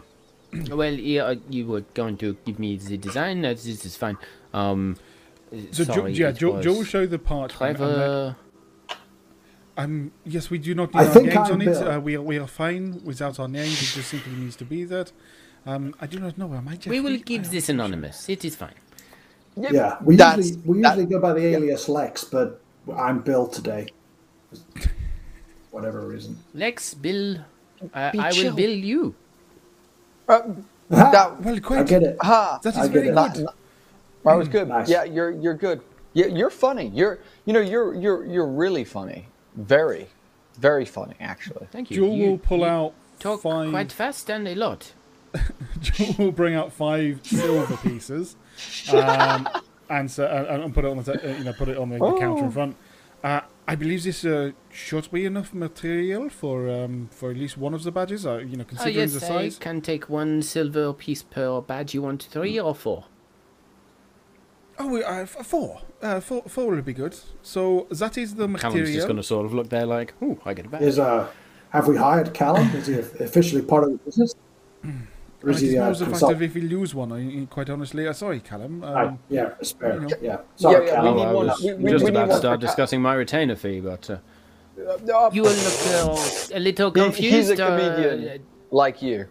You 0.51 0.63
know. 0.63 0.75
Well, 0.75 0.93
yeah, 0.93 1.35
you 1.49 1.67
were 1.67 1.81
going 1.93 2.17
to 2.17 2.35
give 2.45 2.57
me 2.59 2.75
the 2.77 2.97
design. 2.97 3.45
uh, 3.45 3.49
This 3.49 3.85
is 3.85 3.95
fine. 3.97 4.17
Um, 4.53 4.95
So 5.71 5.83
Jo- 5.83 6.05
yeah, 6.07 6.29
it 6.29 6.37
Joe, 6.37 6.61
Joe 6.61 6.73
will 6.73 6.83
show 6.83 7.05
the 7.05 7.19
part. 7.19 7.51
and 7.51 7.57
Clever. 7.57 8.35
Um, 9.77 10.11
yes, 10.25 10.49
we 10.49 10.57
do 10.57 10.75
not 10.75 10.89
I 10.93 11.03
need 11.05 11.09
our 11.15 11.23
names 11.23 11.49
I'm 11.49 11.53
on 11.53 11.61
it. 11.61 11.77
Uh, 11.77 11.99
we 12.01 12.15
are 12.17 12.21
we 12.21 12.37
are 12.37 12.47
fine 12.47 12.99
without 13.05 13.39
our 13.39 13.47
names. 13.47 13.81
It 13.81 13.89
just 13.95 14.09
simply 14.09 14.33
needs 14.33 14.55
to 14.57 14.65
be 14.65 14.83
that. 14.85 15.11
Um, 15.65 15.95
I 16.01 16.05
do 16.07 16.19
not 16.19 16.37
know. 16.37 16.53
Am 16.53 16.67
I 16.67 16.75
Jeffrey? 16.75 16.99
We 16.99 16.99
will 17.05 17.15
I 17.19 17.23
keep 17.29 17.43
am 17.45 17.51
this 17.51 17.69
not 17.69 17.75
anonymous. 17.75 18.27
It 18.27 18.43
is 18.43 18.55
fine. 18.55 18.75
Yeah, 19.55 19.97
we 20.03 20.15
That's- 20.17 20.47
usually 20.47 20.61
we 20.65 20.81
that- 20.81 20.97
usually 20.97 21.05
go 21.13 21.19
by 21.21 21.33
the 21.33 21.45
alias 21.55 21.87
Lex, 21.87 22.23
but 22.25 22.61
I'm 23.05 23.19
Bill 23.21 23.47
today. 23.47 23.87
Whatever 25.71 26.07
reason. 26.07 26.37
Lex, 26.53 26.93
Bill, 26.93 27.37
uh, 27.93 28.11
I 28.27 28.31
will 28.33 28.53
bill 28.55 28.71
you. 28.71 29.15
Uh, 30.29 30.41
Ah, 30.91 31.11
that 31.11 31.41
Well, 31.43 31.55
I 31.55 31.59
quite. 31.59 31.85
get 31.87 32.01
it. 32.01 32.17
ha. 32.19 32.59
That 32.63 32.75
I 32.75 32.83
get 32.87 32.93
very 32.93 33.07
it. 33.09 33.13
good. 33.15 33.45
That, 33.45 33.53
that 34.25 34.33
was 34.35 34.47
good. 34.47 34.67
Nice. 34.67 34.89
Yeah, 34.89 35.03
you're 35.03 35.29
you're 35.31 35.53
good. 35.53 35.81
Yeah, 36.13 36.25
you're 36.25 36.49
funny. 36.49 36.87
You're 36.87 37.19
you 37.45 37.53
know 37.53 37.59
you're 37.59 37.93
you're 37.93 38.25
you're 38.25 38.47
really 38.47 38.83
funny. 38.83 39.27
Very, 39.55 40.07
very 40.57 40.85
funny 40.85 41.13
actually. 41.19 41.67
Thank 41.71 41.91
you. 41.91 41.97
Joe 41.97 42.15
you 42.15 42.29
will 42.31 42.37
pull 42.39 42.63
out 42.63 42.93
talk 43.19 43.41
five. 43.41 43.69
quite 43.69 43.91
fast 43.91 44.29
and 44.31 44.47
a 44.47 44.55
lot. 44.55 44.93
Joe 45.79 46.05
will 46.17 46.31
bring 46.31 46.55
out 46.55 46.73
five 46.73 47.19
silver 47.23 47.77
pieces, 47.87 48.35
um, 48.91 49.47
and 49.91 50.09
so 50.09 50.25
and, 50.25 50.63
and 50.63 50.73
put 50.73 50.85
it 50.85 50.89
on 50.89 50.97
the 50.97 51.03
ta- 51.03 51.19
uh, 51.23 51.31
you 51.37 51.43
know 51.43 51.53
put 51.53 51.69
it 51.69 51.77
on 51.77 51.89
the, 51.89 51.99
the 51.99 52.17
counter 52.17 52.45
in 52.45 52.51
front. 52.51 52.75
Uh, 53.23 53.41
I 53.71 53.75
believe 53.75 54.03
this 54.03 54.25
uh, 54.25 54.51
should 54.71 55.11
be 55.11 55.25
enough 55.25 55.53
material 55.53 56.29
for 56.29 56.67
um, 56.69 57.07
for 57.11 57.29
at 57.31 57.37
least 57.37 57.57
one 57.57 57.73
of 57.75 57.83
the 57.83 57.91
badges. 57.91 58.25
Uh, 58.25 58.37
you 58.37 58.55
know, 58.57 58.63
considering 58.65 58.97
Oh 58.97 59.01
yes, 59.01 59.13
the 59.19 59.33
I 59.33 59.49
can 59.59 59.81
take 59.81 60.09
one 60.09 60.41
silver 60.41 60.91
piece 60.93 61.21
per 61.23 61.61
badge. 61.61 61.93
You 61.93 62.01
want 62.01 62.23
three 62.23 62.59
or 62.59 62.73
four? 62.73 63.05
Oh, 64.79 64.87
we- 64.87 65.03
uh, 65.03 65.21
f- 65.21 65.45
four. 65.45 65.81
Uh, 66.01 66.19
four. 66.19 66.41
Four 66.47 66.71
will 66.71 66.81
be 66.81 66.93
good. 66.93 67.15
So 67.41 67.85
that 67.91 68.17
is 68.17 68.35
the 68.35 68.47
material. 68.47 68.61
Callum's 68.61 68.75
material. 68.75 68.95
just 68.95 69.07
going 69.07 69.17
to 69.17 69.23
sort 69.23 69.45
of 69.45 69.53
look 69.53 69.69
there 69.69 69.85
like, 69.85 70.13
"Ooh, 70.23 70.39
I 70.45 70.53
get 70.53 70.65
a 70.65 70.69
badge." 70.69 70.81
Is 70.83 70.97
uh, 70.99 71.27
have 71.69 71.87
we 71.87 71.97
hired 71.97 72.33
Callum? 72.33 72.67
Is 72.75 72.87
he 72.87 72.93
officially 73.29 73.61
part 73.61 73.83
of 73.83 73.91
the 73.91 73.97
business? 73.97 74.33
Or 75.43 75.49
I 75.49 75.53
is 75.53 75.61
he 75.61 75.77
uh, 75.77 75.81
suppose 75.93 75.99
the 75.99 76.05
fact 76.05 76.11
consultant? 76.11 76.39
that 76.39 76.45
if 76.45 76.53
we 76.55 76.61
lose 76.61 76.93
one, 76.95 77.11
I, 77.11 77.45
quite 77.49 77.69
honestly, 77.69 78.07
uh, 78.07 78.13
sorry, 78.13 78.39
Callum. 78.41 78.83
Um, 78.83 78.93
Right, 78.93 79.17
yeah, 79.29 79.49
spare. 79.61 79.93
you 79.95 79.99
know. 80.01 80.09
Yeah, 80.21 80.37
sorry, 80.55 80.85
Yeah, 80.87 80.93
yeah, 80.93 81.01
we 81.01 81.07
Callum. 81.07 81.15
need 81.17 81.23
I 81.23 81.33
one- 81.33 81.47
was 81.47 81.63
we- 81.63 81.73
we- 81.75 81.91
just 81.91 82.03
we 82.03 82.09
about 82.11 82.29
to 82.29 82.37
start 82.37 82.59
discussing 82.59 83.01
my 83.01 83.13
retainer 83.13 83.55
fee, 83.55 83.79
but 83.79 84.09
uh, 84.09 84.17
Uh, 84.79 85.29
you 85.33 85.43
will 85.43 85.51
look 85.67 85.79
uh, 85.87 86.57
a 86.57 86.59
little 86.59 86.91
confused. 86.91 87.35
he's 87.35 87.49
a 87.59 87.63
uh, 87.65 87.67
comedian 87.69 88.41
like 88.71 89.01
you. 89.01 89.27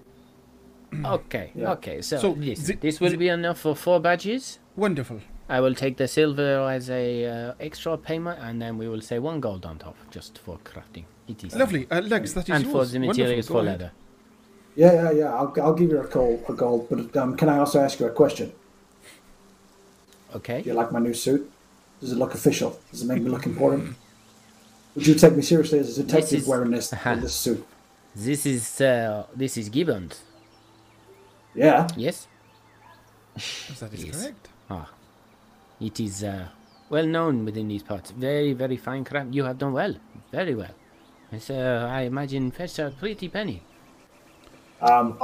okay, 1.05 1.53
Yeah. 1.55 1.73
okay. 1.73 2.01
So, 2.03 2.17
So, 2.19 2.35
this, 2.35 2.59
the- 2.67 2.77
this 2.77 3.01
will 3.01 3.11
the- 3.11 3.17
be 3.17 3.29
enough 3.29 3.59
for 3.61 3.75
four 3.77 4.01
badges. 4.01 4.59
Wonderful. 4.77 5.21
I 5.51 5.61
will 5.61 5.75
take 5.75 5.97
the 5.97 6.07
silver 6.09 6.69
as 6.71 6.91
a 6.91 7.25
uh, 7.27 7.55
extra 7.61 7.97
payment, 7.97 8.39
and 8.43 8.61
then 8.61 8.77
we 8.79 8.87
will 8.89 9.01
say 9.01 9.19
one 9.19 9.41
gold 9.41 9.65
on 9.65 9.79
top, 9.79 9.97
just 10.11 10.39
for 10.39 10.59
crafting. 10.65 11.05
It 11.27 11.43
is 11.45 11.55
Lovely. 11.57 11.87
Uh, 11.91 12.01
Lex, 12.03 12.33
that 12.35 12.49
is 12.49 12.55
and 12.55 12.65
yours. 12.65 12.73
for 12.73 12.85
the 12.93 12.99
materials 12.99 13.49
Wonderful. 13.51 13.57
for 13.57 13.63
Go 13.63 13.69
ahead. 13.69 13.81
leather. 13.81 13.93
Yeah, 14.79 14.93
yeah, 15.01 15.11
yeah. 15.21 15.31
I'll, 15.39 15.53
I'll 15.61 15.75
give 15.75 15.91
you 15.91 15.99
a 16.01 16.07
call, 16.07 16.41
a 16.49 16.53
gold. 16.53 16.87
But 16.89 17.17
um, 17.21 17.37
can 17.37 17.49
I 17.49 17.59
also 17.59 17.81
ask 17.81 17.99
you 17.99 18.07
a 18.07 18.11
question? 18.23 18.53
Okay. 20.37 20.63
Do 20.63 20.69
you 20.71 20.75
like 20.75 20.93
my 20.93 21.01
new 21.01 21.15
suit? 21.15 21.51
Does 22.01 22.13
it 22.13 22.19
look 22.23 22.33
official? 22.35 22.79
Does 22.93 23.03
it 23.03 23.07
make 23.07 23.21
me 23.21 23.29
look 23.29 23.45
important? 23.47 23.97
Would 24.95 25.05
you 25.07 25.15
take 25.17 25.35
me 25.35 25.43
seriously 25.43 25.81
as 25.81 25.99
a 25.99 26.05
detective 26.05 26.41
is- 26.43 26.47
wearing 26.47 26.71
this 26.71 26.93
in 26.93 27.21
this 27.27 27.35
suit? 27.35 27.67
This 28.15 28.47
is 28.47 28.81
uh, 28.81 29.27
this 29.35 29.57
is 29.57 29.69
Gibbons. 29.69 30.23
Yeah. 31.55 31.89
Yes. 31.97 32.27
That 33.81 33.93
is 33.95 34.05
Yes. 34.05 34.17
correct. 34.23 34.49
Ah, 34.71 34.89
it 35.81 35.99
is 36.01 36.23
uh, 36.23 36.47
well 36.89 37.07
known 37.07 37.45
within 37.45 37.67
these 37.69 37.83
parts. 37.83 38.11
Very, 38.13 38.53
very 38.53 38.77
fine 38.77 39.05
craft. 39.05 39.35
You 39.35 39.45
have 39.45 39.59
done 39.59 39.73
well, 39.73 39.95
very 40.33 40.55
well. 40.55 40.75
It's, 41.33 41.51
uh, 41.51 41.89
I 41.91 42.03
imagine 42.03 42.51
fetched 42.51 42.79
a 42.79 42.91
pretty 42.91 43.29
penny. 43.29 43.63
Um, 44.81 45.19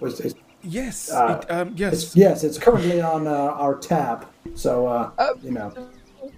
it's, 0.00 0.20
it's, 0.20 0.34
Yes. 0.62 1.12
Uh, 1.12 1.40
it, 1.42 1.50
um, 1.50 1.72
yes. 1.76 1.92
it's, 1.92 2.16
yes, 2.16 2.42
it's 2.42 2.58
currently 2.58 3.00
on 3.00 3.28
uh, 3.28 3.30
our 3.30 3.76
tab. 3.76 4.26
So, 4.54 4.86
uh, 4.88 5.10
you 5.42 5.52
know. 5.52 5.72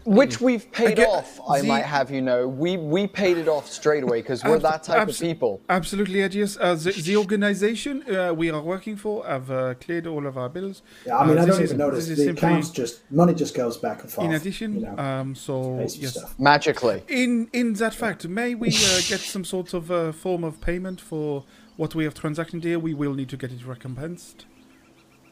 Which 0.05 0.41
we've 0.41 0.71
paid 0.73 0.93
Again, 0.99 1.07
off, 1.07 1.41
I 1.49 1.61
the- 1.63 1.67
might 1.69 1.85
have 1.85 2.11
you 2.11 2.21
know. 2.23 2.47
We 2.49 2.77
we 2.77 3.07
paid 3.07 3.37
it 3.39 3.49
off 3.49 3.71
straight 3.71 4.03
away 4.03 4.21
because 4.23 4.43
we're 4.45 4.55
Abs- 4.57 4.63
that 4.63 4.83
type 4.83 4.99
abs- 5.03 5.21
of 5.21 5.27
people. 5.27 5.61
Absolutely, 5.69 6.21
Edgious. 6.21 6.57
Uh, 6.61 6.75
the, 6.75 6.93
the 6.93 7.17
organization 7.17 8.05
uh, 8.15 8.33
we 8.35 8.51
are 8.51 8.61
working 8.63 8.97
for 8.97 9.27
have 9.27 9.51
uh, 9.51 9.75
cleared 9.75 10.07
all 10.07 10.27
of 10.27 10.37
our 10.39 10.49
bills. 10.49 10.83
Yeah, 11.07 11.19
I 11.19 11.27
mean, 11.27 11.39
Uh, 11.39 11.43
I 11.43 11.47
don't 11.47 11.63
is- 11.63 11.71
even 11.71 11.79
notice. 11.79 12.07
The 12.09 12.17
simply 12.17 12.49
accounts 12.49 12.71
just, 12.71 13.11
money 13.11 13.35
just 13.35 13.55
goes 13.55 13.77
back 13.79 14.03
and 14.03 14.11
forth. 14.13 14.27
In 14.27 14.35
addition, 14.35 14.75
you 14.77 14.81
know, 14.87 14.97
um, 14.99 15.35
so 15.35 15.79
yes. 15.81 16.13
stuff. 16.13 16.35
Magically. 16.39 17.03
In 17.09 17.49
in 17.53 17.75
that 17.75 17.95
fact, 17.95 18.27
may 18.29 18.55
we 18.55 18.69
uh, 18.69 19.01
get 19.09 19.21
some 19.21 19.45
sort 19.45 19.73
of 19.75 19.91
uh, 19.91 20.13
form 20.13 20.45
of 20.45 20.61
payment 20.61 21.01
for 21.01 21.45
what 21.79 21.95
we 21.95 22.05
have 22.05 22.15
transacted 22.15 22.65
here? 22.65 22.79
We 22.79 22.93
will 22.93 23.15
need 23.15 23.31
to 23.31 23.37
get 23.37 23.51
it 23.53 23.65
recompensed. 23.65 24.45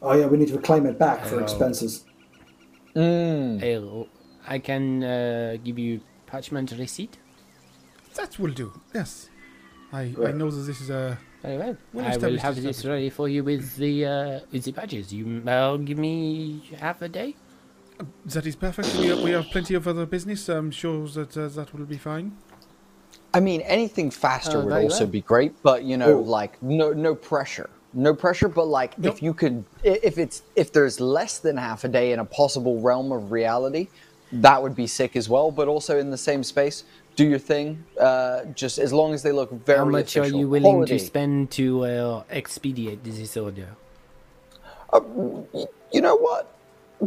Oh, 0.01 0.13
yeah, 0.13 0.27
we 0.27 0.37
need 0.37 0.47
to 0.47 0.55
reclaim 0.55 0.85
it 0.85 0.97
back 0.97 1.25
for 1.25 1.41
expenses. 1.41 2.05
Uh, 2.95 4.03
I 4.47 4.57
can 4.59 5.03
uh, 5.03 5.57
give 5.63 5.77
you 5.77 6.01
parchment 6.25 6.71
receipt. 6.71 7.17
That 8.15 8.39
will 8.39 8.53
do. 8.53 8.71
Yes, 8.95 9.29
I 9.93 10.15
I 10.29 10.31
know 10.31 10.49
that 10.49 10.63
this 10.69 10.81
is 10.81 10.89
a. 10.89 11.19
Very 11.43 11.57
well. 11.57 11.77
We'll 11.93 12.05
I 12.05 12.17
will 12.17 12.39
have 12.39 12.55
this 12.55 12.65
this 12.65 12.85
ready 12.85 13.11
for 13.11 13.27
you 13.29 13.43
with 13.43 13.75
the 13.75 14.05
uh, 14.05 14.39
with 14.51 14.63
the 14.63 14.71
badges. 14.71 15.13
You 15.13 15.43
uh, 15.45 15.77
give 15.77 15.99
me 15.99 16.15
half 16.79 17.01
a 17.03 17.09
day. 17.09 17.35
That 18.25 18.45
is 18.45 18.55
perfect. 18.55 18.95
We 18.97 19.07
have, 19.07 19.21
we 19.21 19.31
have 19.31 19.45
plenty 19.51 19.75
of 19.75 19.87
other 19.87 20.05
business. 20.05 20.49
I'm 20.49 20.71
sure 20.71 21.07
that 21.09 21.37
uh, 21.37 21.47
that 21.49 21.73
will 21.73 21.85
be 21.85 21.97
fine. 21.97 22.37
I 23.33 23.39
mean, 23.39 23.61
anything 23.61 24.09
faster 24.11 24.57
Oh, 24.59 24.65
would 24.65 24.73
also 24.83 25.05
be 25.05 25.21
great, 25.21 25.53
but 25.63 25.83
you 25.83 25.97
know, 25.97 26.15
Oh. 26.19 26.21
like 26.21 26.61
no 26.63 26.93
no 26.93 27.13
pressure, 27.13 27.69
no 27.93 28.13
pressure. 28.13 28.47
But 28.47 28.65
like, 28.67 28.97
Nope. 28.97 29.15
if 29.15 29.21
you 29.23 29.33
could, 29.33 29.63
if 29.83 30.17
it's 30.17 30.41
if 30.55 30.71
there's 30.71 30.99
less 30.99 31.37
than 31.39 31.57
half 31.57 31.83
a 31.83 31.87
day 31.87 32.11
in 32.13 32.19
a 32.19 32.25
possible 32.25 32.79
realm 32.81 33.11
of 33.11 33.31
reality, 33.31 33.87
that 34.31 34.61
would 34.61 34.75
be 34.75 34.87
sick 34.87 35.15
as 35.15 35.27
well. 35.29 35.51
But 35.51 35.67
also 35.67 35.99
in 35.99 36.09
the 36.09 36.17
same 36.17 36.43
space, 36.43 36.83
do 37.15 37.27
your 37.27 37.39
thing. 37.39 37.83
Uh, 37.99 38.45
just 38.55 38.79
as 38.79 38.91
long 38.93 39.13
as 39.13 39.23
they 39.23 39.31
look 39.31 39.51
very 39.65 39.79
How 39.79 39.85
much 39.85 40.15
official. 40.15 40.35
are 40.37 40.39
you 40.39 40.47
willing 40.49 40.71
Quality. 40.73 40.97
to 40.99 41.05
spend 41.05 41.51
to 41.51 41.85
uh, 41.85 42.23
expedite 42.29 43.03
this 43.03 43.35
order? 43.37 43.69
you 45.91 46.01
know 46.01 46.15
what? 46.15 46.56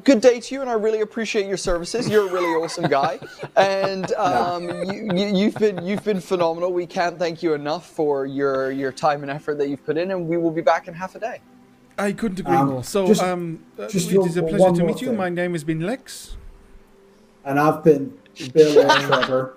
Good 0.05 0.21
day 0.21 0.39
to 0.39 0.55
you, 0.55 0.61
and 0.61 0.71
I 0.71 0.75
really 0.75 1.01
appreciate 1.01 1.47
your 1.47 1.57
services. 1.57 2.09
You're 2.09 2.29
a 2.29 2.33
really 2.33 2.55
awesome 2.63 2.85
guy, 2.89 3.19
and 3.57 4.13
um, 4.13 4.69
you, 4.85 5.11
you, 5.17 5.27
you've 5.35 5.57
been 5.57 5.85
you've 5.85 6.05
been 6.05 6.21
phenomenal. 6.21 6.73
We 6.73 6.87
can't 6.87 7.19
thank 7.19 7.43
you 7.43 7.55
enough 7.55 7.91
for 7.91 8.25
your 8.25 8.71
your 8.71 8.93
time 8.93 9.23
and 9.23 9.31
effort 9.33 9.59
that 9.59 9.69
you've 9.69 9.85
put 9.85 9.97
in, 9.97 10.13
and 10.13 10.29
we 10.29 10.37
will 10.37 10.53
be 10.53 10.61
back 10.61 10.87
in 10.87 10.95
half 10.95 11.17
a 11.17 11.19
day. 11.19 11.41
I 11.99 12.13
couldn't 12.13 12.39
agree 12.39 12.55
Um, 12.57 12.69
more. 12.69 12.85
So, 12.85 13.09
just- 13.09 13.21
um, 13.23 13.65
just 13.89 14.13
it 14.13 14.25
is 14.25 14.37
a 14.37 14.43
pleasure 14.43 14.59
to 14.59 14.79
more 14.79 14.87
meet 14.87 15.01
you. 15.01 15.09
thing. 15.09 15.17
My 15.17 15.29
name 15.29 15.53
has 15.53 15.65
been 15.65 15.81
Lex. 15.81 16.37
And 17.45 17.59
I've 17.59 17.83
been 17.83 18.17
Bill 18.55 18.79
or 18.79 18.97
Trevor. 19.01 19.55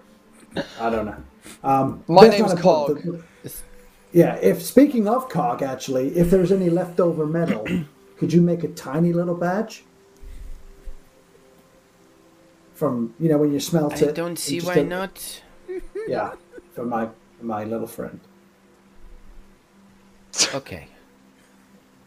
I 0.80 0.90
don't 0.90 1.06
know. 1.06 1.16
Um, 1.64 2.03
My 2.08 2.24
that's 2.28 2.40
name's 2.40 2.53
not 2.56 2.58
important. 2.90 3.24
Yeah, 4.14 4.36
if 4.42 4.62
speaking 4.64 5.08
of 5.08 5.30
Cog, 5.30 5.62
actually, 5.62 6.18
if 6.18 6.32
there's 6.32 6.52
any 6.52 6.70
leftover 6.72 7.26
metal, 7.28 7.66
could 8.18 8.34
you 8.34 8.42
make 8.42 8.64
a 8.64 8.68
tiny 8.70 9.14
little 9.14 9.36
badge? 9.36 9.84
From 12.74 13.14
you 13.19 13.30
know 13.30 13.38
when 13.38 13.53
you 13.53 13.60
smelt 13.60 13.93
I 14.02 14.08
it. 14.08 14.16
don't 14.16 14.38
see 14.38 14.60
why 14.60 14.76
a- 14.76 14.84
not. 14.84 15.42
Yeah, 16.08 16.34
for 16.74 16.84
my 16.85 17.08
for 17.38 17.45
my 17.45 17.64
little 17.64 17.88
friend. 17.88 18.19
Okay. 20.53 20.88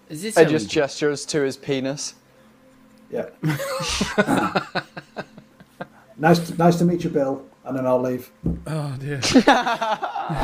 Is 0.09 0.23
this 0.23 0.37
I 0.37 0.45
just 0.45 0.69
gestures 0.69 1.25
to 1.27 1.41
his 1.41 1.57
penis. 1.57 2.15
Yeah. 3.11 3.27
nice, 6.17 6.39
to, 6.49 6.57
nice 6.57 6.77
to 6.79 6.85
meet 6.85 7.05
you, 7.05 7.11
Bill. 7.11 7.45
And 7.65 7.77
then 7.77 7.87
I'll 7.87 8.01
leave. 8.01 8.31
Oh 8.67 8.97
dear. 8.99 9.21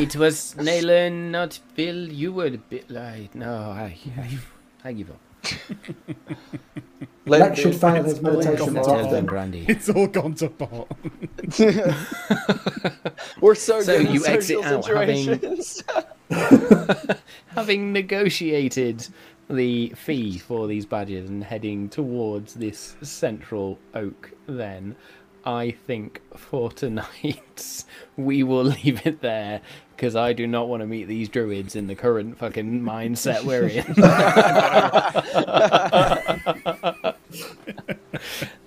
It 0.00 0.16
was 0.16 0.54
Naylan, 0.58 1.30
not 1.30 1.60
Bill. 1.76 2.08
You 2.08 2.32
were 2.32 2.50
the 2.50 2.58
Bill. 2.58 2.98
I, 2.98 3.28
no, 3.34 3.52
I, 3.70 3.96
I, 4.16 4.38
I 4.84 4.92
give 4.92 5.10
up. 5.10 5.20
Later, 7.24 7.44
Lex 7.44 7.60
should 7.60 7.72
dude. 7.72 7.80
fail 7.80 8.02
his 8.02 8.20
meditation 8.20 8.72
more 8.74 8.90
often. 8.90 9.26
Brandy. 9.26 9.64
it's 9.68 9.88
all 9.88 10.08
gone 10.08 10.34
to 10.34 10.48
pot. 10.48 10.88
We're 13.40 13.54
so, 13.54 13.80
So 13.80 13.98
good 13.98 14.06
in 14.08 14.12
you 14.14 14.26
exit 14.26 14.62
social 14.64 14.98
out 14.98 15.08
having- 15.08 15.62
Having 17.54 17.92
negotiated 17.92 19.06
the 19.48 19.90
fee 19.90 20.38
for 20.38 20.66
these 20.66 20.84
badges 20.86 21.28
and 21.28 21.44
heading 21.44 21.88
towards 21.88 22.54
this 22.54 22.96
central 23.02 23.78
oak, 23.94 24.32
then 24.46 24.96
I 25.44 25.70
think 25.86 26.20
for 26.36 26.70
tonight 26.72 27.84
we 28.16 28.42
will 28.42 28.64
leave 28.64 29.06
it 29.06 29.20
there 29.20 29.60
because 30.02 30.16
I 30.16 30.32
do 30.32 30.48
not 30.48 30.66
want 30.66 30.80
to 30.80 30.86
meet 30.88 31.04
these 31.04 31.28
druids 31.28 31.76
in 31.76 31.86
the 31.86 31.94
current 31.94 32.36
fucking 32.36 32.82
mindset 32.82 33.44
we're 33.44 33.68
in. 33.68 33.86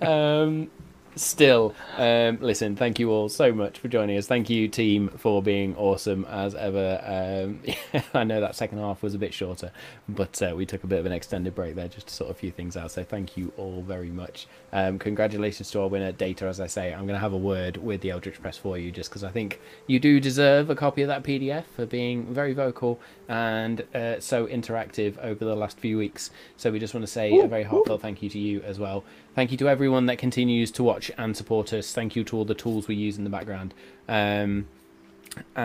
um, 0.08 0.70
still, 1.16 1.74
um, 1.96 2.38
listen, 2.40 2.76
thank 2.76 2.98
you 2.98 3.10
all 3.10 3.28
so 3.28 3.52
much 3.52 3.78
for 3.78 3.88
joining 3.88 4.16
us. 4.16 4.26
Thank 4.26 4.48
you, 4.48 4.68
team, 4.68 5.08
for 5.16 5.42
being 5.42 5.74
awesome 5.76 6.24
as 6.26 6.54
ever. 6.54 7.00
Um, 7.04 7.62
I 8.14 8.24
know 8.24 8.40
that 8.40 8.54
second 8.54 8.78
half 8.78 9.02
was 9.02 9.14
a 9.14 9.18
bit 9.18 9.34
shorter, 9.34 9.72
but 10.08 10.40
uh, 10.42 10.54
we 10.54 10.66
took 10.66 10.84
a 10.84 10.86
bit 10.86 10.98
of 10.98 11.06
an 11.06 11.12
extended 11.12 11.54
break 11.54 11.74
there 11.74 11.88
just 11.88 12.08
to 12.08 12.14
sort 12.14 12.30
a 12.30 12.34
few 12.34 12.50
things 12.50 12.76
out. 12.76 12.90
So 12.90 13.02
thank 13.02 13.36
you 13.36 13.52
all 13.56 13.82
very 13.82 14.10
much. 14.10 14.46
Um, 14.72 14.98
congratulations 14.98 15.70
to 15.70 15.80
our 15.80 15.88
winner, 15.88 16.12
Data. 16.12 16.46
As 16.46 16.60
I 16.60 16.66
say, 16.66 16.92
I'm 16.92 17.06
going 17.06 17.14
to 17.14 17.18
have 17.18 17.32
a 17.32 17.38
word 17.38 17.78
with 17.78 18.02
the 18.02 18.10
Eldritch 18.10 18.40
Press 18.40 18.58
for 18.58 18.76
you 18.76 18.92
just 18.92 19.10
because 19.10 19.24
I 19.24 19.30
think 19.30 19.60
you 19.86 19.98
do 19.98 20.20
deserve 20.20 20.70
a 20.70 20.74
copy 20.74 21.02
of 21.02 21.08
that 21.08 21.22
PDF 21.22 21.64
for 21.64 21.86
being 21.86 22.32
very 22.32 22.52
vocal 22.52 23.00
and 23.28 23.82
uh, 23.94 24.20
so 24.20 24.46
interactive 24.46 25.18
over 25.18 25.44
the 25.44 25.56
last 25.56 25.80
few 25.80 25.96
weeks. 25.96 26.30
So 26.56 26.70
we 26.70 26.78
just 26.78 26.94
want 26.94 27.04
to 27.06 27.12
say 27.12 27.38
a 27.38 27.48
very 27.48 27.64
heartfelt 27.64 28.02
thank 28.02 28.22
you 28.22 28.28
to 28.30 28.38
you 28.38 28.60
as 28.62 28.78
well. 28.78 29.04
Thank 29.36 29.50
you 29.50 29.58
to 29.58 29.68
everyone 29.68 30.06
that 30.06 30.16
continues 30.16 30.70
to 30.70 30.82
watch 30.82 31.10
and 31.18 31.36
support 31.36 31.70
us. 31.74 31.92
Thank 31.92 32.16
you 32.16 32.24
to 32.24 32.38
all 32.38 32.46
the 32.46 32.54
tools 32.54 32.88
we 32.88 32.94
use 32.94 33.18
in 33.18 33.24
the 33.24 33.28
background. 33.28 33.74
Um, 34.08 34.66
uh, 35.54 35.60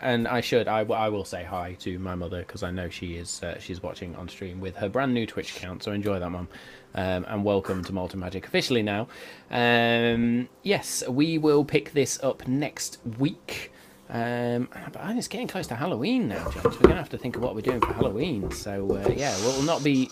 and 0.00 0.26
I 0.26 0.40
should, 0.40 0.68
I 0.68 0.82
will 0.82 1.26
say 1.26 1.44
hi 1.44 1.76
to 1.80 1.98
my 1.98 2.14
mother 2.14 2.38
because 2.38 2.62
I 2.62 2.70
know 2.70 2.88
she 2.88 3.16
is 3.16 3.42
uh, 3.42 3.58
she's 3.58 3.82
watching 3.82 4.16
on 4.16 4.30
stream 4.30 4.58
with 4.58 4.74
her 4.76 4.88
brand 4.88 5.12
new 5.12 5.26
Twitch 5.26 5.54
account. 5.54 5.82
So 5.82 5.92
enjoy 5.92 6.18
that, 6.18 6.30
mum, 6.30 6.48
um, 6.94 7.26
and 7.28 7.44
welcome 7.44 7.84
to 7.84 7.92
Malt 7.92 8.14
and 8.14 8.22
Magic 8.22 8.46
officially 8.46 8.82
now. 8.82 9.06
Um, 9.50 10.48
yes, 10.62 11.06
we 11.06 11.36
will 11.36 11.62
pick 11.62 11.92
this 11.92 12.18
up 12.22 12.48
next 12.48 13.00
week. 13.18 13.70
Um, 14.08 14.70
but 14.92 15.14
it's 15.14 15.28
getting 15.28 15.46
close 15.46 15.66
to 15.66 15.74
Halloween 15.74 16.28
now, 16.28 16.48
James. 16.48 16.64
We're 16.80 16.88
gonna 16.88 16.94
have 16.94 17.10
to 17.10 17.18
think 17.18 17.36
of 17.36 17.42
what 17.42 17.54
we're 17.54 17.60
doing 17.60 17.80
for 17.80 17.92
Halloween. 17.92 18.50
So 18.50 18.96
uh, 18.96 19.10
yeah, 19.14 19.36
we'll 19.40 19.62
not 19.62 19.84
be 19.84 20.08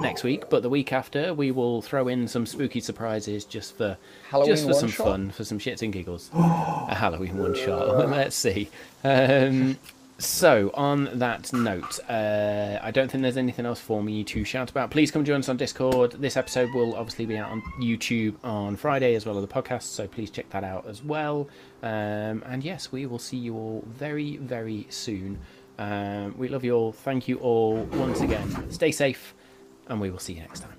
next 0.00 0.22
week, 0.22 0.48
but 0.50 0.62
the 0.62 0.68
week 0.68 0.92
after, 0.92 1.34
we 1.34 1.50
will 1.50 1.82
throw 1.82 2.08
in 2.08 2.28
some 2.28 2.46
spooky 2.46 2.80
surprises 2.80 3.44
just 3.44 3.76
for 3.76 3.96
Halloween 4.28 4.52
just 4.52 4.66
for 4.66 4.74
some 4.74 4.82
one-shot? 4.88 5.06
fun, 5.06 5.30
for 5.30 5.44
some 5.44 5.58
shits 5.58 5.82
and 5.82 5.92
giggles. 5.92 6.30
a 6.34 6.94
Halloween 6.94 7.38
one 7.38 7.54
shot. 7.54 8.08
Let's 8.08 8.36
see. 8.36 8.70
Um, 9.04 9.78
so, 10.18 10.70
on 10.74 11.18
that 11.18 11.52
note, 11.52 11.98
uh, 12.08 12.78
I 12.80 12.92
don't 12.92 13.10
think 13.10 13.22
there's 13.22 13.36
anything 13.36 13.66
else 13.66 13.80
for 13.80 14.02
me 14.02 14.22
to 14.24 14.44
shout 14.44 14.70
about. 14.70 14.90
Please 14.92 15.10
come 15.10 15.24
join 15.24 15.40
us 15.40 15.48
on 15.48 15.56
Discord. 15.56 16.12
This 16.12 16.36
episode 16.36 16.72
will 16.74 16.94
obviously 16.94 17.26
be 17.26 17.36
out 17.36 17.50
on 17.50 17.60
YouTube 17.80 18.36
on 18.44 18.76
Friday 18.76 19.16
as 19.16 19.26
well 19.26 19.36
as 19.36 19.42
the 19.42 19.52
podcast, 19.52 19.82
so 19.82 20.06
please 20.06 20.30
check 20.30 20.48
that 20.50 20.62
out 20.62 20.86
as 20.86 21.02
well. 21.02 21.48
Um, 21.82 22.44
and 22.46 22.62
yes, 22.62 22.92
we 22.92 23.06
will 23.06 23.18
see 23.18 23.36
you 23.36 23.56
all 23.56 23.84
very, 23.88 24.36
very 24.36 24.86
soon. 24.90 25.40
Um, 25.78 26.36
we 26.38 26.46
love 26.48 26.62
you 26.62 26.74
all. 26.74 26.92
Thank 26.92 27.26
you 27.26 27.38
all 27.38 27.82
once 27.92 28.20
again. 28.20 28.70
Stay 28.70 28.92
safe, 28.92 29.34
and 29.92 30.00
we 30.00 30.10
will 30.10 30.18
see 30.18 30.32
you 30.32 30.40
next 30.40 30.60
time. 30.60 30.70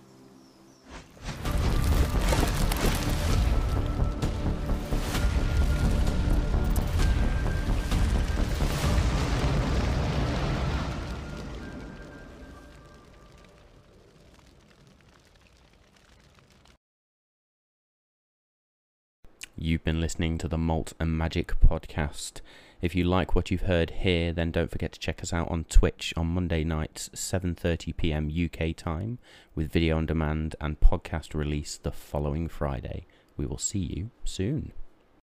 You've 19.55 19.83
been 19.83 20.01
listening 20.01 20.39
to 20.39 20.47
the 20.47 20.57
Malt 20.57 20.93
and 20.99 21.15
Magic 21.15 21.53
podcast. 21.59 22.41
If 22.83 22.95
you 22.95 23.05
like 23.05 23.33
what 23.33 23.49
you've 23.49 23.61
heard 23.61 23.91
here, 23.91 24.33
then 24.33 24.51
don't 24.51 24.69
forget 24.69 24.91
to 24.91 24.99
check 24.99 25.23
us 25.23 25.31
out 25.31 25.49
on 25.49 25.63
Twitch 25.63 26.13
on 26.17 26.27
Monday 26.27 26.65
nights, 26.65 27.09
7:30 27.15 27.95
p.m. 27.95 28.29
UK 28.29 28.75
time, 28.75 29.19
with 29.55 29.71
video 29.71 29.95
on 29.95 30.05
demand 30.05 30.57
and 30.59 30.77
podcast 30.81 31.33
release 31.33 31.77
the 31.77 31.93
following 31.93 32.49
Friday. 32.49 33.05
We 33.37 33.45
will 33.45 33.57
see 33.57 33.79
you 33.79 34.11
soon. 34.25 34.73